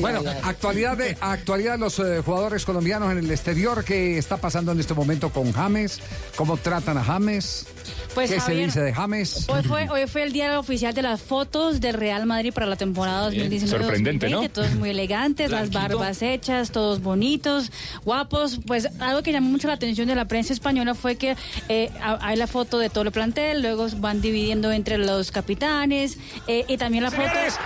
Bueno, 0.00 0.22
actualidad 0.42 0.96
de, 0.96 1.16
actualidad 1.20 1.72
de 1.72 1.78
los 1.78 1.98
eh, 1.98 2.22
jugadores 2.24 2.64
colombianos 2.64 3.12
en 3.12 3.18
el 3.18 3.30
exterior, 3.30 3.84
¿qué 3.84 4.18
está 4.18 4.36
pasando 4.36 4.72
en 4.72 4.80
este 4.80 4.94
momento 4.94 5.30
con 5.30 5.52
James? 5.52 6.00
¿Cómo 6.36 6.56
tratan 6.56 6.98
a 6.98 7.04
James? 7.04 7.66
Pues, 8.16 8.30
¿Qué 8.30 8.40
Javier, 8.40 8.70
se 8.72 8.80
dice 8.80 8.80
de 8.80 8.94
James? 8.94 9.46
Hoy 9.48 9.62
fue, 9.62 9.88
hoy 9.90 10.06
fue 10.06 10.22
el 10.22 10.32
día 10.32 10.58
oficial 10.58 10.94
de 10.94 11.02
las 11.02 11.20
fotos 11.20 11.80
del 11.82 11.94
Real 11.94 12.24
Madrid 12.24 12.50
para 12.52 12.64
la 12.66 12.76
temporada 12.76 13.28
Bien, 13.28 13.50
2019-2020. 13.50 13.66
sorprendente, 13.68 14.30
¿no? 14.30 14.48
Todos 14.48 14.72
muy 14.72 14.88
elegantes, 14.90 15.50
las 15.50 15.70
barbas 15.70 16.22
hechas, 16.22 16.70
todos 16.70 17.02
bonitos, 17.02 17.70
guapos. 18.06 18.58
Pues 18.66 18.88
algo 19.00 19.22
que 19.22 19.32
llamó 19.32 19.50
mucho 19.50 19.68
la 19.68 19.74
atención 19.74 20.08
de 20.08 20.14
la 20.14 20.24
prensa 20.24 20.54
española 20.54 20.94
fue 20.94 21.16
que 21.16 21.36
eh, 21.68 21.90
ha- 22.02 22.18
hay 22.22 22.36
la 22.36 22.46
foto 22.46 22.78
de 22.78 22.88
todo 22.88 23.04
el 23.04 23.12
plantel, 23.12 23.60
luego 23.60 23.86
van 23.98 24.22
dividiendo 24.22 24.72
entre 24.72 24.96
los 24.96 25.30
capitanes 25.30 26.16
eh, 26.46 26.64
y 26.68 26.78
también 26.78 27.04
la 27.04 27.10
foto... 27.10 27.28
Señores, 27.28 27.58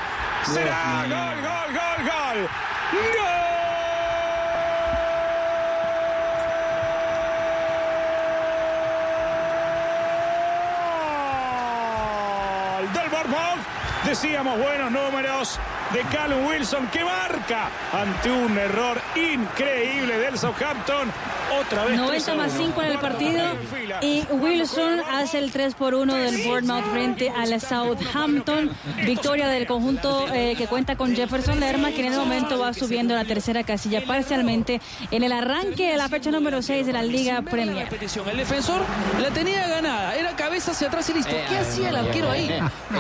será 0.53 1.05
gol, 1.09 1.43
gol, 1.43 1.75
gol, 1.75 2.41
gol. 2.41 2.49
Gol 2.93 3.50
Decíamos 14.11 14.59
buenos 14.59 14.91
números 14.91 15.61
de 15.93 16.01
Callum 16.17 16.47
Wilson 16.47 16.87
que 16.89 17.05
marca 17.05 17.69
ante 17.93 18.31
un 18.31 18.57
error 18.57 19.01
increíble 19.17 20.19
del 20.19 20.39
Southampton. 20.39 21.09
Otra 21.61 21.85
vez 21.85 21.97
90 21.99 22.35
más 22.37 22.53
5 22.57 22.81
en 22.83 22.89
el 22.93 22.99
partido 22.99 23.45
y 24.03 24.23
Wilson 24.31 25.01
hace 25.11 25.39
el 25.39 25.51
3 25.51 25.75
por 25.75 25.95
1 25.95 26.15
del 26.15 26.45
Bournemouth 26.47 26.85
frente 26.93 27.31
a 27.31 27.45
la 27.47 27.59
Southampton. 27.59 28.71
Victoria 29.05 29.49
del 29.49 29.67
conjunto 29.67 30.27
eh, 30.33 30.55
que 30.57 30.69
cuenta 30.69 30.95
con 30.97 31.15
Jefferson 31.15 31.59
Lerma 31.59 31.91
que 31.91 32.07
en 32.07 32.13
el 32.13 32.19
momento 32.19 32.59
va 32.61 32.73
subiendo 32.73 33.15
la 33.15 33.25
tercera 33.25 33.65
casilla 33.65 34.05
parcialmente 34.07 34.81
en 35.11 35.25
el 35.25 35.33
arranque 35.33 35.91
de 35.91 35.97
la 35.97 36.09
fecha 36.09 36.31
número 36.31 36.63
6 36.63 36.87
de 36.87 36.93
la 36.93 37.03
Liga 37.03 37.43
Premier. 37.43 37.89
El 38.31 38.37
defensor 38.37 38.83
la 39.21 39.31
tenía 39.31 39.67
ganada, 39.67 40.15
era 40.15 40.37
cabeza 40.37 40.71
hacia 40.71 40.87
atrás 40.87 41.11
y 41.11 41.15
listo. 41.15 41.35
¿Qué 41.49 41.59
hacía 41.59 41.89
el 41.89 41.97
arquero 41.97 42.31
ahí? 42.31 42.49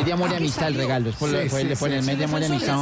De 0.05 0.13
amor 0.13 0.31
y 0.33 0.35
amistad 0.35 0.69
el 0.69 0.75
regalo. 0.75 1.05
Después 1.07 1.31
Sí, 1.31 1.39
le- 1.39 1.49
fue, 1.51 1.61
sí, 1.63 1.69
le 1.69 1.77
pone 1.77 1.93
sí, 1.93 1.99
el 1.99 2.03
sí. 2.05 2.11
mes 2.11 2.19
de 2.19 2.25
amor 2.25 2.43
y 2.43 2.45
amistad, 2.47 2.80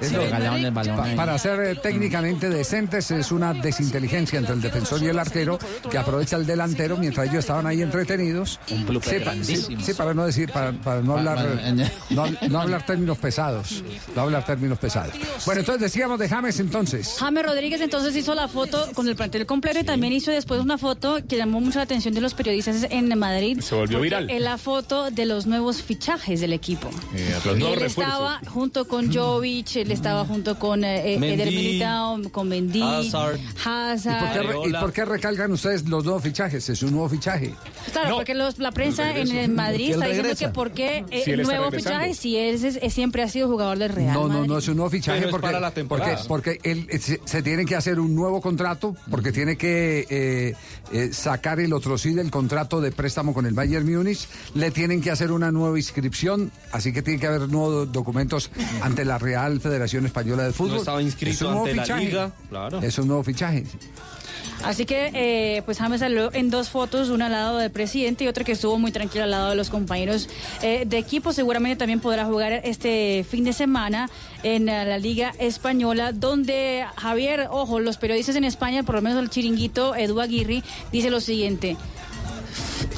Es 0.00 0.12
lo- 0.12 0.30
balón. 0.72 0.96
Pa- 0.96 1.04
ahí. 1.04 1.16
para 1.16 1.38
ser 1.38 1.60
eh, 1.60 1.74
técnicamente 1.76 2.48
decentes 2.50 3.10
es 3.10 3.32
una 3.32 3.52
desinteligencia 3.54 4.38
entre 4.38 4.54
el 4.54 4.60
defensor 4.60 5.02
y 5.02 5.06
el 5.08 5.18
arquero 5.18 5.58
que 5.90 5.98
aprovecha 5.98 6.36
el 6.36 6.46
delantero 6.46 6.96
mientras 6.96 7.26
ellos 7.28 7.40
estaban 7.40 7.66
ahí 7.66 7.82
entretenidos. 7.82 8.60
Un 8.70 8.86
blooper 8.86 9.10
Sí, 9.10 9.18
pa- 9.18 9.24
grandísimo. 9.32 9.80
sí, 9.80 9.86
sí, 9.86 9.94
para 9.94 10.14
no 10.14 10.24
decir, 10.26 10.50
para, 10.52 10.72
para 10.72 11.00
no 11.00 11.16
hablar, 11.18 11.38
Bueno, 11.60 11.84
no, 12.10 12.26
no 12.48 12.60
hablar 12.60 12.86
términos 12.86 13.18
pesados, 13.18 13.82
no 14.14 14.22
hablar 14.22 14.44
términos 14.44 14.78
pesados. 14.78 15.14
Bueno, 15.46 15.60
entonces 15.60 15.82
decíamos 15.82 16.18
de 16.18 16.28
James 16.28 16.58
entonces. 16.60 17.16
James 17.18 17.44
Rodríguez 17.44 17.80
entonces 17.80 18.14
hizo 18.16 18.34
la 18.34 18.48
foto 18.48 18.88
con 18.94 19.08
el 19.08 19.16
plantel 19.16 19.46
completo 19.46 19.80
y 19.80 19.84
también 19.84 20.12
hizo 20.12 20.30
después 20.30 20.60
una 20.60 20.78
foto 20.78 21.18
que 21.28 21.36
llamó 21.36 21.60
mucho 21.60 21.78
la 21.78 21.84
atención 21.84 22.14
de 22.14 22.20
los 22.20 22.34
periodistas 22.34 22.86
en 22.90 23.18
Madrid. 23.18 23.60
Se 23.60 23.74
volvió 23.74 24.00
viral. 24.00 24.30
Es 24.30 24.40
la 24.40 24.58
foto 24.58 25.10
de 25.10 25.26
los 25.26 25.46
nuevos 25.46 25.82
fichajes 25.82 26.40
del 26.40 26.52
equipo. 26.52 26.88
Eh, 27.14 27.34
los 27.44 27.56
Y 27.56 27.58
nuevos 27.60 27.76
él 27.78 27.82
refuerzos. 27.84 28.14
estaba 28.14 28.40
junto 28.50 28.88
con 28.88 29.10
Jovic, 29.22 29.76
él 29.76 29.90
estaba 29.92 30.24
junto 30.24 30.58
con 30.58 30.84
eh, 30.84 31.14
eh, 31.14 31.18
Mendy, 31.18 31.34
Eder 31.42 31.46
Militao, 31.54 32.20
con 32.30 32.48
Mendy, 32.48 32.82
Hazard. 32.82 33.38
Hazard. 33.64 34.42
¿Y 34.42 34.46
por, 34.46 34.62
qué, 34.64 34.68
y 34.68 34.72
por 34.72 34.92
qué 34.92 35.04
recalcan 35.04 35.52
ustedes 35.52 35.88
los 35.88 36.04
nuevos 36.04 36.22
fichajes? 36.22 36.68
Es 36.68 36.82
un 36.82 36.90
nuevo 36.92 37.08
fichaje. 37.08 37.54
Claro, 37.92 38.16
porque 38.16 38.34
los- 38.34 38.58
la 38.58 38.72
prensa 38.72 39.10
en, 39.10 39.26
regreso. 39.28 39.36
en 39.40 39.54
Madrid 39.54 39.90
está 39.90 40.06
diciendo 40.06 40.22
regresa. 40.24 40.46
que 40.46 40.52
por 40.52 40.70
qué 40.72 41.04
eh, 41.10 41.22
Si 41.24 41.36
nuevo 41.36 41.70
fichaje 41.70 42.14
si 42.14 42.36
él 42.36 42.54
es- 42.56 42.76
es- 42.76 42.92
siempre 42.92 43.22
ha 43.22 43.28
sido 43.28 43.48
jugador 43.48 43.78
del 43.78 43.90
Real 43.90 44.12
No, 44.14 44.22
no, 44.22 44.28
Madrid. 44.34 44.48
no 44.48 44.58
es 44.58 44.68
un 44.68 44.76
nuevo 44.76 44.90
fichaje 44.90 45.20
Pero 45.20 45.30
porque, 45.30 45.46
para 45.46 45.60
la 45.60 45.70
temporada. 45.72 46.18
porque 46.28 46.58
él, 46.62 46.86
eh, 46.90 46.98
se, 46.98 47.20
se 47.24 47.42
tiene 47.42 47.64
que 47.64 47.76
hacer 47.76 47.98
un 48.00 48.14
nuevo 48.14 48.40
contrato, 48.40 48.94
porque 49.10 49.32
tiene 49.32 49.56
que 49.56 50.06
eh, 50.10 50.54
eh, 50.92 51.10
sacar 51.12 51.60
el 51.60 51.72
otro 51.72 51.96
sí 51.98 52.12
del 52.12 52.30
contrato 52.30 52.80
de 52.80 52.92
préstamo 52.92 53.32
con 53.34 53.46
el 53.46 53.54
Bayern 53.54 53.90
Múnich, 53.90 54.26
le 54.54 54.70
tienen 54.70 55.00
que 55.00 55.10
hacer 55.10 55.32
una 55.32 55.50
nueva 55.52 55.78
inscripción, 55.78 56.50
así 56.72 56.92
que 56.92 57.02
tiene 57.02 57.18
que 57.20 57.26
haber 57.26 57.48
nuevos 57.48 57.90
documentos 57.92 58.50
ante 58.82 59.04
la 59.04 59.11
Real 59.18 59.60
Federación 59.60 60.06
Española 60.06 60.44
de 60.44 60.52
Fútbol. 60.52 60.74
No 60.74 60.78
estaba 60.78 61.02
inscrito 61.02 61.34
Es 61.34 61.42
un 61.42 61.50
nuevo 61.50 61.66
ante 61.66 61.86
la 61.86 61.96
liga, 61.96 62.32
claro. 62.48 62.80
Es 62.80 62.98
un 62.98 63.08
nuevo 63.08 63.22
fichaje. 63.22 63.64
Así 64.64 64.86
que, 64.86 65.10
eh, 65.12 65.62
pues 65.62 65.78
James 65.78 66.00
salió 66.00 66.32
en 66.32 66.48
dos 66.48 66.68
fotos, 66.68 67.08
una 67.08 67.26
al 67.26 67.32
lado 67.32 67.58
del 67.58 67.70
presidente 67.70 68.24
y 68.24 68.28
otra 68.28 68.44
que 68.44 68.52
estuvo 68.52 68.78
muy 68.78 68.92
tranquila 68.92 69.24
al 69.24 69.30
lado 69.32 69.50
de 69.50 69.56
los 69.56 69.70
compañeros 69.70 70.28
eh, 70.62 70.84
de 70.86 70.98
equipo. 70.98 71.32
Seguramente 71.32 71.76
también 71.76 71.98
podrá 71.98 72.24
jugar 72.26 72.52
este 72.64 73.26
fin 73.28 73.42
de 73.44 73.52
semana 73.52 74.08
en 74.44 74.66
la 74.66 74.98
Liga 74.98 75.34
Española, 75.38 76.12
donde 76.12 76.86
Javier, 76.96 77.48
ojo, 77.50 77.80
los 77.80 77.96
periodistas 77.96 78.36
en 78.36 78.44
España, 78.44 78.84
por 78.84 78.94
lo 78.94 79.02
menos 79.02 79.18
el 79.20 79.30
chiringuito 79.30 79.96
Edu 79.96 80.20
Aguirre, 80.20 80.62
dice 80.92 81.10
lo 81.10 81.20
siguiente. 81.20 81.76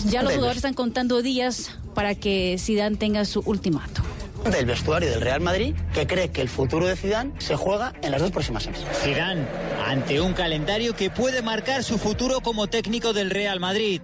Ya 0.07 0.23
los 0.23 0.33
jugadores 0.33 0.59
están 0.59 0.75
contando 0.75 1.23
días 1.23 1.71
para 1.95 2.15
que 2.15 2.57
Zidane 2.59 2.97
tenga 2.97 3.25
su 3.25 3.41
ultimato. 3.47 4.03
Del 4.51 4.67
vestuario 4.67 5.11
del 5.11 5.21
Real 5.21 5.41
Madrid 5.41 5.75
que 5.93 6.07
cree 6.07 6.31
que 6.31 6.41
el 6.41 6.49
futuro 6.49 6.87
de 6.87 6.97
Zidane 6.97 7.33
se 7.39 7.57
juega 7.57 7.93
en 8.03 8.11
las 8.13 8.21
dos 8.21 8.31
próximas 8.31 8.65
semanas. 8.65 8.87
Zidane, 9.03 9.47
ante 9.87 10.21
un 10.21 10.33
calendario 10.33 10.95
que 10.95 11.11
puede 11.11 11.43
marcar 11.43 11.83
su 11.83 11.99
futuro 11.99 12.41
como 12.41 12.67
técnico 12.67 13.13
del 13.13 13.31
Real 13.31 13.61
Madrid. 13.61 14.01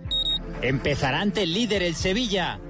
Empezará 0.63 1.21
ante 1.21 1.43
el 1.43 1.53
líder, 1.53 1.83
el 1.83 1.95
Sevilla. 1.95 2.61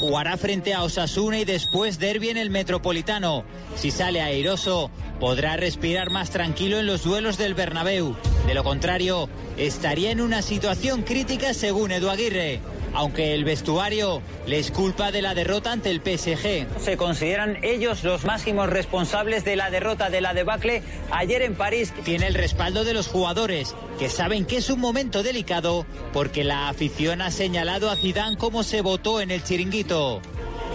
Jugará 0.00 0.36
frente 0.36 0.74
a 0.74 0.82
Osasuna 0.82 1.38
y 1.38 1.44
después 1.44 1.98
derbi 1.98 2.28
en 2.28 2.36
el 2.36 2.50
Metropolitano. 2.50 3.44
Si 3.76 3.90
sale 3.90 4.20
airoso, 4.20 4.90
podrá 5.20 5.56
respirar 5.56 6.10
más 6.10 6.30
tranquilo 6.30 6.78
en 6.78 6.86
los 6.86 7.04
duelos 7.04 7.38
del 7.38 7.54
Bernabéu. 7.54 8.16
De 8.46 8.54
lo 8.54 8.64
contrario, 8.64 9.28
estaría 9.56 10.10
en 10.10 10.20
una 10.20 10.42
situación 10.42 11.02
crítica 11.02 11.54
según 11.54 11.92
Edu 11.92 12.10
Aguirre. 12.10 12.60
Aunque 12.94 13.34
el 13.34 13.44
vestuario 13.44 14.22
les 14.46 14.70
culpa 14.70 15.10
de 15.10 15.20
la 15.20 15.34
derrota 15.34 15.72
ante 15.72 15.90
el 15.90 16.00
PSG. 16.00 16.66
Se 16.78 16.96
consideran 16.96 17.58
ellos 17.62 18.04
los 18.04 18.24
máximos 18.24 18.70
responsables 18.70 19.44
de 19.44 19.56
la 19.56 19.70
derrota 19.70 20.10
de 20.10 20.20
la 20.20 20.32
debacle 20.32 20.82
ayer 21.10 21.42
en 21.42 21.54
París. 21.54 21.92
Tiene 22.04 22.28
el 22.28 22.34
respaldo 22.34 22.84
de 22.84 22.94
los 22.94 23.08
jugadores, 23.08 23.74
que 23.98 24.08
saben 24.08 24.44
que 24.46 24.58
es 24.58 24.70
un 24.70 24.80
momento 24.80 25.22
delicado 25.22 25.86
porque 26.12 26.44
la 26.44 26.68
afición 26.68 27.20
ha 27.20 27.30
señalado 27.30 27.90
a 27.90 27.96
Zidane 27.96 28.36
como 28.36 28.62
se 28.62 28.80
votó 28.80 29.20
en 29.20 29.30
el 29.30 29.42
chiringuito. 29.42 30.20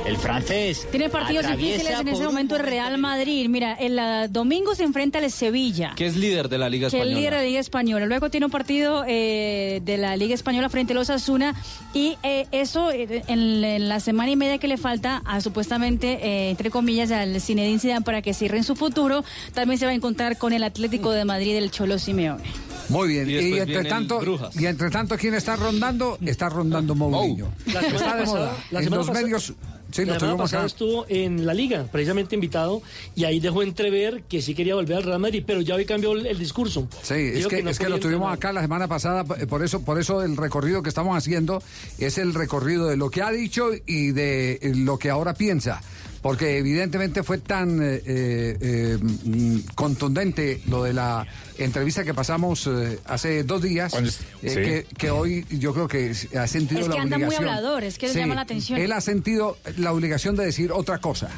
El 0.05 0.17
francés 0.17 0.87
Tiene 0.89 1.09
partidos 1.09 1.45
difíciles 1.55 1.99
en 1.99 2.07
ese 2.07 2.23
momento 2.23 2.55
el 2.55 2.63
Real 2.63 2.97
Madrid. 2.97 3.47
Mira, 3.47 3.73
el 3.73 3.99
domingo 4.31 4.73
se 4.73 4.83
enfrenta 4.83 5.19
al 5.19 5.29
Sevilla. 5.29 5.93
Que 5.95 6.07
es 6.07 6.15
líder 6.15 6.49
de 6.49 6.57
la 6.57 6.67
Liga 6.69 6.89
que 6.89 6.97
es 6.97 7.01
Española. 7.03 7.17
líder 7.19 7.33
de 7.33 7.37
la 7.39 7.43
Liga 7.45 7.59
Española. 7.59 8.05
Luego 8.07 8.29
tiene 8.31 8.45
un 8.47 8.51
partido 8.51 9.03
eh, 9.07 9.81
de 9.83 9.97
la 9.97 10.15
Liga 10.17 10.33
Española 10.33 10.69
frente 10.69 10.93
a 10.93 10.95
los 10.95 11.09
Asuna 11.09 11.53
y 11.93 12.17
eh, 12.23 12.47
eso 12.51 12.91
eh, 12.91 13.23
en, 13.27 13.63
en 13.63 13.87
la 13.89 13.99
semana 13.99 14.31
y 14.31 14.35
media 14.35 14.57
que 14.57 14.67
le 14.67 14.77
falta 14.77 15.21
a 15.25 15.41
supuestamente, 15.41 16.13
eh, 16.25 16.49
entre 16.49 16.71
comillas, 16.71 17.11
al 17.11 17.39
Zinedine 17.39 17.79
Zidane 17.79 18.01
para 18.01 18.21
que 18.23 18.33
cierren 18.33 18.63
su 18.63 18.75
futuro, 18.75 19.23
también 19.53 19.77
se 19.79 19.85
va 19.85 19.91
a 19.91 19.95
encontrar 19.95 20.37
con 20.37 20.53
el 20.53 20.63
Atlético 20.63 21.11
de 21.11 21.25
Madrid 21.25 21.53
del 21.53 21.69
Cholo 21.71 21.99
Simeone. 21.99 22.43
Muy 22.89 23.09
bien. 23.09 23.29
Y 23.29 23.59
entre 23.59 23.83
tanto, 23.85 24.19
y 24.55 24.65
entre 24.65 24.89
tanto, 24.89 25.15
¿quién 25.17 25.35
está 25.35 25.55
rondando? 25.55 26.17
Está 26.25 26.49
rondando 26.49 26.95
Mourinho. 26.95 27.51
La 27.67 27.81
semana 27.81 27.95
Está 27.97 28.15
de 28.15 28.25
moda. 28.25 28.57
la 28.71 28.79
en 28.79 28.89
los 28.89 29.05
pasada- 29.07 29.21
medios. 29.21 29.53
Sí, 29.91 30.05
lo 30.05 30.13
la 30.13 30.19
semana 30.19 30.37
pasada 30.37 30.63
acá. 30.63 30.67
estuvo 30.67 31.05
en 31.09 31.45
la 31.45 31.53
liga, 31.53 31.85
precisamente 31.91 32.35
invitado, 32.35 32.81
y 33.15 33.23
ahí 33.25 33.39
dejó 33.39 33.63
entrever 33.63 34.23
que 34.23 34.41
sí 34.41 34.53
quería 34.55 34.75
volver 34.75 34.97
al 34.97 35.03
Real 35.03 35.19
Madrid, 35.19 35.43
pero 35.45 35.61
ya 35.61 35.75
hoy 35.75 35.85
cambió 35.85 36.13
el, 36.13 36.25
el 36.25 36.37
discurso. 36.37 36.87
Sí, 37.01 37.15
es 37.15 37.35
Dijo 37.35 37.49
que, 37.49 37.63
no 37.63 37.69
es 37.69 37.79
que 37.79 37.89
lo 37.89 37.99
tuvimos 37.99 38.31
acá 38.31 38.53
la 38.53 38.61
semana 38.61 38.87
pasada, 38.87 39.25
eh, 39.37 39.47
por 39.47 39.63
eso, 39.63 39.81
por 39.81 39.99
eso 39.99 40.23
el 40.23 40.37
recorrido 40.37 40.83
que 40.83 40.89
estamos 40.89 41.17
haciendo 41.17 41.61
es 41.97 42.17
el 42.17 42.33
recorrido 42.33 42.87
de 42.87 42.97
lo 42.97 43.09
que 43.09 43.21
ha 43.21 43.31
dicho 43.31 43.69
y 43.85 44.11
de 44.11 44.59
lo 44.75 44.97
que 44.97 45.09
ahora 45.09 45.33
piensa. 45.33 45.81
Porque 46.21 46.57
evidentemente 46.57 47.23
fue 47.23 47.37
tan 47.37 47.79
eh, 47.81 48.01
eh, 48.05 48.97
mm, 49.01 49.59
contundente 49.75 50.61
lo 50.67 50.83
de 50.83 50.91
la 50.93 51.25
entrevista 51.57 52.03
que 52.03 52.13
pasamos 52.13 52.67
eh, 52.67 52.99
hace 53.05 53.43
dos 53.43 53.61
días, 53.61 53.93
eh, 53.93 54.09
sí. 54.09 54.47
que, 54.55 54.85
que 54.97 55.11
hoy 55.11 55.45
yo 55.49 55.73
creo 55.73 55.87
que 55.87 56.13
ha 56.37 56.45
sentido 56.47 56.81
Es 56.81 56.87
la 56.89 56.95
que 56.95 56.99
anda 57.01 57.17
muy 57.17 57.25
obligación. 57.27 57.49
hablador, 57.49 57.83
es 57.85 57.97
que 57.97 58.07
le 58.09 58.13
llama 58.15 58.35
la 58.35 58.41
atención. 58.41 58.79
Él 58.79 58.91
ha 58.91 58.99
sentido 59.01 59.57
la 59.77 59.93
obligación 59.93 60.35
de 60.35 60.45
decir 60.45 60.71
otra 60.73 60.97
cosa. 60.97 61.29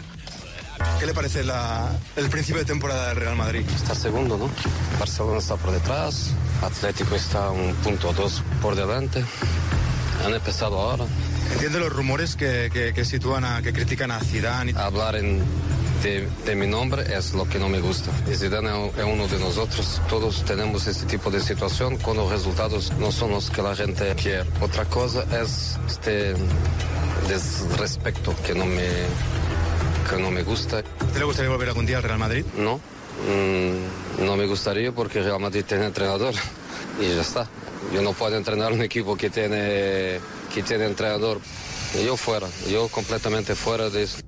¿Qué 1.00 1.06
le 1.06 1.14
parece 1.14 1.44
la- 1.44 1.92
el 2.16 2.28
principio 2.30 2.60
de 2.62 2.66
temporada 2.66 3.10
del 3.10 3.18
Real 3.18 3.36
Madrid? 3.36 3.62
Está 3.76 3.94
segundo, 3.94 4.36
¿no? 4.36 4.50
Barcelona 5.00 5.38
está 5.38 5.56
por 5.58 5.72
detrás, 5.74 6.32
Atlético 6.64 7.14
está 7.16 7.52
un 7.52 7.76
punto 7.76 8.10
o 8.10 8.14
dos 8.14 8.42
por 8.64 8.76
delante. 8.76 9.24
Han 10.26 10.34
empezado 10.34 10.80
ahora. 10.80 11.06
Entiende 11.54 11.80
los 11.80 11.92
rumores 11.92 12.36
que, 12.36 12.70
que- 12.72 12.94
que 12.94 13.06
sitúan 13.06 13.44
a, 13.44 13.62
que 13.62 13.74
critican 13.74 14.12
a 14.12 14.20
Zidane. 14.20 14.74
Hablar 14.76 15.16
en- 15.16 15.42
de, 16.04 16.28
de 16.46 16.56
mi 16.56 16.66
nombre 16.66 17.04
es 17.16 17.34
lo 17.34 17.48
que 17.48 17.60
no 17.60 17.70
me 17.70 17.80
gusta. 17.80 18.10
Y 18.32 18.36
Zidane 18.36 18.70
es 18.98 19.04
uno 19.04 19.28
de 19.28 19.38
nosotros. 19.40 20.02
Todos 20.10 20.44
tenemos 20.46 20.88
este 20.88 21.06
tipo 21.06 21.30
de 21.30 21.40
situación 21.40 21.98
cuando 21.98 22.24
los 22.24 22.32
resultados 22.32 22.92
no 23.00 23.12
son 23.12 23.32
los 23.32 23.50
que 23.52 23.62
la 23.62 23.76
gente 23.76 24.14
quiere. 24.16 24.46
Otra 24.62 24.86
cosa 24.86 25.24
es 25.42 25.78
este 25.88 26.34
desrespeto 27.28 28.34
que 28.46 28.54
no 28.56 28.66
me, 28.66 28.88
que 30.10 30.22
no 30.22 30.32
me 30.32 30.44
gusta. 30.44 30.82
¿Te 31.14 31.20
le 31.20 31.26
gustaría 31.26 31.50
volver 31.52 31.70
algún 31.70 31.86
día 31.86 31.98
al 31.98 32.04
Real 32.04 32.20
Madrid? 32.20 32.46
No, 32.58 32.78
mm, 32.78 34.26
no 34.26 34.36
me 34.38 34.46
gustaría 34.48 34.92
porque 34.92 35.22
Real 35.22 35.40
Madrid 35.40 35.64
tiene 35.68 35.86
entrenador 35.86 36.34
y 37.00 37.16
ya 37.16 37.22
está. 37.22 37.50
Yo 37.94 38.02
no 38.02 38.14
puedo 38.14 38.38
entrenar 38.38 38.72
un 38.72 38.82
equipo 38.82 39.16
que 39.16 39.30
tiene, 39.30 40.20
que 40.54 40.64
tiene 40.64 40.86
entrenador. 40.86 41.40
Yo 42.06 42.16
fuera, 42.16 42.48
yo 42.70 42.88
completamente 42.88 43.56
fuera 43.56 43.90
de 43.90 44.04
eso. 44.04 44.20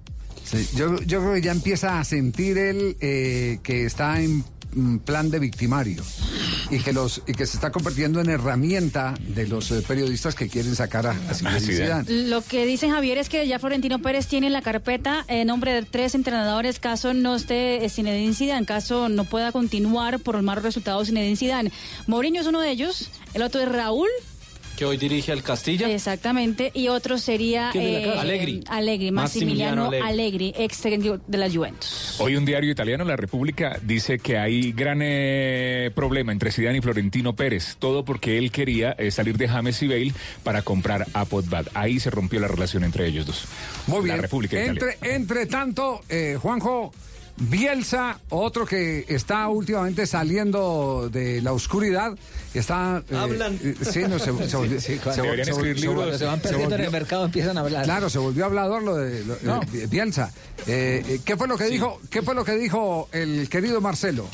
Sí, 0.43 0.69
yo, 0.75 0.97
yo 1.01 1.21
creo 1.21 1.33
que 1.35 1.41
ya 1.41 1.51
empieza 1.51 1.99
a 1.99 2.03
sentir 2.03 2.57
él 2.57 2.97
eh, 2.99 3.59
que 3.63 3.85
está 3.85 4.21
en 4.21 4.43
plan 5.03 5.29
de 5.29 5.39
victimario 5.39 6.03
y 6.69 6.79
que 6.79 6.93
los 6.93 7.21
y 7.27 7.33
que 7.33 7.45
se 7.45 7.57
está 7.57 7.71
convirtiendo 7.71 8.19
en 8.21 8.29
herramienta 8.29 9.13
de 9.27 9.47
los 9.47 9.71
eh, 9.71 9.83
periodistas 9.87 10.35
que 10.35 10.49
quieren 10.49 10.75
sacar 10.75 11.07
a, 11.07 11.11
a 11.11 11.59
Zidane. 11.59 12.09
Lo 12.09 12.41
que 12.41 12.65
dicen 12.65 12.91
Javier 12.91 13.17
es 13.17 13.29
que 13.29 13.47
ya 13.47 13.59
Florentino 13.59 13.99
Pérez 13.99 14.27
tiene 14.27 14.47
en 14.47 14.53
la 14.53 14.61
carpeta 14.61 15.25
en 15.27 15.47
nombre 15.47 15.73
de 15.73 15.83
tres 15.83 16.15
entrenadores 16.15 16.79
caso 16.79 17.13
no 17.13 17.35
esté 17.35 17.85
eh, 17.85 17.89
Zinedine 17.89 18.33
Zidane, 18.33 18.65
caso 18.65 19.09
no 19.09 19.25
pueda 19.25 19.51
continuar 19.51 20.19
por 20.19 20.35
los 20.35 20.43
malos 20.43 20.63
resultados 20.63 21.07
Zinedine 21.07 21.35
Zidane. 21.35 21.71
Mourinho 22.07 22.41
es 22.41 22.47
uno 22.47 22.61
de 22.61 22.71
ellos, 22.71 23.09
el 23.33 23.41
otro 23.41 23.61
es 23.61 23.69
Raúl 23.69 24.09
Que 24.77 24.85
hoy 24.85 24.97
dirige 24.97 25.31
al 25.31 25.43
Castilla. 25.43 25.89
Exactamente. 25.89 26.71
Y 26.73 26.87
otro 26.87 27.17
sería 27.17 27.69
¿Quién 27.71 27.83
de 27.85 27.91
la 27.91 27.99
eh, 27.99 28.05
casa? 28.05 28.21
Allegri. 28.21 28.63
Allegri, 28.67 29.11
Massimiliano 29.11 29.83
Massimiliano 29.83 29.85
Allegri. 29.87 30.07
Allegri, 30.07 30.53
ex 30.57 30.81
técnico 30.81 31.19
de 31.27 31.37
la 31.37 31.49
Juventus. 31.49 32.15
Hoy 32.19 32.35
un 32.35 32.45
diario 32.45 32.71
italiano, 32.71 33.03
La 33.03 33.15
República, 33.15 33.79
dice 33.81 34.19
que 34.19 34.37
hay 34.37 34.71
gran 34.71 34.99
eh, 35.01 35.91
problema 35.93 36.31
entre 36.31 36.51
Zidane 36.51 36.77
y 36.77 36.81
Florentino 36.81 37.35
Pérez. 37.35 37.75
Todo 37.77 38.03
porque 38.03 38.37
él 38.37 38.51
quería 38.51 38.91
eh, 38.97 39.11
salir 39.11 39.37
de 39.37 39.47
James 39.47 39.81
y 39.83 39.87
Bale 39.87 40.13
para 40.43 40.61
comprar 40.61 41.05
a 41.13 41.25
Podbad. 41.25 41.67
Ahí 41.73 41.99
se 41.99 42.09
rompió 42.09 42.39
la 42.39 42.47
relación 42.47 42.83
entre 42.83 43.07
ellos 43.07 43.25
dos. 43.25 43.45
Muy 43.87 44.03
bien. 44.03 44.17
La 44.17 44.21
República 44.21 44.63
entre, 44.63 44.97
entre 45.01 45.45
tanto, 45.45 46.01
eh, 46.09 46.37
Juanjo, 46.39 46.91
Bielsa, 47.35 48.19
otro 48.29 48.65
que 48.65 49.05
está 49.07 49.47
últimamente 49.47 50.05
saliendo 50.05 51.09
de 51.11 51.41
la 51.41 51.51
oscuridad, 51.51 52.13
está... 52.53 53.03
Hablan. 53.11 53.59
eh, 53.63 53.75
sí, 53.81 54.01
no, 54.07 54.19
se, 54.19 54.25
se 54.25 54.31
volvió- 54.57 54.79
Sí, 54.79 54.99
se 54.99 55.13
se 55.13 55.21
libros. 55.73 56.21
van 56.21 56.41
se 56.41 56.49
perdiendo 56.49 56.75
en 56.75 56.81
volvió- 56.81 56.85
el 56.85 56.91
mercado, 56.91 57.25
empiezan 57.25 57.57
a 57.57 57.61
hablar. 57.61 57.85
Claro, 57.85 58.09
se 58.09 58.19
volvió 58.19 58.45
hablador 58.45 58.83
lo 58.83 58.95
de 58.95 59.25
lo- 59.25 59.37
No. 59.41 59.61
eh, 59.73 59.87
Bielsa. 59.89 60.31
Eh, 60.67 61.03
eh, 61.07 61.19
¿Qué 61.25 61.35
fue 61.35 61.47
lo 61.47 61.57
que 61.57 61.65
dijo? 61.65 61.99
¿Qué 62.11 62.21
fue 62.21 62.35
lo 62.35 62.45
que 62.45 62.53
dijo 62.55 63.09
el 63.11 63.49
querido 63.49 63.81
Marcelo? 63.81 64.27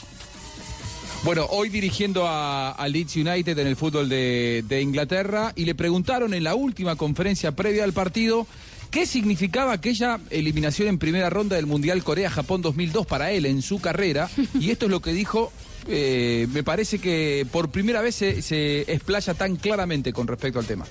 Bueno, 1.23 1.45
hoy 1.49 1.67
dirigiendo 1.69 2.27
a, 2.27 2.71
a 2.71 2.87
Leeds 2.87 3.15
United 3.17 3.57
en 3.57 3.67
el 3.67 3.75
fútbol 3.75 4.07
de, 4.07 4.63
de 4.67 4.81
Inglaterra 4.81 5.51
y 5.55 5.65
le 5.65 5.75
preguntaron 5.75 6.33
en 6.33 6.43
la 6.45 6.55
última 6.55 6.95
conferencia 6.95 7.51
previa 7.53 7.83
al 7.83 7.91
partido 7.91 8.47
qué 8.91 9.05
significaba 9.05 9.73
aquella 9.73 10.19
eliminación 10.29 10.87
en 10.87 10.97
primera 10.97 11.29
ronda 11.29 11.55
del 11.55 11.65
Mundial 11.65 12.03
Corea-Japón 12.03 12.61
2002 12.61 13.05
para 13.05 13.31
él 13.31 13.45
en 13.45 13.61
su 13.61 13.79
carrera 13.79 14.29
y 14.59 14.71
esto 14.71 14.85
es 14.85 14.91
lo 14.91 15.01
que 15.01 15.13
dijo. 15.13 15.51
eh, 15.87 16.47
me 16.51 16.61
parece 16.63 16.99
que 16.99 17.47
por 17.51 17.69
primera 17.69 18.01
vez 18.01 18.15
se, 18.15 18.41
se 18.41 18.81
explaya 18.91 19.33
tan 19.33 19.55
claramente 19.55 20.11
con 20.13 20.27
respecto 20.27 20.59
al 20.59 20.65
tema. 20.65 20.85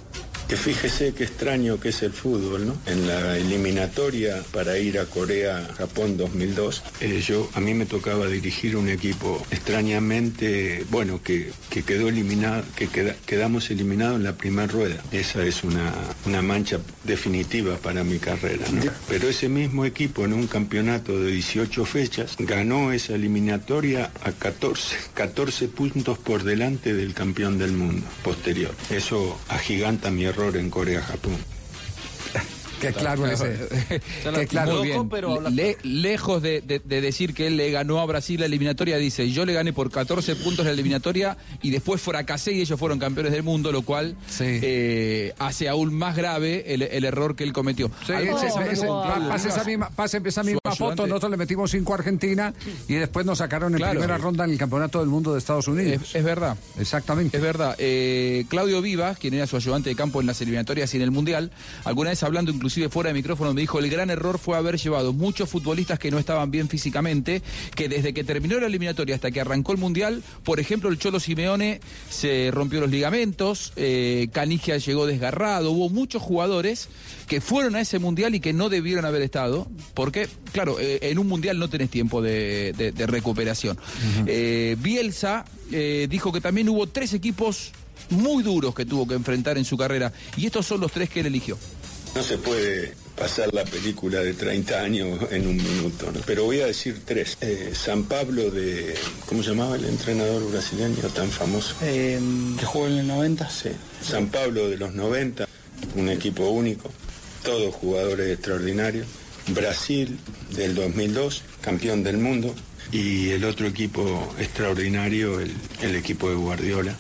Que 0.49 0.57
fíjese 0.57 1.13
qué 1.13 1.25
extraño 1.25 1.79
que 1.79 1.91
es 1.91 2.03
el 2.03 2.13
fútbol, 2.13 2.67
¿no? 2.69 2.77
En 2.87 3.07
la 3.07 3.37
eliminatoria 3.37 4.43
para 4.51 4.79
ir 4.79 4.99
a 4.99 5.05
Corea, 5.05 5.69
Japón 5.77 6.17
2002, 6.17 6.83
eh, 7.03 7.23
yo 7.23 7.51
a 7.53 7.61
mí 7.61 7.75
me 7.75 7.85
tocaba 7.85 8.27
dirigir 8.29 8.75
un 8.75 8.89
equipo 8.89 9.45
extrañamente, 9.51 10.87
bueno, 10.91 11.21
que, 11.23 11.51
que 11.69 11.83
quedó 11.83 12.09
eliminado, 12.09 12.65
que 12.77 12.89
queda- 12.89 13.15
quedamos 13.27 13.69
eliminados 13.71 14.17
en 14.17 14.25
la 14.25 14.37
primera 14.39 14.67
rueda. 14.73 15.03
Esa 15.13 15.45
es 15.45 15.65
una, 15.65 15.93
una 16.25 16.41
mancha 16.41 16.79
definitiva 17.05 17.77
para 17.77 18.03
mi 18.03 18.19
carrera, 18.19 18.65
¿no? 18.73 18.81
Pero 19.07 19.29
ese 19.29 19.51
mismo 19.51 19.85
equipo 19.85 20.25
en 20.25 20.33
un 20.33 20.47
campeonato 20.47 21.21
de 21.21 21.31
18 21.33 21.85
fechas 21.85 22.37
ganó 22.39 22.93
esa 22.93 23.15
eliminatoria 23.15 24.11
a 24.25 24.33
14, 24.33 24.97
14 25.13 25.69
puntos 25.69 26.17
por 26.17 26.43
delante 26.43 26.95
del 26.95 27.13
campeón 27.13 27.59
del 27.59 27.73
mundo 27.73 28.07
posterior. 28.25 28.75
Eso 28.89 29.39
agiganta 29.49 30.11
mi 30.11 30.25
error 30.25 30.38
en 30.47 30.71
Corea-Japón. 30.71 31.58
Qué 32.81 32.93
claro 32.93 33.27
ese. 33.27 33.57
Qué 34.35 34.47
claro. 34.47 34.83
Bien. 34.83 35.09
Le- 35.51 35.77
lejos 35.83 36.41
de, 36.43 36.61
de- 36.61 36.79
de 36.79 37.01
decir 37.01 37.35
que 37.35 37.47
él 37.49 37.57
le 37.57 37.71
ganó 37.71 38.01
a 38.01 38.07
Brasil 38.07 38.39
la 38.41 38.47
eliminatoria, 38.47 38.97
dice, 38.99 39.31
yo 39.31 39.45
le 39.45 39.53
gané 39.53 39.73
por 39.73 39.91
14 39.91 40.37
puntos 40.37 40.65
la 40.65 40.73
eliminatoria 40.73 41.37
y 41.63 41.71
después 41.71 42.01
fracasé 42.01 42.53
y 42.53 42.61
ellos 42.61 42.79
fueron 42.79 42.99
campeones 42.99 43.33
del 43.33 43.43
mundo, 43.43 43.73
lo 43.73 43.83
cual 43.83 44.17
eh, 44.41 45.33
hace 45.39 45.69
aún 45.69 45.95
más 45.95 46.17
grave 46.17 46.73
el, 46.75 46.83
el 46.83 47.05
error 47.05 47.35
que 47.37 47.45
él 47.45 47.53
cometió. 47.53 47.91
Sí, 48.07 48.13
ese- 48.13 48.47
esa 48.49 48.61
misma, 49.65 49.91
su 50.65 50.69
ayudante. 50.71 50.77
foto, 50.79 51.07
nosotros 51.07 51.31
le 51.31 51.37
metimos 51.37 51.71
5 51.71 51.93
a 51.93 51.97
Argentina 51.97 52.55
y 52.87 52.95
después 52.95 53.27
nos 53.27 53.39
sacaron 53.39 53.73
en 53.73 53.79
Claro. 53.79 53.93
primera 54.01 54.19
ronda 54.19 54.45
en 54.45 54.51
el 54.51 54.59
Campeonato 54.59 55.01
del 55.01 55.09
Mundo 55.09 55.33
de 55.33 55.39
Estados 55.39 55.69
Unidos. 55.69 56.03
Es, 56.11 56.15
es 56.17 56.25
verdad. 56.25 56.57
Exactamente. 56.79 57.37
Es 57.37 57.43
verdad. 57.43 57.75
Eh, 57.79 58.45
Claudio 58.49 58.81
Vivas, 58.83 59.19
quien 59.19 59.35
era 59.35 59.47
su 59.47 59.57
ayudante 59.57 59.89
de 59.91 59.97
campo 59.97 60.21
en 60.21 60.27
las 60.27 60.41
eliminatorias 60.41 60.93
y 60.95 60.97
en 60.97 61.03
el 61.03 61.11
Mundial, 61.11 61.51
alguna 61.85 62.11
vez 62.11 62.23
hablando 62.23 62.51
inclusive 62.69 62.91
fuera 62.91 63.09
de 63.09 63.15
micrófono, 63.15 63.55
me 63.55 63.63
dijo, 63.63 63.79
el 63.79 63.89
gran 63.89 64.11
error 64.11 64.39
fue 64.39 64.55
haber 64.59 64.77
llevado 64.77 65.15
muchos 65.15 65.49
futbolistas 65.49 65.99
que 65.99 66.11
no 66.11 66.19
estaban 66.19 66.51
bien 66.51 66.69
físicamente, 66.69 67.41
que 67.75 67.89
desde 67.89 68.13
que 68.13 68.25
terminó 68.25 68.61
la 68.61 68.67
eliminatoria 68.67 69.15
hasta 69.15 69.31
que 69.31 69.41
arrancó 69.41 69.73
el 69.73 69.79
Mundial, 69.79 70.23
por 70.45 70.61
ejemplo, 70.61 70.91
el 70.91 70.99
Cholo 70.99 71.19
Simeone 71.19 71.81
se 72.11 72.51
rompió 72.53 72.81
los 72.81 72.91
ligamentos, 72.91 73.73
eh, 73.77 74.29
Canigia 74.33 74.77
llegó 74.77 75.07
desgarrado, 75.07 75.71
hubo 75.71 75.89
muchos 75.89 76.21
jugadores 76.21 76.91
que 77.27 77.41
fueron 77.41 77.75
a 77.75 77.81
ese 77.81 77.99
Mundial 77.99 78.35
y 78.35 78.41
que 78.41 78.53
no 78.53 78.69
debieron 78.69 79.07
haber 79.07 79.23
estado, 79.23 79.67
porque, 79.95 80.29
claro, 80.53 80.79
eh, 80.79 80.99
en 81.11 81.19
un 81.19 81.27
Mundial 81.27 81.59
no 81.59 81.69
tenés 81.71 81.89
tiempo 81.89 82.21
de, 82.21 82.75
de- 82.77 82.93
de 82.93 83.07
recuperación. 83.07 83.79
Eh, 84.27 84.77
Bielsa 84.79 85.47
eh, 85.73 86.07
dijo 86.11 86.33
que 86.35 86.43
también 86.43 86.69
hubo 86.69 86.87
tres 86.87 87.15
equipos 87.15 87.73
muy 88.11 88.43
duros 88.43 88.75
que 88.75 88.85
tuvo 88.87 89.07
que 89.09 89.15
enfrentar 89.15 89.57
en 89.59 89.65
su 89.65 89.77
carrera, 89.79 90.13
y 90.37 90.45
estos 90.47 90.67
son 90.67 90.81
los 90.81 90.93
tres 90.93 91.09
que 91.11 91.21
él 91.21 91.27
eligió. 91.27 91.59
No 92.15 92.23
se 92.23 92.39
puede 92.39 92.95
pasar 93.19 93.53
la 93.53 93.65
película 93.65 94.21
de 94.21 94.33
30 94.33 94.81
años 94.81 95.19
en 95.31 95.47
un 95.47 95.57
minuto, 95.57 96.11
¿no? 96.13 96.21
pero 96.25 96.45
voy 96.45 96.61
a 96.61 96.67
decir 96.67 97.01
tres. 97.05 97.37
Eh, 97.41 97.73
San 97.75 98.05
Pablo 98.05 98.51
de, 98.51 98.95
¿cómo 99.27 99.43
se 99.43 99.51
llamaba 99.51 99.77
el 99.77 99.85
entrenador 99.85 100.51
brasileño 100.51 101.03
tan 101.15 101.29
famoso? 101.31 101.75
que 101.81 102.65
jugó 102.65 102.87
en 102.87 102.99
el 102.99 103.07
90. 103.07 103.51
Sí. 103.51 103.71
San 104.03 104.29
Pablo 104.29 104.69
de 104.69 104.77
los 104.77 104.95
90, 104.95 105.49
un 105.97 106.09
equipo 106.09 106.49
único, 106.49 106.91
todos 107.43 107.75
jugadores 107.75 108.33
extraordinarios. 108.33 109.07
Brasil 109.49 110.19
del 110.51 110.75
2002, 110.75 111.43
campeón 111.61 112.03
del 112.05 112.19
mundo. 112.19 112.55
Y 112.93 113.31
el 113.31 113.45
otro 113.45 113.67
equipo 113.67 114.35
extraordinario, 114.39 115.41
el, 115.41 115.53
el 115.83 115.95
equipo 115.97 116.31
de 116.31 116.37
Guardiola, 116.37 116.95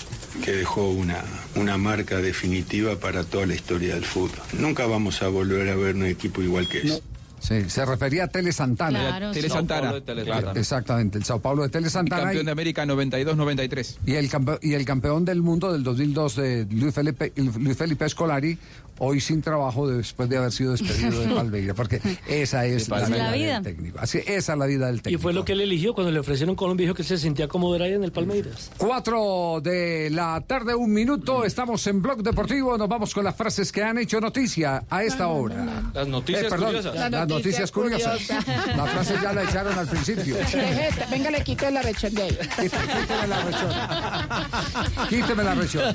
que 0.45 0.53
dejó 0.53 0.89
una, 0.91 1.23
una 1.57 1.77
marca 1.79 2.17
definitiva 2.19 2.97
para 2.97 3.25
toda 3.25 3.47
la 3.47 3.55
historia 3.55 3.95
del 3.95 4.05
fútbol. 4.05 4.39
Nunca 4.59 4.87
vamos 4.87 5.23
a 5.23 5.29
volver 5.29 5.69
a 5.69 5.77
ver 5.77 5.95
un 5.95 6.07
equipo 6.07 6.43
igual 6.43 6.69
que 6.69 6.79
ese. 6.79 7.03
Sí, 7.41 7.71
se 7.71 7.85
refería 7.85 8.25
a 8.25 8.29
Tele 8.29 8.51
Santana. 8.51 8.99
Claro, 8.99 9.31
Tele. 9.31 9.49
Santana. 9.49 9.81
Sao 9.81 9.93
Paulo 9.93 9.95
de 9.95 10.01
Tele 10.01 10.25
Claro. 10.25 10.53
Exactamente, 10.59 11.19
el 11.19 11.25
Sao 11.25 11.41
Paulo 11.41 11.63
de 11.63 11.69
Tele 11.69 11.87
Y 11.87 11.91
Santana. 11.91 12.23
campeón 12.25 12.43
y- 12.43 12.47
de 12.47 12.51
América 12.51 12.85
92-93. 12.85 13.99
Y 14.07 14.15
el, 14.15 14.29
y 14.63 14.73
el 14.75 14.85
campeón 14.85 15.25
del 15.25 15.41
mundo 15.41 15.73
del 15.73 15.85
2002 15.85 16.35
de 16.35 16.67
Luis 16.69 16.93
Felipe, 16.93 17.33
Luis 17.37 17.77
Felipe 17.77 18.05
Escolari, 18.07 18.59
hoy 18.99 19.21
sin 19.21 19.43
trabajo 19.43 19.89
después 19.89 20.29
de 20.29 20.37
haber 20.39 20.53
sido 20.53 20.73
despedido 20.73 21.21
de 21.21 21.29
Palmeiras, 21.35 21.77
porque 21.77 22.01
esa 22.27 22.67
es 22.67 22.89
la, 22.89 23.07
vida 23.07 23.19
La 23.19 23.33
vida. 23.33 23.55
del 23.61 23.75
técnico. 23.75 23.99
Así, 24.01 24.19
esa 24.27 24.53
es 24.53 24.59
la 24.59 24.67
vida 24.67 24.87
del 24.87 24.97
Y 24.97 25.01
técnico. 25.01 25.23
fue 25.23 25.33
lo 25.33 25.45
que 25.45 25.53
él 25.53 25.61
eligió 25.61 25.95
cuando 25.95 26.11
le 26.13 26.19
ofrecieron 26.19 26.55
Colombia, 26.57 26.85
dijo 26.87 26.95
que 26.95 27.03
él 27.03 27.09
se 27.09 27.19
sentía 27.19 27.49
cómodo 27.49 27.77
era 27.77 27.85
ahí 27.85 27.93
en 27.93 28.05
el 28.05 28.13
Palmeiras. 28.13 28.71
Cuatro 28.77 29.61
de 29.63 30.11
la 30.11 30.41
tarde, 30.47 30.75
un 30.75 30.93
minuto, 30.93 31.45
estamos 31.45 31.87
en 31.87 32.03
Blog 32.03 32.23
Deportivo, 32.23 32.77
nos 32.77 32.89
vamos 32.89 33.15
con 33.15 33.25
las 33.25 33.37
frases 33.37 33.71
que 33.73 33.83
han 33.83 33.99
hecho 33.99 34.21
noticia 34.21 34.83
a 34.91 35.05
esta 35.05 35.29
hora. 35.29 35.91
Las 35.95 36.09
noticias 36.09 36.45
Eh, 36.45 36.49
perdón, 36.51 36.67
curiosas. 36.69 36.95
Las, 36.95 37.11
Las 37.11 37.29
noticias 37.29 37.71
noticias 37.71 37.71
curiosas. 37.73 38.19
curiosas. 38.27 38.77
La 38.77 38.87
frase 38.87 39.15
ya 39.23 39.33
la 39.33 39.43
echaron 39.45 39.79
al 39.79 39.87
principio. 39.87 40.37
Venga, 41.11 41.31
le 41.31 41.45
quito 41.45 41.71
la 41.71 41.83
rechón 41.83 42.15
de 42.15 42.23
ahí. 42.23 42.39
Quíteme 42.59 43.27
la 43.29 43.43
rechón. 43.45 45.09
Quíteme 45.09 45.45
la 45.45 45.55
rechón. 45.55 45.95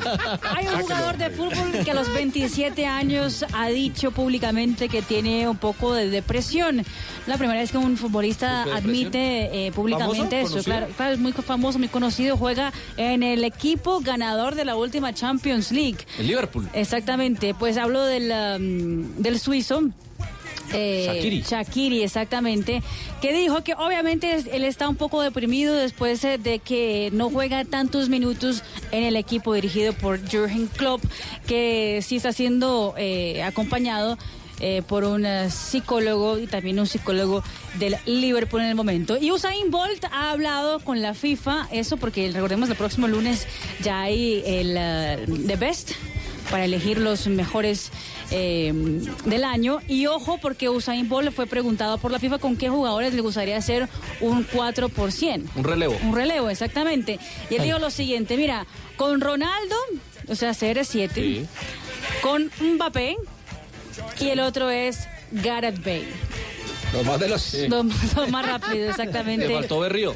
Hay 0.55 0.67
un 0.67 0.81
jugador 0.81 1.17
de 1.17 1.29
fútbol 1.31 1.83
que 1.83 1.91
a 1.91 1.93
los 1.93 2.11
27 2.13 2.85
años 2.85 2.92
ha 3.53 3.67
dicho 3.67 4.11
públicamente 4.11 4.89
que 4.89 5.01
tiene 5.01 5.47
un 5.47 5.57
poco 5.57 5.93
de 5.93 6.09
depresión. 6.09 6.83
La 7.27 7.37
primera 7.37 7.59
vez 7.59 7.71
que 7.71 7.77
un 7.77 7.97
futbolista 7.97 8.63
admite 8.63 9.67
eh, 9.67 9.71
públicamente 9.71 10.37
¿Famoso? 10.37 10.59
eso. 10.59 10.65
Claro, 10.65 10.87
claro, 10.95 11.13
es 11.13 11.19
muy 11.19 11.31
famoso, 11.31 11.79
muy 11.79 11.87
conocido. 11.87 12.37
Juega 12.37 12.73
en 12.97 13.23
el 13.23 13.43
equipo 13.43 13.99
ganador 14.01 14.55
de 14.55 14.65
la 14.65 14.75
última 14.75 15.13
Champions 15.13 15.71
League. 15.71 15.99
El 16.19 16.27
Liverpool. 16.27 16.69
Exactamente, 16.73 17.53
pues 17.53 17.77
hablo 17.77 18.03
del, 18.03 18.31
um, 18.31 19.21
del 19.21 19.39
suizo. 19.39 19.83
Eh, 20.73 21.05
Shaqiri. 21.07 21.41
Shaqiri, 21.41 22.03
exactamente, 22.03 22.81
que 23.21 23.33
dijo 23.33 23.63
que 23.63 23.73
obviamente 23.73 24.43
él 24.51 24.63
está 24.63 24.89
un 24.89 24.95
poco 24.95 25.21
deprimido 25.21 25.75
después 25.75 26.23
eh, 26.23 26.37
de 26.37 26.59
que 26.59 27.09
no 27.13 27.29
juega 27.29 27.65
tantos 27.65 28.09
minutos 28.09 28.63
en 28.91 29.03
el 29.03 29.15
equipo 29.15 29.53
dirigido 29.53 29.93
por 29.93 30.19
Jürgen 30.27 30.67
Klopp, 30.67 31.03
que 31.47 31.99
sí 32.03 32.17
está 32.17 32.31
siendo 32.33 32.95
eh, 32.97 33.43
acompañado 33.43 34.17
eh, 34.59 34.81
por 34.87 35.03
un 35.03 35.25
psicólogo 35.49 36.37
y 36.37 36.47
también 36.47 36.79
un 36.79 36.87
psicólogo 36.87 37.43
del 37.79 37.97
Liverpool 38.05 38.61
en 38.61 38.67
el 38.67 38.75
momento. 38.75 39.17
Y 39.17 39.31
Usain 39.31 39.71
Bolt 39.71 40.05
ha 40.11 40.31
hablado 40.31 40.79
con 40.79 41.01
la 41.01 41.13
FIFA, 41.13 41.67
eso 41.71 41.97
porque 41.97 42.31
recordemos 42.31 42.69
el 42.69 42.75
próximo 42.75 43.07
lunes 43.07 43.47
ya 43.81 44.01
hay 44.03 44.43
el 44.45 44.75
eh, 44.77 45.25
The 45.47 45.55
Best 45.55 45.91
para 46.53 46.65
elegir 46.65 46.99
los 46.99 47.25
mejores 47.25 47.89
eh, 48.29 48.71
del 49.25 49.43
año. 49.43 49.79
Y 49.87 50.05
ojo, 50.05 50.37
porque 50.37 50.69
Usain 50.69 51.09
Bolt 51.09 51.25
le 51.25 51.31
fue 51.31 51.47
preguntado 51.47 51.97
por 51.97 52.11
la 52.11 52.19
FIFA 52.19 52.37
con 52.37 52.57
qué 52.57 52.69
jugadores 52.69 53.15
le 53.15 53.21
gustaría 53.21 53.57
hacer 53.57 53.89
un 54.21 54.43
4 54.43 54.89
por 54.89 55.11
100. 55.11 55.49
Un 55.55 55.63
relevo. 55.63 55.97
Un 56.03 56.15
relevo, 56.15 56.51
exactamente. 56.51 57.17
Y 57.49 57.55
él 57.55 57.63
dijo 57.63 57.79
lo 57.79 57.89
siguiente, 57.89 58.37
mira, 58.37 58.67
con 58.97 59.19
Ronaldo, 59.19 59.75
o 60.27 60.35
sea, 60.35 60.51
CR7, 60.51 61.47
con 62.21 62.51
Mbappé, 62.61 63.15
y 64.19 64.27
el 64.29 64.39
otro 64.39 64.69
es 64.69 65.07
Gareth 65.31 65.83
Bale. 65.83 66.05
Los 66.93 67.03
más 67.03 67.19
de 67.19 67.29
los. 67.29 67.53
Lo, 67.67 67.81
lo 68.15 68.27
más 68.27 68.45
rápido, 68.45 68.91
exactamente. 68.91 69.47
Le 69.47 69.55
faltó 69.55 69.79
Berrío. 69.79 70.13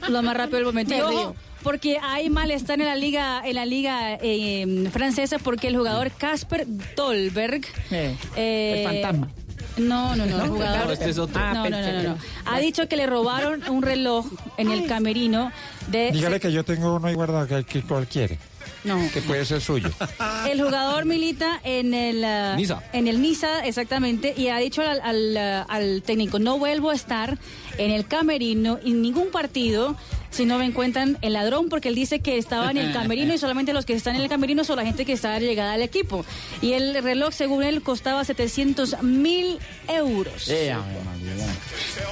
Lo, 0.00 0.10
lo 0.10 0.22
más 0.22 0.36
rápido 0.36 0.58
del 0.58 0.66
momento. 0.66 0.94
Y 0.94 1.00
ojo. 1.00 1.34
Porque 1.62 1.98
hay 2.02 2.30
malestar 2.30 2.80
en 2.80 2.86
la 2.86 2.96
liga, 2.96 3.42
en 3.44 3.54
la 3.56 3.66
liga 3.66 4.18
eh, 4.22 4.88
francesa 4.92 5.38
porque 5.38 5.68
el 5.68 5.76
jugador 5.76 6.10
Casper 6.12 6.66
Dolberg. 6.96 7.62
eh, 7.90 8.16
el 8.36 8.84
fantasma. 9.02 9.28
No, 9.76 10.16
no, 10.16 10.26
no, 10.26 10.42
el 10.44 10.50
jugador. 10.50 10.86
No, 10.86 10.92
este 10.92 11.10
es 11.10 11.18
otro. 11.18 11.38
No, 11.40 11.46
Ah, 11.46 11.52
no, 11.54 11.70
no, 11.70 11.92
no, 11.92 12.02
no. 12.02 12.18
Ha 12.46 12.58
dicho 12.58 12.88
que 12.88 12.96
le 12.96 13.06
robaron 13.06 13.62
un 13.68 13.82
reloj 13.82 14.26
en 14.56 14.72
el 14.72 14.86
camerino 14.88 15.52
de. 15.88 16.10
Dígale 16.10 16.40
que 16.40 16.50
yo 16.50 16.64
tengo 16.64 16.96
uno 16.96 17.06
ahí 17.06 17.14
guardado 17.14 17.46
que, 17.46 17.62
que 17.64 17.82
cual 17.82 18.08
quiere. 18.08 18.38
No. 18.84 18.98
Que 19.12 19.20
puede 19.22 19.44
ser 19.44 19.60
suyo. 19.60 19.90
El 20.50 20.62
jugador 20.62 21.04
milita 21.04 21.60
en 21.64 21.94
el 21.94 22.24
ah, 22.24 22.54
Niza. 22.56 22.80
en 22.92 23.08
el 23.08 23.20
Niza 23.20 23.64
exactamente 23.66 24.34
y 24.36 24.48
ha 24.48 24.58
dicho 24.58 24.82
al, 24.82 25.00
al, 25.00 25.36
al 25.68 26.02
técnico 26.02 26.38
no 26.38 26.58
vuelvo 26.58 26.90
a 26.90 26.94
estar 26.94 27.38
en 27.76 27.90
el 27.90 28.06
camerino 28.06 28.78
en 28.84 29.02
ningún 29.02 29.30
partido 29.30 29.96
si 30.30 30.44
no 30.44 30.58
me 30.58 30.66
encuentran 30.66 31.16
el 31.22 31.32
ladrón 31.32 31.68
porque 31.68 31.88
él 31.88 31.94
dice 31.94 32.20
que 32.20 32.36
estaba 32.38 32.70
en 32.70 32.76
el 32.78 32.92
camerino 32.92 33.32
y 33.34 33.38
solamente 33.38 33.72
los 33.72 33.84
que 33.86 33.94
están 33.94 34.14
en 34.16 34.22
el 34.22 34.28
camerino 34.28 34.62
son 34.64 34.76
la 34.76 34.84
gente 34.84 35.04
que 35.04 35.12
está 35.14 35.38
llegada 35.38 35.72
al 35.72 35.82
equipo. 35.82 36.24
Y 36.62 36.72
el 36.72 37.02
reloj 37.02 37.32
según 37.32 37.62
él 37.62 37.82
costaba 37.82 38.24
700 38.24 39.02
mil 39.02 39.58
euros. 39.88 40.48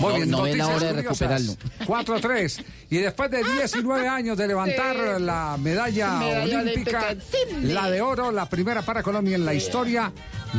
Muy 0.00 0.10
No- 0.12 0.16
bien, 0.16 0.30
no 0.30 0.46
es 0.46 0.56
la 0.56 0.66
hora 0.68 0.92
de 0.92 1.04
curiosas. 1.04 1.56
4-3. 1.86 2.62
Y 2.90 2.98
después 2.98 3.30
de 3.30 3.42
19 3.42 4.06
años 4.08 4.36
de 4.36 4.46
levantar 4.46 5.20
la 5.20 5.56
medalla, 5.58 6.10
Medalla 6.18 6.60
olímpica, 6.60 7.16
la 7.62 7.90
de 7.90 8.00
oro, 8.00 8.30
la 8.30 8.48
primera 8.48 8.82
para 8.82 9.02
Colombia 9.02 9.34
en 9.36 9.44
la 9.44 9.54
historia, 9.54 10.12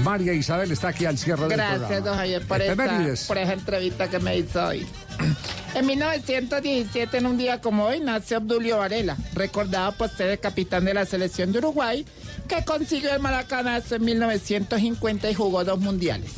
María 0.03 0.33
Isabel 0.33 0.71
está 0.71 0.89
aquí 0.89 1.05
al 1.05 1.17
cierre 1.17 1.47
del 1.47 1.57
Gracias, 1.57 1.79
programa. 1.79 2.05
don 2.05 2.17
Javier, 2.17 2.41
por 2.47 2.61
esa, 2.61 2.73
Efemérides. 2.73 3.23
por 3.25 3.37
esa 3.37 3.53
entrevista 3.53 4.09
que 4.09 4.19
me 4.19 4.37
hizo 4.37 4.65
hoy. 4.65 4.85
En 5.75 5.85
1917, 5.85 7.17
en 7.17 7.25
un 7.25 7.37
día 7.37 7.59
como 7.61 7.85
hoy, 7.85 7.99
nació 7.99 8.37
Obdulio 8.37 8.77
Varela, 8.77 9.17
recordado 9.33 9.91
por 9.93 10.09
ser 10.09 10.29
el 10.29 10.39
capitán 10.39 10.85
de 10.85 10.93
la 10.93 11.05
selección 11.05 11.51
de 11.51 11.59
Uruguay, 11.59 12.05
que 12.47 12.63
consiguió 12.63 13.13
el 13.13 13.19
maracanazo 13.19 13.95
en 13.95 14.05
1950 14.05 15.29
y 15.29 15.33
jugó 15.33 15.63
dos 15.63 15.79
mundiales. 15.79 16.31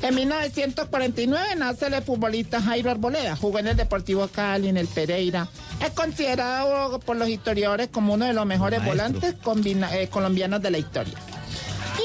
En 0.00 0.14
1949 0.14 1.56
nace 1.56 1.86
el 1.88 2.02
futbolista 2.02 2.62
Jairo 2.62 2.90
Arboleda, 2.90 3.34
jugó 3.36 3.58
en 3.58 3.66
el 3.68 3.76
Deportivo 3.76 4.28
Cali, 4.28 4.68
en 4.68 4.76
el 4.76 4.86
Pereira. 4.86 5.48
Es 5.84 5.90
considerado 5.90 6.98
por 7.00 7.16
los 7.16 7.28
historiadores 7.28 7.88
como 7.88 8.14
uno 8.14 8.24
de 8.24 8.32
los 8.32 8.46
mejores 8.46 8.84
volantes 8.84 9.34
combina- 9.42 9.94
eh, 9.96 10.08
colombianos 10.08 10.62
de 10.62 10.70
la 10.70 10.78
historia. 10.78 11.14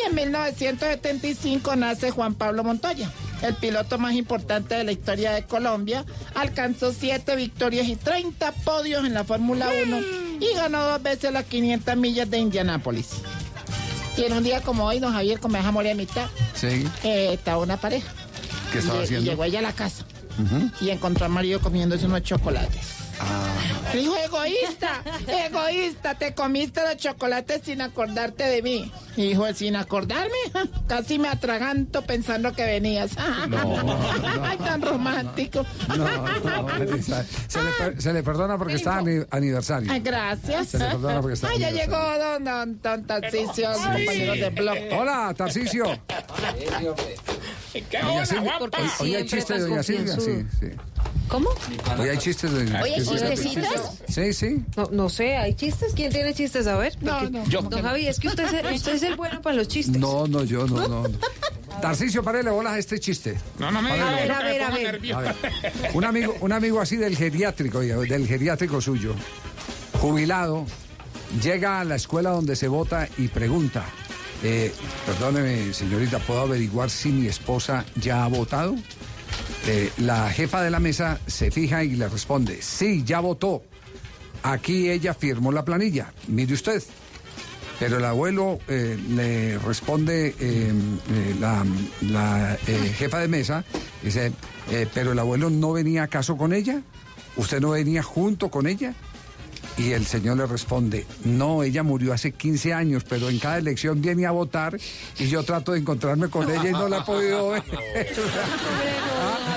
Y 0.04 0.10
en 0.10 0.16
1975 0.16 1.76
nace 1.76 2.12
Juan 2.12 2.34
Pablo 2.36 2.64
Montoya, 2.64 3.10
el 3.42 3.56
piloto 3.56 3.98
más 3.98 4.14
importante 4.14 4.76
de 4.76 4.84
la 4.84 4.92
historia 4.92 5.32
de 5.32 5.44
Colombia. 5.44 6.06
Alcanzó 6.36 6.92
7 6.94 7.36
victorias 7.36 7.88
y 7.88 7.96
30 7.96 8.52
podios 8.52 9.06
en 9.06 9.14
la 9.14 9.24
Fórmula 9.24 9.70
1 9.86 10.00
y 10.40 10.54
ganó 10.56 10.84
dos 10.86 11.02
veces 11.02 11.32
las 11.32 11.46
500 11.46 11.96
millas 11.98 12.30
de 12.30 12.38
Indianápolis. 12.40 13.10
Y 14.18 14.24
en 14.24 14.34
un 14.34 14.44
día 14.44 14.62
como 14.62 14.86
hoy, 14.86 15.00
don 15.00 15.14
Javier, 15.14 15.40
como 15.40 15.58
deja 15.58 15.72
morir 15.72 15.92
a 15.92 15.96
mitad, 15.96 16.28
Sí. 16.54 16.86
eh, 17.04 17.30
estaba 17.34 17.58
una 17.64 17.78
pareja. 17.78 18.12
¿Qué 18.72 18.80
estaba 18.80 18.98
Y- 19.00 19.02
y 19.02 19.04
haciendo? 19.06 19.30
llegó 19.32 19.44
ella 19.44 19.60
a 19.60 19.64
la 19.64 19.74
casa 19.74 20.04
y 20.82 20.90
encontró 20.90 21.26
al 21.26 21.32
marido 21.32 21.60
comiéndose 21.62 22.06
unos 22.06 22.24
chocolates. 22.24 23.03
Ah. 23.26 23.50
Le 23.94 24.00
dijo, 24.00 24.16
egoísta, 24.18 25.04
egoísta, 25.28 26.16
te 26.16 26.34
comiste 26.34 26.82
los 26.82 26.98
chocolates 26.98 27.62
sin 27.64 27.80
acordarte 27.82 28.44
de 28.44 28.62
mí. 28.64 28.92
Y 29.16 29.28
dijo, 29.30 29.46
sin 29.54 29.76
acordarme, 29.76 30.32
casi 30.88 31.20
me 31.20 31.28
atraganto 31.28 32.02
pensando 32.02 32.54
que 32.54 32.64
venías. 32.66 33.12
Ay, 33.18 34.58
tan 34.58 34.82
romántico. 34.82 35.64
No, 35.90 35.96
no, 35.98 36.68
se, 37.48 37.62
le, 37.62 37.72
per- 37.78 38.02
se 38.02 38.14
le 38.14 38.24
perdona 38.24 38.58
porque 38.58 38.74
está 38.76 38.98
ani- 38.98 39.24
aniversario. 39.30 39.92
Ay, 39.92 40.00
gracias. 40.00 40.70
Se 40.70 40.80
le 40.80 40.86
perdona 40.86 41.22
porque 41.22 41.34
está 41.36 41.50
Ay, 41.50 41.60
ya 41.60 41.70
llegó 41.70 41.98
don, 42.18 42.44
don, 42.44 42.82
don 42.82 43.04
Tarcisio, 43.06 43.74
compañero 43.74 44.34
de 44.34 44.50
blog. 44.50 44.78
Hola, 44.98 45.34
Tarcicio. 45.38 45.86
¿Qué 47.74 48.00
guapa? 48.42 48.78
hoy- 48.80 48.90
hoy 49.02 49.16
hay 49.16 49.26
chistes 49.28 49.62
de 49.62 49.68
Doña 49.70 49.84
Silvia, 49.84 50.16
sí, 50.20 50.46
sí. 50.60 50.68
¿Cómo? 51.28 51.50
Hoy 51.98 52.10
hay 52.10 52.18
chistes 52.18 52.52
de 52.52 52.62
¿Hoy 52.82 52.90
hay 52.92 53.04
chistecitos? 53.04 53.70
Sí, 54.08 54.34
sí. 54.34 54.64
No, 54.76 54.88
no 54.92 55.10
sé, 55.10 55.36
¿hay 55.38 55.56
chistes? 55.56 55.94
¿Quién 55.96 56.12
tiene 56.12 56.34
chistes? 56.34 56.68
A 56.68 56.76
ver. 56.78 56.96
No, 57.02 57.18
porque- 57.20 57.32
no. 57.32 57.46
Yo. 57.46 57.62
Don 57.64 57.82
Javi, 57.82 58.08
es 58.08 58.20
que 58.20 58.28
usted 58.28 58.44
es, 58.46 58.54
el- 58.54 58.74
usted 58.76 58.94
es 58.96 59.04
el 59.04 59.16
bueno 59.16 59.42
para 59.42 59.56
los 59.56 59.68
chistes. 59.68 59.98
No, 59.98 60.28
no, 60.28 60.44
yo 60.44 60.68
no, 60.68 60.88
no. 60.88 61.08
no. 61.08 61.18
Tarcicio, 61.82 62.22
parele 62.24 62.52
bolas 62.52 62.74
a 62.74 62.78
este 62.80 63.00
chiste. 63.00 63.38
No, 63.58 63.72
no 63.72 63.82
me 63.82 63.90
Párele. 63.90 64.04
A 64.04 64.16
ver, 64.16 64.32
a 64.32 64.44
ver, 64.44 64.62
a 64.62 64.70
ver. 64.70 64.84
nervioso. 64.84 65.18
A 65.20 65.22
ver, 65.22 65.36
un 65.94 66.04
amigo, 66.06 66.36
un 66.42 66.52
amigo 66.52 66.80
así 66.80 66.98
del 66.98 67.18
geriátrico, 67.18 67.80
del 67.80 68.28
geriátrico 68.28 68.80
suyo, 68.80 69.16
jubilado, 70.00 70.66
llega 71.42 71.80
a 71.80 71.84
la 71.84 71.96
escuela 71.96 72.30
donde 72.30 72.56
se 72.56 72.68
vota 72.68 73.08
y 73.18 73.28
pregunta, 73.28 73.86
eh, 74.44 74.72
perdóneme 75.06 75.74
señorita, 75.74 76.20
¿puedo 76.20 76.42
averiguar 76.42 76.90
si 76.92 77.10
mi 77.10 77.28
esposa 77.28 77.86
ya 77.96 78.24
ha 78.24 78.28
votado? 78.28 78.76
Eh, 79.66 79.92
la 80.00 80.30
jefa 80.30 80.62
de 80.62 80.70
la 80.70 80.80
mesa 80.80 81.20
se 81.26 81.50
fija 81.50 81.84
y 81.84 81.96
le 81.96 82.10
responde, 82.10 82.62
sí, 82.62 83.04
ya 83.06 83.22
votó. 83.22 83.64
Aquí 84.44 84.90
ella 84.90 85.14
firmó 85.14 85.54
la 85.54 85.64
planilla, 85.64 86.12
mire 86.28 86.54
usted. 86.54 86.84
Pero 87.80 87.98
el 87.98 88.06
abuelo 88.06 88.60
eh, 88.68 88.98
le 89.10 89.58
responde 89.58 90.36
eh, 90.40 90.74
la, 91.40 91.66
la, 92.02 92.58
jefa 92.96 93.20
de 93.20 93.28
mesa, 93.28 93.64
dice, 94.04 94.32
pero 94.94 95.14
el 95.14 95.20
abuelo 95.20 95.50
no 95.50 95.74
venía 95.74 96.04
acaso 96.04 96.38
con 96.38 96.54
ella, 96.54 96.82
usted 97.38 97.62
no 97.62 97.72
venía 97.72 98.04
junto 98.04 98.52
con 98.52 98.68
ella. 98.68 98.94
Y 99.76 99.92
el 99.92 100.06
señor 100.06 100.38
le 100.38 100.46
responde, 100.46 101.06
no, 101.26 101.64
ella 101.64 101.82
murió 101.82 102.14
hace 102.14 102.32
15 102.32 102.74
años, 102.74 103.04
pero 103.10 103.30
en 103.30 103.40
cada 103.40 103.58
elección 103.58 104.02
viene 104.02 104.26
a 104.28 104.32
votar 104.32 104.78
y 105.18 105.28
yo 105.28 105.42
trato 105.44 105.72
de 105.72 105.80
encontrarme 105.80 106.30
con 106.30 106.50
ella 106.50 106.70
y 106.70 106.72
no 106.74 106.88
la 106.88 107.00
he 107.00 107.02
podido 107.02 107.50
ver. 107.52 107.64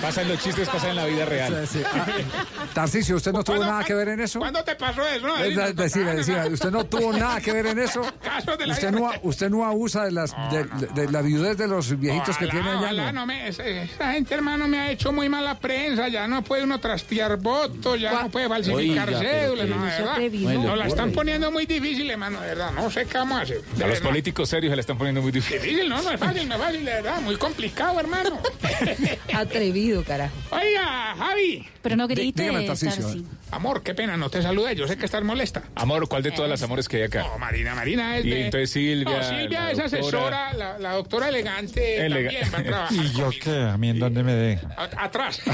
Pasan 0.01 0.28
los 0.28 0.38
chistes, 0.43 0.68
pasan 0.68 0.90
en 0.90 0.97
la 0.97 1.05
vida 1.06 1.24
real. 1.24 1.68
Tarcicio, 2.74 3.16
¿usted 3.16 3.32
no 3.32 3.43
tuvo 3.43 3.59
nada 3.59 3.82
que 3.84 3.94
ver 3.94 4.09
en 4.09 4.20
eso? 4.20 4.38
¿Cuándo 4.38 4.62
te 4.62 4.74
pasó 4.76 5.06
eso? 5.06 5.26
No, 5.26 5.36
de- 5.36 5.72
Decime, 5.72 6.14
decime, 6.14 6.48
¿usted 6.48 6.70
no 6.70 6.84
tuvo 6.84 7.12
nada 7.12 7.40
que 7.40 7.52
ver 7.52 7.66
en 7.66 7.78
eso? 7.78 8.02
Casos 8.22 8.59
de 8.59 8.66
la 8.66 8.74
¿Usted 8.74 8.90
vida 8.93 9.01
no, 9.01 9.10
usted 9.22 9.51
no 9.51 9.64
abusa 9.64 10.05
de, 10.05 10.12
las, 10.12 10.32
de, 10.51 10.64
de- 10.64 10.86
de 11.06 11.12
la 11.12 11.22
viudez 11.22 11.56
de 11.56 11.66
los 11.66 11.98
viejitos 11.98 12.36
que 12.36 12.47
tiene 12.47 12.68
allá? 12.70 12.78
ojalá, 12.80 13.12
¿no? 13.12 13.20
no 13.20 13.26
me, 13.26 13.48
esa 13.48 13.64
gente, 14.12 14.34
hermano, 14.34 14.68
me 14.68 14.78
ha 14.78 14.90
hecho 14.90 15.12
muy 15.12 15.28
mala 15.28 15.59
prensa. 15.59 16.09
Ya 16.09 16.26
no 16.28 16.43
puede 16.44 16.64
uno 16.64 16.78
trastear 16.78 17.36
votos, 17.38 17.98
ya 18.01 18.22
no 18.22 18.30
puede 18.30 18.48
falsificar 18.48 19.09
Oiga, 19.09 19.18
cédulas, 19.20 19.68
no, 19.68 19.76
verdad. 20.07 20.12
atrevido. 20.15 20.45
Bueno, 20.45 20.62
Nos 20.69 20.78
la 20.78 20.87
están 20.87 21.12
poniendo 21.12 21.51
muy 21.51 21.66
difícil, 21.66 22.11
hermano, 22.11 22.41
de 22.41 22.47
verdad. 22.49 22.70
No 22.73 22.91
sé 22.91 23.07
qué 23.07 23.19
vamos 23.19 23.39
a 23.39 23.43
hacer. 23.43 23.61
De 23.62 23.85
A 23.85 23.89
los 23.89 24.01
políticos 24.01 24.49
serios 24.49 24.70
se 24.73 24.77
le 24.77 24.81
están 24.81 24.99
poniendo 24.99 25.23
muy 25.23 25.33
difícil. 25.33 25.61
Difícil, 25.61 25.89
no, 25.89 26.01
no 26.03 26.11
es 26.11 26.19
fácil, 26.20 26.49
no 26.49 26.55
es 26.57 26.61
fácil, 26.61 26.85
de 26.85 26.93
verdad. 26.93 27.20
Muy 27.20 27.37
complicado, 27.37 27.99
hermano. 28.01 28.41
Atrevido, 29.35 30.03
carajo. 30.05 30.35
Oiga, 30.51 31.15
Javi. 31.19 31.66
Pero 31.83 31.97
no 31.97 32.09
Dí- 32.09 32.15
grite, 32.15 32.43
dígame. 32.43 32.66
Tarsi. 32.66 33.24
Amor, 33.53 33.83
qué 33.83 33.95
pena, 33.95 34.16
no 34.16 34.28
te 34.28 34.43
saludé. 34.43 34.74
Yo 34.74 34.89
sé 34.89 34.97
que 34.97 35.05
estás 35.05 35.23
molesta. 35.23 35.62
Amor, 35.77 36.09
¿cuál 36.09 36.23
de 36.23 36.33
todas 36.33 36.51
las 36.51 36.62
amores 36.62 36.89
que 36.89 36.97
hay 36.99 37.03
acá? 37.05 37.23
No, 37.23 37.39
Marina, 37.39 37.74
Marina 37.74 38.16
es 38.19 38.24
Y 38.24 38.31
de... 38.31 38.45
entonces 38.47 38.70
Silvia, 38.70 39.19
No, 39.19 39.23
Silvia 39.24 39.61
la 39.65 39.70
es 39.70 39.78
doctora. 39.78 39.99
asesora, 39.99 40.53
la, 40.55 40.78
la 40.78 40.93
doctora 40.95 41.28
elegante 41.28 42.05
Elega- 42.07 42.31
también 42.31 42.51
va 42.55 42.59
a 42.59 42.62
trabajar. 42.91 42.97
¿Y 43.05 43.12
yo 43.12 43.31
qué? 43.41 43.51
¿A 43.70 43.77
mí 43.78 43.91
en 43.91 43.99
dónde 44.01 44.23
me 44.24 44.33
deja? 44.35 44.69
A- 44.77 45.05
Atrás. 45.05 45.41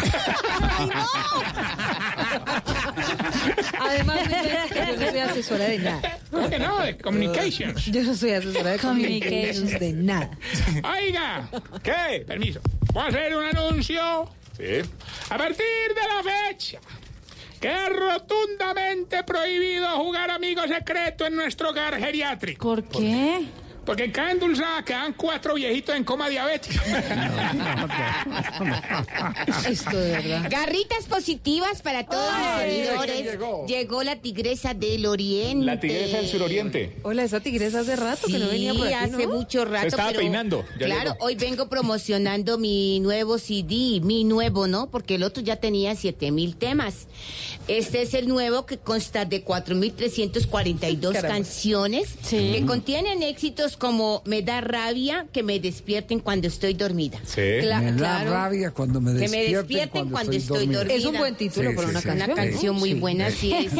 Además, 3.80 4.20
yo 4.42 4.96
no 4.96 5.10
soy 5.10 5.20
asesora 5.20 5.64
de 5.64 5.78
nada. 5.78 6.18
¿Cómo 6.30 6.50
que 6.50 6.58
no? 6.58 6.80
De 6.80 6.96
communications. 6.96 7.86
Yo 7.86 8.02
no 8.02 8.14
soy 8.14 8.32
asesora 8.32 8.70
de 8.72 8.78
communications 8.78 9.78
de 9.78 9.92
nada. 9.92 10.30
Oiga, 10.82 11.48
¿qué? 11.82 12.24
Permiso. 12.26 12.60
Voy 12.92 13.02
a 13.02 13.06
hacer 13.06 13.36
un 13.36 13.44
anuncio. 13.44 14.30
Sí. 14.56 14.88
A 15.30 15.38
partir 15.38 15.64
de 15.94 16.08
la 16.08 16.48
fecha 16.48 16.78
que 17.62 17.68
es 17.68 17.88
rotundamente 17.90 19.22
prohibido 19.22 19.88
jugar 19.90 20.32
amigo 20.32 20.66
secreto 20.66 21.26
en 21.26 21.36
nuestro 21.36 21.70
hogar 21.70 21.96
geriátrico. 21.96 22.74
¿Por 22.74 22.82
qué? 22.88 23.46
Porque 23.84 24.04
en 24.04 24.12
cada 24.12 24.30
endulzada 24.30 24.84
quedan 24.84 25.12
cuatro 25.14 25.54
viejitos 25.54 25.96
en 25.96 26.04
coma 26.04 26.28
diabético. 26.28 26.80
Esto 29.68 29.96
de 29.96 30.10
verdad. 30.12 30.48
Garritas 30.50 31.04
positivas 31.06 31.82
para 31.82 32.04
todos 32.06 32.24
Ay, 32.32 32.66
mis 32.78 32.86
seguidores. 32.86 33.12
¿quién 33.12 33.24
llegó? 33.26 33.66
Llegó? 33.66 34.02
la 34.02 34.16
tigresa 34.16 34.74
del 34.74 35.06
oriente. 35.06 35.64
La 35.66 35.78
tigresa 35.80 36.16
del 36.18 36.28
suroriente. 36.28 36.96
Hola, 37.02 37.24
esa 37.24 37.40
tigresa 37.40 37.80
hace 37.80 37.96
rato 37.96 38.26
que 38.26 38.38
no 38.38 38.48
venía 38.48 38.74
por 38.74 38.88
Sí, 38.88 38.94
aquí, 38.94 39.14
hace 39.14 39.26
¿no? 39.26 39.34
mucho 39.34 39.64
rato. 39.64 39.82
Se 39.82 39.88
estaba 39.88 40.08
pero, 40.08 40.20
peinando, 40.20 40.64
ya 40.78 40.86
claro, 40.86 41.12
llegó. 41.12 41.24
hoy 41.24 41.34
vengo 41.36 41.68
promocionando 41.68 42.58
mi 42.58 43.00
nuevo 43.00 43.38
CD, 43.38 44.00
mi 44.02 44.24
nuevo, 44.24 44.66
¿no? 44.66 44.90
Porque 44.90 45.14
el 45.16 45.22
otro 45.22 45.42
ya 45.42 45.56
tenía 45.56 45.94
7000 45.94 46.56
temas. 46.56 47.06
Este 47.68 48.02
es 48.02 48.14
el 48.14 48.28
nuevo 48.28 48.66
que 48.66 48.78
consta 48.78 49.24
de 49.24 49.42
4342 49.42 51.12
Caramba. 51.14 51.34
canciones 51.34 52.08
que 52.28 52.64
contienen 52.66 53.22
éxitos 53.22 53.71
ritmos 53.72 53.76
como 53.76 54.22
me 54.24 54.42
da 54.42 54.60
rabia 54.60 55.26
que 55.32 55.42
me 55.42 55.58
despierten 55.60 56.20
cuando 56.20 56.46
estoy 56.48 56.74
dormida. 56.74 57.18
Cla- 57.34 57.80
me 57.80 57.92
da 57.92 57.96
claro. 57.96 58.30
rabia 58.30 58.70
cuando 58.70 59.00
me 59.00 59.12
Que 59.12 59.18
despierten, 59.20 59.50
me 59.50 59.56
despierten 59.56 60.10
cuando, 60.10 60.32
estoy, 60.32 60.66
dormida. 60.66 60.94
Es 60.94 61.04
un 61.04 61.16
buen 61.18 61.34
título 61.34 61.70
Sí, 61.70 61.76
para 61.76 61.88
sí, 61.88 61.92
una 61.92 62.00
sí. 62.00 62.06
canción. 62.08 62.30
Una 62.32 62.36
canción 62.44 62.76
muy 62.76 62.90
Sí. 62.92 62.94
buena, 63.00 63.30
sí 63.30 63.52
es. 63.52 63.72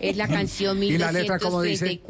Es 0.00 0.16
la 0.16 0.28
canción 0.28 0.82
¿Y 0.82 0.98
la 0.98 1.12
letra 1.12 1.38
cómo 1.38 1.62
dice? 1.62 2.00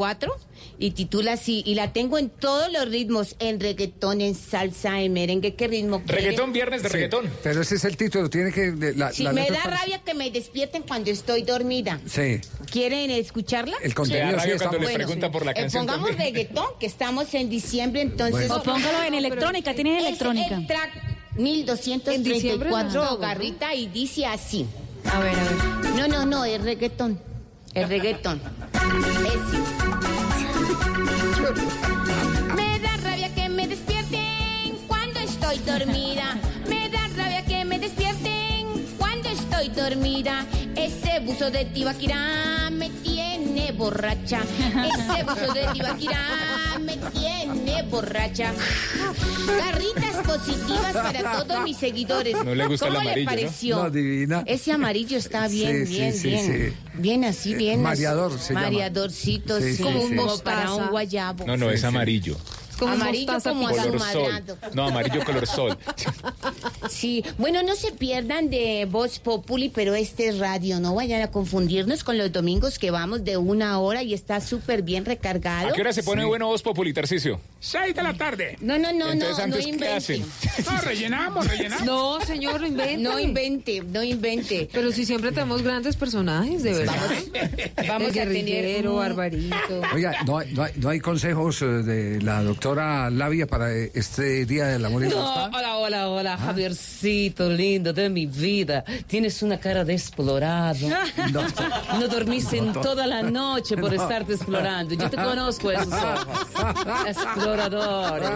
1234 0.67 0.77
y 0.79 0.91
titula 0.93 1.33
así. 1.33 1.63
Y 1.67 1.75
la 1.75 1.93
tengo 1.93 2.19
en 2.19 2.29
todos 2.31 2.71
los 2.73 2.89
ritmos, 2.89 3.37
en 3.39 3.61
reggaetón, 3.61 4.21
en 4.21 4.35
salsa, 4.35 5.01
en 5.01 5.13
merengue. 5.13 5.55
¿Qué 5.55 5.69
ritmo 5.69 6.03
quieren? 6.03 6.25
Reggaetón, 6.25 6.53
viernes 6.53 6.83
de 6.83 6.89
Sí, 6.89 6.93
reggaetón. 6.95 7.31
Pero 7.43 7.63
ese 7.63 7.77
es 7.77 7.85
el 7.85 7.97
título, 7.97 8.29
tiene 8.31 8.53
que... 8.53 8.73
La, 8.97 9.13
Sí, 9.13 9.23
la 9.23 9.33
me 9.33 9.49
da 9.51 9.63
rabia 9.65 10.03
que 10.05 10.15
me 10.15 10.31
despierten 10.31 10.83
cuando 10.83 11.11
estoy 11.11 11.43
dormida. 11.43 12.01
Sí. 12.07 12.41
¿Quieren 12.71 13.11
escucharla? 13.11 13.77
El 13.83 13.95
contenido 13.95 14.31
sí 14.31 14.37
rabia 14.37 14.57
cuando 14.59 14.79
les 14.79 14.87
bueno. 14.89 14.99
preguntan 14.99 15.33
por 15.33 15.45
la 15.47 15.53
Eh, 15.53 15.55
canción 15.55 15.87
pongamos 15.87 16.09
también. 16.11 16.35
reggaetón, 16.35 16.67
que 16.81 16.87
estamos 16.87 17.33
en 17.35 17.49
diciembre, 17.49 18.03
entonces... 18.03 18.51
O 18.51 18.63
póngalo 18.63 19.03
en 19.05 19.15
electrónica, 19.15 19.75
tienen 19.75 19.97
Es 19.97 20.07
electrónica. 20.07 20.57
El 20.57 20.67
track 20.67 20.91
En 21.39 21.45
diciembre 21.45 22.71
1234 22.71 23.05
no, 23.05 23.11
¿no? 23.13 23.19
Garrita 23.19 23.75
y 23.75 23.87
dice 23.89 24.27
así. 24.27 24.67
A 25.05 25.19
ver, 25.21 25.35
a 25.39 25.45
ver. 25.45 25.91
No, 25.95 26.09
no, 26.09 26.27
no, 26.27 26.45
es 26.45 26.61
reggaetón. 26.63 27.21
El 27.77 27.91
reggaetón. 27.91 28.41
Me 32.57 32.81
da 32.81 32.97
rabia 33.03 33.35
que 33.35 33.51
me 33.51 33.69
despierten 33.69 34.79
cuando 34.87 35.21
estoy 35.21 35.59
dormida. 35.59 36.39
Me 36.67 36.89
da 36.89 37.07
rabia 37.15 37.45
que 37.45 37.67
me 37.67 37.79
despierten 37.79 38.83
cuando 38.97 39.29
estoy 39.29 39.69
dormida. 39.69 40.47
Ese 40.75 41.21
buzo 41.21 41.51
de 41.51 41.67
Tibaquirá 41.67 42.71
me 42.71 42.89
tiene 43.47 43.73
borracha. 43.73 44.41
Ese 44.43 45.23
buzo 45.25 45.53
de 45.53 45.67
Tibaquirá 45.73 46.79
me 46.81 46.97
tiene 46.97 47.83
borracha. 47.85 48.53
Garritas 49.47 50.17
positivas 50.27 50.93
para 50.93 51.43
todos 51.45 51.63
mis 51.65 51.77
seguidores. 51.77 52.37
No 52.45 52.55
le 52.55 52.67
gusta 52.67 52.87
el 52.87 52.95
¿Cómo 52.95 53.01
amarillo, 53.09 53.31
le 53.31 53.37
pareció? 53.37 53.77
No, 53.77 53.91
divina. 53.91 54.43
Ese 54.47 54.73
amarillo 54.73 55.19
está 55.19 55.49
bien, 55.49 55.87
Sí, 55.87 55.93
sí, 55.93 55.99
bien, 55.99 56.15
sí, 56.15 56.29
bien. 56.29 56.47
sí. 56.71 56.77
Bien 56.95 57.25
así, 57.25 57.55
bien. 57.55 57.83
Mareador 57.83 58.33
así. 58.35 58.47
se 58.49 58.55
llama. 58.55 58.67
Mareadorcito, 58.67 59.59
Sí, 59.61 59.71
sí, 59.71 59.77
sí, 59.77 59.83
como, 59.83 60.01
sí. 60.09 60.15
para 60.43 60.57
Mostaza. 60.65 60.75
un 60.75 60.89
guayabo. 60.89 61.47
No, 61.47 61.57
no, 61.57 61.71
es 61.71 61.85
amarillo. 61.85 62.37
Como 62.79 62.93
Amarillo 62.93 63.33
mostaza 63.33 63.51
como. 63.51 63.69
Color 63.69 64.01
sol. 64.01 64.45
No, 64.75 64.87
amarillo 64.89 65.25
color 65.25 65.47
sol. 65.47 65.79
Sí, 66.89 67.25
bueno, 67.39 67.63
no 67.63 67.75
se 67.75 67.93
pierdan 67.93 68.49
de 68.49 68.87
Voz 68.91 69.19
Populi, 69.19 69.69
pero 69.69 69.95
este 69.95 70.29
es 70.29 70.39
radio. 70.39 70.79
No 70.81 70.95
vayan 70.95 71.21
a 71.23 71.31
confundirnos 71.31 72.05
con 72.05 72.17
los 72.17 72.33
domingos 72.33 72.79
que 72.79 72.91
vamos 72.91 73.25
de 73.25 73.37
una 73.37 73.79
hora 73.81 74.03
y 74.03 74.15
está 74.15 74.41
súper 74.41 74.83
bien 74.83 75.05
recargado. 75.05 75.69
¿A 75.69 75.73
qué 75.73 75.81
hora 75.81 75.93
se 75.93 76.03
pone 76.03 76.25
bueno 76.25 76.47
Voz 76.47 76.63
Populi, 76.63 76.93
Tarcisio? 76.93 77.41
Seis 77.61 77.95
de 77.95 78.03
la 78.03 78.15
tarde. 78.15 78.57
No, 78.61 78.79
no, 78.79 78.93
no, 78.93 79.11
Entonces, 79.13 79.39
no, 79.39 79.45
antes, 79.45 79.59
no 79.59 79.65
¿qué 79.65 79.71
invente. 79.71 79.95
hacen? 79.95 80.25
No, 80.65 80.81
rellenamos, 80.81 81.47
rellenamos. 81.49 81.85
No, 81.87 82.21
señor, 82.21 82.61
no 82.61 82.67
invente. 82.67 82.97
No 82.99 83.19
invente, 83.19 83.83
no 83.83 84.03
invente. 84.03 84.69
Pero 84.73 84.93
si 84.93 85.05
siempre 85.05 85.33
tenemos 85.33 85.63
grandes 85.63 85.97
personajes, 85.97 86.63
de 86.63 86.73
verdad. 86.73 86.97
Vamos 87.89 88.11
a 88.11 88.13
tener 88.13 88.89
un- 88.89 88.97
Barbarito. 88.97 89.83
Oiga, 89.95 90.23
¿no 90.25 90.39
hay, 90.39 90.53
no, 90.53 90.63
hay, 90.63 90.73
no 90.77 90.89
hay 90.89 91.01
consejos 91.01 91.61
eh, 91.63 91.67
de 91.67 92.23
la 92.23 92.43
doctora 92.43 92.66
Labia 92.75 93.47
para 93.47 93.73
eh, 93.73 93.93
este 93.95 94.45
Día 94.45 94.67
del 94.67 94.85
Amor 94.85 95.05
y 95.05 95.09
la 95.09 95.15
No, 95.15 95.29
Amistad? 95.29 95.51
hola, 95.55 95.77
hola, 95.77 96.09
hola, 96.09 96.37
Javiercito 96.37 97.49
lindo 97.49 97.93
de 97.93 98.09
mi 98.11 98.27
vida. 98.27 98.85
Tienes 99.07 99.41
una 99.43 99.59
cara 99.61 99.85
de 99.85 99.93
explorado. 99.95 100.79
No. 101.33 101.43
No 102.01 102.09
dormiste 102.09 102.59
en 102.59 102.73
No. 102.73 102.81
toda 102.81 103.07
la 103.07 103.23
noche 103.23 103.77
por 103.77 103.93
estarte 103.95 104.35
explorando. 104.35 104.95
Yo 104.95 105.09
te 105.11 105.17
conozco 105.17 105.71
esos 105.71 105.93
ojos. 105.93 106.27
Exploradores. 107.07 108.31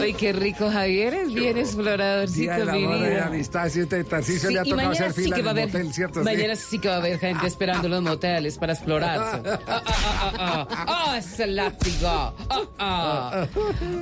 Ay, 0.00 0.14
qué 0.14 0.32
rico, 0.32 0.68
Javier. 0.70 1.14
Es 1.14 1.32
bien 1.32 1.56
exploradorcito, 1.58 2.54
Día 2.54 2.64
mi 2.72 2.86
vida. 2.86 3.26
Amistad. 3.26 3.68
Si 3.68 3.82
usted, 3.82 4.04
Tarcisio, 4.06 4.48
Sí, 4.48 4.54
le 4.54 4.60
ha 4.60 4.64
tocado 4.64 4.90
hacer 4.90 5.12
sí 5.12 5.22
fila 5.22 5.36
que 5.36 5.40
en 5.40 5.46
va 5.46 5.50
a 5.50 5.62
el 5.62 5.70
haber, 5.70 5.92
¿cierto? 5.92 6.20
Sí. 6.20 6.24
mañana 6.24 6.56
sí 6.56 6.78
que 6.78 6.88
va 6.88 6.94
a 6.94 6.98
haber 6.98 7.18
gente 7.18 7.46
esperando 7.46 7.86
en 7.86 7.90
los 7.92 8.02
moteles 8.02 8.58
para 8.58 8.72
explorarse. 8.72 9.42
Ah, 9.52 9.60
ah, 9.66 9.82
ah, 9.86 10.32
ah, 10.38 10.66
ah. 10.70 10.86
Ah, 11.12 11.18
ese 11.18 11.46
látigo. 11.46 12.08
Ah, 12.08 12.34
ah. 12.78 13.46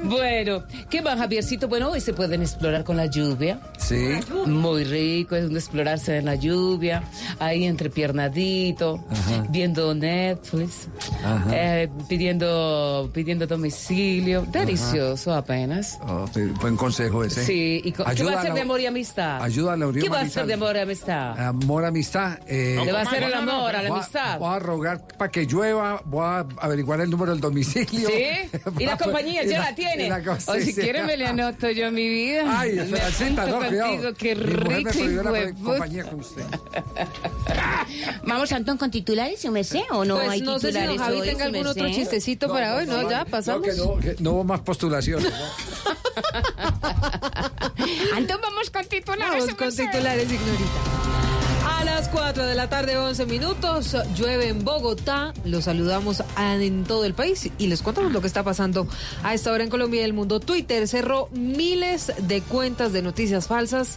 Bueno, 0.05 0.65
¿qué 0.89 1.01
va, 1.01 1.17
Javiercito? 1.17 1.69
Bueno, 1.69 1.91
hoy 1.91 2.01
se 2.01 2.13
pueden 2.13 2.43
explorar 2.43 2.85
con 2.85 2.97
la 2.97 3.07
lluvia. 3.07 3.61
Sí. 3.79 4.19
Muy 4.47 4.85
rico, 4.85 5.37
es 5.37 5.49
un 5.51 5.57
explorarse 5.57 6.17
en 6.17 6.27
la 6.27 6.35
lluvia, 6.35 7.03
ahí 7.39 7.65
entrepiernadito, 7.65 9.05
Ajá. 9.11 9.47
viendo 9.51 9.95
Netflix, 9.95 10.89
Ajá. 11.25 11.45
eh, 11.53 11.89
pidiendo, 12.09 13.11
pidiendo 13.13 13.47
domicilio. 13.47 14.47
Delicioso 14.51 15.35
apenas. 15.35 15.99
Oh, 16.03 16.27
buen 16.61 16.77
consejo 16.77 17.25
ese. 17.25 17.45
Sí, 17.45 17.81
y 17.85 17.93
¿qué 17.93 18.03
va 18.03 18.11
a 18.11 18.43
ser 18.43 18.55
de 18.55 18.61
amor 18.61 18.81
y 18.81 18.87
amistad? 18.87 19.43
Ayuda 19.43 19.75
a 19.75 19.77
la 19.77 19.91
¿Qué 19.93 20.09
va 20.09 20.21
a 20.21 20.29
ser 20.29 20.47
de 20.47 20.55
amor 20.55 20.77
y 20.77 20.81
amistad? 20.81 21.39
Amor, 21.39 21.85
amistad. 21.85 22.39
Eh, 22.47 22.81
¿Le 22.85 22.93
va 22.93 23.01
a 23.01 23.03
hacer 23.03 23.23
el 23.23 23.35
amor 23.35 23.75
a 23.75 23.83
la 23.83 23.89
voy 23.89 23.99
amistad? 23.99 24.39
Voy 24.39 24.55
a 24.55 24.59
rogar 24.59 25.07
para 25.19 25.31
que 25.31 25.47
llueva, 25.47 26.03
voy 26.05 26.25
a 26.25 26.47
averiguar 26.61 27.01
el 27.01 27.11
número 27.11 27.33
del 27.33 27.41
domicilio. 27.41 28.09
¿Sí? 28.09 28.51
Y 28.79 28.87
la 28.87 28.97
compañía 28.97 29.40
Y 29.45 29.49
ya 29.49 29.59
la- 29.59 29.65
la 29.71 29.75
tiene. 29.75 30.07
y 30.07 30.09
la 30.09 30.23
o 30.47 30.55
si 30.55 30.73
sí. 30.73 30.81
quiere 30.81 31.03
me 31.05 31.17
le 31.17 31.27
anoto 31.27 31.71
yo 31.71 31.91
mi 31.91 32.09
vida. 32.09 32.45
Ay, 32.47 32.73
Me 32.91 33.01
apunto 33.01 33.47
no, 33.47 33.59
contigo, 33.59 34.15
qué 34.17 34.35
rico, 34.35 35.33
de 35.33 35.55
compañía 35.63 36.05
con 36.05 36.21
usted. 36.21 36.43
Vamos, 38.25 38.53
Antón, 38.53 38.79
con 38.79 38.91
titulares, 38.91 39.43
¿yo 39.43 39.51
me 39.51 39.65
sé? 39.65 39.83
¿O 39.91 40.05
no 40.05 40.17
pues 40.17 40.29
hay 40.29 40.41
no 40.43 40.59
sé 40.59 40.69
si 40.69 40.73
titulares 40.75 40.97
don 40.97 41.07
Javi 41.07 41.21
hoy, 41.21 41.29
tenga 41.29 41.45
algún 41.47 41.67
otro 41.67 41.91
chistecito 41.91 42.49
para 42.49 42.77
hoy, 42.77 42.87
¿no? 42.87 43.09
Ya 43.11 43.25
pasamos. 43.25 43.67
No, 43.67 43.73
que 43.73 43.79
no, 43.79 43.99
que 44.17 44.23
no 44.23 44.33
hubo 44.33 44.45
más 44.45 44.61
postulaciones. 44.61 45.31
¿no? 45.31 45.31
Antón, 48.17 48.41
vamos 48.41 48.71
con 48.71 48.85
titulares. 48.87 49.41
Vamos 49.41 49.55
con 49.55 49.71
titulares, 49.71 50.31
Ignorita. 50.31 51.30
A 51.79 51.85
las 51.85 52.09
4 52.09 52.45
de 52.47 52.55
la 52.55 52.69
tarde, 52.69 52.99
11 52.99 53.27
minutos, 53.27 53.97
llueve 54.15 54.49
en 54.49 54.65
Bogotá. 54.65 55.33
Los 55.45 55.65
saludamos 55.65 56.23
en 56.39 56.85
todo 56.85 57.05
el 57.05 57.15
país 57.15 57.51
y 57.59 57.69
les 57.69 57.81
contamos 57.81 58.13
lo 58.13 58.21
que 58.21 58.27
está 58.27 58.43
pasando 58.43 58.87
a 59.23 59.35
esta 59.35 59.53
hora 59.53 59.65
en 59.65 59.71
Colombia 59.71 60.01
y 60.01 60.05
el 60.05 60.13
mundo. 60.13 60.41
Twitter 60.41 60.87
cerró 60.89 61.29
miles 61.33 62.13
de 62.19 62.43
cuentas 62.43 62.93
de 62.93 63.03
noticias 63.03 63.47
falsas 63.47 63.97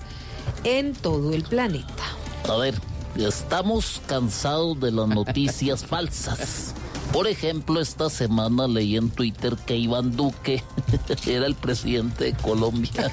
en 0.63 0.93
todo 0.93 1.33
el 1.33 1.43
planeta. 1.43 2.03
A 2.47 2.55
ver, 2.57 2.75
estamos 3.17 4.01
cansados 4.07 4.79
de 4.79 4.91
las 4.91 5.07
noticias 5.07 5.85
falsas. 5.87 6.73
Por 7.11 7.27
ejemplo, 7.27 7.81
esta 7.81 8.09
semana 8.09 8.67
leí 8.67 8.97
en 8.97 9.09
Twitter 9.09 9.55
que 9.65 9.75
Iván 9.75 10.15
Duque 10.15 10.63
era 11.27 11.45
el 11.45 11.55
presidente 11.55 12.25
de 12.25 12.33
Colombia. 12.33 13.11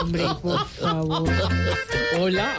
Hombre, 0.00 0.24
por 0.42 0.66
favor. 0.68 1.28
Hola. 2.20 2.54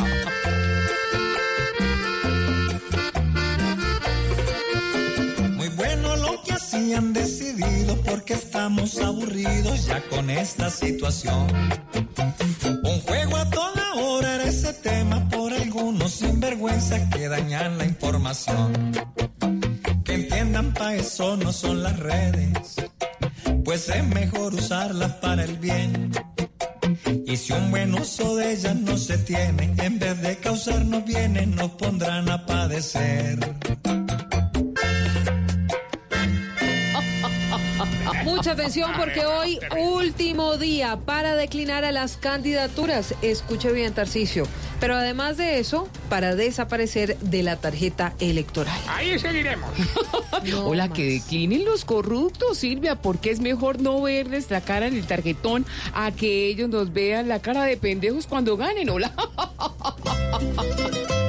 Han 6.93 7.13
decidido 7.13 7.95
porque 8.01 8.33
estamos 8.33 8.97
aburridos 8.99 9.85
ya 9.85 10.01
con 10.09 10.29
esta 10.29 10.69
situación. 10.69 11.47
Un 12.83 12.99
juego 13.01 13.37
a 13.37 13.49
toda 13.49 13.93
hora 13.95 14.35
era 14.35 14.45
ese 14.45 14.73
tema 14.73 15.27
por 15.29 15.53
algunos 15.53 16.11
sinvergüenza 16.11 17.09
que 17.09 17.27
dañan 17.27 17.77
la 17.77 17.85
información. 17.85 18.91
Que 20.03 20.13
entiendan 20.13 20.73
pa' 20.73 20.95
eso 20.95 21.37
no 21.37 21.53
son 21.53 21.83
las 21.83 21.99
redes, 21.99 22.75
pues 23.63 23.87
es 23.89 24.05
mejor 24.07 24.53
usarlas 24.53 25.13
para 25.13 25.43
el 25.43 25.57
bien. 25.57 26.11
Y 27.25 27.37
si 27.37 27.53
un 27.53 27.71
buen 27.71 27.93
uso 27.93 28.35
de 28.35 28.53
ellas 28.53 28.75
no 28.75 28.97
se 28.97 29.17
tiene, 29.19 29.73
en 29.77 29.99
vez 29.99 30.21
de 30.21 30.37
causarnos 30.37 31.05
bienes, 31.05 31.47
nos 31.47 31.71
pondrán 31.71 32.29
a 32.29 32.45
padecer. 32.45 33.39
Mucha 38.41 38.53
atención 38.53 38.91
porque 38.97 39.23
hoy 39.23 39.59
último 39.79 40.57
día 40.57 40.97
para 40.97 41.35
declinar 41.35 41.85
a 41.85 41.91
las 41.91 42.17
candidaturas. 42.17 43.13
Escuche 43.21 43.71
bien, 43.71 43.93
Tarcicio. 43.93 44.47
Pero 44.79 44.95
además 44.95 45.37
de 45.37 45.59
eso, 45.59 45.87
para 46.09 46.33
desaparecer 46.33 47.19
de 47.19 47.43
la 47.43 47.57
tarjeta 47.57 48.15
electoral. 48.19 48.81
Ahí 48.87 49.19
seguiremos. 49.19 49.69
Hola, 50.63 50.91
que 50.91 51.05
declinen 51.05 51.65
los 51.65 51.85
corruptos, 51.85 52.57
Silvia, 52.57 52.95
porque 52.95 53.29
es 53.29 53.41
mejor 53.41 53.79
no 53.79 54.01
verles 54.01 54.49
la 54.49 54.61
cara 54.61 54.87
en 54.87 54.95
el 54.95 55.05
tarjetón 55.05 55.63
a 55.93 56.11
que 56.11 56.47
ellos 56.47 56.67
nos 56.67 56.93
vean 56.93 57.27
la 57.27 57.43
cara 57.43 57.65
de 57.65 57.77
pendejos 57.77 58.25
cuando 58.25 58.57
ganen. 58.57 58.89
Hola. 58.89 59.13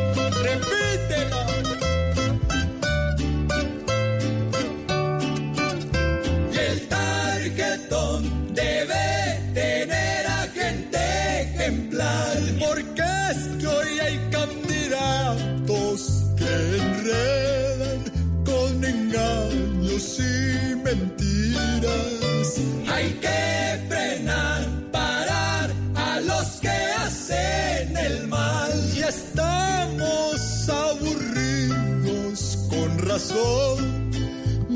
el 6.72 6.88
tarjetón 6.88 8.54
debe 8.54 9.40
tener 9.52 10.26
a 10.26 10.42
gente 10.58 10.98
ejemplar. 11.42 12.38
Porque 12.58 13.02
es 13.30 13.38
que 13.58 13.66
hoy 13.66 13.98
hay 14.00 14.16
candidatos 14.30 15.98
que 16.38 16.52
enredan 16.82 18.00
con 18.44 18.84
engaños 18.84 20.18
y 20.18 20.74
mentiras. 20.88 22.48
Hay 22.94 23.08
que 23.24 23.40
frenar, 23.88 24.62
parar 24.90 25.70
a 25.94 26.20
los 26.20 26.46
que 26.62 26.76
hacen 27.04 27.96
el 27.96 28.28
mal. 28.28 28.72
Y 28.96 29.00
estamos 29.00 30.68
aburridos 30.70 32.38
con 32.70 32.98
razón. 32.98 34.02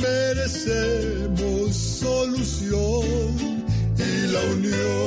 Merecemos 0.07 1.77
solución 1.77 3.05
y 3.99 4.27
la 4.29 4.41
unión. 4.55 5.07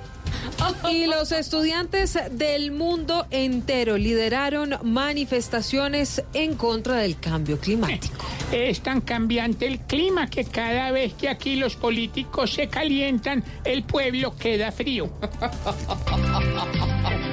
Y 0.90 1.06
los 1.06 1.32
estudiantes 1.32 2.18
del 2.32 2.72
mundo 2.72 3.26
entero 3.30 3.96
lideraron 3.96 4.76
manifestaciones 4.82 6.22
en 6.34 6.56
contra 6.56 6.96
del 6.96 7.18
cambio 7.18 7.58
climático. 7.60 8.26
Es 8.50 8.80
tan 8.80 9.00
cambiante 9.00 9.66
el 9.66 9.78
clima 9.80 10.28
que 10.28 10.44
cada 10.44 10.90
vez 10.90 11.14
que 11.14 11.28
aquí 11.28 11.56
los 11.56 11.76
políticos 11.76 12.54
se 12.54 12.68
calientan, 12.68 13.44
el 13.64 13.84
pueblo 13.84 14.34
queda 14.36 14.72
frío. 14.72 15.08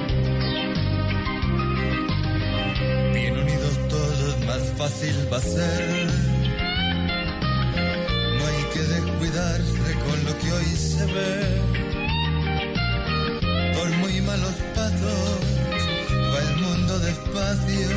Bien 3.20 3.36
unidos 3.36 3.74
todos, 3.88 4.38
más 4.46 4.62
fácil 4.76 5.16
va 5.32 5.38
a 5.38 5.40
ser. 5.40 6.06
No 8.38 8.42
hay 8.46 8.62
que 8.72 8.82
descuidarse 8.94 9.88
con 10.06 10.24
lo 10.24 10.38
que 10.38 10.52
hoy 10.52 10.70
se 10.76 11.04
ve. 11.14 11.32
Por 13.76 13.88
muy 14.02 14.20
malos 14.20 14.54
pasos 14.72 15.40
va 16.32 16.38
el 16.48 16.56
mundo 16.64 16.98
despacio 17.00 17.90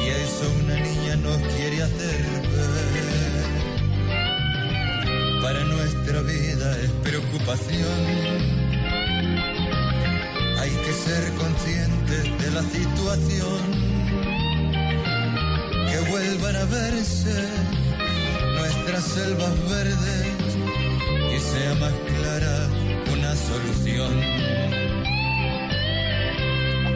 y 0.00 0.08
eso 0.24 0.44
una 0.64 0.74
niña 0.74 1.16
nos 1.16 1.40
quiere 1.54 1.82
hacer 1.82 2.20
ver. 2.54 3.48
Para 5.40 5.64
nuestra 5.64 6.20
vida 6.20 6.78
es 6.84 6.90
preocupación. 7.08 8.00
Hay 10.58 10.72
que 10.84 10.92
ser 10.92 11.22
conscientes 11.42 12.24
de 12.42 12.50
la 12.50 12.62
situación. 12.64 13.89
Que 15.88 16.10
vuelvan 16.10 16.56
a 16.56 16.64
verse 16.64 17.44
nuestras 18.58 19.04
selvas 19.04 19.68
verdes 19.68 20.56
y 21.34 21.38
sea 21.40 21.74
más 21.76 21.92
clara 21.92 22.68
una 23.12 23.34
solución. 23.36 24.20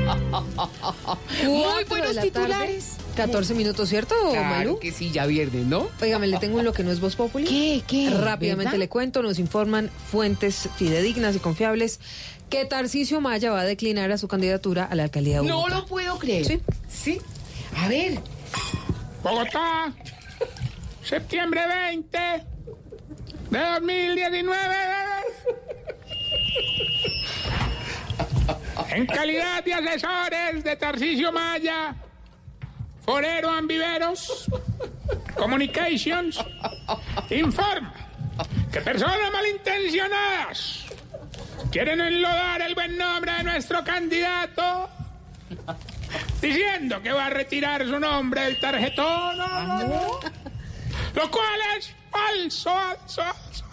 Muy 1.44 1.84
buenos 1.88 2.18
titulares. 2.20 2.96
14 3.16 3.54
minutos, 3.54 3.88
¿cierto, 3.88 4.14
Claro 4.32 4.48
Malú? 4.48 4.78
que 4.80 4.90
sí, 4.90 5.12
ya 5.12 5.24
viernes, 5.26 5.66
¿no? 5.66 5.88
Óigame, 6.02 6.26
le 6.26 6.38
tengo 6.38 6.62
lo 6.62 6.72
que 6.72 6.82
no 6.82 6.90
es 6.90 6.98
Voz 7.00 7.14
Populi. 7.14 7.44
¿Qué? 7.46 7.82
¿Qué? 7.86 8.10
Rápidamente 8.10 8.70
¿Verdad? 8.72 8.78
le 8.80 8.88
cuento, 8.88 9.22
nos 9.22 9.38
informan 9.38 9.88
fuentes 10.10 10.68
fidedignas 10.76 11.36
y 11.36 11.38
confiables 11.38 12.00
que 12.50 12.64
Tarcisio 12.64 13.20
Maya 13.20 13.52
va 13.52 13.60
a 13.60 13.64
declinar 13.64 14.10
a 14.10 14.18
su 14.18 14.26
candidatura 14.26 14.84
a 14.84 14.94
la 14.96 15.04
alcaldía 15.04 15.40
de 15.40 15.46
No 15.48 15.56
Bogotá. 15.58 15.76
lo 15.76 15.86
puedo 15.86 16.18
creer. 16.18 16.44
Sí. 16.44 16.60
Sí. 16.88 17.20
A 17.76 17.86
ver. 17.88 18.18
Bogotá, 19.22 19.92
septiembre 21.02 21.66
20 21.66 22.18
de 23.50 23.58
2019. 23.58 24.74
En 28.90 29.06
calidad 29.06 29.64
de 29.64 29.74
asesores 29.74 30.62
de 30.62 30.76
Tarcisio 30.76 31.32
Maya, 31.32 31.94
Forero 33.04 33.50
Ambiveros, 33.50 34.46
Communications, 35.36 36.38
informa 37.30 37.92
que 38.70 38.80
personas 38.80 39.32
malintencionadas 39.32 40.84
quieren 41.70 42.00
enlodar 42.00 42.62
el 42.62 42.74
buen 42.74 42.96
nombre 42.96 43.32
de 43.34 43.44
nuestro 43.44 43.82
candidato 43.84 44.88
diciendo 46.40 47.00
que 47.02 47.12
va 47.12 47.26
a 47.26 47.30
retirar 47.30 47.86
su 47.86 47.98
nombre 47.98 48.42
del 48.42 48.58
tarjetón. 48.60 49.38
Lo 51.14 51.30
cual 51.30 51.60
es 51.78 51.94
falso, 52.10 52.70
falso, 52.72 53.22
falso. 53.22 53.64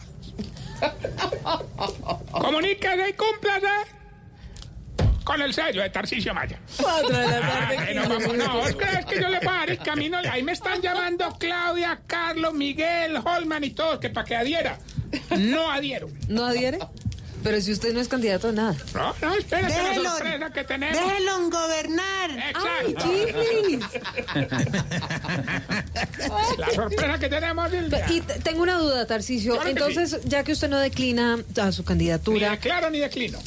Comuníquese 2.31 3.09
y 3.09 3.13
cúmplase 3.13 3.67
con 5.23 5.39
el 5.41 5.53
sello 5.53 5.83
de 5.83 5.89
Tarcisio 5.91 6.33
Maya. 6.33 6.59
Cuatro 6.77 7.15
de 7.15 7.27
la 7.27 7.39
tarde, 7.41 7.77
Ah, 7.77 7.85
no, 7.93 8.01
15 8.01 8.07
vamos, 8.09 8.27
no, 8.37 8.53
minutos. 8.55 8.75
¿crees 8.75 9.05
que 9.05 9.21
yo 9.21 9.29
le 9.29 9.39
dar 9.39 9.69
el 9.69 9.77
camino? 9.77 10.17
Ahí 10.29 10.41
me 10.43 10.51
están 10.51 10.81
llamando 10.81 11.37
Claudia, 11.37 12.01
Carlos, 12.07 12.53
Miguel, 12.55 13.17
Holman 13.23 13.63
y 13.63 13.69
todos, 13.71 13.99
que 13.99 14.09
para 14.09 14.25
que 14.25 14.35
adhiera. 14.35 14.79
No 15.37 15.69
adhiero. 15.69 16.07
¿No 16.27 16.45
adhiere? 16.45 16.79
Pero 17.43 17.59
si 17.61 17.71
usted 17.71 17.93
no 17.93 17.99
es 17.99 18.07
candidato 18.07 18.49
a 18.49 18.51
nada. 18.51 18.75
No, 18.93 19.15
no, 19.21 19.33
espérate 19.35 19.73
la 19.75 19.83
Déjelo. 19.89 20.09
sorpresa 20.11 20.49
que 20.51 20.63
tenemos. 20.63 20.97
Déjelo 20.97 21.49
gobernar. 21.49 22.29
¡Ay, 22.29 22.91
Exacto. 22.91 23.05
La 26.57 26.69
sorpresa 26.73 27.19
que 27.19 27.29
tenemos. 27.29 27.71
Silvia. 27.71 28.05
Y 28.11 28.21
t- 28.21 28.39
tengo 28.39 28.63
una 28.63 28.77
duda. 28.77 29.05
Claro 29.07 29.63
que 29.65 29.71
Entonces, 29.71 30.19
ya 30.25 30.43
que 30.43 30.51
usted 30.53 30.69
no 30.69 30.77
declina 30.79 31.37
a 31.61 31.71
su 31.71 31.81
Ni 31.81 31.87
candidatura, 31.87 32.51
declaro 32.51 32.89
ni 32.89 32.99
declino. 32.99 33.39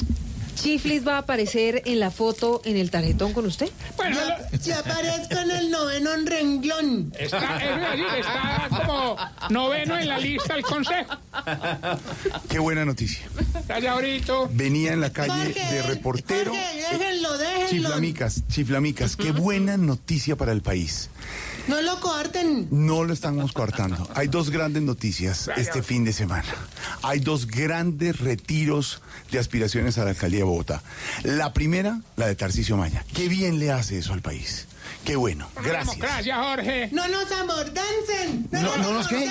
¿Chiflis 0.55 1.07
va 1.07 1.15
a 1.15 1.17
aparecer 1.19 1.83
en 1.85 1.99
la 1.99 2.11
foto 2.11 2.61
en 2.65 2.77
el 2.77 2.89
tarjetón 2.89 3.33
con 3.33 3.45
usted? 3.45 3.69
Bueno, 3.97 4.17
Se 4.59 4.73
aparezco 4.73 5.37
en 5.37 5.51
el 5.51 5.69
noveno 5.69 6.11
renglón. 6.25 7.13
Está, 7.17 7.57
es 7.57 7.81
decir, 7.81 8.05
está 8.19 8.69
como 8.69 9.17
noveno 9.49 9.97
en 9.97 10.07
la 10.07 10.17
lista 10.17 10.55
del 10.55 10.63
consejo. 10.63 11.15
Qué 12.49 12.59
buena 12.59 12.85
noticia. 12.85 13.27
Ahorita. 13.69 14.25
Venía 14.51 14.93
en 14.93 15.01
la 15.01 15.11
calle 15.11 15.53
Jorge, 15.53 15.73
de 15.73 15.81
reportero. 15.83 16.51
Jorge, 16.51 16.97
déjenlo, 16.97 17.37
déjenlo. 17.37 17.69
Chiflamicas, 17.69 18.47
chiflamicas, 18.47 19.15
qué 19.15 19.31
buena 19.31 19.77
noticia 19.77 20.35
para 20.35 20.51
el 20.51 20.61
país. 20.61 21.09
No 21.67 21.81
lo 21.81 21.99
coarten. 21.99 22.67
No 22.71 23.03
lo 23.03 23.13
estamos 23.13 23.51
coartando. 23.51 24.07
Hay 24.13 24.27
dos 24.27 24.49
grandes 24.49 24.83
noticias 24.83 25.49
este 25.57 25.81
fin 25.81 26.03
de 26.03 26.13
semana. 26.13 26.53
Hay 27.01 27.19
dos 27.19 27.47
grandes 27.47 28.19
retiros 28.19 29.01
de 29.31 29.39
aspiraciones 29.39 29.97
a 29.97 30.03
la 30.03 30.11
alcaldía 30.11 30.39
de 30.39 30.43
Bogotá. 30.45 30.83
La 31.23 31.53
primera, 31.53 32.01
la 32.17 32.27
de 32.27 32.35
Tarcisio 32.35 32.77
Maya. 32.77 33.03
Qué 33.13 33.27
bien 33.27 33.59
le 33.59 33.71
hace 33.71 33.97
eso 33.97 34.13
al 34.13 34.21
país. 34.21 34.67
Qué 35.03 35.15
bueno. 35.15 35.47
Gracias. 35.63 35.97
Gracias, 35.97 36.37
Jorge. 36.37 36.89
No 36.91 37.07
nos 37.07 37.31
amordancen. 37.31 38.47
No, 38.51 38.61
No, 38.61 38.77
no 38.77 38.93
nos 38.93 39.07
qué. 39.07 39.29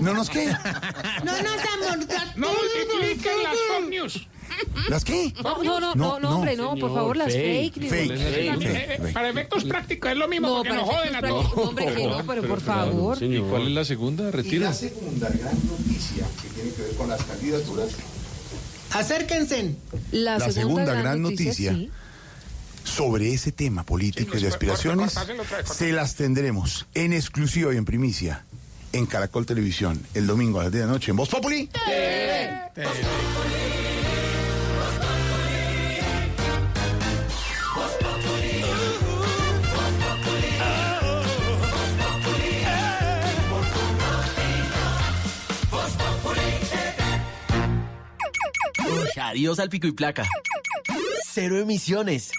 ¿No 0.00 0.14
nos 0.14 0.30
qué? 0.30 0.46
No 1.24 1.32
nos 1.42 1.60
amordancen. 1.74 2.28
No 2.36 2.48
multipliquen 2.48 3.42
las 3.42 3.54
fake 3.68 3.88
news. 3.90 4.26
¿Las 4.88 5.04
qué? 5.04 5.32
No, 5.42 5.62
no, 5.62 5.80
no, 5.80 5.94
no, 5.94 6.20
no, 6.20 6.36
hombre, 6.36 6.56
no, 6.56 6.74
por 6.76 6.92
favor, 6.94 7.16
las 7.16 7.32
fake 7.32 7.76
news. 7.76 7.90
Fake, 7.90 8.16
fake, 8.18 8.62
eh, 8.66 8.98
fake. 9.00 9.12
Para 9.12 9.28
efectos 9.30 9.64
prácticos 9.64 10.10
es 10.10 10.16
lo 10.16 10.28
mismo 10.28 10.48
No, 10.48 10.56
porque 10.58 10.72
nos 10.72 10.84
joden 10.88 11.14
a 11.14 11.22
todos. 11.22 11.52
hombre, 11.56 11.94
que 11.94 12.06
no, 12.06 12.26
pero 12.26 12.42
por 12.42 12.60
favor. 12.60 13.22
¿Y 13.22 13.38
cuál 13.40 13.62
es 13.68 13.72
la 13.72 13.84
segunda? 13.84 14.28
Y 14.28 14.30
Retira. 14.32 14.66
la 14.68 14.74
segunda 14.74 15.28
gran 15.28 15.58
noticia 15.66 16.26
que 16.42 16.48
tiene 16.48 16.70
que 16.72 16.82
ver 16.82 16.94
con 16.96 17.08
las 17.08 17.22
candidaturas. 17.24 17.88
Acérquense. 18.92 19.74
La, 20.12 20.38
La 20.38 20.50
segunda 20.50 20.94
gran 20.94 21.22
noticia. 21.22 21.72
sí. 21.74 21.90
sobre 22.84 23.32
ese 23.32 23.52
tema 23.52 23.84
político 23.84 24.36
y 24.36 24.40
de 24.40 24.48
aspiraciones 24.48 25.14
se 25.64 25.92
las 25.92 26.16
tendremos 26.16 26.86
en 26.94 27.12
exclusiva 27.12 27.72
y 27.72 27.76
en 27.76 27.84
primicia 27.84 28.44
en 28.92 29.06
Caracol 29.06 29.46
Televisión 29.46 30.02
el 30.14 30.26
domingo 30.26 30.58
a 30.58 30.64
las 30.64 30.72
10 30.72 30.80
de 30.82 30.86
la 30.88 30.92
noche 30.94 31.10
en 31.12 31.16
Voz 31.18 31.28
Populi. 31.28 31.68
Adiós 49.20 49.58
al 49.58 49.68
pico 49.68 49.86
y 49.86 49.92
placa. 49.92 50.26
Cero 51.32 51.58
emisiones. 51.58 52.32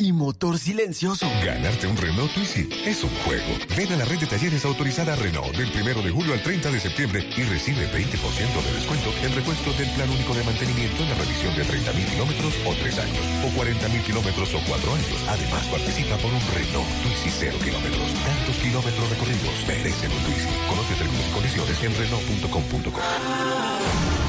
Y 0.00 0.12
motor 0.12 0.58
silencioso. 0.58 1.30
Ganarte 1.44 1.86
un 1.86 1.96
Renault 1.96 2.32
Twizy 2.34 2.68
es 2.84 3.04
un 3.04 3.10
juego. 3.24 3.56
Ven 3.76 3.92
a 3.92 3.96
la 3.96 4.04
red 4.04 4.18
de 4.18 4.26
talleres 4.26 4.64
autorizada 4.64 5.14
Renault 5.14 5.54
del 5.56 5.70
1 5.70 6.02
de 6.02 6.10
julio 6.10 6.32
al 6.32 6.42
30 6.42 6.68
de 6.70 6.80
septiembre 6.80 7.28
y 7.36 7.44
recibe 7.44 7.86
20% 7.86 7.92
de 7.94 8.72
descuento 8.74 9.14
en 9.22 9.32
repuesto 9.34 9.72
del 9.74 9.88
plan 9.90 10.10
único 10.10 10.34
de 10.34 10.42
mantenimiento 10.44 11.02
en 11.02 11.10
la 11.10 11.14
revisión 11.14 11.54
de 11.54 11.64
30.000 11.64 12.10
kilómetros 12.10 12.54
o 12.66 12.74
3 12.74 12.98
años 12.98 13.24
o 13.44 13.48
40.000 13.58 14.02
kilómetros 14.02 14.54
o 14.54 14.60
4 14.66 14.94
años. 14.94 15.24
Además 15.28 15.66
participa 15.66 16.16
por 16.16 16.32
un 16.32 16.40
Renault 16.54 16.88
Twizy 17.02 17.30
0 17.30 17.58
kilómetros. 17.62 18.14
Tantos 18.26 18.56
kilómetros 18.56 19.10
recorridos 19.10 19.66
merecen 19.66 20.10
un 20.10 20.22
Twizy. 20.24 20.48
Conoce 20.68 20.94
términos 20.94 21.26
y 21.28 21.32
condiciones 21.32 21.82
en 21.82 21.94
Renault.com.co. 21.94 24.21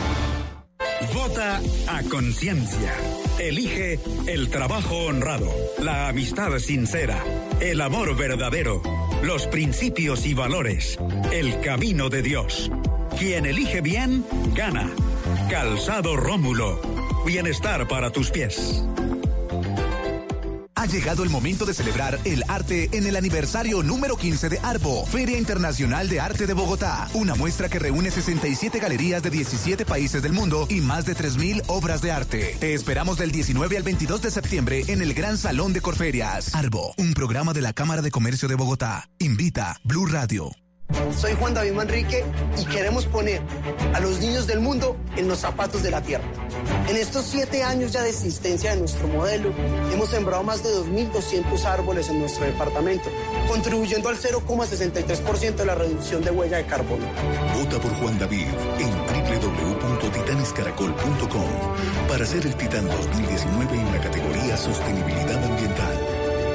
Vota 1.14 1.62
a 1.88 2.04
conciencia. 2.04 2.94
Elige 3.40 4.00
el 4.28 4.50
trabajo 4.50 4.96
honrado, 5.06 5.52
la 5.80 6.08
amistad 6.08 6.58
sincera, 6.60 7.24
el 7.60 7.82
amor 7.82 8.16
verdadero. 8.16 8.82
los 9.24 9.48
principios 9.48 10.26
y 10.26 10.34
valores, 10.34 10.98
el 11.32 11.60
camino 11.62 12.10
de 12.10 12.22
Dios. 12.22 12.70
Quien 13.18 13.46
elige 13.46 13.80
bien, 13.80 14.26
gana. 14.54 14.90
Calzado 15.50 16.18
Rómulo. 16.18 16.82
Bienestar 17.26 17.88
para 17.88 18.12
tus 18.12 18.32
pies. 18.32 18.84
Ha 20.84 20.86
llegado 20.86 21.24
el 21.24 21.30
momento 21.30 21.64
de 21.64 21.74
celebrar 21.74 22.20
el 22.26 22.44
arte 22.50 22.90
en 22.92 23.08
el 23.08 23.16
aniversario 23.16 23.82
número 23.84 24.18
15 24.18 24.50
de 24.50 24.60
Arbo, 24.60 25.06
Feria 25.06 25.38
Internacional 25.38 26.10
de 26.10 26.20
Arte 26.20 26.46
de 26.46 26.54
Bogotá. 26.54 27.08
Una 27.14 27.36
muestra 27.36 27.70
que 27.70 27.80
reúne 27.80 28.12
67 28.12 28.80
galerías 28.80 29.24
de 29.24 29.30
17 29.30 29.86
países 29.86 30.22
del 30.22 30.34
mundo 30.34 30.68
y 30.70 30.82
más 30.82 31.06
de 31.06 31.16
3.000 31.16 31.64
obras 31.68 32.02
de 32.02 32.12
arte. 32.12 32.58
Te 32.60 32.74
esperamos 32.74 33.18
del 33.18 33.32
19 33.32 33.78
al 33.78 33.84
22 33.84 34.24
de 34.24 34.32
septiembre 34.32 34.84
en 34.90 35.02
el 35.02 35.14
Gran 35.14 35.38
Salón 35.38 35.72
de 35.72 35.80
Corferias. 35.80 36.54
Arbo, 36.54 36.94
un 36.98 37.14
programa 37.14 37.54
de 37.54 37.62
la 37.62 37.72
Cámara 37.72 38.02
de 38.02 38.12
Comercio 38.12 38.50
de 38.50 38.56
Bogotá. 38.56 39.10
Invita 39.20 39.80
Blue 39.86 40.08
Radio. 40.08 40.63
Soy 41.16 41.34
Juan 41.40 41.54
David 41.54 41.74
Manrique 41.74 42.26
y 42.58 42.66
queremos 42.66 43.06
poner 43.06 43.40
a 43.94 44.00
los 44.00 44.20
niños 44.20 44.48
del 44.48 44.60
mundo 44.60 44.98
en 45.16 45.28
los 45.28 45.38
zapatos 45.40 45.84
de 45.84 45.92
la 45.92 46.02
tierra. 46.02 46.24
En 46.88 46.96
estos 46.98 47.26
siete 47.26 47.64
años 47.64 47.92
ya 47.92 48.02
de 48.02 48.10
existencia 48.10 48.72
de 48.72 48.78
nuestro 48.78 49.08
modelo, 49.08 49.54
hemos 49.92 50.10
sembrado 50.10 50.42
más 50.44 50.64
de 50.64 50.70
2.200 50.70 51.64
árboles 51.66 52.10
en 52.10 52.20
nuestro 52.20 52.46
departamento, 52.46 53.10
contribuyendo 53.48 54.10
al 54.10 54.18
0,63% 54.18 55.56
de 55.56 55.66
la 55.66 55.76
reducción 55.76 56.24
de 56.24 56.32
huella 56.32 56.58
de 56.58 56.66
carbono. 56.66 57.06
Vota 57.58 57.80
por 57.80 57.94
Juan 57.96 58.18
David 58.20 58.48
en 58.80 58.92
www.titanescaracol.com 58.92 61.50
para 62.08 62.26
ser 62.26 62.46
el 62.46 62.56
Titán 62.56 62.88
2019 62.88 63.78
en 63.78 63.92
la 63.92 64.00
categoría 64.02 64.56
Sostenibilidad 64.58 65.44
Ambiental. 65.44 66.00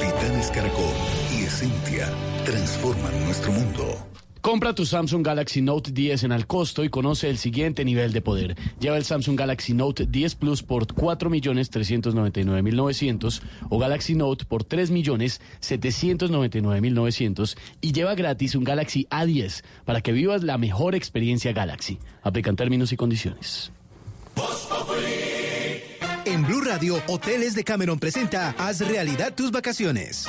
Titanes 0.01 0.51
Caracol 0.51 0.95
y 1.33 1.45
Esencia 1.45 2.09
transforman 2.45 3.25
nuestro 3.25 3.53
mundo. 3.53 4.09
Compra 4.41 4.75
tu 4.75 4.87
Samsung 4.87 5.27
Galaxy 5.27 5.61
Note 5.63 5.91
10 5.91 6.23
en 6.25 6.33
al 6.33 6.47
costo 6.47 6.85
y 6.85 6.89
conoce 6.89 7.29
el 7.29 7.37
siguiente 7.39 7.85
nivel 7.85 8.13
de 8.13 8.21
poder. 8.21 8.57
Lleva 8.79 8.97
el 8.97 9.05
Samsung 9.05 9.37
Galaxy 9.39 9.75
Note 9.75 10.07
10 10.07 10.35
Plus 10.37 10.63
por 10.63 10.87
4.399.900 10.87 13.43
o 13.69 13.79
Galaxy 13.79 14.15
Note 14.15 14.45
por 14.45 14.63
3.799.900 14.65 17.57
y 17.81 17.93
lleva 17.93 18.15
gratis 18.15 18.55
un 18.55 18.63
Galaxy 18.65 19.07
A10 19.11 19.65
para 19.85 20.01
que 20.01 20.13
vivas 20.13 20.45
la 20.45 20.57
mejor 20.59 20.95
experiencia 20.95 21.53
Galaxy. 21.53 21.99
Aplican 22.23 22.55
términos 22.57 22.93
y 22.93 22.97
condiciones. 22.97 23.73
En 26.25 26.45
Blue 26.45 26.61
Radio, 26.61 27.03
Hoteles 27.09 27.55
de 27.55 27.65
Cameron 27.65 27.99
presenta 27.99 28.55
Haz 28.59 28.87
realidad 28.87 29.35
tus 29.35 29.51
vacaciones. 29.51 30.29